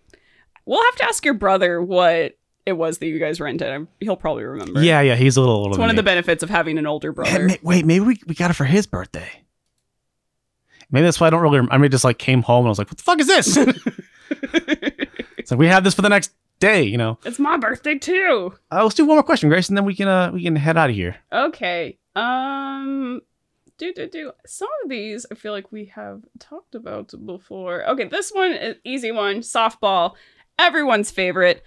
We'll 0.65 0.83
have 0.83 0.97
to 0.97 1.05
ask 1.05 1.25
your 1.25 1.35
brother 1.35 1.83
what 1.83 2.37
it 2.65 2.73
was 2.75 2.99
that 2.99 3.07
you 3.07 3.19
guys 3.19 3.41
rented. 3.41 3.69
I'm- 3.69 3.89
He'll 4.01 4.17
probably 4.17 4.45
remember. 4.45 4.83
yeah, 4.83 5.01
yeah, 5.01 5.17
he's 5.17 5.37
a 5.37 5.41
little 5.41 5.57
older. 5.57 5.71
It's 5.71 5.79
one 5.79 5.91
of 5.91 5.95
me. 5.95 5.99
the 5.99 6.05
benefits 6.05 6.43
of 6.43 6.51
having 6.51 6.79
an 6.79 6.87
older 6.87 7.13
brother. 7.13 7.49
ma- 7.49 7.55
wait, 7.63 7.85
maybe 7.85 8.05
we, 8.05 8.21
we 8.27 8.35
got 8.35 8.51
it 8.51 8.55
for 8.55 8.65
his 8.65 8.87
birthday. 8.87 9.29
Maybe 10.91 11.05
that's 11.05 11.19
why 11.19 11.27
I 11.27 11.31
don't 11.31 11.41
really. 11.43 11.67
I 11.71 11.79
mean, 11.79 11.91
just 11.91 12.05
like 12.05 12.19
came 12.19 12.43
home 12.43 12.61
and 12.61 12.67
I 12.67 12.69
was 12.69 12.79
like, 12.79 12.89
"What 12.89 12.99
the 12.99 13.03
fuck 13.03 13.19
is 13.19 13.27
this?" 13.27 13.57
it's 15.39 15.51
like 15.51 15.59
we 15.59 15.67
have 15.67 15.85
this 15.85 15.95
for 15.95 16.03
the 16.03 16.09
next 16.11 16.33
day. 16.63 16.83
You 16.85 16.97
know. 16.97 17.19
it's 17.25 17.39
my 17.39 17.57
birthday 17.59 17.99
too. 17.99 18.55
Uh, 18.71 18.83
let's 18.85 18.95
do 18.95 19.05
one 19.05 19.17
more 19.17 19.23
question, 19.23 19.49
Grace, 19.49 19.69
and 19.69 19.77
then 19.77 19.85
we 19.85 19.95
can 19.95 20.09
uh 20.09 20.31
we 20.33 20.43
can 20.43 20.57
head 20.57 20.77
out 20.77 20.91
of 20.91 20.97
here. 20.97 21.17
Okay. 21.33 21.99
Um 22.17 23.21
do 23.79 23.93
do 23.93 24.09
do. 24.09 24.33
Some 24.47 24.69
of 24.85 24.91
these 24.91 25.27
I 25.31 25.35
feel 25.35 25.53
like 25.53 25.73
we 25.73 25.87
have 25.87 26.23
talked 26.39 26.75
about 26.75 27.13
before. 27.27 27.85
Okay, 27.91 28.07
this 28.07 28.31
one 28.31 28.53
is 28.53 28.77
easy 28.85 29.11
one. 29.13 29.41
Softball. 29.41 30.15
Everyone's 30.59 31.11
favorite. 31.11 31.63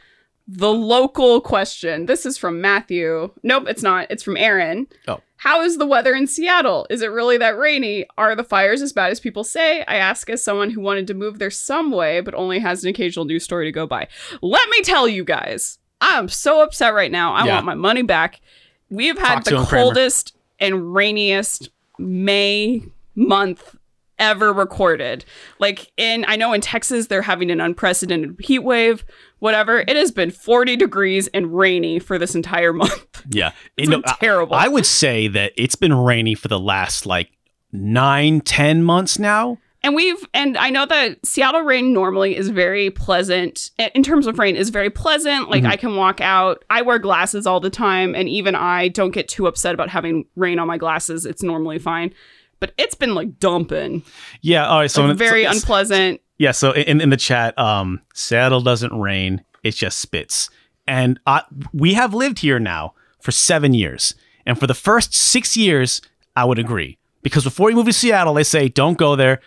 The 0.47 0.71
local 0.71 1.41
question. 1.41 2.05
This 2.05 2.25
is 2.25 2.37
from 2.37 2.61
Matthew. 2.61 3.31
Nope, 3.43 3.65
it's 3.67 3.81
not. 3.83 4.07
It's 4.11 4.23
from 4.23 4.37
Aaron. 4.37 4.87
Oh. 5.07 5.19
How 5.45 5.61
is 5.61 5.77
the 5.77 5.85
weather 5.85 6.15
in 6.15 6.25
Seattle? 6.25 6.87
Is 6.89 7.03
it 7.03 7.11
really 7.11 7.37
that 7.37 7.55
rainy? 7.55 8.07
Are 8.17 8.35
the 8.35 8.43
fires 8.43 8.81
as 8.81 8.91
bad 8.91 9.11
as 9.11 9.19
people 9.19 9.43
say? 9.43 9.83
I 9.87 9.97
ask 9.97 10.27
as 10.31 10.43
someone 10.43 10.71
who 10.71 10.81
wanted 10.81 11.05
to 11.05 11.13
move 11.13 11.37
there 11.37 11.51
some 11.51 11.91
way, 11.91 12.19
but 12.19 12.33
only 12.33 12.57
has 12.57 12.83
an 12.83 12.89
occasional 12.89 13.25
news 13.25 13.43
story 13.43 13.65
to 13.65 13.71
go 13.71 13.85
by. 13.85 14.07
Let 14.41 14.67
me 14.69 14.81
tell 14.81 15.07
you 15.07 15.23
guys, 15.23 15.77
I'm 16.01 16.29
so 16.29 16.63
upset 16.63 16.95
right 16.95 17.11
now. 17.11 17.33
I 17.33 17.45
Yeah. 17.45 17.53
want 17.53 17.65
my 17.67 17.75
money 17.75 18.01
back. 18.01 18.41
We 18.89 19.05
have 19.05 19.19
had 19.19 19.35
Talk 19.35 19.43
the 19.43 19.57
him, 19.59 19.65
Kramer. 19.67 19.83
coldest 19.83 20.35
and 20.59 20.95
rainiest 20.95 21.69
May 21.99 22.81
month 23.13 23.75
ever 24.17 24.51
recorded. 24.51 25.25
Like 25.59 25.91
in 25.95 26.25
I 26.27 26.37
know 26.37 26.53
in 26.53 26.61
Texas 26.61 27.05
they're 27.05 27.21
having 27.21 27.51
an 27.51 27.61
unprecedented 27.61 28.37
heat 28.39 28.59
wave, 28.63 29.05
whatever. 29.45 29.79
It 29.87 29.95
has 29.95 30.11
been 30.11 30.31
40 30.31 30.75
degrees 30.75 31.27
and 31.29 31.55
rainy 31.55 31.99
for 31.99 32.17
this 32.19 32.35
entire 32.35 32.73
month. 32.73 33.05
Yeah, 33.29 33.51
It's 33.77 33.89
been 33.89 34.03
terrible. 34.19 34.53
I 34.55 34.67
would 34.67 34.85
say 34.85 35.27
that 35.29 35.53
it's 35.57 35.75
been 35.75 35.93
rainy 35.93 36.35
for 36.35 36.47
the 36.47 36.59
last 36.59 37.05
like 37.07 37.31
nine, 37.71 38.41
ten 38.41 38.83
months 38.83 39.17
now. 39.17 39.57
And 39.81 39.95
we've 39.95 40.23
and 40.33 40.57
I 40.57 40.69
know 40.69 40.85
that 40.85 41.25
Seattle 41.25 41.61
rain 41.61 41.91
normally 41.93 42.35
is 42.35 42.49
very 42.49 42.89
pleasant 42.91 43.71
in 43.95 44.03
terms 44.03 44.27
of 44.27 44.37
rain 44.39 44.55
is 44.55 44.69
very 44.69 44.89
pleasant. 44.91 45.49
Like 45.49 45.63
Mhm. 45.63 45.69
I 45.69 45.75
can 45.75 45.95
walk 45.95 46.21
out. 46.21 46.63
I 46.69 46.81
wear 46.83 46.99
glasses 46.99 47.47
all 47.47 47.59
the 47.59 47.69
time 47.71 48.13
and 48.15 48.27
even 48.29 48.53
I 48.55 48.87
don't 48.89 49.11
get 49.11 49.27
too 49.27 49.47
upset 49.47 49.73
about 49.73 49.89
having 49.89 50.25
rain 50.35 50.59
on 50.59 50.67
my 50.67 50.77
glasses. 50.77 51.25
It's 51.25 51.41
normally 51.43 51.79
fine. 51.79 52.13
But 52.59 52.73
it's 52.77 52.95
been 52.95 53.13
like 53.15 53.39
dumping. 53.39 54.03
Yeah. 54.41 54.67
All 54.67 54.79
right. 54.79 54.91
So 54.91 55.05
Like, 55.05 55.17
very 55.17 55.43
so- 55.45 55.51
unpleasant. 55.51 56.21
Yeah, 56.37 56.51
so 56.51 56.71
in, 56.71 56.99
in 57.01 57.09
the 57.09 57.17
chat, 57.17 57.57
um, 57.57 58.01
Seattle 58.13 58.61
doesn't 58.61 58.97
rain; 58.97 59.43
it 59.63 59.75
just 59.75 59.99
spits. 59.99 60.49
And 60.87 61.19
I, 61.25 61.43
we 61.73 61.93
have 61.93 62.13
lived 62.13 62.39
here 62.39 62.59
now 62.59 62.93
for 63.21 63.31
seven 63.31 63.73
years, 63.73 64.15
and 64.45 64.59
for 64.59 64.67
the 64.67 64.73
first 64.73 65.13
six 65.13 65.55
years, 65.57 66.01
I 66.35 66.45
would 66.45 66.59
agree 66.59 66.97
because 67.21 67.43
before 67.43 67.69
you 67.69 67.75
move 67.75 67.87
to 67.87 67.93
Seattle, 67.93 68.33
they 68.33 68.43
say 68.43 68.67
don't 68.67 68.97
go 68.97 69.15
there. 69.15 69.41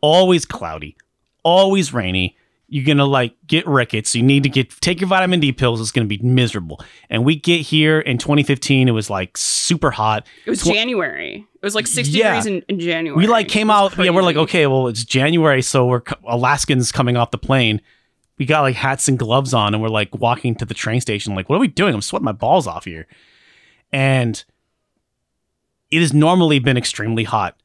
Always 0.00 0.44
cloudy, 0.44 0.96
always 1.42 1.92
rainy. 1.92 2.36
You're 2.74 2.84
gonna 2.84 3.06
like 3.06 3.36
get 3.46 3.68
rickets. 3.68 4.16
You 4.16 4.24
need 4.24 4.42
to 4.42 4.48
get 4.48 4.68
take 4.80 5.00
your 5.00 5.06
vitamin 5.06 5.38
D 5.38 5.52
pills. 5.52 5.80
It's 5.80 5.92
gonna 5.92 6.08
be 6.08 6.18
miserable. 6.18 6.80
And 7.08 7.24
we 7.24 7.36
get 7.36 7.60
here 7.60 8.00
in 8.00 8.18
2015. 8.18 8.88
It 8.88 8.90
was 8.90 9.08
like 9.08 9.36
super 9.38 9.92
hot. 9.92 10.26
It 10.44 10.50
was 10.50 10.60
Tw- 10.62 10.72
January. 10.72 11.46
It 11.54 11.64
was 11.64 11.76
like 11.76 11.86
60 11.86 12.18
Yeah. 12.18 12.30
degrees 12.34 12.46
in, 12.46 12.62
in 12.68 12.80
January. 12.80 13.16
We 13.16 13.28
like 13.28 13.46
came 13.46 13.70
out. 13.70 13.96
Yeah, 13.96 14.10
we're 14.10 14.22
like, 14.24 14.34
okay, 14.34 14.66
well, 14.66 14.88
it's 14.88 15.04
January, 15.04 15.62
so 15.62 15.86
we're 15.86 16.02
Alaskans 16.26 16.90
coming 16.90 17.16
off 17.16 17.30
the 17.30 17.38
plane. 17.38 17.80
We 18.38 18.44
got 18.44 18.62
like 18.62 18.74
hats 18.74 19.06
and 19.06 19.16
gloves 19.16 19.54
on, 19.54 19.72
and 19.72 19.80
we're 19.80 19.88
like 19.88 20.12
walking 20.12 20.56
to 20.56 20.64
the 20.64 20.74
train 20.74 21.00
station. 21.00 21.36
Like, 21.36 21.48
what 21.48 21.54
are 21.54 21.60
we 21.60 21.68
doing? 21.68 21.94
I'm 21.94 22.02
sweating 22.02 22.24
my 22.24 22.32
balls 22.32 22.66
off 22.66 22.86
here. 22.86 23.06
And 23.92 24.44
it 25.92 26.00
has 26.00 26.12
normally 26.12 26.58
been 26.58 26.76
extremely 26.76 27.22
hot, 27.22 27.56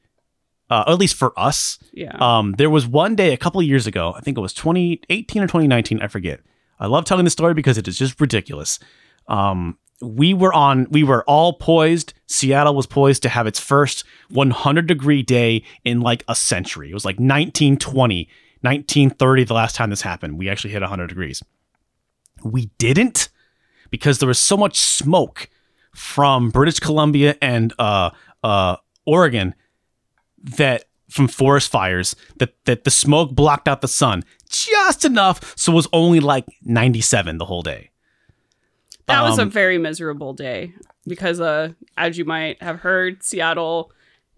uh, 0.69 0.83
at 0.87 0.97
least 0.99 1.15
for 1.15 1.37
us. 1.37 1.79
Yeah. 1.93 2.15
Um, 2.19 2.53
there 2.57 2.69
was 2.69 2.85
one 2.85 3.15
day 3.15 3.33
a 3.33 3.37
couple 3.37 3.59
of 3.59 3.67
years 3.67 3.87
ago, 3.87 4.13
I 4.15 4.21
think 4.21 4.37
it 4.37 4.41
was 4.41 4.53
2018 4.53 5.41
or 5.41 5.47
2019, 5.47 6.01
I 6.01 6.07
forget. 6.07 6.41
I 6.79 6.87
love 6.87 7.05
telling 7.05 7.25
the 7.25 7.31
story 7.31 7.53
because 7.53 7.77
it 7.77 7.87
is 7.87 7.97
just 7.97 8.19
ridiculous. 8.21 8.79
Um, 9.27 9.77
we 10.01 10.33
were 10.33 10.53
on, 10.53 10.87
we 10.91 11.03
were 11.03 11.23
all 11.25 11.53
poised. 11.53 12.13
Seattle 12.27 12.73
was 12.73 12.85
poised 12.85 13.21
to 13.23 13.29
have 13.29 13.47
its 13.47 13.59
first 13.59 14.05
100 14.29 14.87
degree 14.87 15.23
day 15.23 15.63
in 15.83 16.01
like 16.01 16.23
a 16.27 16.35
century. 16.35 16.89
It 16.89 16.93
was 16.93 17.03
like 17.03 17.15
1920, 17.15 18.29
1930, 18.61 19.43
the 19.43 19.53
last 19.53 19.75
time 19.75 19.89
this 19.89 20.01
happened. 20.01 20.37
We 20.37 20.49
actually 20.49 20.71
hit 20.71 20.81
100 20.81 21.07
degrees. 21.07 21.43
We 22.43 22.67
didn't 22.77 23.29
because 23.89 24.19
there 24.19 24.27
was 24.27 24.39
so 24.39 24.55
much 24.55 24.79
smoke 24.79 25.49
from 25.93 26.49
British 26.49 26.79
Columbia 26.79 27.35
and 27.41 27.73
uh, 27.77 28.11
uh, 28.41 28.77
Oregon 29.05 29.53
that 30.43 30.85
from 31.09 31.27
forest 31.27 31.71
fires 31.71 32.15
that 32.37 32.53
that 32.65 32.83
the 32.83 32.91
smoke 32.91 33.31
blocked 33.31 33.67
out 33.67 33.81
the 33.81 33.87
sun 33.87 34.23
just 34.49 35.03
enough 35.05 35.53
so 35.57 35.71
it 35.71 35.75
was 35.75 35.87
only 35.93 36.19
like 36.19 36.45
97 36.63 37.37
the 37.37 37.45
whole 37.45 37.61
day. 37.63 37.89
that 39.07 39.23
was 39.23 39.39
a 39.39 39.43
um, 39.43 39.49
very 39.49 39.77
miserable 39.77 40.33
day 40.33 40.73
because, 41.07 41.39
uh, 41.41 41.69
as 41.97 42.17
you 42.17 42.25
might 42.25 42.61
have 42.61 42.79
heard, 42.81 43.23
Seattle 43.23 43.91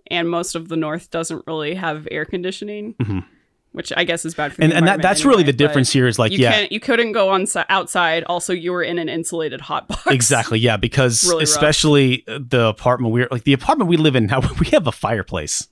and 0.10 0.30
most 0.30 0.56
of 0.56 0.69
the 0.69 0.78
North 0.78 1.11
doesn't 1.11 1.44
really 1.45 1.76
have 1.76 2.07
air 2.10 2.23
conditioning, 2.23 2.94
Mhm. 3.02 3.26
which 3.73 3.91
I 3.98 4.03
guess 4.06 4.23
is 4.26 4.34
bad 4.34 4.52
for 4.53 4.57
the 4.60 4.64
And 4.65 4.73
and 4.73 4.88
that 4.88 5.02
that's 5.02 5.26
really 5.26 5.44
the 5.44 5.52
difference 5.53 5.91
here 5.91 6.07
is 6.07 6.18
like 6.19 6.32
You 6.32 6.40
yeah 6.40 6.68
you 6.72 6.80
couldn't 6.80 7.11
go 7.11 7.30
on 7.30 7.45
outside. 7.69 8.23
Also, 8.26 8.53
you 8.53 8.72
were 8.72 8.84
in 8.84 8.98
an 8.98 9.10
insulated 9.10 9.60
hot 9.61 9.88
box. 9.90 10.07
exactly 10.07 10.60
yeah 10.60 10.78
because 10.78 11.23
Really 11.26 11.40
rough. 11.40 11.44
especially 11.44 12.23
the 12.28 12.68
apartment 12.68 13.14
we're 13.14 13.28
like 13.32 13.44
the 13.44 13.53
apartment 13.53 13.90
we 13.90 13.98
live 13.98 14.15
in 14.15 14.28
now 14.28 14.40
we 14.60 14.68
have 14.68 14.88
a 14.88 14.91
fireplace. 14.94 15.68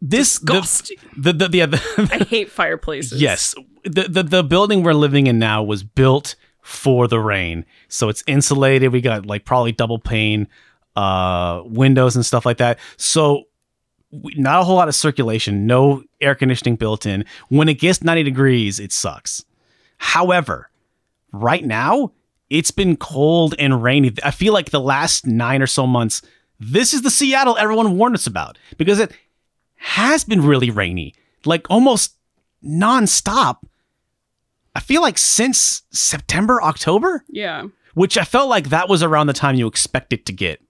This 0.00 0.38
the, 0.38 0.60
the, 1.16 1.32
the, 1.32 1.48
the, 1.48 1.66
the 1.66 2.08
I 2.12 2.24
hate 2.24 2.50
fireplaces. 2.50 3.20
Yes. 3.20 3.54
The, 3.84 4.02
the 4.08 4.22
the 4.22 4.42
building 4.44 4.82
we're 4.82 4.92
living 4.94 5.26
in 5.26 5.38
now 5.38 5.62
was 5.62 5.82
built 5.82 6.36
for 6.62 7.08
the 7.08 7.18
rain. 7.18 7.64
So 7.88 8.08
it's 8.08 8.22
insulated. 8.26 8.92
We 8.92 9.00
got 9.00 9.26
like 9.26 9.44
probably 9.44 9.72
double 9.72 9.98
pane 9.98 10.46
uh 10.96 11.62
windows 11.64 12.16
and 12.16 12.24
stuff 12.24 12.44
like 12.46 12.58
that. 12.58 12.78
So 12.96 13.44
we- 14.10 14.34
not 14.36 14.60
a 14.60 14.64
whole 14.64 14.76
lot 14.76 14.88
of 14.88 14.94
circulation, 14.94 15.66
no 15.66 16.02
air 16.20 16.34
conditioning 16.34 16.76
built 16.76 17.04
in. 17.06 17.24
When 17.48 17.68
it 17.68 17.74
gets 17.74 18.02
90 18.02 18.22
degrees, 18.22 18.78
it 18.80 18.92
sucks. 18.92 19.44
However, 19.98 20.70
right 21.32 21.64
now, 21.64 22.12
it's 22.50 22.70
been 22.70 22.96
cold 22.96 23.54
and 23.58 23.82
rainy. 23.82 24.12
I 24.24 24.30
feel 24.30 24.52
like 24.52 24.70
the 24.70 24.80
last 24.80 25.26
nine 25.26 25.60
or 25.60 25.66
so 25.66 25.86
months, 25.86 26.22
this 26.60 26.94
is 26.94 27.02
the 27.02 27.10
Seattle 27.10 27.56
everyone 27.58 27.98
warned 27.98 28.14
us 28.14 28.26
about 28.26 28.58
because 28.78 28.98
it 29.00 29.12
has 29.78 30.24
been 30.24 30.44
really 30.44 30.70
rainy, 30.70 31.14
like 31.44 31.66
almost 31.70 32.16
nonstop. 32.64 33.58
I 34.74 34.80
feel 34.80 35.00
like 35.02 35.18
since 35.18 35.82
September, 35.90 36.62
October, 36.62 37.24
Yeah. 37.28 37.64
which 37.94 38.16
I 38.18 38.24
felt 38.24 38.48
like 38.48 38.68
that 38.68 38.88
was 38.88 39.02
around 39.02 39.26
the 39.28 39.32
time 39.32 39.56
you 39.56 39.66
expect 39.66 40.12
it 40.12 40.26
to 40.26 40.32
get 40.32 40.60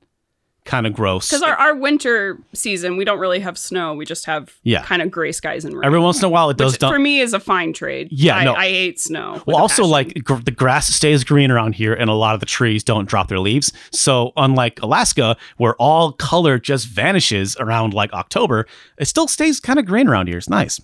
kind 0.68 0.86
of 0.86 0.92
gross. 0.92 1.28
Because 1.30 1.42
our, 1.42 1.56
our 1.56 1.74
winter 1.74 2.38
season, 2.52 2.96
we 2.96 3.04
don't 3.04 3.18
really 3.18 3.40
have 3.40 3.56
snow. 3.58 3.94
We 3.94 4.04
just 4.04 4.26
have 4.26 4.54
Yeah. 4.62 4.82
kind 4.84 5.02
of 5.02 5.10
gray 5.10 5.32
skies 5.32 5.64
and 5.64 5.74
rain. 5.74 5.84
Every 5.84 5.98
once 5.98 6.18
in 6.18 6.24
a 6.26 6.28
while, 6.28 6.50
it 6.50 6.56
does 6.58 6.72
which 6.72 6.80
dump. 6.80 6.94
for 6.94 6.98
me 7.00 7.20
is 7.20 7.32
a 7.32 7.40
fine 7.40 7.72
trade. 7.72 8.08
Yeah, 8.12 8.36
I, 8.36 8.44
no. 8.44 8.54
I 8.54 8.68
hate 8.68 9.00
snow. 9.00 9.42
Well, 9.46 9.56
also 9.56 9.84
like 9.84 10.22
gr- 10.22 10.34
the 10.36 10.50
grass 10.50 10.86
stays 10.88 11.24
green 11.24 11.50
around 11.50 11.74
here, 11.74 11.94
and 11.94 12.08
a 12.08 12.12
lot 12.12 12.34
of 12.34 12.40
the 12.40 12.46
trees 12.46 12.84
don't 12.84 13.08
drop 13.08 13.28
their 13.28 13.40
leaves. 13.40 13.72
So 13.90 14.32
unlike 14.36 14.80
Alaska, 14.82 15.36
where 15.56 15.74
all 15.76 16.12
color 16.12 16.58
just 16.58 16.86
vanishes 16.86 17.56
around 17.58 17.94
like 17.94 18.12
October, 18.12 18.66
it 18.98 19.06
still 19.06 19.26
stays 19.26 19.58
kind 19.60 19.78
of 19.78 19.86
green 19.86 20.06
around 20.06 20.28
here. 20.28 20.38
It's 20.38 20.48
nice. 20.50 20.80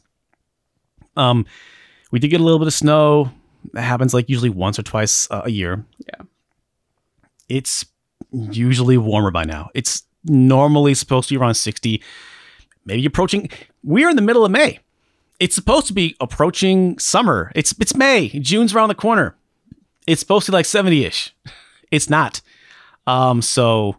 Um, 1.16 1.46
we 2.10 2.18
did 2.18 2.28
get 2.28 2.40
a 2.40 2.44
little 2.44 2.58
bit 2.58 2.66
of 2.68 2.74
snow. 2.74 3.30
That 3.74 3.82
happens 3.82 4.14
like 4.14 4.28
usually 4.28 4.50
once 4.50 4.78
or 4.78 4.82
twice 4.82 5.28
uh, 5.30 5.42
a 5.44 5.50
year. 5.50 5.84
Yeah. 6.08 6.24
It's 7.48 7.84
usually 8.34 8.98
warmer 8.98 9.30
by 9.30 9.44
now. 9.44 9.70
It's 9.74 10.02
normally 10.24 10.94
supposed 10.94 11.28
to 11.28 11.34
be 11.34 11.38
around 11.38 11.54
sixty, 11.54 12.02
maybe 12.84 13.06
approaching. 13.06 13.48
We're 13.82 14.08
in 14.10 14.16
the 14.16 14.22
middle 14.22 14.44
of 14.44 14.50
May 14.50 14.80
it's 15.40 15.54
supposed 15.54 15.86
to 15.88 15.92
be 15.92 16.16
approaching 16.20 16.98
summer. 16.98 17.52
It's 17.54 17.74
it's 17.80 17.94
May. 17.94 18.28
June's 18.28 18.74
around 18.74 18.88
the 18.88 18.94
corner. 18.94 19.36
It's 20.06 20.20
supposed 20.20 20.46
to 20.46 20.52
be 20.52 20.56
like 20.56 20.66
70-ish. 20.66 21.34
It's 21.90 22.10
not. 22.10 22.40
Um, 23.06 23.40
so 23.40 23.94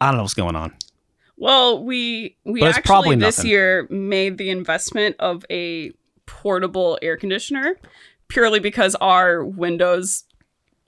I 0.00 0.06
don't 0.06 0.16
know 0.16 0.22
what's 0.22 0.32
going 0.32 0.56
on. 0.56 0.72
Well, 1.36 1.84
we 1.84 2.36
we 2.44 2.60
But 2.60 2.76
actually 2.76 3.16
this 3.16 3.38
nothing. 3.38 3.50
year 3.50 3.86
made 3.90 4.38
the 4.38 4.48
investment 4.48 5.16
of 5.18 5.44
a 5.50 5.92
portable 6.24 6.98
air 7.02 7.18
conditioner 7.18 7.76
purely 8.28 8.60
because 8.60 8.94
our 8.94 9.44
windows 9.44 10.24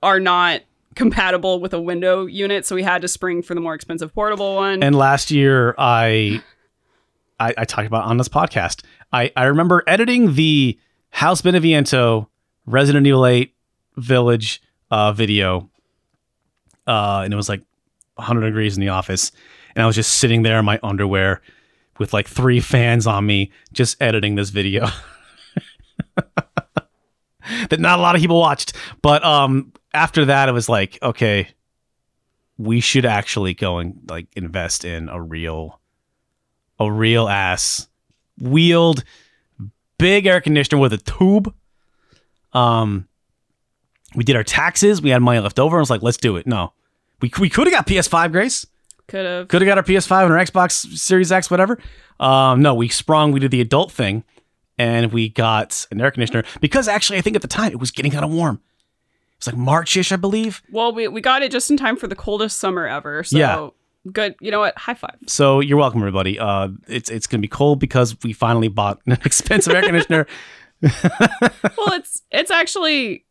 are 0.02 0.18
not 0.18 0.62
compatible 0.96 1.60
with 1.60 1.72
a 1.72 1.80
window 1.80 2.26
unit, 2.26 2.66
so 2.66 2.74
we 2.74 2.82
had 2.82 3.02
to 3.02 3.08
spring 3.08 3.42
for 3.42 3.54
the 3.54 3.60
more 3.60 3.74
expensive 3.74 4.12
portable 4.12 4.56
one. 4.56 4.82
And 4.82 4.96
last 4.96 5.30
year 5.30 5.74
I 5.78 6.42
I, 7.38 7.54
I 7.58 7.64
talked 7.64 7.86
about 7.86 8.04
on 8.06 8.16
this 8.16 8.28
podcast. 8.28 8.82
I, 9.12 9.30
I 9.36 9.44
remember 9.44 9.84
editing 9.86 10.34
the 10.34 10.78
House 11.10 11.42
Beneviento 11.42 12.26
Resident 12.66 13.06
Evil 13.06 13.26
8 13.26 13.54
Village 13.96 14.62
uh, 14.90 15.12
video. 15.12 15.70
Uh, 16.86 17.22
and 17.24 17.32
it 17.32 17.36
was 17.36 17.48
like 17.48 17.62
100 18.16 18.42
degrees 18.42 18.76
in 18.76 18.80
the 18.80 18.88
office. 18.88 19.32
And 19.74 19.82
I 19.82 19.86
was 19.86 19.96
just 19.96 20.18
sitting 20.18 20.42
there 20.42 20.58
in 20.58 20.64
my 20.64 20.78
underwear 20.82 21.42
with 21.98 22.12
like 22.12 22.28
three 22.28 22.60
fans 22.60 23.06
on 23.06 23.26
me, 23.26 23.50
just 23.72 24.00
editing 24.00 24.34
this 24.34 24.50
video. 24.50 24.88
that 27.70 27.80
not 27.80 27.98
a 27.98 28.02
lot 28.02 28.14
of 28.14 28.20
people 28.20 28.38
watched. 28.38 28.72
But 29.02 29.24
um, 29.24 29.72
after 29.92 30.24
that, 30.26 30.48
it 30.48 30.52
was 30.52 30.68
like, 30.68 30.98
okay, 31.02 31.48
we 32.58 32.80
should 32.80 33.04
actually 33.04 33.54
go 33.54 33.78
and 33.78 34.00
like 34.08 34.26
invest 34.36 34.84
in 34.84 35.08
a 35.08 35.20
real, 35.20 35.80
a 36.78 36.90
real 36.90 37.28
ass 37.28 37.88
wheeled 38.38 39.04
big 39.98 40.26
air 40.26 40.40
conditioner 40.40 40.80
with 40.80 40.92
a 40.92 40.98
tube. 40.98 41.54
Um, 42.52 43.08
we 44.14 44.24
did 44.24 44.36
our 44.36 44.44
taxes. 44.44 45.02
We 45.02 45.10
had 45.10 45.22
money 45.22 45.40
left 45.40 45.58
over. 45.58 45.76
I 45.76 45.80
was 45.80 45.90
like, 45.90 46.02
let's 46.02 46.16
do 46.16 46.36
it. 46.36 46.46
No, 46.46 46.72
we 47.20 47.30
we 47.38 47.50
could 47.50 47.66
have 47.66 47.74
got 47.74 47.86
PS5, 47.86 48.32
Grace. 48.32 48.66
Could 49.08 49.24
have. 49.24 49.48
Could 49.48 49.62
have 49.62 49.66
got 49.66 49.78
our 49.78 49.84
PS5 49.84 50.24
and 50.24 50.32
our 50.32 50.38
Xbox 50.38 50.72
Series 50.96 51.30
X, 51.30 51.50
whatever. 51.50 51.78
Um, 52.18 52.62
no, 52.62 52.74
we 52.74 52.88
sprung. 52.88 53.32
We 53.32 53.40
did 53.40 53.50
the 53.50 53.60
adult 53.60 53.92
thing, 53.92 54.24
and 54.78 55.12
we 55.12 55.28
got 55.28 55.86
an 55.90 56.00
air 56.00 56.10
conditioner 56.10 56.44
because 56.60 56.88
actually, 56.88 57.18
I 57.18 57.22
think 57.22 57.36
at 57.36 57.42
the 57.42 57.48
time 57.48 57.72
it 57.72 57.78
was 57.80 57.90
getting 57.90 58.12
kind 58.12 58.24
of 58.24 58.30
warm. 58.30 58.60
It's 59.38 59.46
like 59.46 59.56
Marchish, 59.56 60.12
I 60.12 60.16
believe. 60.16 60.62
Well, 60.70 60.94
we, 60.94 61.08
we 61.08 61.20
got 61.20 61.42
it 61.42 61.50
just 61.52 61.70
in 61.70 61.76
time 61.76 61.96
for 61.96 62.06
the 62.06 62.16
coldest 62.16 62.58
summer 62.58 62.86
ever. 62.86 63.22
So 63.22 63.36
Yeah. 63.36 63.68
good. 64.10 64.34
You 64.40 64.50
know 64.50 64.60
what? 64.60 64.76
High 64.78 64.94
five. 64.94 65.16
So 65.26 65.60
you're 65.60 65.76
welcome, 65.76 66.00
everybody. 66.00 66.38
Uh, 66.38 66.68
it's 66.88 67.10
it's 67.10 67.26
gonna 67.26 67.42
be 67.42 67.48
cold 67.48 67.78
because 67.78 68.16
we 68.22 68.32
finally 68.32 68.68
bought 68.68 68.98
an 69.06 69.12
expensive 69.24 69.74
air 69.74 69.82
conditioner. 69.82 70.26
well, 70.82 71.92
it's 71.92 72.22
it's 72.30 72.50
actually 72.50 73.24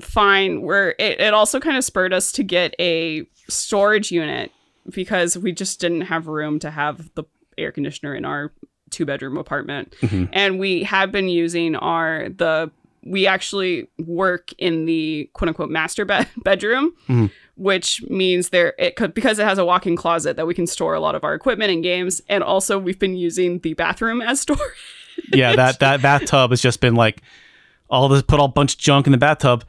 fine. 0.00 0.62
Where 0.62 0.90
it, 0.98 1.20
it 1.20 1.34
also 1.34 1.60
kind 1.60 1.76
of 1.76 1.84
spurred 1.84 2.12
us 2.12 2.32
to 2.32 2.42
get 2.42 2.74
a 2.80 3.26
storage 3.48 4.10
unit 4.10 4.50
because 4.90 5.36
we 5.38 5.52
just 5.52 5.80
didn't 5.80 6.02
have 6.02 6.26
room 6.26 6.58
to 6.60 6.70
have 6.70 7.12
the 7.14 7.24
air 7.58 7.72
conditioner 7.72 8.14
in 8.14 8.24
our 8.24 8.52
two 8.90 9.04
bedroom 9.04 9.36
apartment, 9.36 9.94
Mhm. 10.00 10.28
and 10.32 10.58
we 10.58 10.82
have 10.84 11.10
been 11.12 11.28
using 11.28 11.76
our 11.76 12.28
the 12.28 12.70
we 13.04 13.24
actually 13.26 13.86
work 14.04 14.52
in 14.58 14.84
the 14.84 15.30
quote 15.32 15.48
unquote 15.48 15.70
master 15.70 16.04
bed 16.04 16.26
bedroom. 16.44 16.92
Mhm. 17.08 17.30
Which 17.56 18.02
means 18.10 18.50
there 18.50 18.74
it 18.78 18.96
could 18.96 19.14
because 19.14 19.38
it 19.38 19.44
has 19.44 19.56
a 19.56 19.64
walk-in 19.64 19.96
closet 19.96 20.36
that 20.36 20.46
we 20.46 20.52
can 20.52 20.66
store 20.66 20.92
a 20.94 21.00
lot 21.00 21.14
of 21.14 21.24
our 21.24 21.32
equipment 21.34 21.70
and 21.72 21.82
games, 21.82 22.20
and 22.28 22.44
also 22.44 22.78
we've 22.78 22.98
been 22.98 23.16
using 23.16 23.60
the 23.60 23.72
bathroom 23.74 24.20
as 24.20 24.40
storage. 24.42 24.60
yeah, 25.32 25.56
that 25.56 25.78
that 25.80 26.02
bathtub 26.02 26.50
has 26.50 26.60
just 26.60 26.80
been 26.80 26.94
like 26.94 27.22
all 27.88 28.08
this 28.08 28.20
put 28.22 28.40
all 28.40 28.48
bunch 28.48 28.74
of 28.74 28.78
junk 28.80 29.06
in 29.06 29.12
the 29.12 29.16
bathtub, 29.18 29.64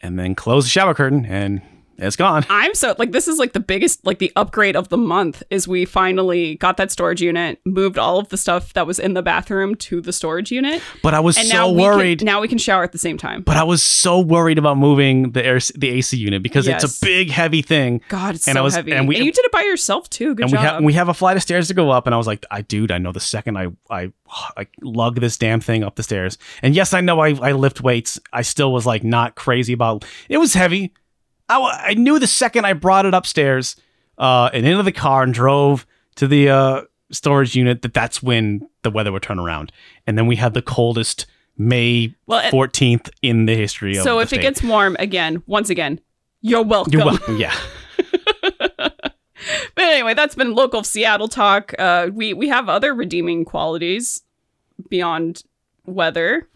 and 0.00 0.18
then 0.18 0.34
close 0.34 0.64
the 0.64 0.70
shower 0.70 0.94
curtain, 0.94 1.24
and 1.26 1.62
it's 1.98 2.16
gone. 2.16 2.44
I'm 2.50 2.74
so 2.74 2.94
like 2.98 3.12
this 3.12 3.28
is 3.28 3.38
like 3.38 3.52
the 3.52 3.60
biggest 3.60 4.06
like 4.06 4.18
the 4.18 4.32
upgrade 4.36 4.76
of 4.76 4.88
the 4.88 4.96
month 4.96 5.42
is 5.50 5.66
we 5.68 5.84
finally 5.84 6.54
got 6.56 6.76
that 6.76 6.90
storage 6.90 7.20
unit, 7.20 7.60
moved 7.64 7.98
all 7.98 8.18
of 8.18 8.28
the 8.28 8.36
stuff 8.36 8.72
that 8.74 8.86
was 8.86 8.98
in 8.98 9.14
the 9.14 9.22
bathroom 9.22 9.74
to 9.76 10.00
the 10.00 10.12
storage 10.12 10.50
unit, 10.50 10.80
But 11.02 11.14
I 11.14 11.20
was 11.20 11.36
and 11.36 11.46
so 11.46 11.54
now 11.54 11.68
we 11.70 11.82
worried. 11.82 12.18
Can, 12.20 12.26
now 12.26 12.40
we 12.40 12.48
can 12.48 12.58
shower 12.58 12.82
at 12.84 12.92
the 12.92 12.98
same 12.98 13.18
time. 13.18 13.42
but 13.42 13.56
I 13.56 13.64
was 13.64 13.82
so 13.82 14.20
worried 14.20 14.58
about 14.58 14.78
moving 14.78 15.32
the 15.32 15.44
air 15.44 15.58
the 15.74 15.88
AC 15.90 16.16
unit 16.16 16.42
because 16.42 16.66
it's 16.68 16.84
a 16.84 17.04
big 17.04 17.30
heavy 17.30 17.62
thing. 17.62 18.00
God, 18.08 18.36
it's 18.36 18.46
and 18.46 18.54
so 18.54 18.60
I 18.60 18.62
was- 18.62 18.74
heavy. 18.74 18.92
and 18.92 19.00
And, 19.00 19.08
we- 19.08 19.16
you 19.18 19.32
did 19.32 19.44
it 19.44 19.52
by 19.52 19.62
yourself 19.62 20.08
too. 20.08 20.34
Good 20.34 20.44
and 20.44 20.50
job. 20.52 20.60
we 20.60 20.66
have 20.66 20.82
we 20.84 20.92
have 20.94 21.08
a 21.08 21.14
flight 21.14 21.36
of 21.36 21.42
stairs 21.42 21.68
to 21.68 21.74
go 21.74 21.90
up, 21.90 22.06
and 22.06 22.14
I 22.14 22.18
was 22.18 22.26
like, 22.26 22.46
I 22.50 22.62
dude, 22.62 22.90
I 22.92 22.98
know 22.98 23.12
the 23.12 23.20
second 23.20 23.56
I 23.58 23.68
I 23.90 24.12
I 24.56 24.66
lug 24.82 25.20
this 25.20 25.36
damn 25.36 25.60
thing 25.60 25.82
up 25.82 25.96
the 25.96 26.02
stairs, 26.02 26.38
and 26.62 26.74
yes, 26.74 26.94
I 26.94 27.00
know 27.00 27.18
I 27.20 27.30
I 27.30 27.52
lift 27.52 27.80
weights. 27.80 28.20
I 28.32 28.42
still 28.42 28.72
was 28.72 28.86
like 28.86 29.02
not 29.04 29.34
crazy 29.34 29.72
about 29.72 30.04
it. 30.28 30.38
Was 30.38 30.54
heavy. 30.54 30.92
I 31.48 31.86
I 31.90 31.94
knew 31.94 32.18
the 32.18 32.26
second 32.26 32.64
I 32.64 32.72
brought 32.72 33.06
it 33.06 33.14
upstairs, 33.14 33.76
uh, 34.18 34.50
and 34.52 34.66
into 34.66 34.82
the 34.82 34.92
car 34.92 35.22
and 35.22 35.32
drove 35.34 35.86
to 36.16 36.26
the 36.26 36.48
uh 36.50 36.82
storage 37.10 37.54
unit 37.54 37.82
that 37.82 37.94
that's 37.94 38.22
when 38.22 38.68
the 38.82 38.90
weather 38.90 39.10
would 39.12 39.22
turn 39.22 39.38
around, 39.38 39.72
and 40.06 40.18
then 40.18 40.26
we 40.26 40.36
had 40.36 40.54
the 40.54 40.62
coldest 40.62 41.26
May 41.56 42.14
Well, 42.26 42.40
and- 42.40 42.50
fourteenth 42.50 43.10
in 43.22 43.46
the 43.46 43.54
history 43.56 43.96
of. 43.96 44.04
so 44.04 44.20
if 44.20 44.28
state. 44.28 44.40
it 44.40 44.42
gets 44.42 44.62
warm 44.62 44.96
again, 44.98 45.42
once 45.46 45.70
again, 45.70 46.00
you're 46.40 46.62
welcome. 46.62 46.92
you're 46.92 47.04
welcome. 47.04 47.36
Yeah. 47.38 47.54
But 49.74 49.84
anyway, 49.84 50.14
that's 50.14 50.34
been 50.34 50.54
local 50.54 50.82
Seattle 50.82 51.28
talk. 51.28 51.72
Uh, 51.78 52.08
we 52.12 52.34
we 52.34 52.48
have 52.48 52.68
other 52.68 52.92
redeeming 52.92 53.44
qualities 53.44 54.22
beyond 54.90 55.44
weather 55.86 56.48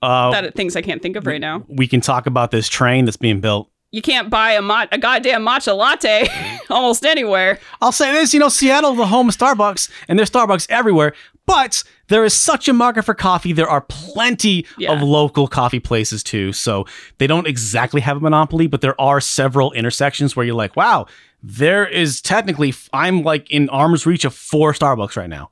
Uh, 0.00 0.30
that 0.30 0.54
things 0.54 0.76
I 0.76 0.82
can't 0.82 1.02
think 1.02 1.16
of 1.16 1.26
right 1.26 1.40
now. 1.40 1.64
we 1.68 1.88
can 1.88 2.00
talk 2.00 2.26
about 2.26 2.52
this 2.52 2.68
train 2.68 3.04
that's 3.04 3.16
being 3.16 3.40
built 3.40 3.68
You 3.90 4.02
can't 4.02 4.28
buy 4.28 4.52
a 4.52 4.60
mat 4.62 4.88
a 4.92 4.98
goddamn 4.98 5.44
matcha 5.46 5.74
latte 5.76 6.28
almost 6.70 7.04
anywhere. 7.06 7.58
I'll 7.80 7.92
say 7.92 8.12
this, 8.12 8.34
you 8.34 8.40
know, 8.40 8.48
Seattle, 8.50 8.94
the 8.94 9.06
home 9.06 9.28
of 9.30 9.36
Starbucks, 9.36 9.90
and 10.08 10.18
there's 10.18 10.30
Starbucks 10.30 10.66
everywhere, 10.68 11.14
but 11.46 11.82
there 12.08 12.22
is 12.24 12.34
such 12.34 12.68
a 12.68 12.74
market 12.74 13.04
for 13.04 13.14
coffee. 13.14 13.52
There 13.54 13.68
are 13.68 13.80
plenty 13.80 14.66
Yeah. 14.76 14.92
of 14.92 15.02
local 15.02 15.48
coffee 15.48 15.80
places 15.80 16.22
too. 16.22 16.52
So 16.52 16.84
they 17.16 17.26
don't 17.26 17.46
exactly 17.46 18.02
have 18.02 18.18
a 18.18 18.20
monopoly, 18.20 18.66
but 18.66 18.82
there 18.82 18.98
are 19.00 19.20
several 19.22 19.72
intersections 19.72 20.36
where 20.36 20.44
you're 20.44 20.54
like, 20.54 20.76
wow, 20.76 21.06
there 21.42 21.86
is 21.86 22.20
technically, 22.20 22.74
I'm 22.92 23.22
like 23.22 23.50
in 23.50 23.70
arm's 23.70 24.04
reach 24.04 24.26
of 24.26 24.34
four 24.34 24.74
Starbucks 24.74 25.16
right 25.16 25.30
now. 25.30 25.50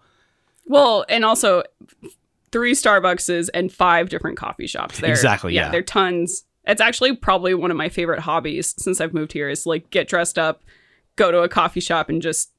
Well, 0.66 1.06
and 1.08 1.24
also 1.24 1.62
three 2.52 2.72
Starbuckses 2.72 3.48
and 3.54 3.72
five 3.72 4.08
different 4.10 4.36
coffee 4.36 4.66
shops 4.66 4.98
there. 4.98 5.10
Exactly, 5.10 5.54
yeah. 5.54 5.70
They're 5.70 5.82
tons. 5.82 6.44
It's 6.66 6.80
actually 6.80 7.14
probably 7.16 7.54
one 7.54 7.70
of 7.70 7.76
my 7.76 7.88
favorite 7.88 8.20
hobbies 8.20 8.74
since 8.78 9.00
I've 9.00 9.14
moved 9.14 9.32
here 9.32 9.48
is 9.48 9.66
like 9.66 9.90
get 9.90 10.08
dressed 10.08 10.38
up, 10.38 10.62
go 11.16 11.30
to 11.30 11.40
a 11.42 11.48
coffee 11.48 11.80
shop 11.80 12.08
and 12.08 12.20
just 12.20 12.50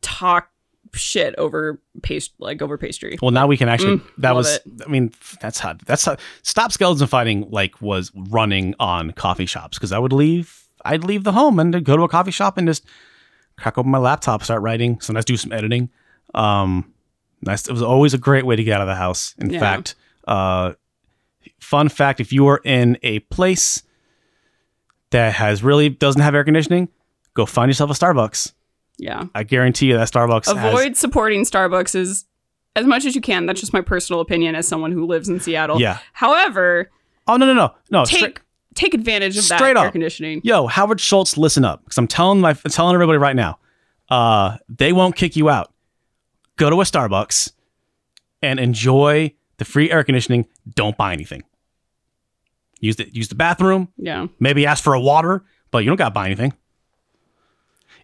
talk 0.00 0.48
shit 0.94 1.34
over 1.36 1.80
paste 2.02 2.32
like 2.38 2.60
over 2.62 2.76
pastry. 2.76 3.18
Well, 3.22 3.30
now 3.30 3.46
we 3.46 3.56
can 3.56 3.68
actually. 3.68 3.98
Mm, 3.98 4.06
that 4.18 4.34
was. 4.34 4.56
it. 4.56 4.62
I 4.86 4.88
mean, 4.90 5.12
that's 5.40 5.58
how. 5.58 5.74
That's 5.86 6.04
how. 6.04 6.16
Stop 6.42 6.72
skeleton 6.72 7.06
fighting 7.06 7.48
like 7.50 7.80
was 7.80 8.10
running 8.14 8.74
on 8.80 9.12
coffee 9.12 9.46
shops 9.46 9.78
because 9.78 9.92
I 9.92 9.98
would 9.98 10.12
leave. 10.12 10.66
I'd 10.84 11.04
leave 11.04 11.24
the 11.24 11.32
home 11.32 11.58
and 11.58 11.84
go 11.84 11.96
to 11.96 12.02
a 12.02 12.08
coffee 12.08 12.30
shop 12.32 12.58
and 12.58 12.66
just 12.66 12.84
crack 13.56 13.78
open 13.78 13.90
my 13.90 13.98
laptop, 13.98 14.42
start 14.42 14.62
writing. 14.62 15.00
Sometimes 15.00 15.24
do 15.24 15.36
some 15.36 15.52
editing. 15.52 15.90
Um, 16.34 16.92
nice. 17.42 17.68
It 17.68 17.72
was 17.72 17.82
always 17.82 18.14
a 18.14 18.18
great 18.18 18.44
way 18.44 18.56
to 18.56 18.64
get 18.64 18.74
out 18.76 18.80
of 18.82 18.88
the 18.88 18.94
house. 18.96 19.34
In 19.38 19.50
Yeah. 19.50 19.60
fact, 19.60 19.94
uh, 20.26 20.72
fun 21.60 21.88
fact: 21.88 22.20
if 22.20 22.32
you 22.32 22.46
are 22.48 22.60
in 22.64 22.98
a 23.02 23.20
place 23.20 23.82
that 25.10 25.34
has 25.34 25.62
really 25.62 25.88
doesn't 25.88 26.22
have 26.22 26.34
air 26.34 26.44
conditioning, 26.44 26.88
go 27.34 27.46
find 27.46 27.68
yourself 27.68 27.90
a 27.90 27.94
Starbucks. 27.94 28.52
Yeah. 28.98 29.24
I 29.34 29.42
guarantee 29.42 29.86
you 29.86 29.96
that 29.96 30.08
Starbucks 30.10 30.46
has 30.54 30.56
Avoid 30.74 30.96
supporting 30.96 31.44
Starbucks 31.44 31.94
as 31.94 32.24
as 32.76 32.86
much 32.86 33.04
as 33.04 33.14
you 33.14 33.20
can. 33.20 33.46
That's 33.46 33.60
just 33.60 33.72
my 33.72 33.80
personal 33.80 34.20
opinion 34.20 34.54
as 34.54 34.66
someone 34.66 34.92
who 34.92 35.06
lives 35.06 35.28
in 35.28 35.40
Seattle. 35.40 35.80
Yeah. 35.80 35.98
However, 36.12 36.90
Oh 37.26 37.36
no 37.36 37.46
no 37.46 37.54
no 37.54 37.74
no! 37.90 38.04
take 38.04 38.18
straight- 38.18 38.40
take 38.74 38.94
advantage 38.94 39.36
of 39.36 39.46
that 39.48 39.58
Straight 39.58 39.76
air 39.76 39.90
conditioning. 39.90 40.40
Yo, 40.44 40.66
Howard 40.66 41.00
Schultz, 41.00 41.36
listen 41.36 41.64
up, 41.64 41.84
because 41.84 41.98
I'm 41.98 42.08
telling 42.08 42.40
my 42.40 42.50
I'm 42.50 42.70
telling 42.70 42.94
everybody 42.94 43.18
right 43.18 43.36
now, 43.36 43.58
uh, 44.10 44.56
they 44.68 44.92
won't 44.92 45.14
kick 45.16 45.36
you 45.36 45.48
out. 45.50 45.72
Go 46.56 46.68
to 46.70 46.80
a 46.80 46.84
Starbucks 46.84 47.52
and 48.42 48.58
enjoy 48.58 49.32
the 49.64 49.70
free 49.70 49.90
air 49.90 50.02
conditioning. 50.04 50.46
Don't 50.74 50.96
buy 50.96 51.12
anything. 51.12 51.42
Use 52.80 52.96
the 52.96 53.08
use 53.14 53.28
the 53.28 53.34
bathroom. 53.34 53.88
Yeah. 53.96 54.26
Maybe 54.40 54.66
ask 54.66 54.82
for 54.82 54.94
a 54.94 55.00
water, 55.00 55.44
but 55.70 55.78
you 55.78 55.86
don't 55.90 55.96
got 55.96 56.06
to 56.08 56.14
buy 56.14 56.26
anything. 56.26 56.52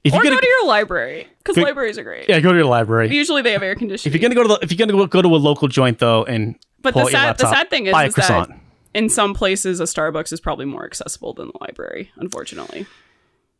If 0.04 0.12
Or 0.12 0.16
you're 0.16 0.24
go 0.24 0.30
gonna 0.36 0.46
your 0.46 0.66
library 0.66 1.26
because 1.38 1.56
libraries 1.56 1.98
are 1.98 2.04
great. 2.04 2.28
yeah, 2.28 2.38
go 2.38 2.52
to 2.52 2.56
your 2.58 2.66
library. 2.66 3.12
Usually 3.12 3.42
they 3.42 3.50
have 3.52 3.62
air 3.64 3.74
conditioning. 3.74 4.14
If 4.14 4.20
you're 4.20 4.28
gonna 4.28 4.40
go 4.40 4.42
to 4.54 4.60
the, 4.60 4.64
if 4.64 4.70
you're 4.72 4.86
gonna 4.86 4.96
go, 4.96 5.06
go 5.08 5.22
to 5.22 5.28
a 5.34 5.36
local 5.36 5.66
joint 5.66 5.98
though, 5.98 6.24
and 6.24 6.54
But 6.82 6.94
pull 6.94 7.06
the 7.06 7.10
sad- 7.10 7.36
the 7.38 7.44
laptop, 7.44 7.54
sad 7.54 7.70
thing 7.70 7.86
is- 7.86 7.92
buy 7.92 8.04
a 8.04 8.06
is 8.06 8.14
that- 8.14 8.26
croissant. 8.26 8.60
in 8.94 9.08
some 9.08 9.34
places, 9.34 9.80
a 9.80 9.84
Starbucks 9.84 10.32
is 10.32 10.40
probably 10.40 10.66
more 10.66 10.84
accessible 10.84 11.34
than 11.34 11.48
the 11.48 11.58
library. 11.60 12.12
Unfortunately. 12.16 12.86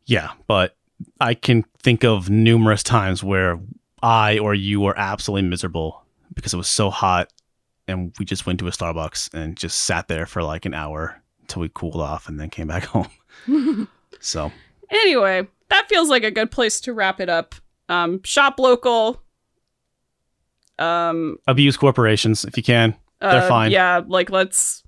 Yeah, 0.05 0.31
but 0.47 0.77
I 1.19 1.33
can 1.33 1.65
think 1.83 2.05
of 2.05 2.29
numerous 2.29 2.83
times 2.83 3.21
where 3.21 3.59
I 4.01 4.37
or 4.39 4.55
you 4.55 4.79
were 4.79 4.97
absolutely 4.97 5.49
miserable 5.49 6.05
because 6.33 6.53
it 6.53 6.57
was 6.57 6.69
so 6.69 6.89
hot 6.89 7.31
and 7.89 8.13
we 8.19 8.25
just 8.25 8.45
went 8.45 8.59
to 8.59 8.67
a 8.67 8.71
Starbucks 8.71 9.33
and 9.33 9.57
just 9.57 9.81
sat 9.81 10.07
there 10.07 10.25
for 10.25 10.41
like 10.43 10.65
an 10.65 10.73
hour 10.73 11.21
until 11.41 11.61
we 11.61 11.69
cooled 11.73 11.95
off 11.97 12.29
and 12.29 12.39
then 12.39 12.49
came 12.49 12.67
back 12.67 12.83
home. 12.85 13.87
so, 14.19 14.51
Anyway, 14.91 15.47
that 15.69 15.87
feels 15.89 16.09
like 16.09 16.23
a 16.23 16.31
good 16.31 16.49
place 16.51 16.79
to 16.81 16.93
wrap 16.93 17.19
it 17.19 17.29
up. 17.29 17.55
Um, 17.89 18.21
shop 18.23 18.59
local. 18.59 19.21
Um, 20.77 21.37
abuse 21.47 21.75
corporations 21.77 22.45
if 22.45 22.55
you 22.55 22.63
can. 22.63 22.95
They're 23.19 23.41
uh, 23.43 23.47
fine. 23.47 23.71
Yeah, 23.71 24.01
like 24.07 24.29
let's. 24.29 24.83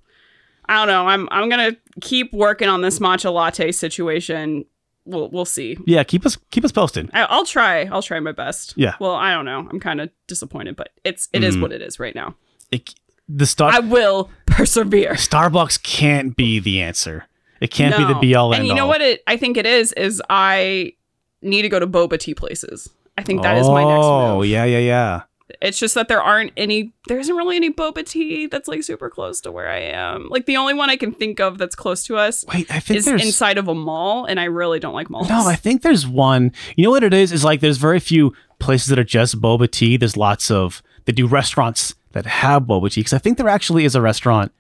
I 0.70 0.76
don't 0.78 0.88
know. 0.88 1.06
I'm 1.08 1.28
I'm 1.32 1.50
gonna 1.50 1.76
keep 2.00 2.32
working 2.34 2.70
on 2.70 2.82
this 2.82 3.00
matcha 3.00 3.32
latte 3.34 3.72
situation. 3.74 4.64
We'll 5.04 5.30
we'll 5.32 5.46
see. 5.46 5.78
Yeah, 5.86 6.04
keep 6.04 6.26
us 6.26 6.38
keep 6.52 6.64
us 6.64 6.72
posted. 6.72 7.10
I, 7.14 7.24
I'll 7.24 7.46
try. 7.46 7.84
I'll 7.86 8.02
try 8.02 8.20
my 8.22 8.32
best. 8.32 8.74
Yeah. 8.78 8.96
Well, 9.00 9.16
I 9.16 9.34
don't 9.34 9.46
know. 9.46 9.68
I'm 9.70 9.80
kind 9.82 10.00
of 10.00 10.10
disappointed, 10.28 10.78
but 10.78 10.90
it's 11.04 11.28
it 11.34 11.44
is 11.44 11.58
Mhm. 11.58 11.62
what 11.62 11.72
it 11.74 11.82
is 11.82 12.00
right 12.00 12.16
now. 12.16 12.36
It, 12.72 12.94
the 13.28 13.46
Star- 13.46 13.72
I 13.72 13.80
will 13.80 14.30
persevere. 14.46 15.14
Starbucks 15.14 15.82
can't 15.84 16.36
be 16.36 16.60
the 16.60 16.82
answer. 16.82 17.26
It 17.60 17.70
can't 17.72 17.96
be 17.96 18.04
the 18.04 18.14
No. 18.16 18.20
be 18.20 18.34
all 18.36 18.54
And 18.54 18.66
you 18.68 18.74
know 18.74 18.84
all. 18.84 18.88
what? 18.90 19.02
It 19.02 19.22
I 19.28 19.38
think 19.38 19.56
it 19.58 19.66
is. 19.66 19.94
Is 19.94 20.22
I 20.30 20.94
need 21.42 21.62
to 21.62 21.70
go 21.70 21.80
to 21.80 21.88
boba 21.88 22.20
tea 22.20 22.34
places. 22.34 22.90
I 23.18 23.24
think 23.24 23.44
that 23.44 23.58
is 23.58 23.68
my 23.68 23.84
next 23.84 24.06
Oh, 24.06 24.42
yeah, 24.42 24.64
yeah, 24.66 24.80
yeah. 24.80 25.22
It's 25.62 25.78
just 25.78 25.94
that 25.96 26.08
there 26.08 26.22
aren't 26.22 26.54
any. 26.58 26.94
There 27.08 27.20
isn't 27.20 27.36
really 27.36 27.58
any 27.58 27.72
boba 27.72 28.04
tea 28.06 28.48
that's 28.48 28.68
like 28.68 28.82
super 28.84 29.10
close 29.10 29.42
to 29.42 29.52
where 29.52 29.70
I 29.70 29.80
am. 29.80 30.28
Like 30.30 30.46
the 30.46 30.58
only 30.58 30.74
one 30.74 30.90
I 30.90 30.96
can 30.96 31.12
think 31.12 31.40
of 31.40 31.58
that's 31.58 31.76
close 31.76 32.04
to 32.06 32.18
us 32.18 32.46
Wait, 32.52 32.72
I 32.72 32.80
think 32.80 32.98
is 33.00 33.06
there's 33.06 33.24
inside 33.24 33.58
of 33.58 33.68
a 33.68 33.76
mall, 33.76 34.26
and 34.26 34.40
I 34.40 34.46
really 34.46 34.80
don't 34.80 34.94
like 34.94 35.10
malls. 35.10 35.30
No, 35.30 35.46
I 35.46 35.56
think 35.56 35.82
there's 35.84 36.08
one. 36.08 36.54
You 36.78 36.86
know 36.86 36.92
what 36.92 37.04
it 37.04 37.14
is? 37.14 37.32
Is 37.32 37.44
like 37.44 37.60
there's 37.60 37.78
very 37.78 38.00
few 38.00 38.34
places 38.60 38.88
that 38.88 38.98
are 38.98 39.04
just 39.04 39.40
boba 39.42 39.70
tea. 39.70 39.98
There's 39.98 40.18
lots 40.18 40.50
of 40.50 40.82
they 41.06 41.14
do 41.14 41.28
restaurants 41.28 41.96
that 42.12 42.26
have 42.26 42.64
boba 42.64 42.92
tea 42.92 43.02
because 43.02 43.14
I 43.14 43.18
think 43.18 43.38
there 43.38 43.48
actually 43.50 43.86
is 43.86 43.96
a 43.96 44.02
restaurant 44.02 44.52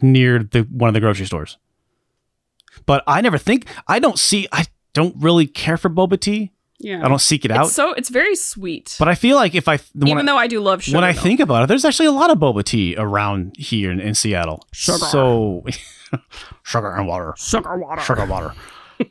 near 0.00 0.38
the 0.42 0.62
one 0.62 0.88
of 0.88 0.94
the 0.94 1.00
grocery 1.00 1.26
stores. 1.26 1.58
But 2.86 3.04
I 3.06 3.20
never 3.20 3.38
think 3.38 3.66
I 3.86 3.98
don't 3.98 4.18
see. 4.18 4.48
I 4.52 4.66
don't 4.94 5.14
really 5.18 5.46
care 5.46 5.76
for 5.76 5.88
boba 5.90 6.18
tea. 6.18 6.52
yeah, 6.78 7.04
I 7.04 7.08
don't 7.08 7.20
seek 7.20 7.44
it 7.44 7.50
out. 7.50 7.66
It's 7.66 7.74
so 7.74 7.92
it's 7.92 8.08
very 8.08 8.34
sweet. 8.34 8.96
but 8.98 9.08
I 9.08 9.14
feel 9.14 9.36
like 9.36 9.54
if 9.54 9.68
I 9.68 9.78
even 10.04 10.18
I, 10.18 10.32
though 10.32 10.38
I 10.38 10.46
do 10.46 10.60
love 10.60 10.82
sugar, 10.82 10.96
when 10.96 11.04
I 11.04 11.12
milk. 11.12 11.22
think 11.22 11.40
about 11.40 11.64
it, 11.64 11.66
there's 11.68 11.84
actually 11.84 12.06
a 12.06 12.12
lot 12.12 12.30
of 12.30 12.38
boba 12.38 12.64
tea 12.64 12.94
around 12.96 13.54
here 13.58 13.90
in, 13.92 14.00
in 14.00 14.14
Seattle. 14.14 14.66
Sugar. 14.72 15.04
So 15.06 15.64
sugar 16.62 16.90
and 16.94 17.06
water. 17.06 17.34
sugar 17.36 17.76
water. 17.78 18.00
sugar 18.02 18.24
water. 18.24 18.54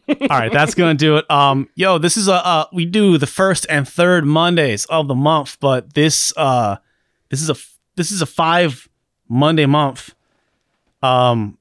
All 0.09 0.27
right, 0.29 0.51
that's 0.51 0.73
gonna 0.75 0.93
do 0.93 1.17
it. 1.17 1.29
Um, 1.29 1.69
yo, 1.75 1.97
this 1.97 2.17
is 2.17 2.27
a 2.27 2.33
uh, 2.45 2.65
we 2.73 2.85
do 2.85 3.17
the 3.17 3.27
first 3.27 3.65
and 3.69 3.87
third 3.87 4.25
Mondays 4.25 4.85
of 4.85 5.07
the 5.07 5.15
month, 5.15 5.57
but 5.59 5.93
this 5.93 6.33
uh, 6.37 6.77
this 7.29 7.41
is 7.41 7.49
a 7.49 7.55
this 7.95 8.11
is 8.11 8.21
a 8.21 8.25
five 8.25 8.87
Monday 9.29 9.65
month. 9.65 10.13
Um, 11.03 11.57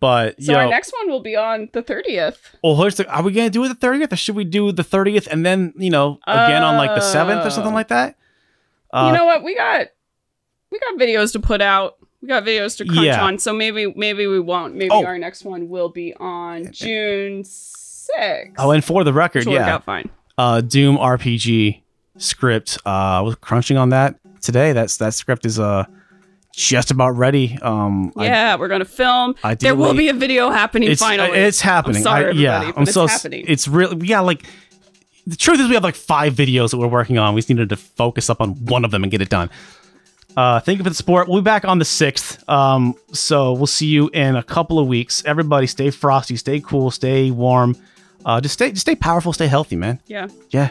but 0.00 0.42
So 0.42 0.52
yo, 0.52 0.58
our 0.58 0.66
next 0.68 0.92
one 0.92 1.10
will 1.10 1.22
be 1.22 1.36
on 1.36 1.68
the 1.72 1.82
thirtieth. 1.82 2.56
well, 2.62 2.76
here's 2.76 2.94
the, 2.96 3.06
are 3.08 3.22
we 3.22 3.32
gonna 3.32 3.50
do 3.50 3.64
it 3.64 3.68
the 3.68 3.74
thirtieth 3.74 4.12
or 4.12 4.16
should 4.16 4.36
we 4.36 4.44
do 4.44 4.72
the 4.72 4.84
thirtieth 4.84 5.26
and 5.30 5.44
then 5.44 5.72
you 5.76 5.90
know 5.90 6.18
again 6.26 6.62
on 6.62 6.76
like 6.76 6.94
the 6.94 7.00
seventh 7.00 7.44
or 7.44 7.50
something 7.50 7.72
Oh. 7.72 7.76
like 7.76 7.88
that? 7.88 8.16
Uh, 8.92 9.10
you 9.10 9.18
know 9.18 9.24
what? 9.26 9.42
We 9.42 9.54
got 9.56 9.88
we 10.70 10.78
got 10.78 10.98
videos 10.98 11.32
to 11.32 11.40
put 11.40 11.60
out. 11.60 11.96
We 12.22 12.28
got 12.28 12.44
videos 12.44 12.76
to 12.78 12.84
crunch 12.84 13.04
Yeah. 13.04 13.22
on. 13.24 13.38
So 13.38 13.52
maybe 13.52 13.92
maybe 13.96 14.26
we 14.26 14.38
won't. 14.40 14.74
Maybe 14.76 14.90
Oh. 14.90 15.04
our 15.04 15.18
next 15.18 15.44
one 15.44 15.68
will 15.68 15.88
be 15.88 16.14
on 16.14 16.70
June 16.72 17.42
sixth. 17.44 18.54
oh, 18.58 18.70
and 18.70 18.84
for 18.84 19.02
the 19.04 19.12
record, 19.12 19.44
Which 19.46 19.54
yeah, 19.54 19.74
out 19.74 19.84
fine. 19.84 20.08
uh, 20.38 20.60
Doom 20.60 20.96
RPG 20.98 21.82
script. 22.18 22.78
Uh, 22.86 22.88
I 22.88 23.20
was 23.22 23.34
crunching 23.36 23.76
on 23.76 23.88
that 23.90 24.16
today. 24.40 24.72
That's 24.72 24.96
that 24.98 25.14
script 25.14 25.44
is 25.46 25.58
uh 25.58 25.84
just 26.54 26.90
about 26.90 27.10
ready. 27.16 27.58
Um, 27.62 28.12
I- 28.16 28.26
Yeah, 28.26 28.56
we're 28.56 28.68
gonna 28.68 28.84
film. 28.84 29.34
there 29.58 29.74
will 29.74 29.94
be 29.94 30.08
a 30.08 30.12
video 30.14 30.50
happening 30.50 30.90
it's 30.90 31.00
finally. 31.00 31.36
it's 31.38 31.60
happening. 31.60 31.96
I'm 31.96 32.02
sorry, 32.02 32.26
I- 32.26 32.30
yeah, 32.32 32.72
I'm 32.76 32.82
it's 32.84 32.92
so 32.92 33.06
happening. 33.06 33.46
it's 33.48 33.66
really 33.66 33.96
we 33.96 34.06
got 34.08 34.24
like 34.26 34.44
the 35.26 35.36
truth 35.36 35.58
is 35.60 35.68
we 35.68 35.74
have 35.74 35.84
like 35.84 35.94
five 35.94 36.34
videos 36.34 36.70
that 36.70 36.76
we're 36.78 36.86
working 36.88 37.16
on. 37.18 37.34
We 37.34 37.40
just 37.40 37.48
needed 37.48 37.68
to 37.70 37.76
focus 37.76 38.28
up 38.30 38.40
on 38.40 38.50
one 38.66 38.84
of 38.84 38.90
them 38.90 39.02
and 39.02 39.10
get 39.10 39.22
it 39.22 39.28
done. 39.30 39.48
Uh, 40.36 40.60
thank 40.60 40.78
you 40.78 40.84
for 40.84 40.90
the 40.90 40.96
support. 40.96 41.28
We'll 41.28 41.40
be 41.42 41.44
back 41.44 41.64
on 41.64 41.78
the 41.78 41.84
sixth. 41.84 42.48
Um, 42.48 42.94
so 43.12 43.52
we'll 43.52 43.66
see 43.66 43.86
you 43.86 44.08
in 44.10 44.36
a 44.36 44.42
couple 44.42 44.78
of 44.78 44.86
weeks. 44.86 45.22
Everybody, 45.26 45.66
stay 45.66 45.90
frosty, 45.90 46.36
stay 46.36 46.60
cool, 46.60 46.90
stay 46.90 47.30
warm. 47.30 47.76
Uh, 48.24 48.40
just 48.40 48.54
stay, 48.54 48.70
just 48.70 48.82
stay 48.82 48.94
powerful, 48.94 49.32
stay 49.32 49.46
healthy, 49.46 49.76
man. 49.76 50.00
yeah. 50.06 50.28
Yeah, 50.50 50.70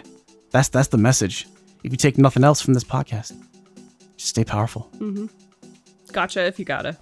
that's 0.51 0.69
that's 0.69 0.87
the 0.87 0.97
message. 0.97 1.47
If 1.83 1.91
you 1.91 1.97
take 1.97 2.17
nothing 2.17 2.43
else 2.43 2.61
from 2.61 2.73
this 2.73 2.83
podcast, 2.83 3.33
just 4.17 4.29
stay 4.29 4.43
powerful. 4.43 4.89
Mm-hmm. 4.97 5.25
Gotcha 6.11 6.45
if 6.45 6.59
you 6.59 6.65
gotta. 6.65 6.97